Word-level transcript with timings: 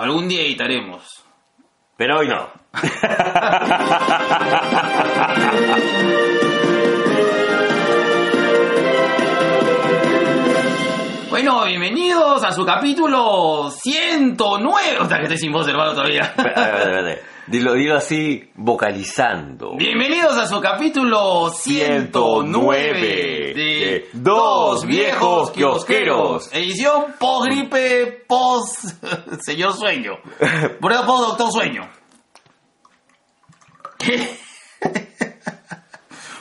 Algún 0.00 0.28
día 0.28 0.40
editaremos. 0.40 1.22
Pero 1.98 2.20
hoy 2.20 2.28
no. 2.28 2.48
Bueno, 11.42 11.64
bienvenidos 11.64 12.44
a 12.44 12.52
su 12.52 12.66
capítulo 12.66 13.70
109. 13.70 14.98
O 15.00 15.08
sea, 15.08 15.16
que 15.16 15.22
estoy 15.22 15.38
sin 15.38 15.50
voz, 15.50 15.66
hermano, 15.66 15.94
todavía. 15.94 16.34
Dilo, 17.46 17.72
dilo 17.72 17.96
así, 17.96 18.50
vocalizando. 18.56 19.74
Bienvenidos 19.74 20.36
a 20.36 20.46
su 20.46 20.60
capítulo 20.60 21.48
109 21.48 23.54
de 23.54 24.10
Dos 24.12 24.84
Viejos 24.84 25.52
Kiosqueros. 25.52 26.50
Edición 26.52 27.14
post 27.18 27.46
gripe, 27.46 28.22
post 28.28 29.02
señor 29.40 29.72
sueño. 29.72 30.18
Por 30.78 30.92
eso 30.92 31.06
post 31.06 31.28
doctor 31.28 31.52
sueño. 31.52 31.88
¿Qué? 33.96 34.36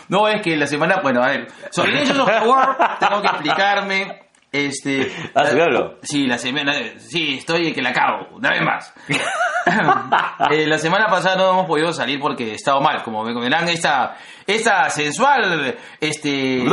No, 0.09 0.27
es 0.27 0.41
que 0.41 0.57
la 0.57 0.65
semana, 0.65 1.01
bueno, 1.03 1.21
a 1.21 1.27
ver, 1.27 1.47
sobre 1.69 1.91
Legends 1.91 2.19
of 2.19 2.27
the 2.27 2.39
World 2.39 2.77
tengo 2.99 3.21
que 3.21 3.27
explicarme. 3.27 4.28
Este. 4.51 5.11
Ah, 5.35 5.45
¿sí, 5.45 5.55
claro? 5.55 5.97
Sí, 6.01 6.25
la 6.25 6.37
semana. 6.37 6.73
Sí, 6.97 7.35
estoy 7.37 7.71
que 7.73 7.81
la 7.81 7.93
cago, 7.93 8.29
una 8.35 8.49
vez 8.51 8.61
más. 8.61 8.93
Eh, 10.51 10.65
la 10.65 10.77
semana 10.77 11.07
pasada 11.07 11.35
no 11.35 11.51
hemos 11.51 11.67
podido 11.67 11.93
salir 11.93 12.19
porque 12.19 12.51
he 12.51 12.55
estado 12.55 12.81
mal, 12.81 13.03
como 13.03 13.23
me 13.23 13.33
verán, 13.39 13.67
esta, 13.67 14.15
esta 14.47 14.89
sensual, 14.89 15.77
este, 15.99 16.63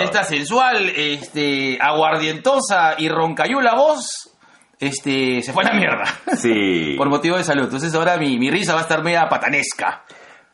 esta 0.00 0.24
sensual, 0.24 0.90
este, 0.94 1.78
aguardientosa 1.80 2.96
y 2.98 3.08
roncayula 3.08 3.74
voz, 3.74 4.36
este, 4.78 5.40
se 5.42 5.52
fue 5.52 5.64
a 5.64 5.72
la 5.72 5.74
mierda. 5.74 6.04
Sí. 6.36 6.94
Por 6.98 7.08
motivo 7.08 7.36
de 7.36 7.44
salud. 7.44 7.64
Entonces 7.64 7.94
ahora 7.94 8.18
mi, 8.18 8.38
mi 8.38 8.50
risa 8.50 8.74
va 8.74 8.80
a 8.80 8.82
estar 8.82 9.02
media 9.02 9.28
patanesca. 9.28 10.04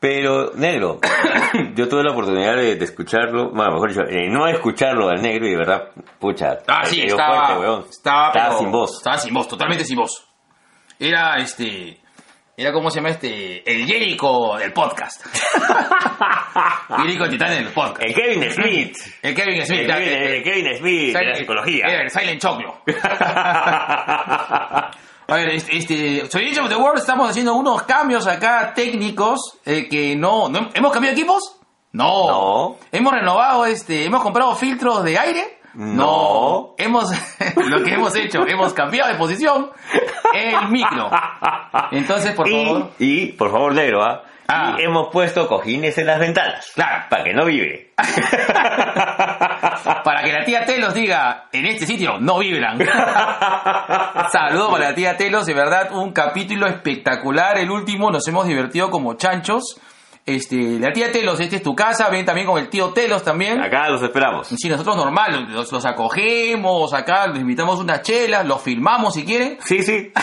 Pero, 0.03 0.50
negro, 0.56 0.98
yo 1.77 1.89
tuve 1.89 2.03
la 2.03 2.11
oportunidad 2.11 2.56
de, 2.56 2.75
de 2.75 2.84
escucharlo, 2.84 3.50
bueno, 3.53 3.75
mejor 3.75 3.91
dicho, 3.91 4.03
eh, 4.03 4.28
no 4.28 4.48
escucharlo 4.48 5.08
al 5.08 5.22
negro 5.22 5.47
y 5.47 5.50
de 5.53 5.56
verdad, 5.56 5.91
pucha, 6.19 6.58
Ah, 6.67 6.84
sí, 6.84 7.03
estaba, 7.03 7.47
fuerte, 7.47 7.61
weón. 7.62 7.84
estaba, 7.89 8.33
pero- 8.33 8.58
sin 8.58 8.73
voz. 8.73 8.97
Estaba 8.97 9.19
sin 9.19 9.33
voz, 9.33 9.47
totalmente 9.47 9.84
sin 9.84 9.97
voz. 9.97 10.27
Era 10.98 11.36
este. 11.39 12.00
Era 12.56 12.73
como 12.73 12.91
se 12.91 12.97
llama 12.97 13.11
este. 13.11 13.62
El 13.70 13.86
Jericho 13.86 14.56
del 14.58 14.73
podcast. 14.73 15.25
Jericho 16.98 17.28
Titán 17.28 17.50
del 17.50 17.69
podcast. 17.69 18.03
El 18.03 18.14
Kevin 18.14 18.50
Smith. 18.50 18.97
El 19.23 19.34
Kevin 19.34 19.64
Smith. 19.67 19.80
El 19.80 19.86
Kevin, 19.86 20.08
eh, 20.08 20.36
el 20.36 20.42
Kevin 20.42 20.77
Smith 20.78 21.17
de 21.17 21.25
la 21.27 21.34
psicología. 21.36 21.84
Era 21.86 22.03
el 22.03 22.11
Silent 22.11 22.41
Choclo. 22.42 22.83
A 25.33 25.36
ver, 25.36 25.48
este, 25.50 25.77
este 25.78 26.30
soy 26.30 26.50
Age 26.50 26.61
of 26.61 26.69
the 26.69 26.77
World, 26.77 26.98
estamos 26.98 27.30
haciendo 27.30 27.55
unos 27.55 27.83
cambios 27.84 28.27
acá 28.27 28.72
técnicos 28.75 29.58
eh, 29.64 29.89
que 29.89 30.14
no, 30.14 30.48
no- 30.50 30.69
¿Hemos 30.74 30.92
cambiado 30.92 31.16
equipos? 31.16 31.56
No. 31.92 32.27
No. 32.28 32.77
¿Hemos 32.91 33.12
renovado, 33.12 33.64
este, 33.64 34.05
hemos 34.05 34.22
comprado 34.22 34.55
filtros 34.56 35.02
de 35.05 35.19
aire? 35.19 35.58
No. 35.74 36.74
Hemos, 36.77 37.11
lo 37.56 37.83
que 37.83 37.94
hemos 37.94 38.14
hecho, 38.14 38.47
hemos 38.47 38.74
cambiado 38.74 39.11
de 39.11 39.19
posición 39.19 39.70
el 40.34 40.69
micro. 40.69 41.11
Entonces, 41.92 42.34
por 42.34 42.48
favor. 42.50 42.91
y, 42.98 43.27
por 43.33 43.50
favor, 43.50 43.74
negro, 43.74 44.02
¿ah? 44.05 44.22
Ah. 44.55 44.77
Y 44.78 44.83
hemos 44.83 45.08
puesto 45.11 45.48
cojines 45.48 45.97
en 45.97 46.06
las 46.06 46.19
ventanas. 46.19 46.70
Claro. 46.75 47.06
Para 47.08 47.25
que 47.25 47.33
no 47.33 47.47
vibre. 47.47 47.92
Para 50.05 50.22
que 50.22 50.33
la 50.33 50.45
tía 50.45 50.67
Telos 50.67 50.92
diga, 50.92 51.48
en 51.53 51.64
este 51.67 51.86
sitio 51.86 52.19
no 52.20 52.39
vibran. 52.39 52.78
Saludos 54.33 54.70
para 54.70 54.91
la 54.91 54.95
tía 54.95 55.17
Telos, 55.17 55.47
de 55.47 55.55
verdad, 55.55 55.92
un 55.92 56.12
capítulo 56.12 56.67
espectacular. 56.67 57.58
El 57.58 57.70
último, 57.70 58.11
nos 58.11 58.27
hemos 58.28 58.47
divertido 58.47 58.91
como 58.91 59.14
chanchos. 59.14 59.80
Este, 60.25 60.78
la 60.78 60.92
tía 60.92 61.11
Telos, 61.11 61.40
esta 61.40 61.57
es 61.57 61.63
tu 61.63 61.74
casa, 61.74 62.08
ven 62.08 62.24
también 62.24 62.46
con 62.46 62.58
el 62.58 62.69
tío 62.69 62.90
Telos 62.90 63.24
también. 63.24 63.61
Acá 63.61 63.89
los 63.89 64.02
esperamos. 64.02 64.48
Sí, 64.48 64.69
nosotros 64.69 64.96
normal, 64.96 65.48
los, 65.51 65.73
los 65.73 65.84
acogemos 65.84 66.92
acá, 66.95 67.27
les 67.27 67.40
invitamos 67.40 67.80
unas 67.80 68.02
chelas, 68.02 68.46
los 68.46 68.61
filmamos 68.63 69.14
si 69.14 69.24
quieren. 69.24 69.58
Sí, 69.64 69.83
sí. 69.83 70.13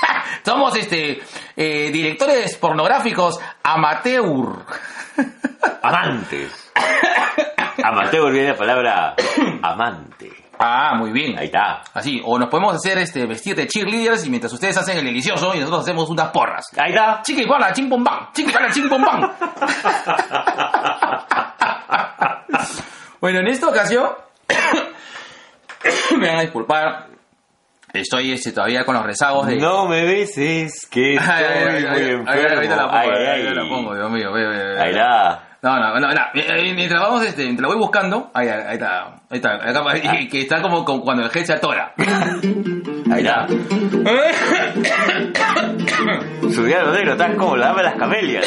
Somos 0.44 0.76
este 0.76 1.22
eh, 1.56 1.90
directores 1.90 2.56
pornográficos 2.56 3.40
amateur. 3.62 4.64
Amantes. 5.82 6.72
Amateur 7.82 8.32
viene 8.32 8.48
la 8.48 8.56
palabra 8.56 9.14
amante. 9.62 10.30
Ah, 10.58 10.94
muy 10.96 11.12
bien. 11.12 11.38
Ahí 11.38 11.46
está. 11.46 11.82
Así, 11.92 12.20
o 12.24 12.38
nos 12.38 12.48
podemos 12.48 12.74
hacer 12.74 12.98
este 12.98 13.26
vestir 13.26 13.54
de 13.54 13.66
cheerleaders 13.66 14.26
y 14.26 14.30
mientras 14.30 14.52
ustedes 14.52 14.76
hacen 14.76 14.98
el 14.98 15.04
delicioso 15.04 15.54
y 15.54 15.58
nosotros 15.58 15.82
hacemos 15.82 16.08
unas 16.08 16.30
porras. 16.30 16.66
Ahí 16.76 16.90
está. 16.90 17.20
Chiqui 17.22 17.46
para 17.46 17.72
ching 17.72 17.88
pom 17.88 18.02
bam, 18.02 18.32
chiqui 18.32 18.52
para 18.52 18.70
ching 18.70 18.88
pom 18.88 19.02
bam. 19.02 19.20
bueno, 23.20 23.40
en 23.40 23.48
esta 23.48 23.68
ocasión 23.68 24.10
me 26.18 26.28
van 26.28 26.38
a 26.38 26.42
disculpar. 26.42 27.15
Estoy 28.00 28.32
este, 28.32 28.52
todavía 28.52 28.84
con 28.84 28.94
los 28.94 29.04
rezagos 29.04 29.46
de 29.46 29.56
No 29.56 29.86
me 29.88 30.04
beses, 30.04 30.86
que 30.90 31.14
estoy 31.16 31.28
ay, 31.34 31.64
muy 31.64 31.84
ay, 31.86 32.10
enfermo. 32.10 32.30
ahorita 32.54 32.76
la 32.76 32.88
pongo, 32.90 32.96
ahorita 33.12 33.54
la 33.54 33.68
pongo, 33.68 33.94
Dios 33.94 34.10
mío, 34.10 34.32
ve, 34.32 34.46
ve, 34.46 34.64
ve. 34.74 34.80
Ahí 34.82 34.90
está. 34.90 35.42
No, 35.62 35.80
no, 35.80 35.98
no, 35.98 36.12
no. 36.12 36.20
eh, 36.34 36.72
Mientras 36.74 37.00
vamos, 37.00 37.24
este, 37.24 37.42
mientras 37.44 37.62
la 37.62 37.68
voy 37.74 37.78
buscando, 37.82 38.30
ahí, 38.34 38.46
ahí 38.48 38.74
está, 38.74 39.06
ahí 39.28 39.36
está, 39.38 39.54
acá, 39.54 40.20
y- 40.20 40.28
que 40.28 40.42
está 40.42 40.62
como, 40.62 40.84
como 40.84 41.02
cuando 41.02 41.24
el 41.24 41.30
jefe 41.30 41.46
se 41.46 41.52
atora. 41.54 41.92
Ahí 43.10 43.26
está. 43.26 43.46
Su 46.54 46.64
diablo 46.64 46.92
negro, 46.92 47.12
estás 47.12 47.34
como 47.36 47.56
la 47.56 47.66
dama 47.68 47.78
de 47.78 47.84
las 47.84 47.96
camelias. 47.96 48.46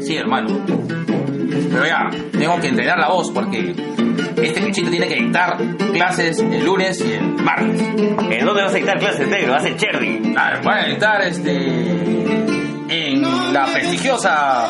Sí, 0.00 0.16
hermano. 0.16 0.48
Pero 1.70 1.86
ya, 1.86 2.10
tengo 2.32 2.60
que 2.60 2.68
entrenar 2.68 2.98
la 2.98 3.08
voz 3.08 3.30
porque 3.30 3.74
este 4.42 4.60
bichito 4.60 4.90
tiene 4.90 5.08
que 5.08 5.16
dictar 5.16 5.56
clases 5.92 6.38
el 6.40 6.64
lunes 6.64 7.00
y 7.00 7.12
el 7.12 7.22
martes. 7.22 7.80
¿En 7.80 8.44
dónde 8.46 8.62
vas 8.62 8.72
a 8.72 8.76
dictar 8.76 8.98
clases 8.98 9.28
negro? 9.28 9.52
Vas 9.52 9.64
en 9.64 9.76
Cherry. 9.76 10.18
Claro, 10.32 10.60
voy 10.62 10.74
a 10.74 10.84
dictar 10.86 11.22
este 11.22 12.14
en 12.88 13.52
la 13.52 13.66
prestigiosa 13.66 14.68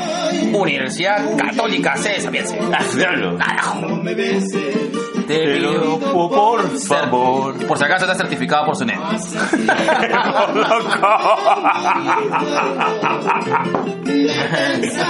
Universidad 0.52 1.36
Católica 1.36 1.96
C 1.96 2.10
de 2.10 2.20
Sapienza. 2.20 2.56
Ah, 2.72 2.84
diablo. 2.96 3.36
Carajo. 3.38 3.80
Te 5.26 5.56
pido 5.58 5.98
por 5.98 6.78
favor. 6.80 7.66
Por 7.66 7.78
si 7.78 7.84
acaso 7.84 8.04
está 8.04 8.14
certificado 8.16 8.66
por 8.66 8.76
su 8.76 8.84
net. 8.84 8.98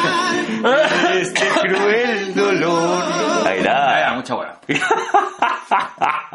Este 1.20 1.46
cruel 1.62 2.34
dolor. 2.34 3.02
Ahí 3.46 3.64
Ah, 3.68 4.00
está. 4.00 4.14
mucha 4.14 4.34
buena. 4.34 4.54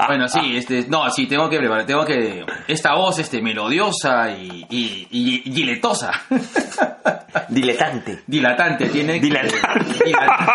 Bueno, 0.08 0.28
sí, 0.28 0.58
este, 0.58 0.86
no, 0.88 1.10
sí, 1.12 1.28
tengo 1.28 1.50
que 1.50 1.58
preparar, 1.60 1.86
tengo 1.86 2.04
que, 2.06 2.46
esta 2.68 2.96
voz, 2.96 3.20
este, 3.20 3.42
melodiosa 3.42 4.32
y, 4.32 4.66
y, 4.70 5.08
y 5.12 5.42
giletosa, 5.54 6.12
Diletante. 7.50 8.24
dilatante, 8.26 8.88
tiene 8.90 9.14
que- 9.20 9.28
Dilatante. 9.28 10.04
dilatante. 10.06 10.52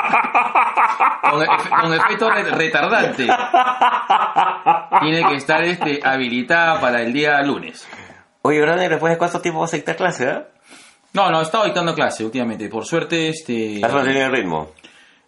con, 1.31 1.41
efe- 1.43 1.81
con 1.83 1.95
efecto 1.95 2.31
re- 2.31 2.51
tiene 5.01 5.23
que 5.29 5.35
estar, 5.37 5.63
este, 5.65 6.01
habilitada 6.03 6.81
para 6.81 7.03
el 7.03 7.13
día 7.13 7.41
lunes. 7.43 7.87
Oye, 8.43 8.61
¿verdad, 8.61 8.77
negro? 8.77 8.97
¿Después 8.97 9.13
de 9.13 9.19
cuánto 9.19 9.41
tiempo 9.41 9.61
vas 9.61 9.73
a 9.73 9.77
dictar 9.77 9.97
clase, 9.97 10.29
eh? 10.29 10.43
No, 11.15 11.31
no, 11.31 11.41
he 11.41 11.43
estado 11.43 11.65
dictando 11.65 11.95
clase 11.95 12.25
últimamente, 12.25 12.69
por 12.69 12.85
suerte, 12.85 13.29
este... 13.29 13.81
Has 13.85 13.93
mantenido 13.93 14.27
el 14.27 14.33
ritmo. 14.33 14.71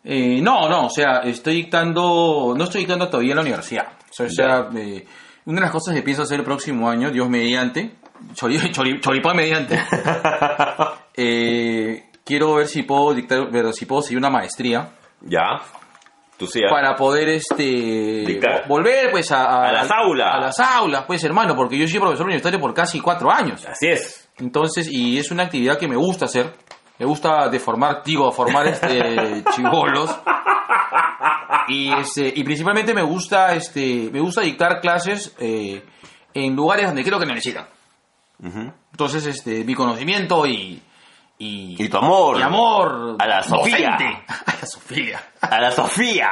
Eh, 0.05 0.41
no, 0.43 0.69
no, 0.69 0.87
o 0.87 0.91
sea, 0.91 1.19
estoy 1.25 1.55
dictando, 1.57 2.55
no 2.57 2.65
estoy 2.65 2.81
dictando 2.83 3.09
todavía 3.09 3.31
en 3.33 3.37
la 3.37 3.43
universidad. 3.43 3.87
O 4.11 4.13
sea, 4.13 4.27
o 4.27 4.31
sea, 4.31 4.69
eh, 4.77 5.07
una 5.47 5.57
de 5.57 5.61
las 5.63 5.71
cosas 5.71 5.95
que 5.95 6.03
pienso 6.03 6.23
hacer 6.23 6.39
el 6.41 6.45
próximo 6.45 6.89
año, 6.91 7.11
Dios 7.11 7.29
mediante, 7.29 7.95
chori, 8.35 8.57
chori- 8.73 9.01
choripán 9.01 9.37
mediante, 9.37 9.81
eh, 11.17 12.05
quiero 12.25 12.55
ver 12.55 12.67
si 12.67 12.83
puedo 12.83 13.15
dictar, 13.15 13.51
ver 13.51 13.73
si 13.73 13.87
puedo 13.87 14.03
seguir 14.03 14.19
una 14.19 14.31
maestría 14.31 14.91
Ya. 15.23 15.61
Tú 16.39 16.47
sí, 16.47 16.61
para 16.69 16.95
poder 16.95 17.29
este 17.31 17.63
Dictar. 18.27 18.69
volver 18.69 19.11
pues 19.11 19.33
a, 19.33 19.69
A 19.69 19.73
las 19.73 19.91
aulas. 19.91 20.35
a 20.35 20.39
las 20.39 20.61
aulas, 20.61 21.05
pues 21.07 21.25
hermano, 21.25 21.57
porque 21.57 21.79
yo 21.79 21.89
soy 21.89 21.99
profesor 21.99 22.27
universitario 22.27 22.61
por 22.61 22.75
casi 22.75 23.01
cuatro 23.01 23.31
años. 23.31 23.65
Así 23.67 23.87
es. 23.89 24.29
Entonces, 24.39 24.87
y 24.91 25.19
es 25.19 25.31
una 25.31 25.45
actividad 25.45 25.79
que 25.79 25.89
me 25.89 25.97
gusta 25.97 26.27
hacer. 26.27 26.53
Me 26.99 27.07
gusta 27.07 27.49
deformar, 27.49 28.03
digo, 28.05 28.31
formar 28.33 28.67
este 28.67 29.43
chivolos. 29.55 30.15
Y 31.69 31.93
este, 31.93 32.33
y 32.35 32.45
principalmente 32.45 32.95
me 32.95 33.03
gusta 33.03 33.55
este, 33.55 34.09
me 34.13 34.21
gusta 34.21 34.43
dictar 34.43 34.81
clases 34.81 35.35
eh, 35.39 35.83
en 36.35 36.55
lugares 36.55 36.87
donde 36.87 37.03
creo 37.03 37.19
que 37.19 37.27
necesitan. 37.27 37.67
Ujú. 38.43 38.73
Entonces, 38.93 39.27
este, 39.27 39.65
mi 39.65 39.75
conocimiento 39.75 40.47
y, 40.47 40.81
y, 41.39 41.77
Y 41.85 41.89
tu 41.89 41.99
amor. 41.99 42.39
y 42.39 42.43
amor 42.43 43.17
A 43.19 43.27
la 43.27 43.43
Sofía. 43.43 43.91
docente. 43.93 44.25
A 44.47 44.55
la 44.61 44.67
Sofía. 44.67 45.21
A 45.41 45.61
la 45.61 45.71
Sofía. 45.71 46.29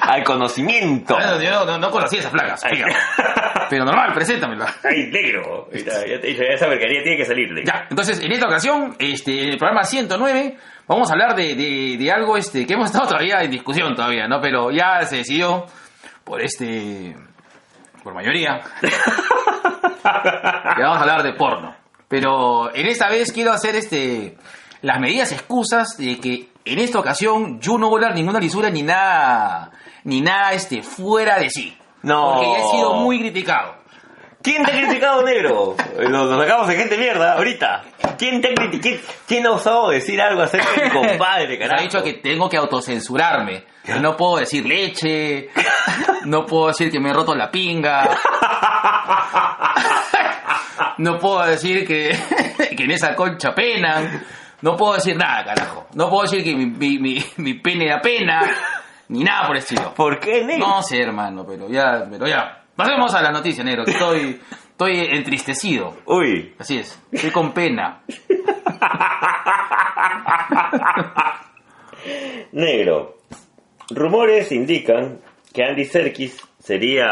al 0.00 0.24
conocimiento. 0.24 1.18
No, 1.18 1.40
yo 1.40 1.50
no, 1.50 1.64
no, 1.64 1.78
no 1.78 1.90
conocí 1.90 2.16
esa 2.16 2.30
flaca, 2.30 2.56
Sofía. 2.56 2.86
Pero 3.70 3.84
normal, 3.84 4.12
preséntamela. 4.14 4.66
Ay, 4.84 5.10
negro. 5.10 5.68
Ya, 5.72 6.04
ya 6.06 6.44
esa 6.54 6.66
mercadería 6.68 7.02
tiene 7.02 7.16
que 7.18 7.24
salir. 7.24 7.48
Ya, 7.64 7.86
entonces 7.90 8.20
en 8.22 8.32
esta 8.32 8.46
ocasión, 8.46 8.94
este, 8.98 9.44
en 9.44 9.48
el 9.50 9.58
programa 9.58 9.84
109, 9.84 10.56
vamos 10.86 11.10
a 11.10 11.14
hablar 11.14 11.34
de, 11.34 11.54
de, 11.54 11.96
de 11.98 12.12
algo 12.12 12.36
este, 12.36 12.66
que 12.66 12.74
hemos 12.74 12.86
estado 12.86 13.08
todavía 13.08 13.42
en 13.42 13.50
discusión 13.50 13.94
todavía, 13.94 14.28
¿no? 14.28 14.40
Pero 14.40 14.70
ya 14.70 15.00
se 15.02 15.16
decidió 15.16 15.64
por 16.24 16.42
este, 16.42 17.16
por 18.02 18.14
mayoría, 18.14 18.60
que 18.82 18.90
vamos 20.82 20.98
a 20.98 21.00
hablar 21.00 21.22
de 21.22 21.32
porno. 21.34 21.74
Pero 22.14 22.72
en 22.72 22.86
esta 22.86 23.08
vez 23.08 23.32
quiero 23.32 23.50
hacer 23.50 23.74
este, 23.74 24.36
las 24.82 25.00
medidas 25.00 25.32
excusas 25.32 25.96
de 25.98 26.20
que 26.20 26.48
en 26.64 26.78
esta 26.78 27.00
ocasión 27.00 27.58
yo 27.60 27.76
no 27.76 27.90
voy 27.90 28.04
a 28.04 28.06
dar 28.06 28.14
ninguna 28.14 28.38
lisura 28.38 28.70
ni 28.70 28.84
nada, 28.84 29.72
ni 30.04 30.20
nada 30.20 30.52
este, 30.52 30.84
fuera 30.84 31.40
de 31.40 31.50
sí. 31.50 31.76
No. 32.02 32.34
Porque 32.34 32.52
ya 32.52 32.58
he 32.58 32.70
sido 32.70 32.94
muy 32.94 33.18
criticado. 33.18 33.74
¿Quién 34.40 34.62
te 34.62 34.70
ha 34.70 34.76
criticado, 34.76 35.24
negro? 35.24 35.74
Nos, 36.08 36.38
sacamos 36.38 36.68
de 36.68 36.76
gente 36.76 36.96
mierda 36.98 37.32
ahorita. 37.32 37.82
¿Quién 38.16 38.40
te 38.40 38.52
ha 38.52 38.54
criticado? 38.54 39.02
¿Quién, 39.26 39.46
ha 39.46 39.50
osado 39.50 39.90
decir 39.90 40.20
algo 40.22 40.42
acerca 40.42 40.70
de 40.70 40.84
mi 40.84 40.90
compadre, 41.08 41.48
Me 41.48 41.58
carajo? 41.58 41.80
ha 41.80 41.82
dicho 41.82 42.00
que 42.00 42.12
tengo 42.12 42.48
que 42.48 42.58
autocensurarme. 42.58 43.64
Que 43.84 43.94
no 43.94 44.16
puedo 44.16 44.36
decir 44.36 44.64
leche, 44.64 45.48
no 46.26 46.46
puedo 46.46 46.68
decir 46.68 46.92
que 46.92 47.00
me 47.00 47.10
he 47.10 47.12
roto 47.12 47.34
la 47.34 47.50
pinga, 47.50 48.08
no 50.98 51.18
puedo 51.18 51.42
decir 51.44 51.86
que, 51.86 52.16
que 52.76 52.84
en 52.84 52.90
esa 52.90 53.14
concha 53.14 53.54
penan, 53.54 54.24
no 54.62 54.76
puedo 54.76 54.94
decir 54.94 55.16
nada, 55.16 55.44
carajo. 55.44 55.86
No 55.94 56.08
puedo 56.08 56.22
decir 56.22 56.42
que 56.42 56.54
mi, 56.54 56.66
mi, 56.66 56.98
mi, 56.98 57.24
mi 57.36 57.54
pene 57.54 57.88
da 57.88 58.00
pena, 58.00 58.40
ni 59.08 59.24
nada 59.24 59.46
por 59.46 59.56
el 59.56 59.62
estilo. 59.62 59.94
¿Por 59.94 60.18
qué, 60.18 60.44
negro? 60.44 60.66
No 60.66 60.82
sé, 60.82 61.02
hermano, 61.02 61.44
pero 61.46 61.68
ya, 61.68 62.06
pero 62.10 62.26
ya. 62.26 62.62
Pasemos 62.74 63.14
a 63.14 63.22
la 63.22 63.30
noticia, 63.30 63.62
negro, 63.62 63.84
que 63.84 63.92
estoy, 63.92 64.40
estoy 64.70 64.98
entristecido. 65.12 65.98
Uy, 66.06 66.54
Así 66.58 66.78
es, 66.78 67.00
estoy 67.12 67.30
con 67.30 67.52
pena. 67.52 68.00
negro. 72.52 73.18
Rumores 73.90 74.50
indican 74.52 75.20
que 75.52 75.64
Andy 75.64 75.84
Serkis 75.84 76.40
sería 76.64 77.06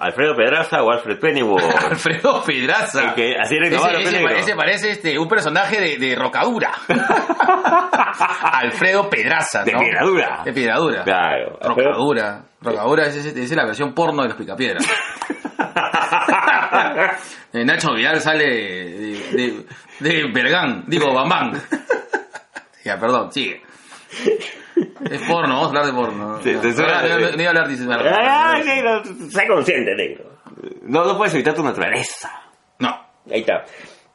Alfredo 0.00 0.34
Pedraza 0.34 0.82
o 0.82 0.90
Alfred 0.90 1.18
Pennyworth. 1.20 1.62
Alfredo 1.90 2.42
Pedraza. 2.42 3.10
El 3.10 3.14
que- 3.14 3.36
así 3.38 3.56
era 3.56 3.68
ese, 3.68 4.02
ese, 4.02 4.24
ese 4.38 4.56
parece 4.56 4.90
este, 4.92 5.18
un 5.18 5.28
personaje 5.28 5.78
de, 5.80 5.98
de 5.98 6.16
Rocadura. 6.16 6.72
Alfredo 8.52 9.08
Pedraza, 9.10 9.64
De 9.64 9.72
¿no? 9.72 9.80
Piedradura. 9.80 10.42
De 10.44 10.52
Piedradura. 10.52 11.02
Claro. 11.04 11.58
Rocadura. 11.60 12.42
Rocadura 12.62 13.06
es, 13.06 13.16
es, 13.16 13.26
es 13.36 13.50
la 13.54 13.66
versión 13.66 13.92
porno 13.94 14.22
de 14.22 14.28
los 14.28 14.38
picapiedras. 14.38 14.86
Nacho 17.52 17.92
Vidal 17.94 18.20
sale 18.20 18.44
de, 18.44 19.20
de, 19.32 19.66
de 20.00 20.32
Bergán, 20.32 20.84
digo 20.86 21.12
Bambán. 21.12 21.60
ya, 22.84 22.98
perdón, 22.98 23.32
sigue. 23.32 23.62
Es 25.10 25.20
porno, 25.22 25.54
vamos 25.54 25.64
a 25.64 25.68
hablar 25.68 25.86
de 25.86 25.92
porno. 25.92 26.40
Sí, 26.42 26.52
no, 26.52 26.60
te 26.60 26.72
suena- 26.72 27.02
no, 27.02 27.08
no, 27.18 27.30
no 27.30 27.42
iba 27.42 27.44
a 27.46 27.48
hablar 27.48 27.68
de 27.68 28.08
Ah, 28.10 28.54
negro, 28.64 29.02
sé 29.30 29.46
consciente, 29.46 29.94
negro. 29.94 30.24
No, 30.82 31.04
no 31.04 31.16
puedes 31.16 31.34
evitar 31.34 31.54
tu 31.54 31.62
naturaleza. 31.62 32.30
No. 32.78 32.88
Ahí 33.30 33.40
está. 33.40 33.64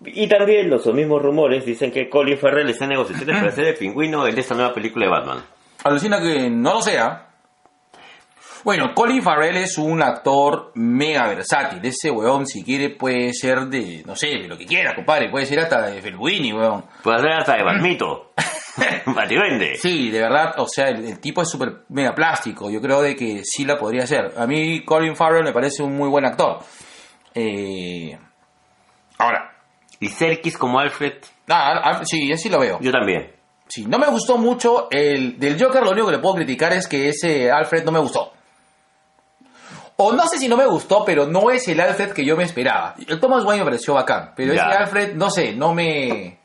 Y 0.06 0.27
también 0.27 0.69
los 0.69 0.85
mismos 0.94 1.21
rumores 1.21 1.65
dicen 1.65 1.91
que 1.91 2.09
Colin 2.09 2.38
Farrell 2.38 2.69
está 2.69 2.85
en 2.85 2.91
negociaciones 2.91 3.38
para 3.38 3.51
ser 3.56 3.65
el 3.65 3.75
pingüino 3.75 4.25
en 4.27 4.38
esta 4.38 4.56
nueva 4.56 4.73
película 4.73 5.06
de 5.06 5.11
Batman. 5.11 5.44
Alucina 5.83 6.19
que 6.21 6.50
no 6.50 6.73
lo 6.75 6.81
sea. 6.81 7.28
Bueno, 8.63 8.94
Colin 8.94 9.21
Farrell 9.21 9.56
es 9.57 9.77
un 9.77 10.01
actor 10.01 10.71
mega 10.75 11.27
versátil. 11.27 11.79
Ese 11.83 12.11
weón, 12.11 12.45
si 12.45 12.63
quiere, 12.63 12.89
puede 12.89 13.33
ser 13.33 13.67
de, 13.67 14.03
no 14.06 14.15
sé, 14.15 14.27
de 14.27 14.47
lo 14.47 14.57
que 14.57 14.65
quiera, 14.65 14.94
compadre. 14.95 15.29
Puede 15.29 15.45
ser 15.45 15.59
hasta 15.59 15.83
de 15.89 16.01
Felbuini, 16.01 16.51
weón. 16.53 16.85
Puede 17.01 17.19
ser 17.19 17.31
hasta 17.31 17.56
de 17.56 17.63
Batmito. 17.63 18.31
Bativende. 19.06 19.75
Sí, 19.81 20.09
de 20.09 20.19
verdad, 20.21 20.56
o 20.57 20.67
sea, 20.67 20.89
el, 20.89 21.06
el 21.06 21.19
tipo 21.19 21.41
es 21.41 21.50
súper 21.50 21.83
mega 21.89 22.13
plástico. 22.13 22.69
Yo 22.69 22.81
creo 22.81 23.01
de 23.01 23.15
que 23.15 23.41
sí 23.44 23.65
la 23.65 23.77
podría 23.77 24.03
hacer. 24.03 24.33
A 24.38 24.45
mí 24.45 24.83
Colin 24.83 25.15
Farrell 25.15 25.44
me 25.44 25.53
parece 25.53 25.81
un 25.83 25.95
muy 25.95 26.09
buen 26.09 26.25
actor. 26.25 26.59
Eh, 27.33 28.17
ahora, 29.17 29.53
Y 30.00 30.07
Serkis 30.09 30.57
como 30.57 30.79
Alfred, 30.79 31.13
ah, 31.50 31.81
ah, 31.83 32.01
sí, 32.05 32.31
así 32.31 32.50
lo 32.50 32.59
veo. 32.59 32.79
yo 32.81 32.91
también. 32.91 33.31
Sí, 33.67 33.85
no 33.85 34.00
me 34.00 34.07
gustó 34.07 34.38
mucho 34.38 34.88
el 34.89 35.38
del 35.39 35.62
Joker, 35.62 35.83
lo 35.83 35.91
único 35.91 36.07
que 36.07 36.13
le 36.13 36.19
puedo 36.19 36.35
criticar 36.35 36.73
es 36.73 36.88
que 36.88 37.09
ese 37.09 37.51
Alfred 37.51 37.83
no 37.85 37.91
me 37.91 38.00
gustó. 38.00 38.33
O 40.01 40.13
no 40.13 40.25
sé 40.28 40.38
si 40.38 40.48
no 40.48 40.56
me 40.56 40.66
gustó, 40.66 41.04
pero 41.04 41.25
no 41.28 41.51
es 41.51 41.68
el 41.68 41.80
Alfred 41.80 42.12
que 42.13 42.24
yo 42.24 42.38
me 42.38 42.46
esperaba. 42.46 42.96
El 43.07 43.19
Thomas 43.19 43.44
Wayne 43.44 43.63
me 43.63 43.69
pareció 43.72 43.94
bacán, 43.96 44.31
pero 44.36 44.54
Ya. 44.54 44.69
ese 44.69 44.78
Alfred, 44.78 45.13
no 45.16 45.30
sé, 45.30 45.54
no 45.54 45.74
me... 45.74 46.38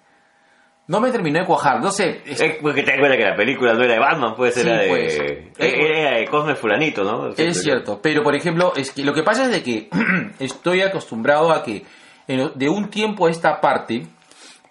No 0.87 1.01
me 1.01 1.11
terminó 1.11 1.39
de 1.41 1.47
cuajar, 1.47 1.81
no 1.81 1.91
sé. 1.91 2.21
es- 2.27 2.41
Es 2.41 2.57
porque 2.61 2.83
te 2.83 2.93
acuerdas 2.93 3.17
que 3.17 3.25
la 3.25 3.37
película 3.37 3.73
no 3.73 3.83
era 3.85 3.95
de 3.95 3.99
Batman, 4.01 4.35
puede 4.37 4.53
ser 4.53 4.65
Sí, 4.65 4.69
la 4.69 4.79
de... 4.83 4.89
puede 4.89 5.09
ser. 5.11 5.53
Era 5.57 5.99
era 6.09 6.19
de 6.19 6.27
Cosme 6.27 6.55
Fulanito, 6.57 7.05
¿no? 7.05 7.29
Es 7.29 7.63
cierto, 7.63 8.01
pero 8.03 8.23
por 8.23 8.35
ejemplo, 8.35 8.73
es 8.77 8.91
que 8.91 9.03
lo 9.03 9.15
que 9.15 9.23
pasa 9.23 9.45
es 9.45 9.51
de 9.51 9.63
que 9.63 9.89
estoy 10.41 10.83
acostumbrado 10.83 11.53
a 11.53 11.63
que 11.63 11.85
en- 12.29 12.51
de 12.57 12.69
un 12.69 12.91
tiempo 12.91 13.27
a 13.27 13.31
esta 13.31 13.61
parte, 13.63 14.05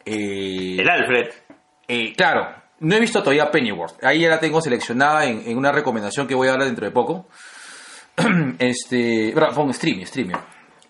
eh, 0.05 0.75
El 0.79 0.89
Alfred. 0.89 1.29
eh, 1.87 2.13
claro, 2.15 2.47
no 2.79 2.95
he 2.95 2.99
visto 2.99 3.19
todavía 3.21 3.49
Pennyworth. 3.49 4.03
Ahí 4.03 4.19
ya 4.19 4.29
la 4.29 4.39
tengo 4.39 4.61
seleccionada 4.61 5.25
en, 5.25 5.41
en 5.47 5.57
una 5.57 5.71
recomendación 5.71 6.27
que 6.27 6.35
voy 6.35 6.47
a 6.47 6.51
dar 6.51 6.65
dentro 6.65 6.85
de 6.85 6.91
poco. 6.91 7.27
este, 8.59 9.31
verdad, 9.33 9.53
pon 9.53 9.73
Streamio, 9.73 10.05
Streamio. 10.05 10.39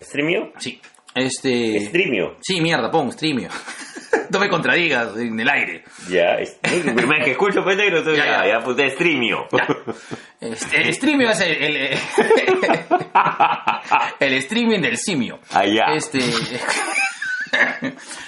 ¿Streamio? 0.00 0.52
Sí. 0.58 0.80
Este, 1.14 1.86
Streamio. 1.86 2.36
sí, 2.40 2.60
mierda, 2.60 2.90
pon 2.90 3.10
Streamio. 3.12 3.48
no 4.30 4.38
me 4.38 4.48
contradigas 4.48 5.16
en 5.16 5.38
el 5.38 5.48
aire. 5.48 5.84
Ya, 6.08 6.34
es... 6.38 6.58
primera 6.60 7.24
que 7.24 7.32
escucho 7.32 7.62
pues 7.62 7.76
negro, 7.76 8.02
Ya, 8.04 8.16
ya, 8.16 8.24
ya. 8.24 8.46
ya, 8.48 8.56
apunté 8.58 8.90
Streamio. 8.90 9.46
Este, 10.40 10.82
el 10.82 10.94
Streamio 10.94 11.30
es 11.30 11.40
el, 11.40 11.62
el, 11.62 11.98
el 14.20 14.34
streaming 14.38 14.80
del 14.80 14.96
simio. 14.98 15.38
Ah, 15.52 15.64
ya. 15.64 15.94
Este, 15.94 16.18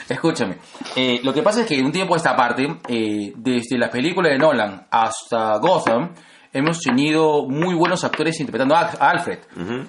escúchame. 0.08 0.56
Eh, 0.94 1.20
lo 1.22 1.32
que 1.34 1.43
pasa 1.43 1.62
es 1.62 1.66
que 1.66 1.81
un 1.82 1.93
tiempo 1.93 2.14
a 2.14 2.16
esta 2.16 2.37
parte, 2.37 2.66
eh, 2.88 3.32
desde 3.37 3.78
las 3.78 3.90
películas 3.90 4.32
de 4.32 4.38
Nolan 4.38 4.87
hasta 4.90 5.58
Gotham, 5.58 6.14
hemos 6.52 6.81
tenido 6.81 7.46
muy 7.48 7.75
buenos 7.75 8.04
actores 8.04 8.38
interpretando 8.40 8.75
a 8.76 8.88
Alfred. 9.10 9.38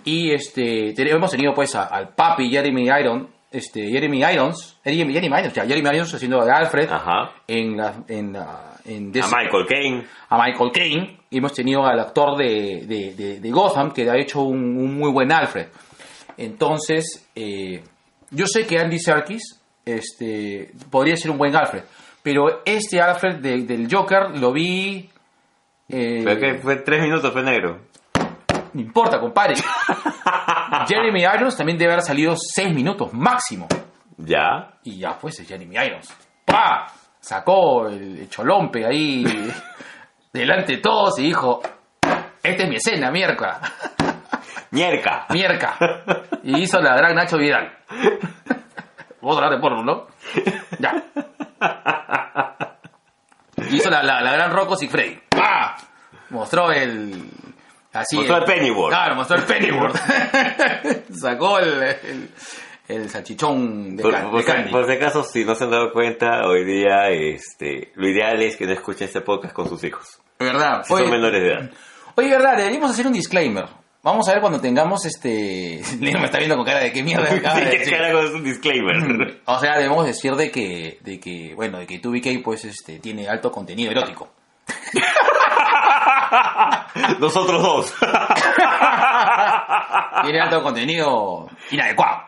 Y 0.05 0.31
este, 0.31 0.93
te- 0.93 1.09
hemos 1.11 1.31
tenido 1.31 1.53
pues 1.53 1.75
a- 1.75 1.85
al 1.85 2.09
papi 2.09 2.49
Jeremy 2.49 2.83
Irons, 2.87 3.27
este, 3.51 3.87
Jeremy 3.89 4.23
Irons, 4.23 4.77
Jeremy, 4.83 5.13
Jeremy 5.13 5.39
Irons, 5.39 5.53
ya, 5.53 5.65
Jeremy 5.65 5.89
Irons 5.95 6.13
haciendo 6.13 6.43
de 6.43 6.51
Alfred 6.51 6.89
Ajá. 6.91 7.31
en 7.47 7.77
la, 7.77 7.93
en 8.07 8.33
la, 8.33 8.73
en 8.85 9.07
A 9.21 9.27
Michael 9.27 9.65
Caine. 9.67 10.05
a 10.29 10.37
Michael 10.37 10.71
Caine 10.73 11.17
y 11.29 11.37
hemos 11.37 11.53
tenido 11.53 11.85
al 11.85 11.99
actor 11.99 12.37
de, 12.37 12.85
de, 12.85 13.13
de- 13.15 13.39
de 13.39 13.51
Gotham 13.51 13.91
que 13.91 14.09
ha 14.09 14.17
hecho 14.17 14.41
un, 14.41 14.59
un 14.77 14.97
muy 14.97 15.11
buen 15.11 15.31
Alfred. 15.31 15.67
Entonces, 16.37 17.27
eh, 17.35 17.81
yo 18.31 18.45
sé 18.47 18.65
que 18.65 18.77
Andy 18.79 18.99
Serkis 18.99 19.59
este, 19.85 20.71
podría 20.89 21.15
ser 21.15 21.31
un 21.31 21.37
buen 21.37 21.55
Alfred, 21.55 21.83
pero 22.21 22.61
este 22.65 22.99
Alfred 23.01 23.35
de- 23.37 23.63
del 23.63 23.87
Joker 23.93 24.37
lo 24.37 24.51
vi... 24.51 25.09
eh, 25.89 26.21
Pero 26.23 26.39
que 26.39 26.55
fue 26.59 26.77
tres 26.77 27.01
minutos, 27.01 27.31
fue 27.31 27.43
negro. 27.43 27.79
No 28.73 28.81
importa, 28.81 29.19
compadre. 29.19 29.55
Jeremy 30.87 31.23
Irons 31.23 31.55
también 31.55 31.77
debe 31.77 31.93
haber 31.93 32.03
salido 32.03 32.35
seis 32.35 32.73
minutos 32.73 33.13
máximo. 33.13 33.67
Ya. 34.17 34.73
Y 34.83 34.99
ya 34.99 35.17
pues 35.17 35.39
es 35.39 35.47
Jeremy 35.47 35.75
Irons. 35.75 36.13
¡Pah! 36.45 36.87
Sacó 37.19 37.87
el 37.87 38.29
cholompe 38.29 38.85
ahí 38.85 39.23
delante 40.33 40.75
de 40.75 40.81
todos 40.81 41.17
y 41.19 41.23
dijo, 41.23 41.61
esta 42.43 42.63
es 42.63 42.69
mi 42.69 42.75
escena, 42.75 43.11
mierca. 43.11 43.59
Mierca. 44.71 45.25
Mierca. 45.29 45.75
Y 46.43 46.61
hizo 46.61 46.79
la 46.81 46.95
gran 46.95 47.15
Nacho 47.15 47.37
Vidal. 47.37 47.71
Vamos 49.21 49.35
a 49.35 49.43
hablar 49.43 49.51
de 49.55 49.59
porno, 49.59 49.83
¿no? 49.83 50.07
Ya. 50.79 51.03
Hizo 53.71 53.89
la, 53.89 54.03
la, 54.03 54.21
la 54.21 54.31
gran 54.31 54.51
Rocco 54.51 54.75
Sigfredi. 54.75 55.19
¡Pah! 55.47 55.77
Mostró 56.29 56.71
el... 56.71 57.29
Así 57.93 58.15
Mostró 58.17 58.37
el 58.37 58.43
Pennyworth. 58.43 58.89
Claro, 58.89 59.15
mostró 59.15 59.37
el 59.37 59.43
Pennyworth. 59.43 59.95
Sacó 61.19 61.59
el, 61.59 61.81
el, 61.83 62.29
el 62.87 63.09
salchichón 63.09 63.95
de, 63.95 64.03
Por, 64.03 64.11
can- 64.13 64.29
por 64.29 64.37
de 64.39 64.43
si- 64.43 64.51
candy. 64.51 64.71
por 64.71 64.85
si 64.85 64.91
acaso, 64.91 65.23
si 65.23 65.45
no 65.45 65.55
se 65.55 65.63
han 65.63 65.71
dado 65.71 65.91
cuenta, 65.91 66.45
hoy 66.47 66.63
día 66.65 67.09
este, 67.09 67.91
lo 67.95 68.07
ideal 68.07 68.41
es 68.41 68.55
que 68.55 68.65
no 68.65 68.73
escuchen 68.73 69.07
este 69.07 69.21
podcast 69.21 69.53
con 69.53 69.67
sus 69.69 69.83
hijos. 69.83 70.19
¿Verdad? 70.39 70.83
Si 70.83 70.93
son 70.93 71.09
menores 71.09 71.41
de 71.41 71.47
edad. 71.47 71.71
Oye, 72.15 72.29
verdad, 72.29 72.57
deberíamos 72.57 72.91
hacer 72.91 73.07
un 73.07 73.13
disclaimer. 73.13 73.65
Vamos 74.03 74.27
a 74.29 74.33
ver 74.33 74.41
cuando 74.41 74.61
tengamos 74.61 75.03
este. 75.05 75.81
Leo 75.99 76.19
me 76.19 76.25
está 76.25 76.37
viendo 76.37 76.55
con 76.55 76.65
cara 76.65 76.79
de 76.79 76.91
qué 76.93 77.01
mierda 77.03 77.33
acaba 77.33 77.59
de 77.59 77.71
Sí, 77.71 77.77
decir. 77.79 77.93
cara 77.97 78.11
con 78.11 78.25
un 78.35 78.43
disclaimer. 78.43 79.41
O 79.45 79.59
sea, 79.59 79.77
debemos 79.77 80.05
decir 80.05 80.35
de 80.35 80.51
que, 80.51 80.99
de 81.01 81.19
que, 81.19 81.53
bueno, 81.55 81.79
de 81.79 81.87
que 81.87 81.99
2BK 82.01 82.43
pues 82.43 82.63
este 82.65 82.99
tiene 82.99 83.27
alto 83.27 83.51
contenido 83.51 83.91
erótico. 83.91 84.31
Nosotros 87.19 87.61
dos. 87.61 87.93
Tiene 90.23 90.41
alto 90.41 90.63
contenido 90.63 91.47
inadecuado. 91.71 92.23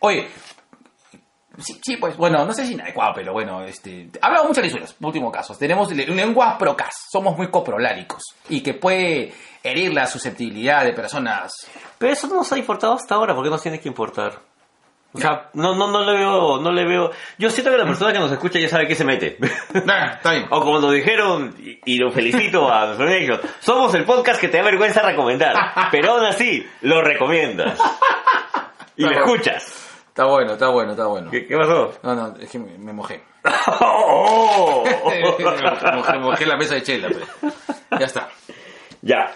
Oye, 0.00 0.28
sí, 1.58 1.80
sí, 1.82 1.96
pues, 1.96 2.16
bueno, 2.16 2.44
no 2.44 2.52
sé 2.52 2.66
si 2.66 2.74
inadecuado, 2.74 3.12
pero 3.14 3.32
bueno, 3.32 3.62
este, 3.64 4.10
hablamos 4.20 4.48
muchas 4.48 4.64
lisuras, 4.64 4.94
último 5.00 5.30
caso. 5.32 5.54
Tenemos 5.56 5.90
le- 5.92 6.06
lenguas 6.08 6.56
procas, 6.56 6.94
somos 7.10 7.36
muy 7.36 7.48
coproláricos 7.50 8.22
y 8.48 8.62
que 8.62 8.74
puede 8.74 9.32
herir 9.62 9.92
la 9.94 10.06
susceptibilidad 10.06 10.84
de 10.84 10.92
personas. 10.92 11.52
Pero 11.98 12.12
eso 12.12 12.26
no 12.26 12.34
nos 12.36 12.52
ha 12.52 12.58
importado 12.58 12.94
hasta 12.94 13.14
ahora, 13.14 13.34
porque 13.34 13.50
nos 13.50 13.62
tiene 13.62 13.80
que 13.80 13.88
importar. 13.88 14.38
O 15.14 15.18
sea, 15.18 15.48
no, 15.54 15.76
no, 15.76 15.92
no 15.92 16.04
le 16.04 16.18
veo, 16.18 16.60
no 16.60 16.72
le 16.72 16.84
veo. 16.84 17.12
Yo 17.38 17.48
siento 17.48 17.70
que 17.70 17.78
la 17.78 17.84
persona 17.84 18.12
que 18.12 18.18
nos 18.18 18.32
escucha 18.32 18.58
ya 18.58 18.68
sabe 18.68 18.88
qué 18.88 18.96
se 18.96 19.04
mete. 19.04 19.38
Nah, 19.84 20.14
está 20.14 20.32
bien. 20.32 20.46
O 20.50 20.60
como 20.60 20.80
nos 20.80 20.92
dijeron, 20.92 21.54
y, 21.58 21.78
y 21.84 21.98
lo 21.98 22.10
felicito 22.10 22.68
a 22.72 22.86
nuestro 22.86 23.06
Nation, 23.06 23.40
somos 23.60 23.94
el 23.94 24.04
podcast 24.04 24.40
que 24.40 24.48
te 24.48 24.56
da 24.56 24.64
vergüenza 24.64 25.02
recomendar, 25.02 25.54
pero 25.92 26.12
aún 26.14 26.24
así 26.24 26.66
lo 26.82 27.00
recomiendas. 27.00 27.78
Y 28.96 29.02
lo 29.02 29.08
bueno. 29.08 29.24
escuchas. 29.24 29.80
Está 30.08 30.26
bueno, 30.26 30.52
está 30.52 30.68
bueno, 30.68 30.90
está 30.92 31.06
bueno. 31.06 31.30
¿Qué, 31.30 31.46
qué 31.46 31.56
pasó? 31.56 31.92
No, 32.02 32.14
no, 32.14 32.36
es 32.36 32.50
que 32.50 32.58
me, 32.58 32.78
me 32.78 32.92
mojé. 32.92 33.22
¡Oh! 33.80 34.84
mojé, 35.94 36.18
mojé 36.18 36.46
la 36.46 36.56
mesa 36.56 36.74
de 36.74 36.82
chela, 36.82 37.08
pues. 37.08 37.54
Ya 37.98 38.06
está. 38.06 38.28
Ya. 39.02 39.32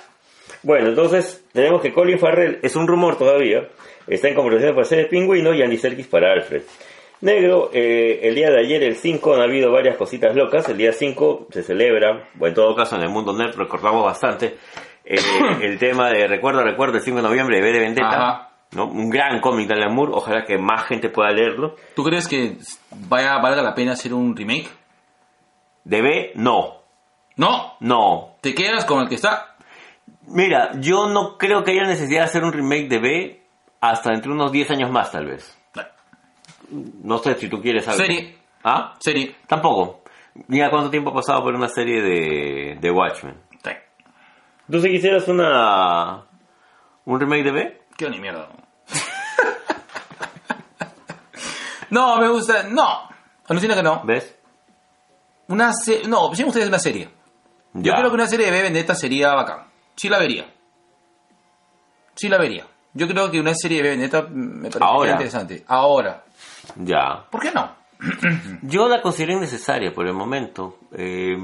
Bueno, 0.62 0.88
entonces 0.88 1.44
tenemos 1.52 1.80
que 1.80 1.92
Colin 1.92 2.18
Farrell 2.18 2.58
es 2.62 2.74
un 2.76 2.86
rumor 2.86 3.16
todavía. 3.16 3.68
Está 4.06 4.28
en 4.28 4.34
conversación 4.34 4.74
para 4.74 4.84
ser 4.84 5.00
el 5.00 5.08
pingüino 5.08 5.54
y 5.54 5.62
Andy 5.62 5.76
Serkis 5.76 6.06
para 6.06 6.32
Alfred. 6.32 6.62
Negro, 7.20 7.70
eh, 7.72 8.20
el 8.22 8.34
día 8.34 8.48
de 8.50 8.60
ayer, 8.60 8.82
el 8.82 8.96
5, 8.96 9.34
han 9.34 9.40
habido 9.42 9.72
varias 9.72 9.96
cositas 9.96 10.34
locas. 10.36 10.68
El 10.68 10.76
día 10.78 10.92
5 10.92 11.48
se 11.50 11.62
celebra, 11.62 12.28
o 12.38 12.46
en 12.46 12.54
todo 12.54 12.74
caso 12.76 12.96
en 12.96 13.02
el 13.02 13.08
mundo 13.08 13.36
nerd 13.36 13.56
recordamos 13.56 14.04
bastante, 14.04 14.56
eh, 15.04 15.16
el 15.62 15.78
tema 15.78 16.10
de 16.10 16.26
Recuerdo, 16.28 16.62
Recuerdo, 16.62 16.96
el 16.96 17.02
5 17.02 17.16
de 17.18 17.22
noviembre 17.22 17.56
de 17.56 17.62
V 17.62 17.72
de 17.72 17.78
Vendetta. 17.80 18.08
Ajá. 18.08 18.44
¿no? 18.72 18.86
Un 18.86 19.08
gran 19.10 19.40
cómic 19.40 19.66
de 19.66 19.74
Alan 19.74 19.94
Moore. 19.94 20.12
Ojalá 20.14 20.44
que 20.44 20.58
más 20.58 20.84
gente 20.86 21.08
pueda 21.08 21.30
leerlo. 21.30 21.74
¿Tú 21.96 22.04
crees 22.04 22.28
que 22.28 22.56
vaya, 23.08 23.38
valga 23.38 23.62
la 23.62 23.74
pena 23.74 23.92
hacer 23.92 24.12
un 24.14 24.36
remake? 24.36 24.68
De 25.84 26.02
B, 26.02 26.32
no. 26.34 26.82
No, 27.36 27.76
No. 27.80 28.36
te 28.42 28.54
quedas 28.54 28.84
con 28.84 29.00
el 29.00 29.08
que 29.08 29.14
está. 29.14 29.56
Mira, 30.30 30.72
yo 30.80 31.08
no 31.08 31.38
creo 31.38 31.64
que 31.64 31.72
haya 31.72 31.84
necesidad 31.84 32.20
de 32.20 32.24
hacer 32.26 32.44
un 32.44 32.52
remake 32.52 32.88
de 32.88 32.98
B 32.98 33.42
hasta 33.80 34.12
entre 34.12 34.30
unos 34.30 34.52
10 34.52 34.70
años 34.72 34.90
más, 34.90 35.10
tal 35.10 35.26
vez. 35.26 35.56
No 36.70 37.18
sé 37.18 37.34
si 37.36 37.48
tú 37.48 37.62
quieres 37.62 37.86
algo. 37.88 37.98
Serie. 37.98 38.38
¿Ah? 38.62 38.94
Serie. 38.98 39.36
Tampoco. 39.46 40.02
Mira 40.48 40.70
cuánto 40.70 40.90
tiempo 40.90 41.10
ha 41.10 41.14
pasado 41.14 41.42
por 41.42 41.54
una 41.54 41.68
serie 41.68 42.02
de, 42.02 42.78
de 42.80 42.90
Watchmen. 42.90 43.36
Sí. 43.64 43.70
¿Tú 44.70 44.80
si 44.80 44.90
quisieras 44.90 45.26
una... 45.28 46.24
un 47.06 47.20
remake 47.20 47.44
de 47.44 47.50
B? 47.50 47.82
Qué 47.96 48.10
ni 48.10 48.20
mierda. 48.20 48.48
no, 51.90 52.18
me 52.18 52.28
gusta. 52.28 52.64
No. 52.64 53.08
Alucina 53.48 53.74
que 53.74 53.82
no. 53.82 54.02
¿Ves? 54.04 54.36
Una 55.48 55.72
serie. 55.72 56.06
No, 56.06 56.34
si 56.34 56.44
ustedes 56.44 56.68
una 56.68 56.78
serie. 56.78 57.08
Yo 57.72 57.92
creo 57.94 58.10
que 58.10 58.14
una 58.14 58.26
serie 58.26 58.46
de 58.46 58.52
B 58.52 58.62
Vendetta 58.62 58.94
sería 58.94 59.34
bacán. 59.34 59.67
Sí 59.98 60.08
la 60.08 60.18
vería. 60.18 60.46
Sí 62.14 62.28
la 62.28 62.38
vería. 62.38 62.66
Yo 62.94 63.06
creo 63.06 63.30
que 63.30 63.38
una 63.40 63.54
serie 63.54 63.78
de 63.78 63.82
B 63.82 63.88
Vendetta 63.90 64.22
me 64.30 64.70
parece 64.70 64.78
Ahora. 64.84 65.10
interesante. 65.12 65.64
Ahora. 65.68 66.24
Ya. 66.76 67.26
¿Por 67.30 67.40
qué 67.42 67.50
no? 67.52 67.76
Yo 68.62 68.88
la 68.88 69.02
considero 69.02 69.32
innecesaria 69.34 69.92
por 69.92 70.06
el 70.06 70.14
momento. 70.14 70.78
Eh, 70.92 71.36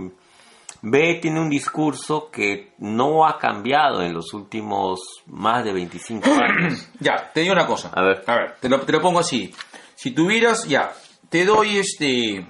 B 0.83 1.19
tiene 1.21 1.41
un 1.41 1.49
discurso 1.51 2.31
que 2.31 2.73
no 2.79 3.27
ha 3.27 3.39
cambiado 3.39 4.03
en 4.03 4.13
los 4.15 4.33
últimos 4.35 5.01
más 5.27 5.65
de 5.65 5.73
25 5.73 6.29
años. 6.43 6.89
Ya, 7.01 7.31
te 7.33 7.41
digo 7.41 7.53
una 7.53 7.67
cosa. 7.67 7.91
A 7.95 8.03
ver. 8.03 8.25
A 8.27 8.35
ver, 8.37 8.55
te 8.61 8.69
lo, 8.69 8.81
te 8.81 8.93
lo 8.93 9.01
pongo 9.01 9.21
así. 9.21 9.53
Si 9.95 10.11
tuvieras, 10.13 10.67
ya, 10.67 10.93
te 11.29 11.45
doy 11.45 11.79
este... 11.79 12.45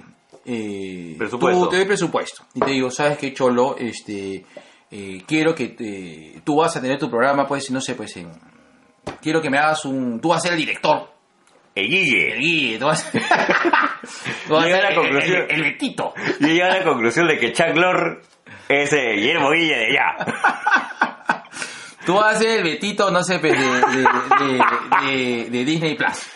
eh, 0.45 1.15
Presupuesto. 1.17 1.63
tú- 1.63 1.69
te 1.69 1.75
doy 1.77 1.85
presupuesto. 1.85 2.43
Y 2.55 2.59
te 2.59 2.71
digo, 2.71 2.89
¿sabes 2.91 3.17
qué, 3.17 3.33
Cholo? 3.33 3.75
Este, 3.77 4.45
eh, 4.97 5.23
quiero 5.27 5.53
que 5.53 5.69
te- 5.69 6.41
tú 6.43 6.57
vas 6.57 6.75
a 6.77 6.81
tener 6.81 6.97
tu 6.97 7.09
programa, 7.09 7.45
pues, 7.47 7.69
no 7.71 7.81
sé, 7.81 7.95
pues, 7.95 8.15
en... 8.17 8.31
Quiero 9.21 9.41
que 9.41 9.49
me 9.49 9.57
hagas 9.57 9.85
un... 9.85 10.19
Tú 10.21 10.29
vas 10.29 10.37
a 10.39 10.41
ser 10.41 10.53
el 10.53 10.57
director. 10.59 11.11
El 11.75 11.93
El 11.93 12.39
Guille. 12.39 12.79
tú 12.79 12.85
vas, 12.85 13.11
tú 14.47 14.53
vas 14.53 14.63
a 14.63 14.65
Llega 14.67 14.77
ser 14.77 14.83
la 14.83 14.89
el, 14.89 14.95
conclusión. 14.95 15.41
el- 15.49 15.55
el 15.55 15.61
Betito. 15.63 16.13
Yo 16.39 16.47
llegué 16.47 16.63
a 16.63 16.69
la 16.79 16.83
conclusión 16.85 17.27
de 17.27 17.37
que 17.37 17.51
Chuck 17.51 17.75
Lorre 17.75 18.21
es 18.69 18.93
eh, 18.93 19.13
Guillermo 19.15 19.51
Guille 19.51 19.75
de 19.75 19.93
ya. 19.93 20.15
Tú 22.05 22.13
vas 22.15 22.35
a 22.35 22.39
ser 22.39 22.59
el 22.59 22.63
Betito, 22.63 23.09
no 23.11 23.23
sé, 23.23 23.39
pues, 23.39 23.53
de, 23.59 23.65
de, 23.67 24.03
de- 24.47 25.11
de- 25.11 25.49
de 25.49 25.65
Disney 25.65 25.95
Plus. 25.95 26.27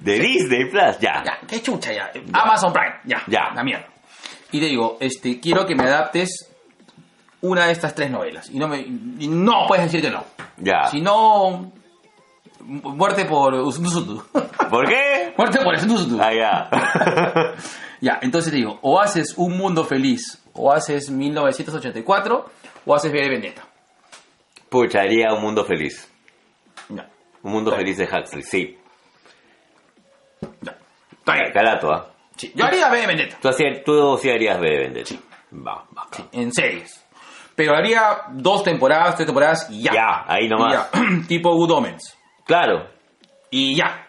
De 0.00 0.18
Disney 0.18 0.64
Plus, 0.70 0.98
ya. 0.98 1.22
Ya, 1.24 1.38
qué 1.46 1.60
chucha 1.62 1.92
ya. 1.92 2.10
Amazon 2.32 2.72
Prime, 2.72 2.96
ya. 3.04 3.22
Ya. 3.26 3.50
La 3.54 3.62
mierda. 3.62 3.86
Y 4.50 4.58
te 4.60 4.66
digo, 4.66 4.96
este, 5.00 5.38
quiero 5.38 5.66
que 5.66 5.74
me 5.76 5.84
adaptes 5.84 6.49
una 7.42 7.66
de 7.66 7.72
estas 7.72 7.94
tres 7.94 8.10
novelas. 8.10 8.50
Y 8.50 8.58
no 8.58 8.68
me. 8.68 8.80
y 8.80 9.28
no 9.28 9.66
puedes 9.68 9.84
decir 9.86 10.02
que 10.02 10.10
no. 10.10 10.24
Ya. 10.58 10.86
Si 10.86 11.00
no. 11.00 11.72
mu- 12.60 12.90
Muerte 12.94 13.24
por 13.24 13.54
Usunusutu. 13.54 14.22
¿Por 14.70 14.88
qué? 14.88 15.32
Muerte 15.36 15.60
por 15.64 15.74
Usunusutu. 15.74 16.18
Ah, 16.20 16.32
ya. 16.34 17.54
Ya, 18.02 18.18
entonces 18.22 18.50
te 18.50 18.56
digo, 18.56 18.78
o 18.80 18.98
haces 18.98 19.34
Un 19.36 19.58
Mundo 19.58 19.84
Feliz, 19.84 20.42
o 20.54 20.72
haces 20.72 21.10
1984, 21.10 22.50
o 22.86 22.94
haces 22.94 23.12
V 23.12 23.20
de 23.20 23.28
Vendetta. 23.28 23.62
Pucha, 24.70 25.00
haría 25.00 25.34
un 25.34 25.42
mundo 25.42 25.66
feliz. 25.66 26.10
Ya, 26.88 27.10
Un 27.42 27.52
mundo 27.52 27.76
feliz 27.76 27.98
de 27.98 28.04
Huxley, 28.04 28.42
sí. 28.42 28.78
ya. 30.62 30.78
Está 31.12 31.34
bien. 31.34 31.52
Calato, 31.52 31.92
¿ah? 31.92 32.06
Sí, 32.36 32.50
Yo 32.54 32.64
haría 32.64 32.88
V 32.88 32.98
de 33.00 33.06
Vendetta. 33.06 33.36
Tú, 33.38 33.48
hacías- 33.50 33.84
tú 33.84 34.16
sí 34.16 34.30
harías 34.30 34.58
B 34.58 34.66
de 34.70 34.78
Vendetta. 34.78 35.14
Va, 35.52 35.84
va. 35.94 36.06
Sí, 36.12 36.24
en 36.32 36.52
series. 36.54 37.04
Pero 37.60 37.76
haría 37.76 38.22
dos 38.30 38.64
temporadas, 38.64 39.16
tres 39.16 39.26
temporadas 39.26 39.68
y 39.68 39.82
ya. 39.82 39.92
Ya, 39.92 40.24
ahí 40.26 40.48
nomás. 40.48 40.72
Ya. 40.72 41.00
tipo 41.28 41.54
Good 41.54 41.72
Omens. 41.72 42.16
Claro. 42.46 42.88
Y 43.50 43.76
ya. 43.76 44.08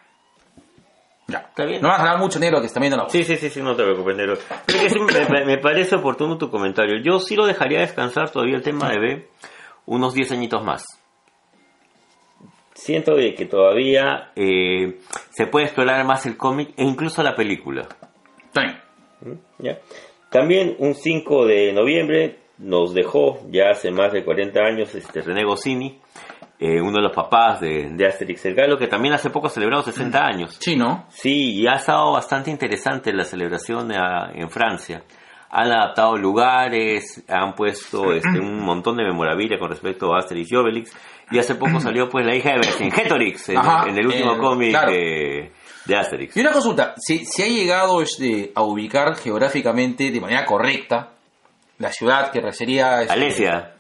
Ya. 1.28 1.40
Está 1.40 1.66
bien. 1.66 1.82
No 1.82 1.90
vas 1.90 2.00
a 2.00 2.04
ganar 2.06 2.20
mucho 2.20 2.40
negro 2.40 2.62
que 2.62 2.68
está 2.68 2.80
viendo 2.80 2.96
la. 2.96 3.10
Sí, 3.10 3.26
sí, 3.26 3.36
sí, 3.36 3.50
sí, 3.50 3.62
no 3.62 3.76
te 3.76 3.84
preocupes, 3.84 4.16
Nero. 4.16 4.36
Pero 4.66 4.80
que 4.80 4.90
sí, 4.90 5.00
me, 5.02 5.44
me 5.44 5.58
parece 5.58 5.98
oportuno 5.98 6.38
tu 6.38 6.50
comentario. 6.50 7.02
Yo 7.04 7.20
sí 7.20 7.36
lo 7.36 7.46
dejaría 7.46 7.82
descansar 7.82 8.30
todavía 8.30 8.56
el 8.56 8.64
tema 8.64 8.88
de 8.88 9.00
B 9.00 9.30
unos 9.86 10.14
10 10.14 10.32
añitos 10.32 10.64
más. 10.64 10.86
Siento 12.74 13.16
de 13.16 13.36
que 13.36 13.48
todavía 13.48 14.32
eh, 14.38 14.98
se 15.32 15.46
puede 15.48 15.66
explorar 15.66 16.06
más 16.06 16.26
el 16.26 16.38
cómic 16.38 16.70
e 16.78 16.86
incluso 16.86 17.22
la 17.22 17.36
película. 17.36 17.90
Está 18.46 18.62
bien. 18.62 19.42
¿Ya? 19.60 19.78
También 20.30 20.78
un 20.80 20.96
5 20.96 21.46
de 21.48 21.74
noviembre 21.74 22.41
nos 22.62 22.94
dejó 22.94 23.40
ya 23.50 23.70
hace 23.72 23.92
más 23.92 24.12
de 24.14 24.24
40 24.24 24.60
años 24.62 24.94
este 24.96 25.22
René 25.22 25.44
Goscinny, 25.44 26.00
eh, 26.60 26.80
uno 26.80 26.98
de 26.98 27.02
los 27.04 27.16
papás 27.16 27.60
de, 27.60 27.90
de 27.92 28.06
Asterix 28.08 28.46
el 28.46 28.54
Galo, 28.56 28.78
que 28.78 28.88
también 28.88 29.14
hace 29.16 29.30
poco 29.32 29.48
ha 29.48 29.50
celebrado 29.50 29.82
60 29.84 30.24
años. 30.26 30.58
Sí, 30.60 30.76
¿no? 30.76 31.06
Sí, 31.10 31.56
y 31.62 31.68
ha 31.68 31.74
estado 31.76 32.12
bastante 32.12 32.52
interesante 32.52 33.12
la 33.14 33.24
celebración 33.24 33.92
a- 33.92 34.32
en 34.34 34.50
Francia. 34.50 35.02
Han 35.50 35.72
adaptado 35.72 36.16
lugares, 36.18 37.24
han 37.28 37.56
puesto 37.56 38.14
este, 38.14 38.40
un 38.40 38.60
montón 38.64 38.96
de 38.98 39.04
memorabilia 39.04 39.60
con 39.60 39.70
respecto 39.70 40.14
a 40.14 40.20
Asterix 40.20 40.52
y 40.52 40.56
Obelix. 40.56 40.96
Y 41.32 41.40
hace 41.40 41.56
poco 41.56 41.80
salió 41.80 42.08
pues 42.10 42.26
la 42.26 42.36
hija 42.36 42.52
de 42.52 42.56
Vercingetorix 42.58 43.50
en, 43.50 43.58
Ajá, 43.58 43.90
en 43.90 43.98
el 43.98 44.06
último 44.06 44.34
eh, 44.34 44.38
cómic 44.38 44.70
claro. 44.70 44.92
de, 44.92 45.52
de 45.86 45.96
Asterix. 45.98 46.38
Y 46.38 46.42
una 46.42 46.52
consulta, 46.52 46.94
¿se, 46.98 47.26
se 47.26 47.44
ha 47.44 47.48
llegado 47.48 48.02
este, 48.02 48.52
a 48.56 48.62
ubicar 48.64 49.16
geográficamente 49.16 50.12
de 50.12 50.22
manera 50.22 50.46
correcta 50.46 51.16
la 51.82 51.92
ciudad 51.92 52.32
que 52.32 52.52
sería... 52.54 53.02
este, 53.02 53.14
Alesia. 53.14 53.76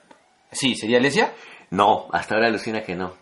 Sí, 0.52 0.76
¿sería 0.76 0.98
Alesia? 0.98 1.32
No, 1.70 2.08
hasta 2.12 2.36
ahora 2.36 2.48
alucina 2.48 2.82
que 2.82 2.96
no. 2.96 3.14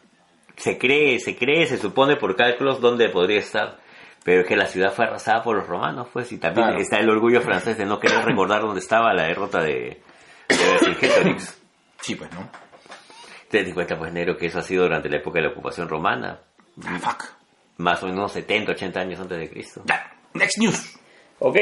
Se 0.57 0.77
cree, 0.77 1.19
se 1.19 1.35
cree, 1.37 1.67
se 1.67 1.77
supone 1.77 2.15
por 2.15 2.35
cálculos 2.35 2.81
dónde 2.81 3.09
podría 3.09 3.39
estar. 3.39 3.77
Pero 4.23 4.41
es 4.41 4.47
que 4.47 4.55
la 4.57 4.65
ciudad 4.65 4.91
fue 4.93 5.05
arrasada 5.05 5.41
por 5.43 5.55
los 5.55 5.65
romanos, 5.67 6.07
pues, 6.11 6.31
y 6.33 6.37
también 6.37 6.67
Claro. 6.67 6.81
está 6.81 6.97
el 6.99 7.09
orgullo 7.09 7.41
francés 7.41 7.77
de 7.77 7.85
no 7.85 7.99
querer 7.99 8.23
recordar 8.25 8.61
dónde 8.61 8.79
estaba 8.81 9.13
la 9.13 9.23
derrota 9.23 9.61
de, 9.61 10.01
de. 10.49 11.35
Sí, 12.01 12.15
pues, 12.15 12.31
¿no? 12.33 12.49
Te 13.49 13.63
das 13.63 13.73
cuenta, 13.73 13.97
pues, 13.97 14.11
Nero, 14.11 14.35
que 14.37 14.47
eso 14.47 14.59
ha 14.59 14.61
sido 14.63 14.83
durante 14.83 15.09
la 15.09 15.17
época 15.17 15.39
de 15.39 15.45
la 15.47 15.51
ocupación 15.51 15.87
romana, 15.87 16.39
Ah, 16.85 16.99
fuck. 16.99 17.23
más 17.77 18.03
o 18.03 18.07
menos 18.07 18.31
70, 18.33 18.73
80 18.73 18.99
años 18.99 19.19
antes 19.19 19.37
de 19.37 19.49
Cristo. 19.49 19.83
Next 20.33 20.57
news. 20.59 20.99
Ok. 21.39 21.57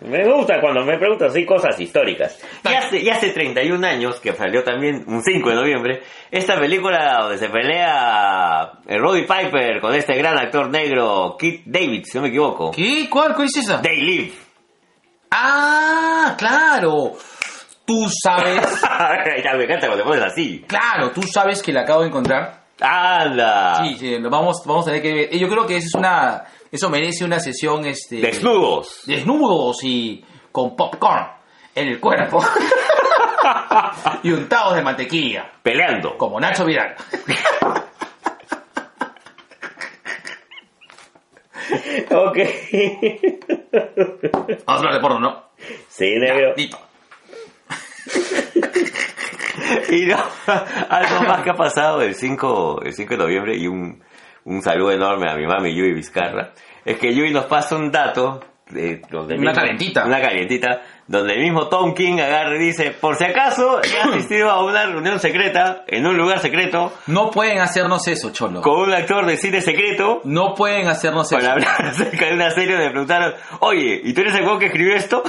Me 0.00 0.24
gusta 0.32 0.60
cuando 0.60 0.84
me 0.84 0.96
preguntan 0.96 1.28
así 1.28 1.44
cosas 1.44 1.78
históricas. 1.80 2.38
Y 2.64 2.72
hace, 2.72 2.98
y 3.00 3.08
hace 3.08 3.30
31 3.30 3.84
años, 3.84 4.20
que 4.20 4.32
salió 4.32 4.62
también 4.62 5.02
un 5.08 5.22
5 5.22 5.48
de 5.50 5.54
noviembre, 5.56 6.02
esta 6.30 6.58
película 6.58 7.18
donde 7.20 7.38
se 7.38 7.48
pelea 7.48 8.72
el 8.86 9.00
Roddy 9.00 9.22
Piper 9.22 9.80
con 9.80 9.94
este 9.94 10.14
gran 10.16 10.38
actor 10.38 10.70
negro, 10.70 11.36
Kit 11.38 11.62
David, 11.66 12.04
si 12.04 12.16
no 12.16 12.22
me 12.22 12.28
equivoco. 12.28 12.70
¿Qué? 12.70 13.08
¿Cuál? 13.10 13.34
¿Cuál 13.34 13.48
es 13.48 13.56
esa? 13.56 13.82
They 13.82 14.00
Live. 14.00 14.32
Ah, 15.30 16.34
claro. 16.38 17.14
Tú 17.84 18.06
sabes, 18.22 18.60
Ya 19.44 19.54
me 19.54 19.64
encanta 19.64 19.86
cuando 19.86 20.04
te 20.04 20.08
pones 20.08 20.24
así. 20.24 20.64
claro, 20.66 21.10
tú 21.10 21.22
sabes 21.22 21.62
que 21.62 21.72
la 21.72 21.80
acabo 21.82 22.02
de 22.02 22.08
encontrar. 22.08 22.58
¡Anda! 22.80 23.82
Sí, 23.82 23.96
sí, 23.98 24.18
lo 24.18 24.30
vamos, 24.30 24.62
vamos 24.64 24.86
a 24.86 24.90
tener 24.92 25.02
que 25.02 25.12
ver. 25.12 25.38
Yo 25.38 25.48
creo 25.48 25.66
que 25.66 25.78
eso 25.78 25.88
es 25.88 25.94
una, 25.94 26.44
eso 26.70 26.90
merece 26.90 27.24
una 27.24 27.40
sesión, 27.40 27.86
este, 27.86 28.16
Desnudos. 28.16 29.02
desnudos 29.06 29.82
y 29.84 30.24
con 30.52 30.74
popcorn 30.76 31.26
en 31.74 31.88
el 31.88 32.00
cuerpo 32.00 32.42
y 34.22 34.30
untados 34.32 34.74
de 34.76 34.82
mantequilla, 34.82 35.50
Peleando. 35.62 36.16
como 36.16 36.40
Nacho 36.40 36.64
Vidal. 36.64 36.94
Ok. 42.10 42.38
Vamos 44.66 44.66
a 44.66 44.72
hablar 44.74 44.94
de 44.94 45.00
porno, 45.00 45.20
¿no? 45.20 45.44
sí, 45.88 46.14
negro. 46.18 46.54
Y 49.90 50.06
no, 50.06 50.16
algo 50.88 51.24
más 51.26 51.42
que 51.42 51.50
ha 51.50 51.54
pasado 51.54 52.00
el 52.00 52.14
5, 52.14 52.80
el 52.84 52.94
5 52.94 53.10
de 53.14 53.18
noviembre 53.18 53.54
y 53.56 53.66
un, 53.66 54.02
un 54.48 54.62
saludo 54.62 54.92
enorme 54.92 55.30
a 55.30 55.34
mi 55.36 55.46
mami 55.46 55.74
Yui 55.74 55.92
Vizcarra. 55.92 56.52
Es 56.84 56.98
que 56.98 57.14
Yui 57.14 57.30
nos 57.32 57.44
pasa 57.46 57.76
un 57.76 57.90
dato. 57.90 58.40
De, 58.70 59.00
donde 59.10 59.34
Una 59.36 59.52
mismo- 59.52 59.54
calentita. 59.54 60.04
Una 60.04 60.20
calientita. 60.20 60.82
Donde 61.06 61.32
el 61.32 61.40
mismo 61.40 61.68
Tom 61.68 61.94
King 61.94 62.18
agarra 62.20 62.54
y 62.56 62.58
dice: 62.58 62.90
Por 62.90 63.16
si 63.16 63.24
acaso 63.24 63.80
he 63.82 63.98
asistido 64.10 64.50
a 64.50 64.62
una 64.62 64.84
reunión 64.84 65.18
secreta 65.20 65.84
en 65.86 66.06
un 66.06 66.18
lugar 66.18 66.38
secreto 66.40 66.92
No 67.06 67.30
pueden 67.30 67.60
hacernos 67.60 68.06
eso, 68.08 68.30
cholo. 68.30 68.60
con 68.60 68.80
un 68.80 68.92
actor 68.92 69.24
de 69.24 69.38
cine 69.38 69.62
secreto. 69.62 70.20
No 70.24 70.54
pueden 70.54 70.86
hacernos 70.86 71.32
eso. 71.32 71.40
Para 71.40 71.52
hablar 71.54 71.76
acerca 71.86 72.26
de 72.26 72.34
una 72.34 72.50
serie 72.50 72.72
donde 72.72 72.84
me 72.86 72.90
preguntaron: 72.90 73.34
Oye, 73.60 74.02
¿y 74.04 74.12
tú 74.12 74.20
eres 74.20 74.34
el 74.34 74.58
que 74.58 74.66
escribió 74.66 74.94
esto? 74.94 75.22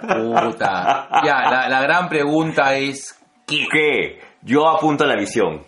Puta. 0.00 1.08
Ya, 1.24 1.50
la, 1.50 1.68
la 1.68 1.82
gran 1.82 2.08
pregunta 2.08 2.74
es 2.76 3.18
¿qué? 3.46 3.66
que 3.70 4.20
yo 4.42 4.68
apunto 4.68 5.04
a 5.04 5.06
la 5.06 5.16
visión. 5.16 5.62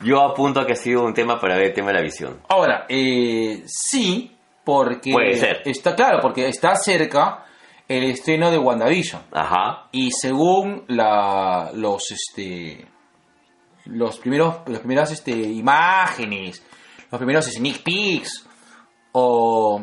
Yo 0.00 0.22
apunto 0.22 0.60
a 0.60 0.66
que 0.66 0.72
ha 0.72 0.76
sido 0.76 1.04
un 1.04 1.12
tema 1.14 1.40
para 1.40 1.56
ver 1.56 1.66
el 1.68 1.72
tema 1.74 1.88
de 1.88 1.94
la 1.94 2.02
visión. 2.02 2.40
Ahora, 2.48 2.86
eh, 2.88 3.62
sí, 3.66 4.36
porque 4.64 5.12
Puede 5.12 5.36
ser. 5.36 5.62
está 5.64 5.94
claro, 5.96 6.20
porque 6.20 6.46
está 6.48 6.76
cerca 6.76 7.44
el 7.88 8.04
estreno 8.04 8.50
de 8.50 8.58
WandaVision. 8.58 9.22
Ajá. 9.32 9.88
Y 9.92 10.10
según 10.12 10.84
la, 10.88 11.70
los 11.74 12.10
este 12.10 12.86
los 13.86 14.18
primeros 14.18 14.56
las 14.66 14.80
primeras 14.80 15.10
este 15.10 15.32
imágenes, 15.32 16.62
los 17.10 17.18
primeros 17.18 17.46
sneak 17.46 17.82
peeks 17.82 18.46
o 19.12 19.82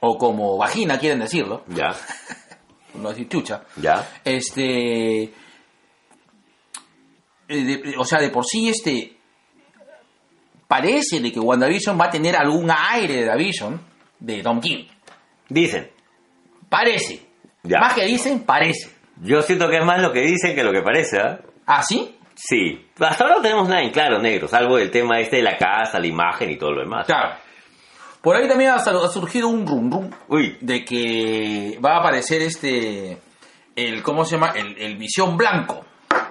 o 0.00 0.16
como 0.18 0.56
vagina 0.56 0.98
quieren 0.98 1.18
decirlo, 1.18 1.64
Ya, 1.66 1.92
no 2.94 3.08
decir 3.10 3.28
chucha. 3.28 3.64
ya. 3.76 4.08
Este 4.24 5.34
eh, 7.48 7.64
de- 7.64 7.94
o 7.96 8.04
sea, 8.04 8.20
de 8.20 8.30
por 8.30 8.44
sí 8.44 8.68
este 8.68 9.16
parece 10.66 11.20
de 11.20 11.32
que 11.32 11.40
WandaVision 11.40 11.98
va 11.98 12.06
a 12.06 12.10
tener 12.10 12.36
algún 12.36 12.70
aire 12.70 13.14
de 13.14 13.20
WandaVision 13.28 13.80
de 14.20 14.42
Tom 14.42 14.60
King. 14.60 14.84
Dicen. 15.48 15.90
Parece. 16.68 17.22
Ya. 17.62 17.78
Más 17.80 17.94
que 17.94 18.04
dicen, 18.04 18.40
parece. 18.40 18.90
Yo 19.22 19.42
siento 19.42 19.68
que 19.68 19.78
es 19.78 19.84
más 19.84 20.00
lo 20.00 20.12
que 20.12 20.20
dicen 20.20 20.54
que 20.54 20.62
lo 20.62 20.72
que 20.72 20.82
parece, 20.82 21.18
¿ah? 21.18 21.40
¿Ah, 21.66 21.82
sí? 21.82 22.14
Sí. 22.34 22.86
Hasta 23.00 23.24
ahora 23.24 23.36
no 23.36 23.42
tenemos 23.42 23.68
nada 23.68 23.82
en 23.82 23.90
claro, 23.90 24.20
negro, 24.20 24.46
salvo 24.46 24.78
el 24.78 24.90
tema 24.90 25.18
este 25.18 25.36
de 25.36 25.42
la 25.42 25.56
casa, 25.56 25.98
la 25.98 26.06
imagen 26.06 26.50
y 26.50 26.56
todo 26.56 26.72
lo 26.72 26.82
demás. 26.82 27.06
Claro. 27.06 27.34
Por 28.22 28.36
ahí 28.36 28.46
también 28.46 28.70
ha, 28.70 28.78
surgido 28.78 29.48
un 29.48 29.66
rum 29.66 29.90
rum 29.90 30.10
Uy, 30.28 30.56
de 30.60 30.84
que 30.84 31.78
va 31.84 31.96
a 31.96 31.98
aparecer 31.98 32.42
este 32.42 33.18
el 33.74 34.02
¿cómo 34.02 34.24
se 34.24 34.36
llama? 34.36 34.52
El, 34.54 34.76
el 34.80 34.96
visión 34.96 35.36
blanco. 35.36 35.84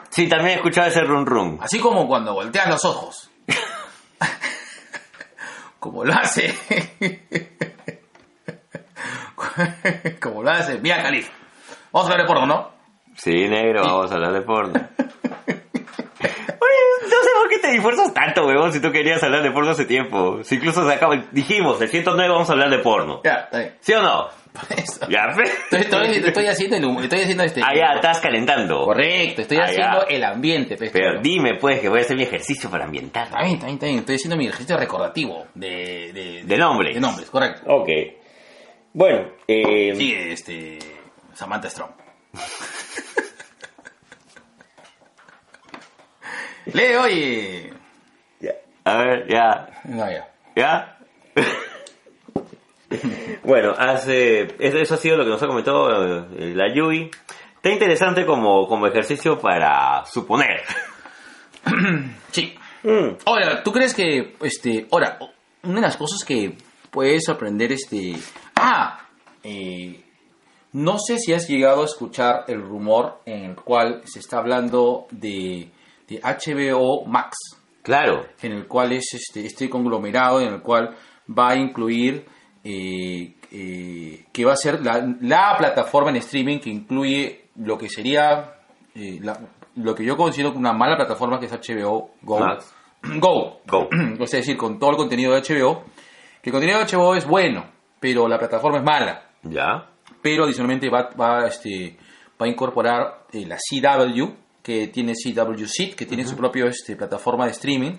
Sí, 0.09 0.27
también 0.27 0.51
he 0.51 0.55
escuchado 0.55 0.87
ese 0.87 1.01
run 1.01 1.25
run. 1.25 1.59
Así 1.61 1.79
como 1.79 2.07
cuando 2.07 2.33
voltean 2.33 2.69
los 2.69 2.83
ojos. 2.85 3.29
como 5.79 6.03
lo 6.03 6.13
hace. 6.13 6.53
como 10.21 10.43
lo 10.43 10.51
hace 10.51 10.79
Mia 10.79 11.01
Khalifa. 11.01 11.31
Vamos 11.91 12.09
a 12.09 12.11
hablar 12.11 12.27
de 12.27 12.33
porno, 12.33 12.45
¿no? 12.45 12.71
Sí, 13.15 13.47
negro, 13.47 13.81
vamos 13.83 14.11
a 14.11 14.15
hablar 14.15 14.33
de 14.33 14.41
porno. 14.41 14.73
Oye, 16.59 17.03
no 17.03 17.09
sé 17.09 17.29
por 17.39 17.49
qué 17.49 17.59
te 17.59 17.75
esfuerzas 17.75 18.13
tanto, 18.13 18.45
huevón, 18.45 18.71
si 18.71 18.79
tú 18.79 18.91
querías 18.91 19.23
hablar 19.23 19.41
de 19.41 19.51
porno 19.51 19.71
hace 19.71 19.85
tiempo. 19.85 20.43
Si 20.43 20.55
incluso 20.55 20.87
se 20.87 20.93
acaba, 20.93 21.15
dijimos, 21.31 21.81
el 21.81 21.89
109 21.89 22.31
vamos 22.31 22.49
a 22.49 22.53
hablar 22.53 22.69
de 22.69 22.79
porno. 22.79 23.21
Ya, 23.23 23.49
bien. 23.51 23.75
¿Sí 23.79 23.93
o 23.93 24.01
no? 24.01 24.27
Por 24.59 24.79
eso. 24.79 25.07
Ya, 25.09 25.29
fe. 25.35 25.43
Estoy, 25.43 25.81
estoy- 25.81 26.27
estoy 26.27 26.47
haciendo 26.47 26.77
el 26.77 27.03
estoy 27.03 27.21
haciendo 27.21 27.43
este. 27.43 27.61
Ah, 27.63 27.75
ya, 27.75 27.93
estás 27.95 28.19
calentando. 28.19 28.83
Correcto, 28.85 29.41
estoy 29.41 29.57
Ah, 29.57 29.65
haciendo 29.65 30.07
ya. 30.07 30.15
el 30.15 30.23
ambiente. 30.23 30.77
pues, 30.77 30.91
Pero 30.91 31.05
claro. 31.11 31.21
dime, 31.21 31.55
pues, 31.55 31.79
que 31.79 31.89
voy 31.89 31.99
a 31.99 32.01
hacer 32.01 32.17
mi 32.17 32.23
ejercicio 32.23 32.69
para 32.69 32.85
ambientar. 32.85 33.27
Está 33.27 33.43
bien. 33.43 33.59
Estoy 33.99 34.15
haciendo 34.15 34.37
mi 34.37 34.47
ejercicio 34.47 34.77
recordativo 34.77 35.47
de, 35.53 36.11
de, 36.13 36.43
De 36.43 36.57
nombres. 36.57 36.95
De 36.95 37.01
nombres, 37.01 37.29
correcto. 37.29 37.61
Ok. 37.67 37.89
Bueno, 38.93 39.31
eh, 39.47 39.93
Sigue 39.95 40.31
este. 40.33 40.79
Samantha 41.33 41.69
Strong. 41.69 41.91
Lee, 46.73 46.95
oye. 47.01 47.73
ya. 48.39 48.51
a 48.83 48.97
ver, 48.97 49.27
ya, 49.29 49.69
No, 49.85 50.09
ya. 50.11 50.27
ya. 50.55 50.97
bueno, 53.43 53.73
hace, 53.77 54.55
eso, 54.59 54.93
ha 54.93 54.97
sido 54.97 55.17
lo 55.17 55.23
que 55.23 55.29
nos 55.29 55.43
ha 55.43 55.47
comentado 55.47 56.27
eh, 56.37 56.53
la 56.55 56.73
Yui. 56.73 57.11
Está 57.55 57.69
interesante 57.69 58.25
como, 58.25 58.67
como 58.67 58.87
ejercicio 58.87 59.39
para 59.39 60.05
suponer. 60.05 60.61
Sí. 62.31 62.53
Mm, 62.83 63.17
Ahora, 63.25 63.63
¿tú 63.63 63.71
crees 63.71 63.93
que, 63.93 64.35
este, 64.41 64.87
ahora, 64.91 65.17
una 65.63 65.75
de 65.75 65.81
las 65.81 65.97
cosas 65.97 66.23
que 66.25 66.55
puede 66.91 67.19
sorprender, 67.19 67.71
este, 67.71 68.15
ah, 68.55 69.01
eh, 69.43 70.03
no 70.73 70.97
sé 70.99 71.17
si 71.17 71.33
has 71.33 71.47
llegado 71.49 71.81
a 71.81 71.85
escuchar 71.85 72.45
el 72.47 72.61
rumor 72.61 73.21
en 73.25 73.45
el 73.45 73.55
cual 73.55 74.01
se 74.05 74.19
está 74.19 74.37
hablando 74.37 75.07
de, 75.11 75.69
de 76.07 76.21
HBO 76.21 77.05
Max, 77.05 77.35
claro, 77.81 78.27
en 78.41 78.51
el 78.51 78.67
cual 78.67 78.93
es 78.93 79.13
este, 79.13 79.45
este 79.45 79.69
conglomerado, 79.69 80.39
en 80.41 80.53
el 80.53 80.61
cual 80.61 80.95
va 81.27 81.49
a 81.49 81.55
incluir, 81.55 82.25
eh, 82.69 83.33
eh, 83.51 84.25
que 84.33 84.43
va 84.45 84.53
a 84.53 84.57
ser 84.57 84.81
la, 84.83 85.07
la 85.21 85.55
plataforma 85.57 86.09
en 86.09 86.17
streaming 86.17 86.59
que 86.59 86.69
incluye 86.69 87.45
lo 87.55 87.77
que 87.77 87.87
sería, 87.89 88.55
eh, 88.93 89.19
la- 89.21 89.39
lo 89.75 89.95
que 89.95 90.03
yo 90.03 90.17
considero 90.17 90.51
una 90.53 90.73
mala 90.73 90.97
plataforma 90.97 91.39
que 91.39 91.45
es 91.45 91.51
HBO 91.53 92.11
Go. 92.21 92.39
Max. 92.39 92.73
Go. 93.19 93.61
Go. 93.65 93.87
Es 94.19 94.31
decir, 94.31 94.57
con 94.57 94.79
todo 94.79 94.91
el 94.91 94.97
contenido 94.97 95.33
de 95.33 95.41
HBO. 95.41 95.83
Que 96.41 96.49
el 96.49 96.51
contenido 96.51 96.79
de 96.79 96.85
HBO 96.85 97.15
es 97.15 97.25
bueno, 97.25 97.65
pero 97.99 98.27
la 98.27 98.37
plataforma 98.37 98.77
es 98.79 98.83
mala. 98.83 99.29
ya. 99.43 99.87
Pero 100.21 100.43
adicionalmente 100.45 100.89
va, 100.89 101.09
va, 101.19 101.47
este, 101.47 101.95
va 102.41 102.47
a 102.47 102.49
incorporar 102.49 103.25
eh, 103.31 103.45
la 103.45 103.55
CW, 103.57 104.25
que 104.63 104.87
tiene 104.87 105.13
CW 105.13 105.65
Seat, 105.65 105.93
que 105.95 106.05
tiene 106.05 106.25
su 106.25 106.35
propia 106.35 106.65
este, 106.65 106.95
plataforma 106.97 107.45
de 107.45 107.51
streaming. 107.51 107.93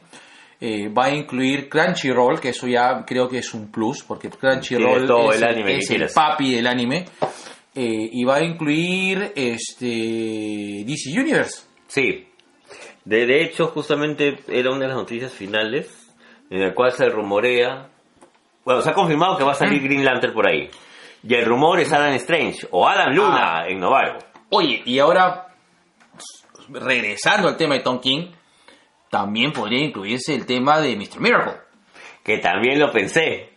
Eh, 0.60 0.88
va 0.88 1.04
a 1.04 1.14
incluir 1.14 1.68
Crunchyroll, 1.68 2.40
que 2.40 2.48
eso 2.48 2.66
ya 2.66 3.04
creo 3.06 3.28
que 3.28 3.38
es 3.38 3.54
un 3.54 3.70
plus, 3.70 4.02
porque 4.02 4.28
Crunchyroll 4.28 5.06
todo 5.06 5.32
es, 5.32 5.38
el 5.38 5.44
anime 5.44 5.72
que 5.72 5.78
es 5.78 5.90
el 5.90 5.96
quieras. 5.96 6.12
papi 6.14 6.54
del 6.54 6.66
anime. 6.66 7.04
Eh, 7.74 8.10
y 8.12 8.24
va 8.24 8.36
a 8.36 8.42
incluir 8.42 9.32
este 9.36 9.86
DC 10.84 11.10
Universe. 11.16 11.62
Sí. 11.86 12.26
De, 13.04 13.24
de 13.26 13.42
hecho, 13.44 13.68
justamente 13.68 14.40
era 14.48 14.70
una 14.70 14.80
de 14.80 14.88
las 14.88 14.96
noticias 14.96 15.32
finales 15.32 16.12
en 16.50 16.60
la 16.60 16.74
cual 16.74 16.90
se 16.92 17.08
rumorea. 17.08 17.88
Bueno, 18.64 18.82
se 18.82 18.90
ha 18.90 18.94
confirmado 18.94 19.36
que 19.38 19.44
va 19.44 19.52
a 19.52 19.54
salir 19.54 19.80
Green 19.82 20.04
Lantern 20.04 20.34
por 20.34 20.48
ahí. 20.48 20.68
Y 21.22 21.34
el 21.34 21.44
rumor 21.44 21.78
es 21.80 21.92
Adam 21.92 22.12
Strange 22.14 22.66
o 22.70 22.86
Adam 22.86 23.14
Luna 23.14 23.64
en 23.68 23.78
Novaro. 23.78 24.18
Oye, 24.50 24.82
y 24.84 24.98
ahora, 24.98 25.46
regresando 26.68 27.48
al 27.48 27.56
tema 27.56 27.74
de 27.74 27.80
Tom 27.80 28.00
King, 28.00 28.30
también 29.10 29.52
podría 29.52 29.84
incluirse 29.84 30.34
el 30.34 30.46
tema 30.46 30.80
de 30.80 30.96
Mr. 30.96 31.20
Miracle. 31.20 31.54
Que 32.22 32.38
también 32.38 32.78
lo 32.78 32.90
pensé. 32.92 33.50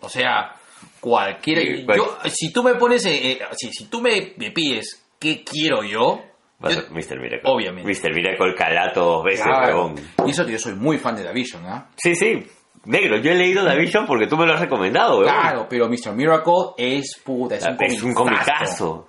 O 0.00 0.08
sea, 0.08 0.54
cualquiera. 1.00 1.60
Sí, 1.62 1.82
pues- 1.84 1.98
yo, 1.98 2.18
si 2.28 2.52
tú 2.52 2.62
me 2.62 2.74
pones. 2.74 3.04
eh, 3.06 3.32
eh, 3.32 3.38
si, 3.52 3.72
si 3.72 3.86
tú 3.88 4.00
me, 4.00 4.32
me 4.36 4.50
pides 4.52 5.06
qué 5.18 5.42
quiero 5.44 5.82
yo. 5.82 6.22
Va 6.64 6.68
a 6.70 6.72
yo- 6.72 6.80
ser 6.80 6.90
Mr. 6.90 7.20
Miracle. 7.20 7.40
Obviamente. 7.44 7.90
Mr. 8.08 8.14
Miracle 8.14 8.54
calato 8.54 9.00
dos 9.04 9.24
veces, 9.24 9.44
Claro. 9.44 9.94
Y 10.26 10.30
eso 10.30 10.46
que 10.46 10.52
yo 10.52 10.58
soy 10.58 10.74
muy 10.74 10.96
fan 10.98 11.14
de 11.16 11.24
la 11.24 11.32
Vision, 11.32 11.64
¿ah? 11.66 11.88
Sí, 11.96 12.14
sí. 12.14 12.46
Negro, 12.86 13.18
yo 13.18 13.32
he 13.32 13.34
leído 13.34 13.66
The 13.68 13.76
Vision 13.76 14.06
porque 14.06 14.26
tú 14.28 14.36
me 14.36 14.46
lo 14.46 14.54
has 14.54 14.60
recomendado, 14.60 15.18
weón. 15.18 15.28
Claro, 15.28 15.66
pero 15.68 15.88
Mr. 15.88 16.12
Miracle 16.14 16.52
es 16.78 17.20
puta, 17.24 17.56
es 17.56 17.66
un 17.66 17.76
Es 17.80 18.02
un 18.02 18.14
comicazo. 18.14 19.08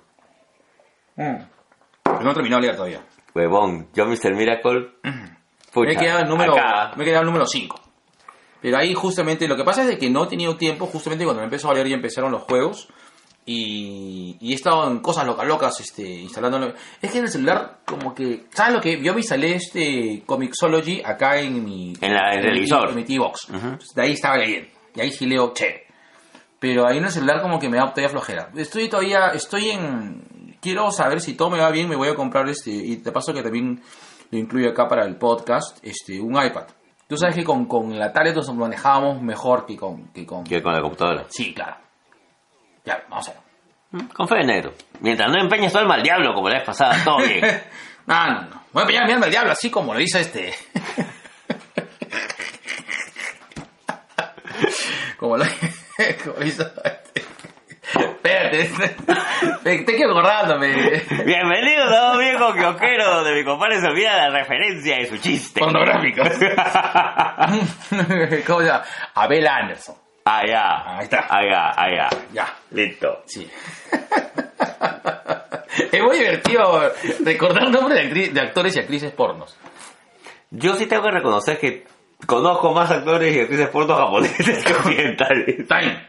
Mm. 1.16 2.22
No 2.24 2.30
he 2.30 2.34
terminado 2.34 2.60
de 2.60 2.66
leer 2.66 2.76
todavía. 2.76 3.00
Huevón, 3.34 3.88
yo 3.94 4.04
Mr. 4.06 4.34
Miracle. 4.34 4.88
Pucha, 5.78 5.88
me 5.88 5.92
he 5.94 5.96
quedado 5.98 6.20
el 6.20 6.28
número, 6.28 6.52
acá. 6.58 6.92
me 6.96 7.02
he 7.02 7.06
quedado 7.06 7.22
el 7.22 7.26
número 7.26 7.46
5. 7.46 7.80
Pero 8.60 8.76
ahí 8.78 8.92
justamente, 8.94 9.46
lo 9.46 9.56
que 9.56 9.64
pasa 9.64 9.82
es 9.82 9.88
de 9.88 9.98
que 9.98 10.10
no 10.10 10.24
he 10.24 10.26
tenido 10.26 10.56
tiempo, 10.56 10.86
justamente 10.86 11.24
cuando 11.24 11.40
me 11.40 11.44
empezó 11.44 11.70
a 11.70 11.74
leer 11.74 11.86
y 11.88 11.92
empezaron 11.94 12.32
los 12.32 12.42
juegos. 12.42 12.88
Y, 13.46 14.36
y 14.40 14.52
he 14.52 14.54
estado 14.56 14.90
en 14.90 14.98
cosas 14.98 15.26
locas, 15.26 15.46
locas, 15.46 15.80
este, 15.80 16.02
instalando. 16.06 16.74
Es 17.00 17.10
que 17.10 17.18
en 17.18 17.24
el 17.24 17.30
celular, 17.30 17.78
como 17.86 18.14
que. 18.14 18.44
¿Sabes 18.52 18.74
lo 18.74 18.80
que? 18.80 19.00
Yo 19.00 19.14
me 19.14 19.20
instalé 19.20 19.54
este 19.54 20.22
Comixology 20.26 21.00
acá 21.02 21.38
en 21.40 21.64
mi. 21.64 21.94
En 22.00 22.12
la- 22.14 22.34
en 22.34 22.40
el 22.40 22.44
mi- 22.44 22.50
televisor. 22.50 22.90
En 22.90 22.96
mi 22.96 23.04
T-Box. 23.04 23.46
Entonces, 23.50 23.94
De 23.94 24.02
ahí 24.02 24.12
estaba 24.12 24.36
leyendo. 24.36 24.68
Y 24.94 25.00
ahí 25.00 25.10
sí 25.12 25.24
leo 25.24 25.52
chévere. 25.54 25.86
Pero 26.58 26.86
ahí 26.86 26.98
en 26.98 27.04
el 27.04 27.10
celular, 27.10 27.40
como 27.40 27.58
que 27.58 27.70
me 27.70 27.78
da 27.78 27.84
todavía 27.84 28.08
flojera. 28.10 28.50
Estoy 28.54 28.88
todavía. 28.88 29.28
Estoy 29.28 29.70
en. 29.70 30.56
Quiero 30.60 30.90
saber 30.90 31.20
si 31.22 31.32
todo 31.34 31.48
me 31.48 31.58
va 31.58 31.70
bien, 31.70 31.88
me 31.88 31.96
voy 31.96 32.08
a 32.08 32.14
comprar 32.14 32.46
este. 32.50 32.70
Y 32.70 32.96
te 32.96 33.12
paso 33.12 33.32
que 33.32 33.42
también 33.42 33.80
lo 34.30 34.38
incluyo 34.38 34.70
acá 34.70 34.88
para 34.88 35.04
el 35.04 35.16
podcast, 35.16 35.78
este, 35.82 36.18
un 36.20 36.42
iPad. 36.42 36.66
Tú 37.06 37.16
sabes 37.16 37.34
que 37.34 37.44
con, 37.44 37.66
con 37.66 37.98
la 37.98 38.12
tablet 38.12 38.36
nos 38.36 38.54
manejábamos 38.54 39.22
mejor 39.22 39.64
que 39.64 39.76
con, 39.76 40.08
que 40.08 40.26
con... 40.26 40.44
Que 40.44 40.62
con 40.62 40.74
la 40.74 40.82
computadora. 40.82 41.24
Sí, 41.28 41.54
claro. 41.54 41.76
Ya, 42.84 43.02
vamos 43.08 43.28
a 43.28 43.32
ver. 43.32 43.40
Con 44.12 44.28
fe 44.28 44.34
de 44.36 44.46
negro. 44.46 44.74
Mientras 45.00 45.32
no 45.32 45.40
empeñes 45.40 45.72
tu 45.72 45.78
alma 45.78 45.94
al 45.94 46.02
diablo 46.02 46.34
como 46.34 46.50
la 46.50 46.56
vez 46.56 46.66
pasada, 46.66 47.02
todo 47.02 47.16
bien. 47.18 47.62
no, 48.06 48.26
no, 48.26 48.42
no. 48.42 48.62
Voy 48.72 48.82
a 48.82 48.84
empeñar 48.84 49.06
mi 49.06 49.12
alma 49.12 49.24
al 49.24 49.30
diablo, 49.30 49.52
así 49.52 49.70
como 49.70 49.94
lo 49.94 50.00
hizo 50.00 50.18
este... 50.18 50.52
como 55.18 55.38
lo, 55.38 55.44
como 56.24 56.36
lo 56.38 56.46
hizo 56.46 56.64
este... 56.84 57.24
Espérate, 58.52 58.96
te, 59.62 59.78
te 59.84 59.94
quiero 59.94 60.10
acordándome. 60.12 61.02
Bienvenidos 61.24 61.92
a 61.92 62.12
un 62.12 62.18
viejo 62.18 62.52
quioquero 62.54 63.16
donde 63.16 63.34
mi 63.34 63.44
compadre 63.44 63.80
se 63.80 63.86
olvida 63.86 64.16
la 64.16 64.30
referencia 64.30 64.96
de 64.96 65.06
su 65.06 65.18
chiste. 65.18 65.60
Pornográfico. 65.60 66.22
¿Cómo 68.46 68.60
se 68.60 68.66
llama? 68.66 68.84
Abel 69.14 69.46
Anderson. 69.46 69.94
ah, 70.24 70.42
ya. 70.46 70.96
Ahí 70.98 71.04
está. 71.04 71.26
Ah, 71.28 71.42
ya, 71.44 71.70
ah, 71.76 71.88
ya. 71.94 72.08
Ya. 72.32 72.54
Listo. 72.70 73.22
Sí. 73.26 73.48
es 75.92 76.02
muy 76.02 76.18
divertido 76.18 76.92
recordar 77.24 77.70
nombres 77.70 78.34
de 78.34 78.40
actores 78.40 78.76
y 78.76 78.80
actrices 78.80 79.12
pornos. 79.12 79.56
Yo 80.50 80.74
sí 80.74 80.86
tengo 80.86 81.02
que 81.02 81.10
reconocer 81.10 81.58
que 81.58 81.86
conozco 82.26 82.72
más 82.72 82.90
actores 82.90 83.34
y 83.34 83.40
actrices 83.40 83.68
porno 83.68 83.96
japoneses 83.96 84.64
que 84.64 84.72
occidentales. 84.72 85.58
Está 85.60 85.78
bien. 85.78 86.08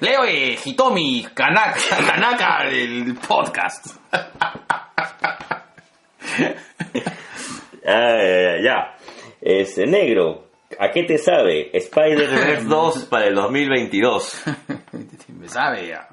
Leo 0.00 0.24
eh, 0.24 0.56
Hitomi 0.64 1.26
Kanaka, 1.34 1.80
Kanaka 2.06 2.64
del 2.70 3.14
podcast. 3.16 3.96
Ah, 7.84 8.16
ya, 8.22 8.62
ya. 8.62 8.96
Este, 9.40 9.86
negro, 9.86 10.50
¿a 10.78 10.90
qué 10.90 11.04
te 11.04 11.18
sabe? 11.18 11.70
Spider-Verse 11.72 12.64
2 12.68 13.04
para 13.06 13.26
el 13.26 13.34
2022. 13.34 14.42
Me 15.28 15.48
sabe 15.48 15.94
a, 15.94 16.08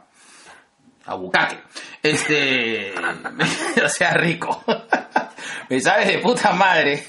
a 1.06 1.16
bucaque. 1.16 1.58
Este. 2.02 2.94
o 3.84 3.90
sea, 3.90 4.14
rico. 4.14 4.64
Me 5.70 5.80
sabe 5.80 6.06
de 6.06 6.20
puta 6.20 6.54
madre. 6.54 7.04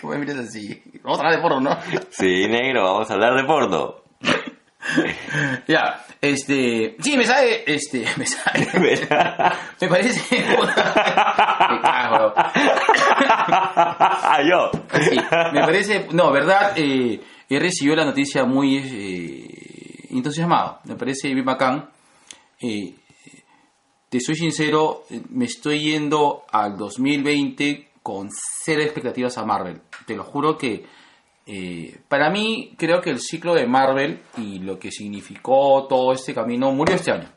¿Cómo 0.00 0.14
me 0.14 0.20
miras 0.20 0.38
así? 0.38 0.82
Otra 1.04 1.30
de 1.32 1.38
porno, 1.38 1.60
¿no? 1.60 1.78
Sí, 2.10 2.46
negro, 2.48 2.84
vamos 2.84 3.10
a 3.10 3.14
hablar 3.14 3.34
de 3.34 3.44
porno. 3.44 3.96
Ya, 5.68 6.04
este. 6.20 6.96
Sí, 7.00 7.16
me 7.16 7.24
sabe. 7.24 7.62
Este. 7.66 8.04
Me 8.16 8.26
sabe. 8.26 8.68
Me 9.80 9.88
parece. 9.88 10.44
Me 10.44 11.80
cago. 11.80 12.34
Yo. 14.48 14.70
Sí, 15.00 15.16
me 15.52 15.60
parece, 15.60 16.08
no, 16.12 16.32
verdad, 16.32 16.72
eh, 16.76 17.20
he 17.48 17.58
recibido 17.58 17.96
la 17.96 18.04
noticia 18.04 18.44
muy 18.44 18.76
eh, 18.78 20.08
entusiasmado, 20.10 20.80
me 20.84 20.96
parece 20.96 21.32
bien 21.32 21.44
bacán. 21.44 21.88
Eh, 22.60 22.94
te 24.08 24.20
soy 24.20 24.34
sincero, 24.34 25.04
me 25.30 25.46
estoy 25.46 25.92
yendo 25.92 26.44
al 26.50 26.76
2020 26.76 27.91
con 28.02 28.28
cero 28.64 28.82
expectativas 28.82 29.38
a 29.38 29.44
Marvel. 29.44 29.80
Te 30.06 30.16
lo 30.16 30.24
juro 30.24 30.58
que 30.58 30.84
eh, 31.46 32.00
para 32.08 32.30
mí 32.30 32.74
creo 32.76 33.00
que 33.00 33.10
el 33.10 33.20
ciclo 33.20 33.54
de 33.54 33.66
Marvel 33.66 34.22
y 34.38 34.60
lo 34.60 34.78
que 34.78 34.90
significó 34.90 35.86
todo 35.88 36.12
este 36.12 36.34
camino 36.34 36.72
murió 36.72 36.96
este 36.96 37.12
año. 37.12 37.28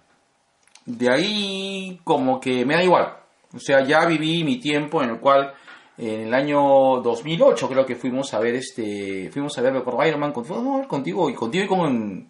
De 0.86 1.10
ahí 1.10 1.99
como 2.04 2.39
que 2.39 2.65
me 2.65 2.75
da 2.75 2.84
igual. 2.84 3.17
O 3.54 3.60
sea, 3.60 3.84
ya 3.84 4.06
viví 4.06 4.43
mi 4.43 4.60
tiempo 4.60 5.01
en 5.01 5.12
el 5.12 5.19
cual 5.19 5.54
en 5.97 6.28
el 6.28 6.34
año 6.34 7.01
2008 7.01 7.69
creo 7.69 7.86
que 7.86 7.95
fuimos 7.95 8.34
a 8.34 8.39
ver 8.39 8.56
este 8.56 9.30
fuimos 9.32 9.58
a 9.58 9.62
ver 9.62 9.82
por 9.82 10.06
Iron 10.06 10.19
Man 10.19 10.34
contigo 10.34 11.30
y 11.30 11.34
contigo 11.34 11.63
y 11.63 11.67
con 11.67 12.30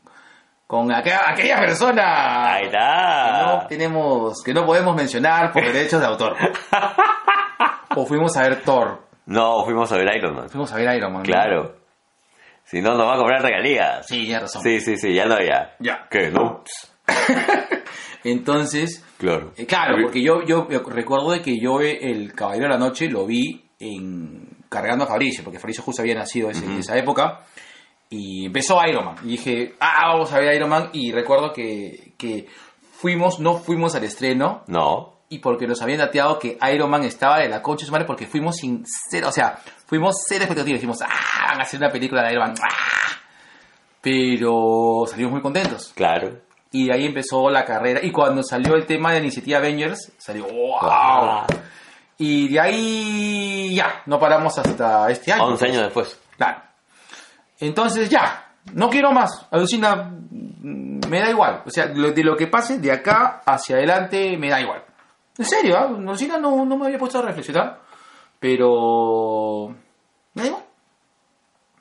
con 0.68 0.92
aquella, 0.92 1.30
aquella 1.30 1.60
persona 1.60 2.54
Ahí 2.54 2.70
que 2.70 2.78
no 2.78 3.68
tenemos 3.68 4.44
que 4.44 4.54
no 4.54 4.66
podemos 4.66 4.96
mencionar 4.96 5.52
por 5.52 5.64
derechos 5.64 6.00
de 6.00 6.06
autor. 6.06 6.36
o 7.96 8.06
fuimos 8.06 8.36
a 8.38 8.42
ver 8.44 8.62
Thor, 8.64 9.02
No, 9.26 9.64
fuimos 9.66 9.92
a 9.92 9.98
ver 9.98 10.16
Iron 10.18 10.36
Man. 10.36 10.50
fuimos 10.50 10.72
a 10.72 10.76
ver 10.78 10.96
Iron 10.98 11.14
Man. 11.14 11.24
¿no? 11.24 11.26
Claro. 11.26 11.76
Si 12.64 12.82
no, 12.82 12.96
nos 12.96 13.08
va 13.08 13.16
a 13.16 13.18
cobrar 13.18 13.42
regalías. 13.44 14.08
Sí, 14.08 14.24
tienes 14.26 14.42
razón. 14.44 14.64
Sí, 14.64 14.80
sí, 14.82 14.98
sí, 14.98 15.14
ya 15.14 15.26
no, 15.26 15.40
ya. 15.40 15.76
Ya. 15.80 16.08
¿Qué? 16.10 16.32
No. 16.32 16.64
Entonces, 18.24 19.04
Claro. 19.18 19.54
Eh, 19.56 19.66
claro, 19.66 19.96
porque 20.04 20.22
yo, 20.22 20.44
yo 20.44 20.68
recuerdo 20.90 21.32
de 21.32 21.42
que 21.42 21.58
yo 21.60 21.80
eh, 21.82 22.00
el 22.02 22.34
Caballero 22.34 22.66
de 22.68 22.74
la 22.74 22.78
Noche 22.80 23.08
lo 23.10 23.26
vi 23.26 23.64
en 23.80 24.50
cargando 24.68 25.06
a 25.06 25.08
Fabricio, 25.08 25.44
porque 25.44 25.60
Fabricio 25.60 25.84
justo 25.84 26.02
había 26.02 26.16
nacido 26.16 26.50
en 26.50 26.80
esa 26.80 26.98
época. 26.98 27.42
Y 28.10 28.46
empezó 28.48 28.80
Iron 28.88 29.06
Man. 29.06 29.16
Y 29.24 29.30
dije, 29.30 29.74
ah, 29.80 30.12
vamos 30.14 30.32
a 30.34 30.40
ver 30.40 30.54
Iron 30.56 30.70
Man. 30.70 30.90
Y 30.94 31.12
recuerdo 31.12 31.54
que, 31.54 32.14
que 32.18 32.48
fuimos, 32.92 33.40
no 33.40 33.58
fuimos 33.58 33.96
al 33.96 34.04
estreno. 34.04 34.64
No. 34.68 35.15
Y 35.36 35.40
porque 35.40 35.68
nos 35.68 35.82
habían 35.82 35.98
dateado 35.98 36.40
que 36.40 36.58
Iron 36.74 36.90
Man 36.90 37.04
estaba 37.04 37.40
de 37.40 37.50
la 37.50 37.62
concha 37.62 37.82
de 37.82 37.88
su 37.88 37.92
madre, 37.92 38.06
porque 38.06 38.26
fuimos 38.26 38.56
sin 38.56 38.86
cero, 38.86 39.28
o 39.28 39.32
sea, 39.34 39.60
fuimos 39.86 40.16
cero 40.26 40.46
expectativas. 40.46 40.80
Dijimos, 40.80 41.02
ah, 41.02 41.48
van 41.50 41.60
a 41.60 41.64
hacer 41.64 41.78
una 41.78 41.92
película 41.92 42.24
de 42.24 42.32
Iron 42.32 42.48
Man. 42.48 42.56
ah". 42.64 43.20
Pero 44.00 45.04
salimos 45.10 45.34
muy 45.34 45.42
contentos. 45.42 45.92
Claro. 45.94 46.40
Y 46.72 46.88
de 46.88 46.94
ahí 46.94 47.06
empezó 47.06 47.50
la 47.50 47.66
carrera. 47.66 48.00
Y 48.02 48.12
cuando 48.12 48.44
salió 48.44 48.76
el 48.76 48.86
tema 48.86 49.10
de 49.12 49.20
la 49.20 49.26
iniciativa 49.26 49.58
Avengers, 49.58 50.14
salió 50.18 50.46
¡wow! 50.46 50.78
Ah. 50.84 51.48
Y 52.18 52.48
de 52.48 52.60
ahí 52.62 53.76
ya, 53.76 54.04
no 54.06 54.18
paramos 54.18 54.58
hasta 54.58 55.10
este 55.10 55.34
año. 55.34 55.48
11 55.48 55.66
años 55.66 55.82
después. 55.84 56.18
Claro. 56.38 56.62
Entonces 57.60 58.10
ya, 58.10 58.54
no 58.74 58.90
quiero 58.90 59.12
más. 59.12 59.48
Alucina, 59.52 60.14
me 60.62 61.20
da 61.20 61.30
igual. 61.30 61.64
O 61.66 61.70
sea, 61.70 61.88
de 61.88 62.24
lo 62.24 62.38
que 62.38 62.48
pase 62.48 62.80
de 62.80 62.94
acá 62.94 63.42
hacia 63.46 63.76
adelante, 63.76 64.38
me 64.38 64.50
da 64.50 64.62
igual. 64.62 64.85
En 65.38 65.46
serio, 65.46 65.78
¿ah? 65.78 65.84
Alucina 65.84 66.38
no, 66.38 66.66
no 66.66 66.78
me 66.78 66.86
había 66.86 66.98
puesto 66.98 67.20
a 67.20 67.24
reflexionar. 67.24 67.82
Pero... 68.40 69.76
Me 70.34 70.48
igual. 70.48 70.64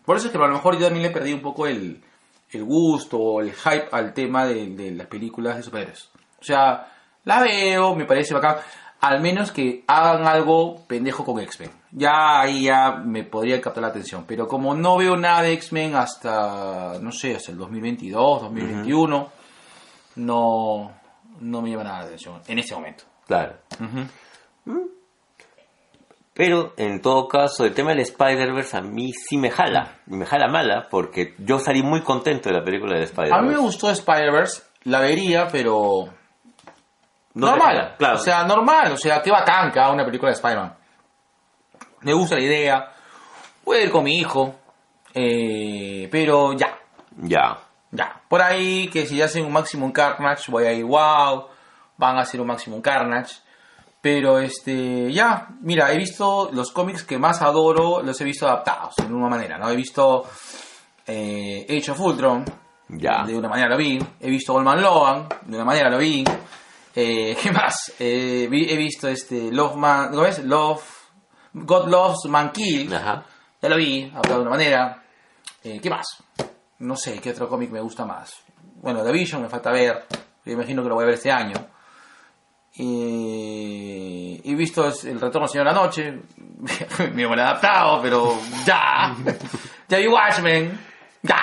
Por 0.04 0.16
eso 0.16 0.26
es 0.26 0.32
que 0.32 0.38
a 0.38 0.46
lo 0.46 0.52
mejor 0.52 0.76
yo 0.76 0.86
también 0.86 1.04
le 1.06 1.10
perdí 1.10 1.32
un 1.32 1.40
poco 1.40 1.66
el, 1.66 2.02
el 2.50 2.64
gusto 2.64 3.18
o 3.18 3.40
el 3.40 3.52
hype 3.52 3.88
al 3.90 4.12
tema 4.12 4.46
de, 4.46 4.68
de 4.68 4.90
las 4.90 5.06
películas 5.06 5.56
de 5.56 5.62
superhéroes. 5.62 6.10
O 6.40 6.44
sea, 6.44 6.92
la 7.24 7.40
veo, 7.40 7.94
me 7.94 8.04
parece 8.04 8.34
bacán. 8.34 8.56
Al 9.00 9.20
menos 9.20 9.50
que 9.50 9.84
hagan 9.86 10.26
algo 10.26 10.82
pendejo 10.86 11.24
con 11.24 11.40
X-Men. 11.40 11.70
Ya 11.92 12.40
ahí 12.40 12.64
ya 12.64 12.92
me 12.92 13.24
podría 13.24 13.60
captar 13.60 13.82
la 13.82 13.88
atención. 13.88 14.24
Pero 14.26 14.46
como 14.48 14.74
no 14.74 14.96
veo 14.96 15.16
nada 15.16 15.42
de 15.42 15.52
X-Men 15.54 15.94
hasta, 15.94 16.98
no 17.00 17.12
sé, 17.12 17.36
hasta 17.36 17.52
el 17.52 17.58
2022, 17.58 18.42
2021, 18.42 19.32
no, 20.16 20.92
no 21.40 21.62
me 21.62 21.70
llama 21.70 21.84
nada 21.84 21.98
la 22.00 22.04
atención 22.06 22.40
en 22.46 22.58
este 22.58 22.74
momento. 22.74 23.04
Claro. 23.26 23.54
Mm. 23.78 24.78
Pero 26.34 26.74
en 26.76 27.00
todo 27.00 27.28
caso, 27.28 27.64
el 27.64 27.74
tema 27.74 27.90
del 27.90 28.00
Spider-Verse 28.00 28.76
a 28.76 28.80
mí 28.80 29.12
sí 29.12 29.36
me 29.36 29.50
jala. 29.50 29.98
Y 30.08 30.14
me 30.14 30.26
jala 30.26 30.48
mala 30.48 30.88
porque 30.90 31.34
yo 31.38 31.58
salí 31.60 31.82
muy 31.82 32.02
contento 32.02 32.48
de 32.48 32.56
la 32.58 32.64
película 32.64 32.94
del 32.94 33.04
Spider-Verse. 33.04 33.38
A 33.38 33.42
mí 33.42 33.50
me 33.50 33.56
gustó 33.58 33.88
Spider-Verse, 33.90 34.62
la 34.84 34.98
vería, 35.00 35.46
pero 35.46 36.06
No 37.34 37.46
normal. 37.50 37.76
jala, 37.76 37.96
claro. 37.96 38.14
O 38.16 38.18
sea, 38.18 38.44
normal. 38.44 38.92
O 38.92 38.96
sea, 38.96 39.22
qué 39.22 39.30
bacán 39.30 39.70
que 39.70 39.78
haga 39.78 39.92
una 39.92 40.04
película 40.04 40.30
de 40.30 40.34
Spider-Man. 40.34 40.74
Me 42.00 42.12
gusta 42.14 42.34
la 42.34 42.42
idea. 42.42 42.92
Voy 43.64 43.78
a 43.78 43.82
ir 43.84 43.90
con 43.90 44.02
mi 44.04 44.18
hijo. 44.18 44.56
eh, 45.14 46.08
pero 46.10 46.52
ya. 46.54 46.76
Ya. 47.18 47.58
Ya. 47.92 48.20
Por 48.28 48.42
ahí, 48.42 48.88
que 48.88 49.06
si 49.06 49.22
hacen 49.22 49.44
un 49.46 49.52
Maximum 49.52 49.92
Carnage, 49.92 50.50
voy 50.50 50.64
a 50.64 50.72
ir, 50.72 50.84
wow. 50.84 51.46
Van 51.96 52.16
a 52.16 52.22
hacer 52.22 52.40
un 52.40 52.46
Maximum 52.48 52.80
Carnage. 52.80 53.36
Pero 54.00 54.38
este, 54.38 55.10
ya. 55.12 55.48
Mira, 55.62 55.92
he 55.92 55.96
visto 55.96 56.50
los 56.52 56.70
cómics 56.72 57.04
que 57.04 57.18
más 57.18 57.40
adoro, 57.42 58.02
los 58.02 58.20
he 58.20 58.24
visto 58.24 58.46
adaptados, 58.46 58.94
de 58.96 59.04
alguna 59.04 59.28
manera, 59.28 59.56
¿no? 59.58 59.70
He 59.70 59.76
visto 59.76 60.24
eh, 61.06 61.66
Age 61.68 61.90
of 61.90 62.00
Ultron, 62.00 62.44
Ya. 62.88 63.24
de 63.26 63.36
una 63.36 63.48
manera 63.48 63.68
lo 63.70 63.76
vi. 63.76 63.98
He 64.20 64.28
visto 64.30 64.52
Goldman 64.52 64.82
Logan, 64.82 65.28
de 65.46 65.56
una 65.56 65.64
manera 65.64 65.88
lo 65.90 65.98
vi. 65.98 66.22
Eh, 66.94 67.36
¿Qué 67.42 67.50
más? 67.50 67.92
Eh, 67.98 68.46
vi- 68.50 68.70
he 68.70 68.76
visto 68.76 69.08
este 69.08 69.50
Love 69.50 69.76
Man, 69.76 70.10
¿cómo 70.10 70.24
es? 70.26 70.38
Love, 70.44 70.82
God 71.54 71.88
Loves 71.88 72.24
Man 72.28 72.50
Kill. 72.52 72.94
Ajá. 72.94 73.24
Ya 73.62 73.68
lo 73.70 73.76
vi, 73.76 74.04
hablado 74.14 74.34
de 74.36 74.40
una 74.42 74.50
manera. 74.50 75.02
Eh, 75.62 75.80
¿Qué 75.80 75.88
más? 75.88 76.06
No 76.80 76.94
sé, 76.96 77.18
¿qué 77.20 77.30
otro 77.30 77.48
cómic 77.48 77.70
me 77.70 77.80
gusta 77.80 78.04
más? 78.04 78.34
Bueno, 78.82 79.02
The 79.02 79.12
Vision 79.12 79.40
me 79.40 79.48
falta 79.48 79.70
ver. 79.70 80.04
Yo 80.44 80.52
imagino 80.52 80.82
que 80.82 80.88
lo 80.90 80.96
voy 80.96 81.04
a 81.04 81.06
ver 81.06 81.14
este 81.14 81.32
año. 81.32 81.54
Y 82.76 84.40
he 84.44 84.54
visto 84.54 84.84
El 84.86 85.20
Retorno 85.20 85.46
del 85.46 85.48
Señor 85.48 85.66
de 85.68 85.72
la 85.72 85.80
Noche. 85.80 86.20
me 87.14 87.26
mal 87.28 87.38
adaptado, 87.40 88.00
pero 88.02 88.38
ya. 88.64 89.14
ya 89.88 89.98
vi 89.98 90.06
Watchmen. 90.08 90.80
Ya. 91.22 91.42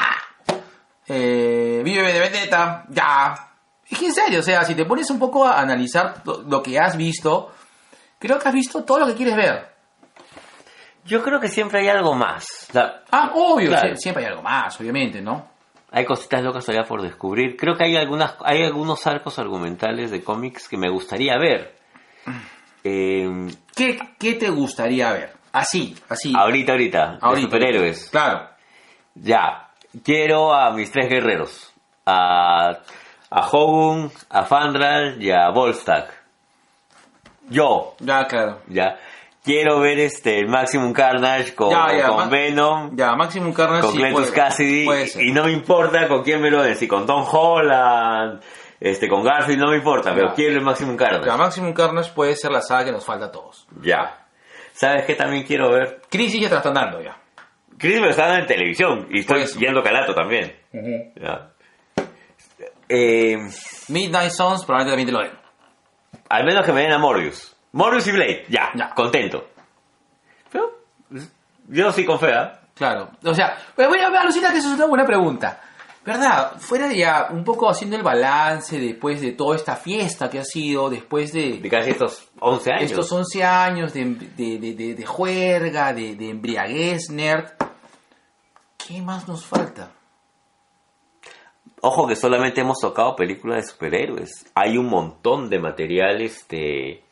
Eh, 1.08 1.82
Vive 1.84 2.14
de 2.14 2.20
Vendetta. 2.20 2.86
Ya. 2.90 3.48
Es 3.90 3.98
que 3.98 4.06
en 4.08 4.14
serio, 4.14 4.40
o 4.40 4.44
sea, 4.44 4.64
si 4.64 4.76
te 4.76 4.86
pones 4.86 5.10
un 5.10 5.20
poco 5.20 5.46
a 5.46 5.60
analizar 5.60 6.22
lo 6.26 6.62
que 6.64 6.80
has 6.80 6.96
visto, 6.96 7.52
creo 8.20 8.40
que 8.40 8.48
has 8.48 8.54
visto 8.54 8.84
todo 8.84 9.00
lo 9.00 9.08
que 9.08 9.16
quieres 9.16 9.36
ver. 9.36 9.72
Yo 11.04 11.22
creo 11.24 11.40
que 11.40 11.50
siempre 11.50 11.80
hay 11.82 11.90
algo 11.90 12.14
más. 12.14 12.46
Ah, 13.12 13.32
obvio, 13.34 13.70
Claro. 13.70 13.96
siempre 13.96 14.24
hay 14.24 14.30
algo 14.30 14.44
más, 14.44 14.80
obviamente, 14.80 15.22
¿no? 15.22 15.51
Hay 15.92 16.06
cositas 16.06 16.42
locas 16.44 16.66
todavía 16.66 16.88
por 16.88 17.02
descubrir. 17.02 17.56
Creo 17.58 17.76
que 17.76 17.84
hay 17.84 17.96
algunas, 17.98 18.36
hay 18.44 18.64
algunos 18.64 19.06
arcos 19.08 19.38
argumentales 19.40 20.10
de 20.12 20.24
cómics 20.24 20.68
que 20.70 20.78
me 20.78 20.90
gustaría 20.90 21.38
ver. 21.38 21.76
Eh, 22.84 23.30
¿Qué, 23.76 24.00
qué 24.18 24.34
te 24.34 24.50
gustaría 24.50 25.12
ver? 25.12 25.34
Así, 25.52 25.96
así. 26.10 26.34
ahorita, 26.36 26.72
ahorita, 26.72 27.18
ahorita. 27.22 27.48
superhéroes. 27.48 28.10
Claro. 28.10 28.48
Ya, 29.16 29.70
quiero 30.04 30.54
a 30.54 30.72
mis 30.72 30.90
tres 30.92 31.10
guerreros. 31.10 31.74
A, 32.06 32.78
a 33.30 33.50
Hogun, 33.52 34.10
a 34.30 34.44
Fandral 34.44 35.22
y 35.22 35.30
a 35.32 35.50
Volstagg. 35.50 36.08
Yo, 37.50 37.96
Ya, 38.00 38.26
claro. 38.28 38.62
ya. 38.68 38.98
Quiero 39.44 39.80
ver 39.80 40.00
este 40.00 40.46
Maximum 40.46 40.94
Carnage 40.94 41.56
con, 41.56 41.72
Ya, 41.72 41.88
ya, 41.98 42.08
con 42.10 42.18
ma- 42.18 42.28
Venom, 42.30 42.96
Ya, 42.96 43.16
Maximum 43.16 43.54
Carnage 43.54 43.82
con 43.82 43.92
sí 43.92 43.98
Cletus 43.98 44.22
puede- 44.22 44.34
Cassidy. 44.34 44.86
puede. 44.86 45.10
Y 45.24 45.32
no 45.32 45.46
me 45.46 45.52
importa 45.52 46.08
con 46.08 46.22
quién 46.24 46.42
me 46.42 46.52
lo 46.52 46.62
den, 46.62 46.76
si 46.76 46.88
con 46.88 47.08
Tom 47.08 47.26
Holland, 47.30 48.40
este, 48.80 49.08
con 49.08 49.24
Garfield, 49.24 49.60
no 49.60 49.72
me 49.72 49.78
importa, 49.78 50.14
pero 50.14 50.34
quiero 50.36 50.58
el 50.58 50.62
Maximum 50.64 50.96
Carnage. 50.96 51.26
Ya, 51.26 51.38
Maximum 51.38 51.74
Carnage 51.74 52.12
puede 52.14 52.36
ser 52.36 52.52
la 52.52 52.62
saga 52.62 52.86
que 52.86 52.92
nos 52.92 53.04
falta 53.04 53.26
a 53.26 53.32
todos. 53.32 53.68
Ya. 53.82 54.26
¿Sabes 54.74 55.06
qué 55.06 55.16
también 55.16 55.44
quiero 55.44 55.72
ver? 55.72 56.02
Crisis 56.10 56.40
ya 56.42 56.48
te 56.48 56.54
la 56.56 56.60
están 56.60 56.74
dando 56.76 57.02
ya. 57.02 57.18
Chris 57.80 58.00
me 58.00 58.10
está 58.10 58.28
dando 58.28 58.42
en 58.42 58.48
televisión 58.48 59.08
y 59.10 59.22
estoy 59.22 59.40
Pues- 59.40 59.58
yendo 59.58 59.82
calato 59.82 60.14
también. 60.14 60.56
Ya. 61.20 61.50
Eh, 62.88 63.38
Midnight 63.88 64.32
Suns 64.32 64.66
probablemente 64.66 64.92
también 64.92 65.08
te 65.08 65.12
lo 65.14 65.20
den. 65.20 65.42
al 66.30 66.46
menos 66.46 66.66
que 66.66 66.72
me 66.74 66.82
den 66.82 66.92
a 66.94 66.98
Morbius. 67.00 67.56
Morbius 67.74 68.08
y 68.08 68.12
Blade, 68.12 68.46
ya, 68.50 68.72
Ya. 68.76 68.90
contento. 68.94 69.48
Pero, 70.52 70.72
yo 71.68 71.92
sí 71.92 72.06
con 72.06 72.20
fe, 72.20 72.34
¿ah? 72.34 72.60
Claro. 72.76 73.10
O 73.24 73.34
sea, 73.34 73.58
voy 73.78 73.86
a 73.86 73.90
voy 74.10 74.18
a 74.18 74.22
alucinar 74.22 74.52
que 74.52 74.58
eso 74.60 74.70
es 74.70 74.76
una 74.76 74.88
buena 74.88 75.06
pregunta. 75.06 75.62
¿Verdad? 76.04 76.54
Fuera 76.58 76.88
de 76.88 76.98
ya 76.98 77.28
un 77.30 77.44
poco 77.44 77.70
haciendo 77.70 77.96
el 77.96 78.02
balance 78.02 78.80
después 78.80 79.22
de 79.22 79.34
toda 79.34 79.56
esta 79.56 79.76
fiesta 79.76 80.32
que 80.32 80.40
ha 80.40 80.44
sido, 80.44 80.90
después 80.90 81.32
de, 81.32 81.60
De 81.60 81.70
casi 81.70 81.92
estos 81.92 82.28
11 82.40 82.72
años. 82.72 82.90
estos 82.92 83.12
11 83.12 83.44
años 83.44 83.94
de, 83.94 84.06
de, 84.06 84.58
de, 84.58 84.74
de- 84.74 84.96
de 84.96 85.06
juerga, 85.06 85.94
de, 85.94 86.16
de 86.16 86.30
embriaguez 86.32 87.12
nerd, 87.12 87.52
¿qué 88.78 89.00
más 89.04 89.28
nos 89.28 89.46
falta? 89.46 89.92
Ojo 91.82 92.08
que 92.08 92.16
solamente 92.16 92.62
hemos 92.62 92.80
tocado 92.80 93.16
películas 93.16 93.58
de 93.66 93.72
superhéroes. 93.72 94.46
Hay 94.56 94.78
un 94.80 94.88
montón 94.88 95.50
de 95.52 95.60
material 95.60 96.22
este 96.22 97.04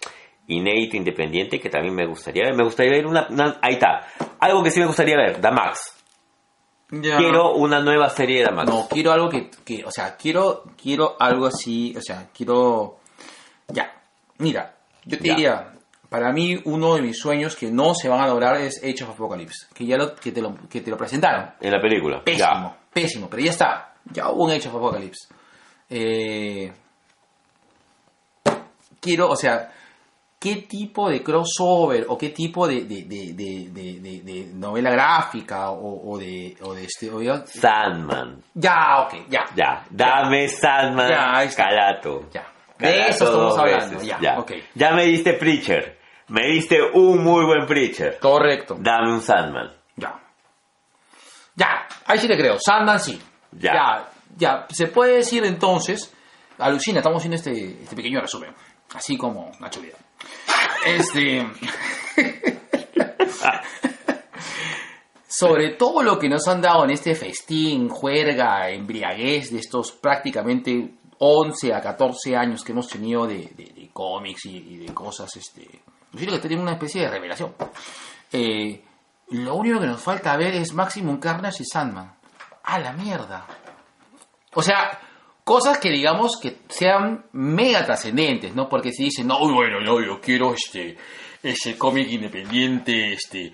inédito, 0.49 0.97
independiente, 0.97 1.59
que 1.59 1.69
también 1.69 1.95
me 1.95 2.05
gustaría 2.05 2.43
ver. 2.45 2.55
Me 2.55 2.63
gustaría 2.63 2.91
ver 2.91 3.05
una, 3.07 3.27
una- 3.29 3.57
Ahí 3.61 3.73
está. 3.75 4.07
Algo 4.39 4.61
que 4.61 4.71
sí 4.71 4.79
me 4.79 4.85
gustaría 4.87 5.15
ver, 5.15 5.39
Damax. 5.39 5.95
Ya. 6.91 7.17
Quiero 7.17 7.53
una 7.53 7.79
nueva 7.81 8.09
serie 8.09 8.39
de 8.39 8.45
Damax. 8.45 8.67
No, 8.69 8.87
quiero 8.89 9.11
algo 9.11 9.29
que, 9.29 9.49
que, 9.63 9.83
o 9.85 9.91
sea, 9.91 10.15
quiero, 10.17 10.63
quiero 10.81 11.15
algo 11.19 11.45
así, 11.45 11.95
o 11.97 12.01
sea, 12.01 12.27
quiero... 12.35 12.97
Ya, 13.67 13.93
mira, 14.39 14.75
yo 15.05 15.17
te 15.19 15.27
Ya. 15.27 15.35
diría, 15.35 15.73
para 16.09 16.31
mí 16.33 16.59
uno 16.65 16.95
de 16.95 17.03
mis 17.03 17.19
sueños 17.19 17.55
que 17.55 17.69
no 17.71 17.93
se 17.93 18.09
van 18.09 18.21
a 18.21 18.27
lograr 18.27 18.57
es 18.59 18.79
Age 18.83 19.03
of 19.03 19.11
Apocalypse, 19.11 19.67
que 19.75 19.85
ya 19.85 19.97
lo, 19.97 20.15
que 20.15 20.31
te 20.31 20.41
lo, 20.41 20.55
que 20.67 20.81
te 20.81 20.89
lo 20.89 20.97
presentaron. 20.97 21.51
En 21.61 21.71
la 21.71 21.79
película. 21.79 22.23
Pésimo, 22.23 22.75
pésimo, 22.91 23.29
pero 23.29 23.43
ya 23.43 23.51
está, 23.51 23.93
ya 24.11 24.29
hubo 24.31 24.45
un 24.45 24.51
Age 24.51 24.67
of 24.69 24.75
Apocalypse. 24.75 25.27
Eh, 25.91 26.71
quiero, 28.99 29.29
o 29.29 29.35
sea, 29.35 29.71
¿qué 30.39 30.55
tipo 30.67 31.09
de 31.09 31.21
crossover 31.21 32.05
o 32.07 32.17
qué 32.17 32.29
tipo 32.29 32.65
de, 32.67 32.85
de, 32.85 33.03
de, 33.03 33.33
de, 33.33 34.49
novela 34.53 34.89
gráfica 34.91 35.69
o, 35.71 36.11
o 36.13 36.17
de... 36.17 36.55
O 36.61 36.73
de 36.73 36.85
este, 36.85 37.11
o 37.11 37.21
ya- 37.21 37.43
Ya. 37.45 37.61
Sandman. 37.61 38.41
ya, 38.53 39.01
ok, 39.01 39.13
ya. 39.29 39.45
Ya. 39.55 39.85
Dame 39.89 40.47
Sandman. 40.47 41.09
Ya, 41.09 41.43
está. 41.43 41.65
Calato. 41.65 42.29
Ya. 42.33 42.47
De 42.77 43.09
eso 43.09 43.25
estamos 43.25 43.57
hablando. 43.57 43.99
veces. 43.99 44.15
Ya, 44.21 44.39
ok. 44.39 44.51
Ya 44.75 44.91
me 44.93 45.03
diste 45.05 45.33
Preacher. 45.33 45.99
Me 46.29 46.47
diste 46.47 46.77
un 46.93 47.21
muy 47.23 47.43
buen 47.45 47.65
Preacher. 47.67 48.17
Correcto. 48.19 48.77
Dame 48.79 49.11
un 49.11 49.21
Sandman. 49.21 49.69
Ya. 49.97 50.17
Ya, 51.55 51.85
ahí 52.05 52.17
sí 52.17 52.27
te 52.27 52.37
creo. 52.37 52.57
Sandman 52.59 52.99
sí. 52.99 53.21
Ya. 53.51 53.73
Ya, 53.73 54.09
ya. 54.37 54.65
Se 54.69 54.87
puede 54.87 55.15
decir 55.17 55.43
entonces, 55.43 56.13
alucina, 56.57 56.99
estamos 56.99 57.17
haciendo 57.17 57.35
este, 57.35 57.81
este 57.83 57.95
pequeño 57.97 58.21
resumen. 58.21 58.53
Así 58.95 59.17
como 59.17 59.51
Nacho 59.59 59.81
Vidal. 59.81 59.97
Este. 60.85 61.47
Sobre 65.27 65.75
todo 65.75 66.03
lo 66.03 66.17
que 66.19 66.27
nos 66.27 66.47
han 66.47 66.61
dado 66.61 66.83
en 66.83 66.91
este 66.91 67.15
festín, 67.15 67.87
juerga, 67.87 68.69
embriaguez 68.69 69.51
de 69.51 69.59
estos 69.59 69.91
prácticamente 69.93 70.95
11 71.19 71.73
a 71.73 71.81
14 71.81 72.35
años 72.35 72.63
que 72.63 72.71
hemos 72.71 72.87
tenido 72.87 73.27
de, 73.27 73.89
cómics 73.93 74.45
y, 74.45 74.77
de 74.77 74.93
cosas, 74.93 75.29
este. 75.35 75.81
Yo 76.13 76.31
que 76.31 76.39
tienen 76.39 76.61
una 76.61 76.73
especie 76.73 77.03
de 77.03 77.09
revelación. 77.09 77.53
Eh, 78.31 78.83
lo 79.29 79.55
único 79.55 79.79
que 79.79 79.85
nos 79.85 80.01
falta 80.01 80.35
ver 80.37 80.55
es 80.55 80.73
Maximum 80.73 81.19
Carnage 81.19 81.63
y 81.63 81.65
Sandman. 81.65 82.15
¡A 82.63 82.79
la 82.79 82.93
mierda! 82.93 83.45
O 84.53 84.61
sea, 84.63 84.99
cosas 85.49 85.79
que 85.79 85.89
digamos 85.89 86.39
que 86.39 86.57
sean 86.67 87.25
mega 87.31 87.83
trascendentes, 87.83 88.53
¿no? 88.53 88.69
Porque 88.69 88.91
si 88.91 89.05
dicen, 89.05 89.25
no, 89.25 89.39
bueno, 89.39 89.81
no, 89.81 89.99
yo 89.99 90.21
quiero 90.21 90.53
este, 90.53 90.95
ese 91.41 91.75
cómic 91.75 92.07
independiente, 92.11 93.13
este, 93.13 93.51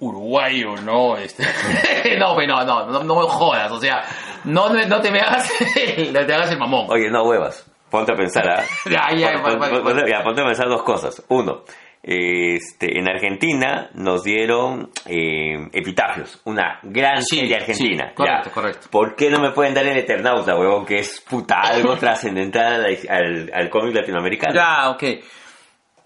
uruguayo, 0.00 0.74
¿no? 0.84 1.16
Este, 1.16 1.42
no, 2.18 2.34
pues 2.34 2.46
no, 2.46 2.62
no, 2.64 2.86
no, 2.86 3.02
no 3.02 3.14
me 3.20 3.26
jodas, 3.26 3.72
o 3.72 3.80
sea, 3.80 4.02
no, 4.44 4.68
no 4.68 5.00
te 5.00 5.10
me 5.10 5.20
hagas, 5.20 5.50
el- 5.76 6.12
te 6.12 6.34
hagas 6.34 6.50
el 6.50 6.58
mamón. 6.58 6.86
Oye, 6.90 7.10
no 7.10 7.22
huevas. 7.24 7.66
Ponte 7.90 8.12
a 8.12 8.16
pensar, 8.16 8.44
¿ah? 8.48 8.62
Ya, 8.90 9.08
ya, 9.16 10.22
ponte 10.22 10.42
a 10.42 10.44
pensar 10.44 10.68
dos 10.68 10.82
cosas. 10.82 11.24
Uno, 11.28 11.62
este, 12.02 12.98
en 12.98 13.08
Argentina 13.08 13.90
nos 13.94 14.22
dieron 14.22 14.90
eh, 15.06 15.68
Epitafios, 15.72 16.40
una 16.44 16.80
gran 16.82 17.22
Sí, 17.22 17.40
serie 17.40 17.56
argentina. 17.56 18.08
sí, 18.08 18.14
correcto, 18.14 18.48
Ya. 18.48 18.54
correcto. 18.54 18.88
¿Por 18.90 19.14
qué 19.16 19.28
no 19.30 19.38
me 19.40 19.50
pueden 19.50 19.74
dar 19.74 19.86
el 19.86 19.98
Eternauta, 19.98 20.56
huevón? 20.58 20.86
Que 20.86 21.00
es 21.00 21.20
puta 21.20 21.56
algo 21.60 21.96
trascendental 21.98 22.84
al, 22.86 22.98
al, 23.08 23.50
al 23.52 23.70
cómic 23.70 23.94
latinoamericano. 23.94 24.54
Ya, 24.54 24.90
ok. 24.90 25.04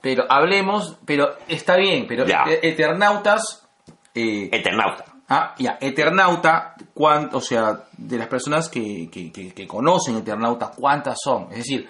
Pero 0.01 0.25
hablemos, 0.29 0.99
pero 1.07 1.37
está 1.49 1.77
bien, 1.77 2.07
pero 2.09 2.27
Ya. 2.27 2.45
e- 2.49 2.61
Eternautas... 2.69 3.67
eh, 4.15 4.49
Eternauta. 4.53 5.05
Ah, 5.29 5.55
ya, 5.59 5.79
Eternauta, 5.81 6.75
cuán- 6.93 7.31
o 7.33 7.41
sea, 7.41 7.85
de 7.97 8.19
las 8.19 8.27
personas 8.27 8.69
que, 8.69 9.09
que, 9.11 9.33
que- 9.33 9.55
que 9.55 9.67
conocen 9.67 10.17
Eternauta, 10.17 10.73
¿cuántas 10.77 11.17
son? 11.25 11.45
Es 11.53 11.59
decir, 11.59 11.89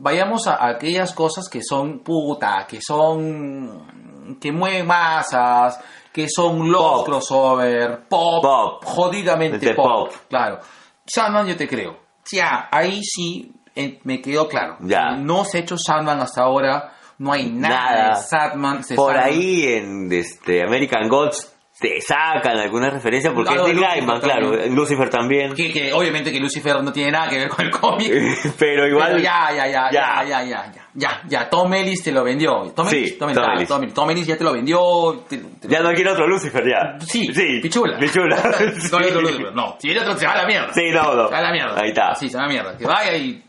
vayamos 0.00 0.46
a, 0.46 0.54
a 0.54 0.70
aquellas 0.70 1.12
cosas 1.14 1.48
que 1.48 1.60
son 1.62 2.00
puta, 2.00 2.66
que 2.68 2.80
son. 2.80 4.36
que 4.40 4.52
mueven 4.52 4.86
masas, 4.86 5.78
que 6.12 6.26
son 6.28 6.70
los 6.70 6.82
Pop. 6.82 7.04
crossover, 7.06 8.06
pop, 8.08 8.42
Pop. 8.42 8.84
jodidamente 8.84 9.74
pop, 9.74 9.86
pop. 10.10 10.12
Claro. 10.28 10.58
Sandman, 11.06 11.46
yo 11.46 11.56
te 11.56 11.66
creo. 11.68 11.96
Ya, 12.30 12.68
ahí 12.70 13.02
sí 13.02 13.52
eh, 13.74 13.98
me 14.04 14.20
quedó 14.20 14.48
claro. 14.48 14.76
Ya. 14.80 15.16
No 15.16 15.44
se 15.44 15.58
ha 15.58 15.60
hecho 15.62 15.76
Sandman 15.78 16.20
hasta 16.20 16.42
ahora, 16.42 16.92
no 17.18 17.32
hay 17.32 17.50
nada, 17.50 17.90
Nada. 17.92 18.08
de 18.18 18.22
Sandman. 18.22 18.76
Por 18.94 19.14
Sandman. 19.14 19.24
ahí 19.24 19.64
en 19.64 20.12
este, 20.12 20.62
American 20.62 21.08
Gods 21.08 21.54
se 21.80 22.00
sacan 22.00 22.58
algunas 22.58 22.92
referencias 22.92 23.32
porque 23.32 23.54
es 23.54 23.64
de 23.64 23.74
Gaiman, 23.80 24.20
claro. 24.20 24.50
también. 24.50 24.74
Lucifer 24.74 25.08
también. 25.10 25.54
Que, 25.54 25.72
que 25.72 25.92
obviamente 25.92 26.32
que 26.32 26.40
Lucifer 26.40 26.82
no 26.82 26.92
tiene 26.92 27.12
nada 27.12 27.28
que 27.28 27.36
ver 27.38 27.48
con 27.48 27.64
el 27.64 27.70
cómic. 27.70 28.10
Pero 28.58 28.88
igual. 28.88 29.08
Pero 29.12 29.18
ya, 29.20 29.50
ya, 29.54 29.66
ya, 29.68 29.90
ya, 29.90 29.90
Ya. 29.92 30.24
ya, 30.24 30.42
ya, 30.44 30.72
ya, 30.94 31.22
ya, 31.28 31.48
Tom 31.48 31.72
Ellis 31.72 32.02
te 32.02 32.10
lo 32.10 32.24
vendió. 32.24 32.72
Tom 32.74 32.88
Sí, 32.88 32.96
Ellis, 32.96 33.18
Tom, 33.18 33.32
Tom 33.32 33.44
Ellis. 33.54 33.68
Tom 33.68 33.82
Ellis. 33.84 33.94
Tom 33.94 34.10
Ellis 34.10 34.26
ya 34.26 34.36
te 34.36 34.42
lo 34.44 34.52
vendió. 34.54 35.24
te- 35.28 35.36
te- 35.38 35.68
Ya 35.68 35.80
no 35.80 35.92
quiere 35.94 36.10
otro 36.10 36.26
Lucifer, 36.26 36.64
ya. 36.68 36.98
Sí, 37.06 37.32
sí. 37.32 37.60
pichula. 37.62 37.96
Pichula. 37.98 38.36
no, 38.92 38.98
hay 38.98 39.04
otro 39.10 39.20
Lucifer, 39.22 39.54
no. 39.54 39.76
Si 39.80 39.86
viene 39.86 40.02
otro 40.02 40.16
se 40.18 40.26
va 40.26 40.32
a 40.32 40.36
la 40.38 40.46
mierda. 40.46 40.72
Sí, 40.74 40.90
no, 40.92 41.14
no. 41.14 41.26
Se 41.28 41.32
va 41.32 41.38
a 41.38 41.42
la 41.42 41.52
mierda. 41.52 41.80
Ahí 41.80 41.88
está. 41.90 42.14
Sí, 42.16 42.28
se 42.28 42.36
va 42.36 42.42
a 42.42 42.46
la 42.48 42.52
mierda. 42.52 42.76
Que 42.76 42.86
vaya 42.86 43.16
y 43.16 43.44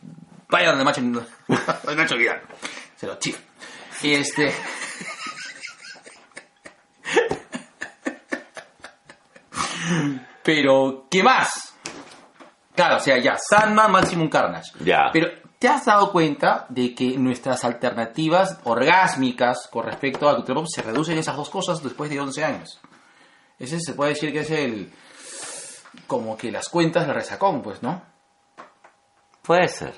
vaya 0.49 0.69
donde 0.69 0.83
Macho, 0.85 1.01
Nacho 1.01 2.15
Vidal. 2.17 2.41
Se 2.95 3.07
lo 3.07 3.17
chifa. 3.17 3.39
Y 4.03 4.13
este... 4.13 4.53
Pero, 10.43 11.08
¿qué 11.10 11.23
más? 11.23 11.75
Claro, 12.75 12.97
o 12.97 12.99
sea, 12.99 13.17
ya, 13.17 13.38
Sandman, 13.38 13.91
Maximum 13.91 14.30
Carnage. 14.30 14.71
Ya. 14.84 15.10
Pero, 15.12 15.28
¿te 15.60 15.67
has 15.67 15.86
dado 15.86 16.12
cuenta 16.12 16.65
de 16.69 16.95
que 16.95 17.17
nuestras 17.17 17.63
alternativas 17.65 18.60
orgásmicas 18.63 19.67
con 19.71 19.86
respecto 19.86 20.30
a 20.30 20.36
Cultura 20.36 20.62
Pop 20.62 20.67
se 20.67 20.82
reducen 20.82 21.17
a 21.17 21.19
esas 21.19 21.36
dos 21.36 21.49
cosas 21.49 21.84
después 21.84 22.10
de 22.10 22.19
11 22.19 22.43
años? 22.43 22.80
Ese 23.58 23.80
se 23.80 23.93
puede 23.93 24.12
decir 24.12 24.32
que 24.32 24.39
es 24.39 24.52
el... 24.52 24.91
como 26.08 26.38
que 26.38 26.52
las 26.52 26.69
cuentas 26.69 27.06
de 27.06 27.13
resacón, 27.13 27.62
pues, 27.62 27.84
¿no? 27.84 28.02
Puede 29.41 29.67
ser. 29.67 29.93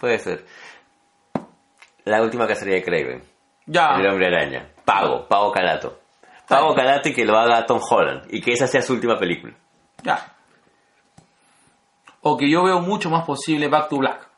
Puede 0.00 0.18
ser. 0.18 0.46
La 2.04 2.22
última 2.22 2.46
cacería 2.46 2.76
de 2.76 2.82
Craven. 2.82 3.22
Ya. 3.66 3.96
El 3.98 4.08
hombre 4.08 4.28
araña. 4.28 4.70
Pago, 4.84 5.28
pago 5.28 5.52
calato. 5.52 6.00
Pago 6.48 6.74
calato 6.74 7.08
y 7.08 7.14
que 7.14 7.24
lo 7.24 7.38
haga 7.38 7.66
Tom 7.66 7.80
Holland. 7.88 8.26
Y 8.30 8.40
que 8.40 8.52
esa 8.52 8.66
sea 8.66 8.82
su 8.82 8.94
última 8.94 9.18
película. 9.18 9.54
Ya. 10.02 10.32
O 12.22 12.36
que 12.36 12.50
yo 12.50 12.64
veo 12.64 12.80
mucho 12.80 13.10
más 13.10 13.24
posible 13.24 13.68
Back 13.68 13.88
to 13.88 13.98
Black. 13.98 14.28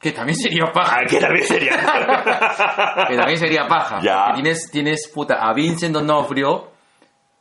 Que 0.00 0.12
también 0.12 0.36
sería 0.36 0.72
paja. 0.72 0.98
Ah, 1.00 1.06
que 1.08 1.18
también 1.18 1.44
sería. 1.44 1.72
que 3.08 3.16
también 3.16 3.38
sería 3.38 3.66
paja. 3.66 4.00
Ya. 4.00 4.32
Tienes, 4.34 4.70
tienes 4.70 5.10
puta, 5.12 5.36
a 5.36 5.52
Vincent 5.54 5.94
D'Onofrio 5.94 6.70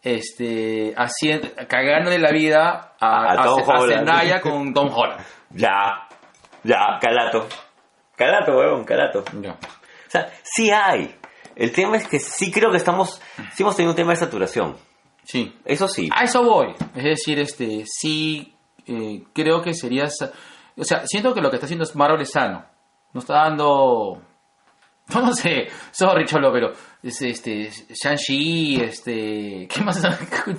este, 0.01 0.93
haciendo, 0.95 1.49
cagándole 1.67 2.19
la 2.19 2.31
vida 2.31 2.95
a, 2.99 3.31
A 3.31 3.43
Tom 3.43 3.59
a 3.59 3.79
Holland. 3.79 3.93
Zendaya 3.97 4.41
con 4.41 4.73
Tom 4.73 4.89
Holland. 4.93 5.25
ya. 5.51 6.01
Ya, 6.63 6.97
calato. 6.99 7.47
Calato, 8.15 8.57
huevón, 8.57 8.85
calato. 8.85 9.23
Ya. 9.39 9.51
O 9.51 10.09
sea, 10.09 10.31
sí 10.41 10.71
hay. 10.71 11.15
El 11.55 11.71
tema 11.71 11.97
es 11.97 12.07
que 12.07 12.19
sí 12.19 12.51
creo 12.51 12.71
que 12.71 12.77
estamos... 12.77 13.21
Sí 13.53 13.63
hemos 13.63 13.75
tenido 13.75 13.91
un 13.91 13.95
tema 13.95 14.11
de 14.11 14.17
saturación. 14.17 14.75
Sí. 15.23 15.53
Eso 15.65 15.87
sí. 15.87 16.09
A 16.13 16.23
eso 16.23 16.43
voy. 16.43 16.73
Es 16.95 17.03
decir, 17.03 17.39
este, 17.39 17.83
sí, 17.85 18.53
eh, 18.85 19.23
creo 19.33 19.61
que 19.61 19.73
sería... 19.73 20.05
O 20.77 20.83
sea, 20.83 21.05
siento 21.05 21.33
que 21.33 21.41
lo 21.41 21.49
que 21.49 21.55
está 21.55 21.65
haciendo 21.65 21.85
es 21.85 21.95
Marvel 21.95 22.21
es 22.21 22.31
sano. 22.31 22.65
No 23.13 23.19
está 23.19 23.35
dando... 23.35 24.21
No 25.13 25.33
sé, 25.33 25.67
sorry 25.91 26.25
Cholo, 26.25 26.51
pero 26.51 26.71
es 27.03 27.21
este 27.21 27.69
Shang-Chi, 27.69 28.81
este, 28.81 29.67
¿qué 29.71 29.81
más? 29.83 30.01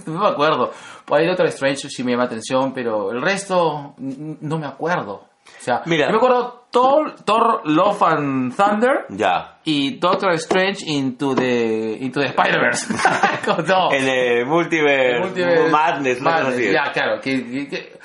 no 0.06 0.20
me 0.20 0.28
acuerdo. 0.28 0.70
Por 1.04 1.18
ahí 1.18 1.26
Doctor 1.26 1.46
Strange 1.46 1.88
sí 1.90 2.04
me 2.04 2.12
llama 2.12 2.24
atención, 2.24 2.72
pero 2.72 3.10
el 3.10 3.20
resto 3.20 3.94
no 3.98 4.58
me 4.58 4.66
acuerdo. 4.66 5.24
O 5.58 5.60
sea, 5.62 5.82
Mira. 5.86 6.06
yo 6.06 6.12
me 6.12 6.16
acuerdo 6.18 6.66
Thor, 6.70 7.14
Thor 7.24 7.62
Love 7.64 8.02
and 8.02 8.54
Thunder 8.54 9.06
Ya. 9.10 9.58
y 9.64 9.98
Doctor 9.98 10.32
Strange 10.34 10.84
into 10.86 11.34
the 11.34 11.96
into 12.00 12.20
the 12.20 12.26
Spider-Verse. 12.26 12.86
no. 13.66 13.92
En 13.92 14.08
el 14.08 14.46
multiverse, 14.46 15.16
El 15.16 15.22
multiverse- 15.22 15.70
Madness, 15.70 16.20
Madness. 16.20 16.72
Ya, 16.72 16.92
claro. 16.92 17.20
Que, 17.20 17.44
que- 17.44 17.68
que- 17.68 17.98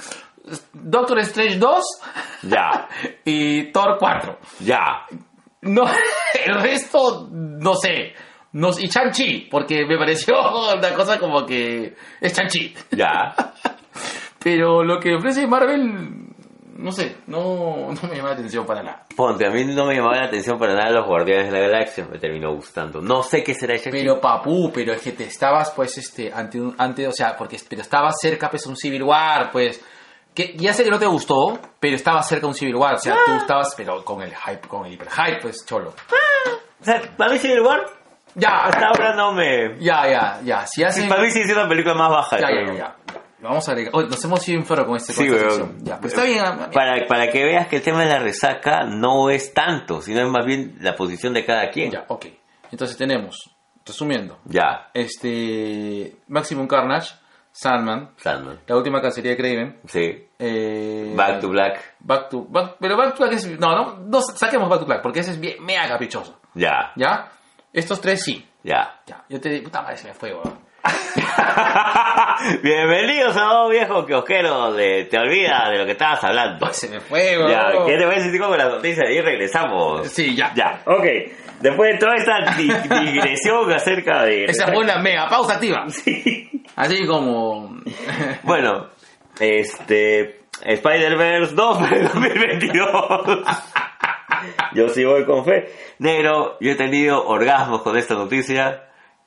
Doctor 0.73 1.19
Strange 1.19 1.58
2 1.58 1.84
Ya. 2.43 2.88
y 3.25 3.71
Thor 3.71 3.97
4. 3.99 4.38
Ya. 4.62 5.06
No, 5.63 5.84
el 6.45 6.62
resto, 6.62 7.27
no 7.32 7.75
sé. 7.75 8.13
No, 8.54 8.69
y 8.77 8.88
Shang-Chi, 8.88 9.47
porque 9.49 9.86
me 9.86 9.97
pareció 9.97 10.34
una 10.75 10.93
cosa 10.93 11.19
como 11.19 11.45
que 11.45 11.93
es 12.19 12.36
Shang-Chi. 12.36 12.73
Ya. 12.91 13.34
Pero 14.43 14.84
lo 14.84 14.99
que 14.99 15.13
ofrece 15.15 15.45
Marvel, 15.47 16.31
no 16.82 16.91
sé, 16.91 17.17
no, 17.28 17.89
no 18.02 18.10
me 18.10 18.15
llama 18.15 18.30
la 18.30 18.36
atención 18.36 18.65
para 18.65 18.84
nada. 18.84 19.06
Ponte, 19.15 19.46
a 19.46 19.52
mí 19.52 19.63
no 19.65 19.86
me 19.86 19.96
llamaba 19.96 20.17
la 20.17 20.26
atención 20.26 20.58
para 20.58 20.74
nada 20.74 20.89
los 20.91 21.08
Guardianes 21.08 21.52
de 21.52 21.60
la 21.60 21.67
Galaxia. 21.67 22.08
Me 22.12 22.17
terminó 22.17 22.54
gustando. 22.54 23.02
No 23.02 23.24
sé 23.24 23.44
qué 23.44 23.54
será 23.54 23.76
ese 23.76 23.91
Pero 23.91 24.20
papu, 24.20 24.72
pero 24.74 24.94
es 24.94 25.02
que 25.02 25.12
te 25.12 25.26
estabas 25.26 25.72
pues 25.72 25.98
este 25.98 26.32
ante 26.34 26.60
un 26.60 26.76
ante, 26.78 27.08
o 27.08 27.12
sea, 27.12 27.36
porque 27.38 27.58
pero 27.70 27.82
estabas 27.82 28.15
cerca 28.20 28.50
pues 28.50 28.65
a 28.65 28.70
un 28.70 28.76
Civil 28.76 29.04
War, 29.04 29.52
pues 29.52 29.82
que 30.34 30.56
ya 30.58 30.74
sé 30.74 30.84
que 30.84 30.89
no 30.89 31.00
te 31.00 31.06
gustó, 31.06 31.60
pero 31.80 31.96
estabas 31.96 32.28
cerca 32.28 32.46
a 32.46 32.50
un 32.50 32.56
Civil 32.56 32.76
War, 32.76 32.96
o 32.96 33.00
sea, 33.00 33.15
tú 33.26 33.34
estabas 33.34 33.74
pero 33.76 34.04
con 34.04 34.22
el 34.22 34.34
hype, 34.34 34.67
con 34.67 34.86
el 34.86 34.94
hiper 34.94 35.10
hype, 35.10 35.41
pues 35.41 35.65
cholo. 35.65 35.94
O 36.80 36.84
sea, 36.84 37.02
para 37.15 37.32
mí 37.32 37.38
Civil 37.38 37.62
War 37.62 37.86
Ya, 38.34 38.63
hasta 38.63 38.88
ahora 38.88 39.15
no 39.15 39.34
me... 39.34 39.78
ya, 39.80 40.08
ya, 40.10 40.39
ya, 40.44 40.65
si 40.65 40.84
hacen 40.84 41.08
Para 41.10 41.22
mí 41.22 41.30
sigue 41.30 41.46
siendo 41.46 41.63
la 41.63 41.70
película 41.70 41.96
más 41.96 42.10
baja. 42.10 42.38
de 42.38 42.41
ya, 42.41 42.50
ya, 42.50 42.74
ya, 42.74 42.96
ya. 43.13 43.21
Vamos 43.41 43.67
a 43.67 43.71
agregar. 43.71 43.93
Oye, 43.95 44.08
nos 44.08 44.23
hemos 44.23 44.47
ido 44.47 44.60
en 44.60 44.65
foro 44.65 44.86
con 44.86 44.95
este 44.97 45.13
Sí. 45.13 45.27
Ya, 45.80 45.99
pues 45.99 46.13
está 46.13 46.25
bien. 46.25 46.43
ah, 46.45 46.69
Para, 46.71 47.06
para 47.08 47.30
que 47.30 47.43
veas 47.43 47.67
que 47.67 47.77
el 47.77 47.82
tema 47.82 48.01
de 48.04 48.10
la 48.10 48.19
resaca 48.19 48.84
no 48.86 49.30
es 49.30 49.54
tanto, 49.54 50.01
sino 50.01 50.21
es 50.21 50.27
más 50.30 50.45
bien 50.45 50.77
la 50.82 50.95
posición 50.95 51.34
de 51.34 51.45
cada 51.45 51.69
quien. 51.71 51.91
Ya, 51.91 52.06
ok. 52.08 52.25
Entonces 52.71 52.95
tenemos, 52.97 53.36
resumiendo, 53.86 54.39
Ya. 54.45 54.89
este 54.93 56.15
Maximum 56.27 56.67
Carnage, 56.67 57.15
Sandman, 57.51 58.12
Sandman. 58.17 58.60
la 58.65 58.77
última 58.77 59.01
cacería 59.01 59.32
de 59.32 59.38
Craven, 59.38 59.80
Sí. 59.88 60.27
eh, 60.39 61.13
Back 61.15 61.41
to 61.41 61.49
Black. 61.49 61.95
Back 61.99 62.30
to 62.30 62.45
Back- 62.47 62.75
pero 62.80 62.95
Back 62.95 63.15
to 63.15 63.23
Black 63.23 63.34
es 63.34 63.60
no, 63.60 63.75
no, 63.75 63.97
no 63.97 64.21
saquemos 64.21 64.69
Back 64.69 64.80
to 64.80 64.86
Black 64.86 65.01
porque 65.01 65.19
ese 65.19 65.32
es 65.32 65.39
bien 65.39 65.62
mega 65.63 65.88
caprichoso, 65.88 66.39
Ya. 66.54 66.93
¿ya? 66.95 67.30
Estos 67.73 67.99
tres 67.99 68.23
sí. 68.23 68.47
Ya. 68.63 69.01
Ya, 69.06 69.25
yo 69.27 69.41
te 69.41 69.62
puta 69.62 69.82
madre 69.82 69.97
se 69.97 70.08
me 70.08 70.13
fue, 70.13 70.34
weón. 70.34 70.60
Bienvenidos 72.63 73.36
a 73.38 73.45
nuevo 73.45 73.69
viejo 73.69 74.06
kiosquero 74.06 74.73
de 74.73 75.06
Te 75.06 75.17
Olvida 75.17 75.69
de 75.69 75.77
lo 75.80 75.86
que 75.86 75.91
estabas 75.93 76.23
hablando. 76.23 76.71
Se 76.73 76.89
me 76.89 76.99
fue, 76.99 77.38
weón. 77.38 77.51
Ya, 77.51 77.71
¿qué 77.86 77.97
te 77.97 78.06
voy 78.06 78.15
a 78.15 78.17
decir 78.19 78.39
con 78.41 78.58
la 78.58 78.65
noticia? 78.69 79.10
Y 79.12 79.21
regresamos. 79.21 80.08
Sí, 80.08 80.36
ya. 80.36 80.51
Ya, 80.56 80.82
ok. 80.86 81.04
Después 81.60 81.93
de 81.93 81.97
toda 81.99 82.15
esta 82.15 82.56
di- 82.58 82.73
digresión 83.06 83.71
acerca 83.75 84.23
de... 84.23 84.45
Esa 84.45 84.67
fue 84.67 84.80
una 84.84 84.97
mega 84.99 85.27
pausa 85.30 85.54
activa. 85.54 85.86
Así 86.75 87.06
como 87.06 87.77
Bueno, 88.43 88.88
este... 89.39 90.39
Spider-Verse 90.63 91.56
2 91.56 91.77
para 91.77 91.95
el 91.97 92.04
2022. 92.04 93.39
Yo 94.73 94.89
sí 94.89 95.04
voy 95.06 95.25
con 95.25 95.43
fe. 95.43 95.71
Negro, 95.99 96.58
yo 96.60 96.71
he 96.71 96.75
tenido 96.75 97.25
orgasmos 97.25 97.82
con 97.82 97.97
esta 97.97 98.13
noticia. 98.13 98.84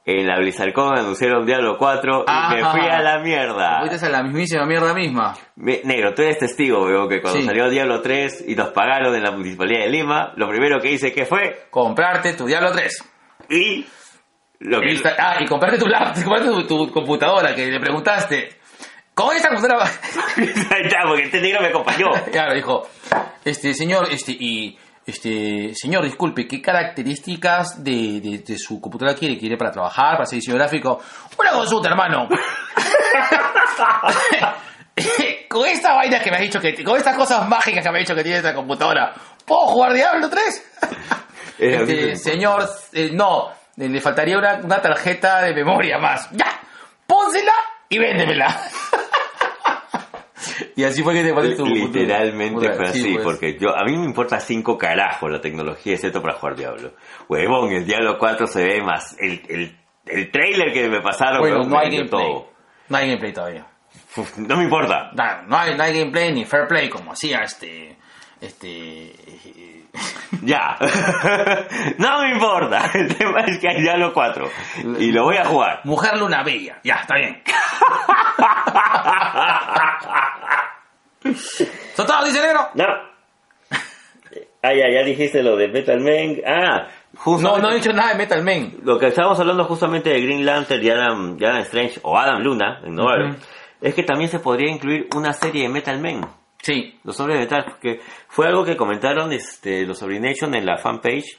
En 0.06 0.26
la 0.26 0.36
BlizzardCon 0.38 0.98
anunciaron 0.98 1.46
Diablo 1.46 1.78
4 1.78 2.26
y 2.28 2.54
me 2.54 2.64
fui 2.70 2.80
a 2.82 3.00
la 3.00 3.18
mierda. 3.20 3.80
fuiste 3.86 4.04
a 4.04 4.10
la 4.10 4.22
mismísima 4.22 4.66
mierda 4.66 4.92
misma. 4.92 5.34
Me- 5.56 5.80
negro, 5.84 6.12
tú 6.12 6.20
eres 6.20 6.38
testigo, 6.38 6.84
veo 6.84 7.08
que 7.08 7.22
cuando 7.22 7.40
Sí. 7.40 7.46
salió 7.46 7.70
Diablo 7.70 8.02
3 8.02 8.44
y 8.46 8.54
nos 8.54 8.68
pagaron 8.68 9.14
en 9.14 9.22
la 9.22 9.30
Municipalidad 9.30 9.80
de 9.84 9.88
Lima, 9.90 10.32
lo 10.36 10.46
primero 10.48 10.78
que 10.78 10.92
hice 10.92 11.10
que 11.12 11.24
fue 11.24 11.68
Comprarte 11.70 12.34
tu 12.34 12.44
Diablo 12.44 12.70
3. 12.72 13.02
y 13.48 13.86
lo 14.60 14.80
que 14.80 15.00
Ah, 15.18 15.36
y 15.40 15.46
comprarte 15.46 15.78
tu 15.78 15.86
laptop, 15.86 16.14
comprarte 16.24 16.48
tu, 16.50 16.66
tu 16.66 16.92
computadora 16.92 17.54
que 17.54 17.64
le 17.66 17.80
preguntaste. 17.80 18.58
¿Cómo 19.14 19.32
esta 19.32 19.48
computadora? 19.48 19.86
Ahí 20.36 20.82
está, 20.84 20.98
porque 21.06 21.22
este 21.24 21.40
negro 21.40 21.60
me 21.62 21.68
acompañó. 21.68 22.10
claro, 22.30 22.52
dijo, 22.54 22.86
este 23.44 23.72
señor, 23.72 24.08
este, 24.10 24.32
y 24.32 24.76
este 25.06 25.72
señor, 25.74 26.04
disculpe, 26.04 26.46
¿qué 26.48 26.60
características 26.62 27.82
de, 27.84 28.20
de- 28.20 28.38
de 28.46 28.58
su 28.58 28.80
computadora 28.80 29.16
quiere? 29.16 29.38
¿Quiere 29.38 29.56
para 29.56 29.70
trabajar, 29.70 30.12
para 30.12 30.22
hacer 30.24 30.38
diseño 30.38 30.56
gráfico? 30.56 31.00
Una 31.38 31.50
consulta, 31.52 31.88
hermano. 31.90 32.28
con 35.48 35.66
esta 35.66 35.94
vaina 35.94 36.20
que 36.20 36.30
me 36.30 36.36
has 36.36 36.42
dicho 36.42 36.60
que, 36.60 36.82
con 36.84 36.96
estas 36.96 37.16
cosas 37.16 37.48
mágicas 37.48 37.84
que 37.84 37.90
me 37.90 37.98
has 37.98 38.04
dicho 38.04 38.14
que 38.14 38.22
tiene 38.22 38.38
esta 38.38 38.54
computadora, 38.54 39.12
¿puedo 39.44 39.66
jugar 39.66 39.92
Diablo 39.92 40.28
3? 40.28 40.72
Era 41.58 41.80
Este, 41.82 42.16
señor, 42.16 42.68
eh, 42.92 43.10
no, 43.12 43.48
eh, 43.76 43.88
le 43.88 44.00
faltaría 44.00 44.38
una, 44.38 44.56
una 44.62 44.80
tarjeta 44.80 45.42
de 45.42 45.54
memoria 45.54 45.98
más. 45.98 46.28
Ya, 46.32 46.60
pónsela 47.06 47.52
y 47.88 47.98
véndemela. 47.98 48.48
y 50.76 50.84
así 50.84 51.02
fue 51.02 51.14
que 51.14 51.22
te 51.22 51.32
pones 51.32 51.56
tu 51.56 51.64
Literalmente 51.66 52.72
fue 52.74 52.86
sí, 52.92 53.00
así, 53.00 53.12
pues. 53.14 53.24
porque 53.24 53.58
yo 53.58 53.70
a 53.76 53.84
mí 53.84 53.96
me 53.96 54.04
importa 54.04 54.40
cinco 54.40 54.76
carajos 54.78 55.30
la 55.30 55.40
tecnología, 55.40 55.94
excepto 55.94 56.20
para 56.22 56.34
jugar 56.34 56.56
Diablo. 56.56 56.92
Huevón, 57.28 57.72
el 57.72 57.84
Diablo 57.86 58.18
4 58.18 58.46
se 58.46 58.64
ve 58.64 58.82
más. 58.82 59.16
El, 59.18 59.42
el, 59.48 59.76
el 60.06 60.30
trailer 60.30 60.72
que 60.72 60.88
me 60.88 61.00
pasaron, 61.00 61.40
Bueno, 61.40 61.56
huevón, 61.56 61.70
no 61.70 61.78
hay 61.78 61.90
gameplay. 61.90 62.08
todo. 62.10 62.48
No 62.88 62.96
hay 62.96 63.06
gameplay 63.08 63.32
todavía. 63.32 63.66
Uf, 64.16 64.36
No 64.38 64.56
me 64.56 64.64
importa. 64.64 65.10
No, 65.14 65.42
no 65.48 65.56
hay, 65.58 65.76
no 65.76 65.82
hay 65.82 65.98
gameplay 65.98 66.32
ni 66.32 66.44
fair 66.44 66.66
play 66.68 66.88
como 66.88 67.12
hacía 67.12 67.38
este 67.42 67.96
Este. 68.40 69.12
Ya. 70.42 70.76
no 71.98 72.20
me 72.22 72.32
importa. 72.32 72.90
El 72.94 73.16
tema 73.16 73.40
es 73.42 73.58
que 73.60 73.68
hay 73.68 73.80
Diablo 73.80 74.12
4. 74.12 74.50
Y 74.98 75.12
lo 75.12 75.22
voy 75.22 75.36
a 75.36 75.44
jugar. 75.44 75.80
Mujer 75.84 76.18
Luna 76.18 76.42
Bella. 76.42 76.80
Ya, 76.82 76.96
está 76.96 77.14
bien. 77.14 77.40
¿Son 81.94 82.06
todos, 82.06 82.24
dice 82.26 82.40
negro? 82.42 82.68
No. 82.74 82.84
Ah, 84.62 84.72
ya, 84.72 84.90
ya 84.90 85.04
dijiste 85.04 85.42
lo 85.42 85.56
de 85.56 85.68
Metal 85.68 86.00
Man. 86.00 86.36
Ah, 86.46 86.86
No, 87.12 87.20
justamente 87.20 87.60
no 87.62 87.70
he 87.70 87.74
dicho 87.76 87.92
nada 87.92 88.12
de 88.12 88.18
Metal 88.18 88.42
Man. 88.42 88.72
lo 88.82 88.98
que 88.98 89.08
estábamos 89.08 89.38
hablando 89.38 89.64
justamente 89.64 90.10
de 90.10 90.20
Green 90.22 90.44
Lantern 90.46 90.82
y 90.82 90.88
Adam, 90.90 91.36
y 91.38 91.44
Adam 91.44 91.58
Strange 91.62 92.00
o 92.02 92.16
Adam 92.18 92.40
Luna 92.42 92.80
en 92.84 92.98
Ujú. 92.98 93.36
es 93.82 93.94
que 93.94 94.02
también 94.02 94.30
se 94.30 94.38
podría 94.38 94.70
incluir 94.72 95.08
una 95.14 95.32
serie 95.34 95.64
de 95.64 95.68
Metal 95.68 96.00
Man. 96.00 96.26
Sí. 96.62 96.98
Los 97.04 97.20
hombres 97.20 97.38
de 97.38 97.44
metal, 97.44 97.64
porque 97.68 98.00
fue 98.28 98.46
algo 98.46 98.64
que 98.64 98.74
comentaron 98.74 99.30
este, 99.34 99.84
los 99.84 99.98
Sobrination 99.98 100.54
en 100.54 100.64
la 100.64 100.78
fanpage. 100.78 101.38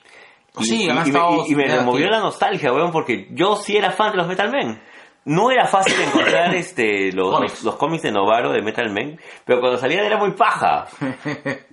Y, 0.60 0.64
Sí, 0.64 0.84
y- 0.84 0.90
y 0.90 1.52
y- 1.52 1.56
me 1.56 1.66
removió 1.68 2.08
la 2.10 2.20
nostalgia, 2.20 2.72
weón, 2.72 2.92
porque 2.92 3.28
yo 3.32 3.56
sí 3.56 3.76
era 3.76 3.90
fan 3.92 4.12
de 4.12 4.18
los 4.18 4.28
Metal 4.28 4.52
Men. 4.52 4.80
No 5.26 5.52
era 5.52 5.66
fácil 5.68 6.00
encontrar 6.02 6.54
este, 6.56 7.12
los, 7.12 7.34
Cómics. 7.34 7.54
los, 7.56 7.64
los 7.64 7.76
cómics 7.76 8.04
de 8.04 8.12
Novaro 8.12 8.52
de 8.52 8.62
Metal 8.62 8.90
Men, 8.92 9.20
pero 9.44 9.60
cuando 9.60 9.78
salían 9.78 10.06
era 10.06 10.18
muy 10.18 10.32
paja. 10.32 10.88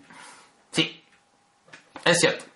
Sí. 0.71 1.05
Es 2.03 2.19
cierto. 2.19 2.47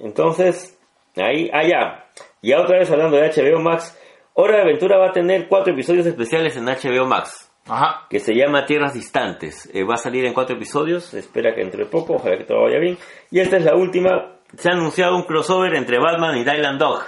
Entonces, 0.00 0.78
ahí, 1.14 1.50
allá. 1.52 2.06
Y 2.40 2.54
otra 2.54 2.78
vez 2.78 2.90
hablando 2.90 3.18
de 3.18 3.28
HBO 3.28 3.60
Max, 3.60 3.94
Hora 4.32 4.56
de 4.56 4.62
Aventura 4.62 4.96
va 4.98 5.08
a 5.08 5.12
tener 5.12 5.46
cuatro 5.46 5.74
episodios 5.74 6.06
especiales 6.06 6.56
en 6.56 6.64
HBO 6.64 7.06
Max. 7.06 7.50
Ajá. 7.68 8.06
que 8.08 8.20
se 8.20 8.32
llama 8.32 8.64
Tierras 8.64 8.94
Distantes. 8.94 9.68
Eh, 9.74 9.82
va 9.82 9.94
a 9.94 9.98
salir 9.98 10.24
en 10.24 10.32
cuatro 10.32 10.54
episodios, 10.56 11.12
espera 11.14 11.52
que 11.54 11.62
entre 11.62 11.84
poco, 11.86 12.14
ojalá 12.14 12.38
que 12.38 12.44
todo 12.44 12.62
vaya 12.62 12.78
bien. 12.78 12.96
Y 13.30 13.40
esta 13.40 13.56
es 13.56 13.64
la 13.64 13.74
última. 13.74 14.36
Se 14.56 14.70
ha 14.70 14.72
anunciado 14.72 15.16
un 15.16 15.24
crossover 15.24 15.74
entre 15.74 15.98
Batman 15.98 16.36
y 16.36 16.44
Dylan 16.44 16.78
Dog. 16.78 17.02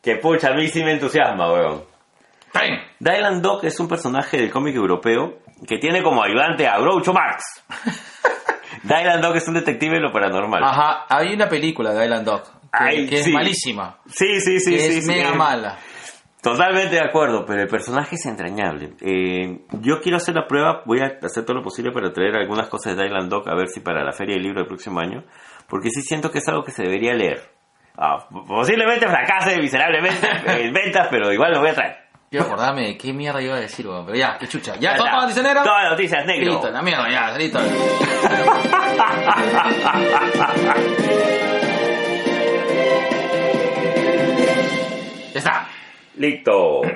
Que 0.00 0.16
pucha, 0.16 0.50
a 0.50 0.54
mí 0.54 0.68
sí 0.68 0.84
me 0.84 0.92
entusiasma, 0.92 1.52
weón. 1.52 1.82
Dylan 2.98 3.40
Dog 3.40 3.64
es 3.64 3.78
un 3.80 3.88
personaje 3.88 4.36
del 4.36 4.50
cómic 4.50 4.74
europeo 4.74 5.38
que 5.66 5.78
tiene 5.78 6.02
como 6.02 6.22
ayudante 6.22 6.66
a 6.66 6.78
Groucho 6.78 7.12
Marx. 7.12 7.64
Dylan 8.82 9.20
Dog 9.20 9.36
es 9.36 9.48
un 9.48 9.54
detective 9.54 9.96
de 9.96 10.00
lo 10.00 10.12
paranormal. 10.12 10.62
Ajá. 10.62 11.06
Hay 11.08 11.34
una 11.34 11.48
película 11.48 11.92
de 11.92 12.04
Island 12.04 12.24
Dog 12.24 12.42
que, 12.44 12.50
Ay, 12.72 13.06
que 13.06 13.18
es 13.18 13.24
sí. 13.24 13.32
malísima. 13.32 13.98
Sí, 14.06 14.40
sí, 14.40 14.60
sí, 14.60 14.72
que 14.72 14.78
sí. 14.78 14.98
es 14.98 15.04
sí, 15.04 15.10
mega 15.10 15.30
eh, 15.30 15.36
mala. 15.36 15.78
Totalmente 16.42 16.94
de 16.94 17.04
acuerdo, 17.04 17.44
pero 17.44 17.60
el 17.60 17.68
personaje 17.68 18.14
es 18.14 18.24
entrañable. 18.24 18.94
Eh, 19.02 19.60
yo 19.80 20.00
quiero 20.00 20.16
hacer 20.16 20.34
la 20.34 20.46
prueba, 20.46 20.82
voy 20.86 21.00
a 21.00 21.18
hacer 21.22 21.44
todo 21.44 21.58
lo 21.58 21.62
posible 21.62 21.92
para 21.92 22.12
traer 22.12 22.34
algunas 22.36 22.68
cosas 22.68 22.96
de 22.96 23.02
Dylan 23.02 23.28
Dog 23.28 23.46
a 23.48 23.54
ver 23.54 23.68
si 23.68 23.80
para 23.80 24.02
la 24.02 24.12
feria 24.12 24.36
del 24.36 24.44
libro 24.44 24.60
del 24.60 24.68
próximo 24.68 25.00
año, 25.00 25.24
porque 25.68 25.90
sí 25.90 26.00
siento 26.00 26.30
que 26.30 26.38
es 26.38 26.48
algo 26.48 26.62
que 26.62 26.70
se 26.70 26.82
debería 26.82 27.12
leer. 27.12 27.42
Ah, 27.98 28.26
posiblemente 28.30 29.06
fracase 29.06 29.58
miserablemente 29.58 30.26
en 30.46 30.72
ventas, 30.72 31.08
pero 31.10 31.30
igual 31.30 31.52
lo 31.52 31.60
voy 31.60 31.70
a 31.70 31.74
traer. 31.74 32.09
Quiero 32.30 32.46
acordarme 32.46 32.82
de 32.86 32.96
qué 32.96 33.12
mierda 33.12 33.42
iba 33.42 33.56
a 33.56 33.60
decir, 33.60 33.84
weón. 33.88 34.06
Pero 34.06 34.16
ya, 34.16 34.38
qué 34.38 34.46
chucha. 34.46 34.76
Ya, 34.78 34.94
todo 34.94 35.06
para 35.06 35.26
dice 35.26 35.42
negro. 35.42 35.64
Todas 35.64 35.90
noticias 35.90 36.24
negro. 36.24 36.52
Listo, 36.52 36.70
la 36.70 36.80
mierda, 36.80 37.10
ya, 37.10 37.36
listo. 37.36 37.58
Ya 45.32 45.38
está. 45.38 45.66
Listo. 46.18 46.82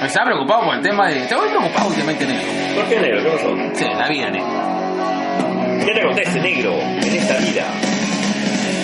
Me 0.00 0.06
estaba 0.06 0.26
preocupado 0.26 0.66
por 0.66 0.74
el 0.76 0.82
tema 0.82 1.08
de. 1.08 1.18
Estoy 1.18 1.48
preocupado 1.48 1.88
últimamente, 1.88 2.26
negro. 2.26 2.46
¿Por 2.76 2.84
qué 2.88 3.00
negro? 3.00 3.22
¿Qué 3.24 3.30
pasó? 3.30 3.56
Sí, 3.74 3.84
la 3.84 4.08
vida, 4.08 4.30
negro. 4.30 5.84
¿Qué 5.84 5.92
te 5.92 6.00
acontece, 6.00 6.40
negro, 6.40 6.72
en 6.74 7.14
esta 7.16 7.38
vida? 7.38 7.66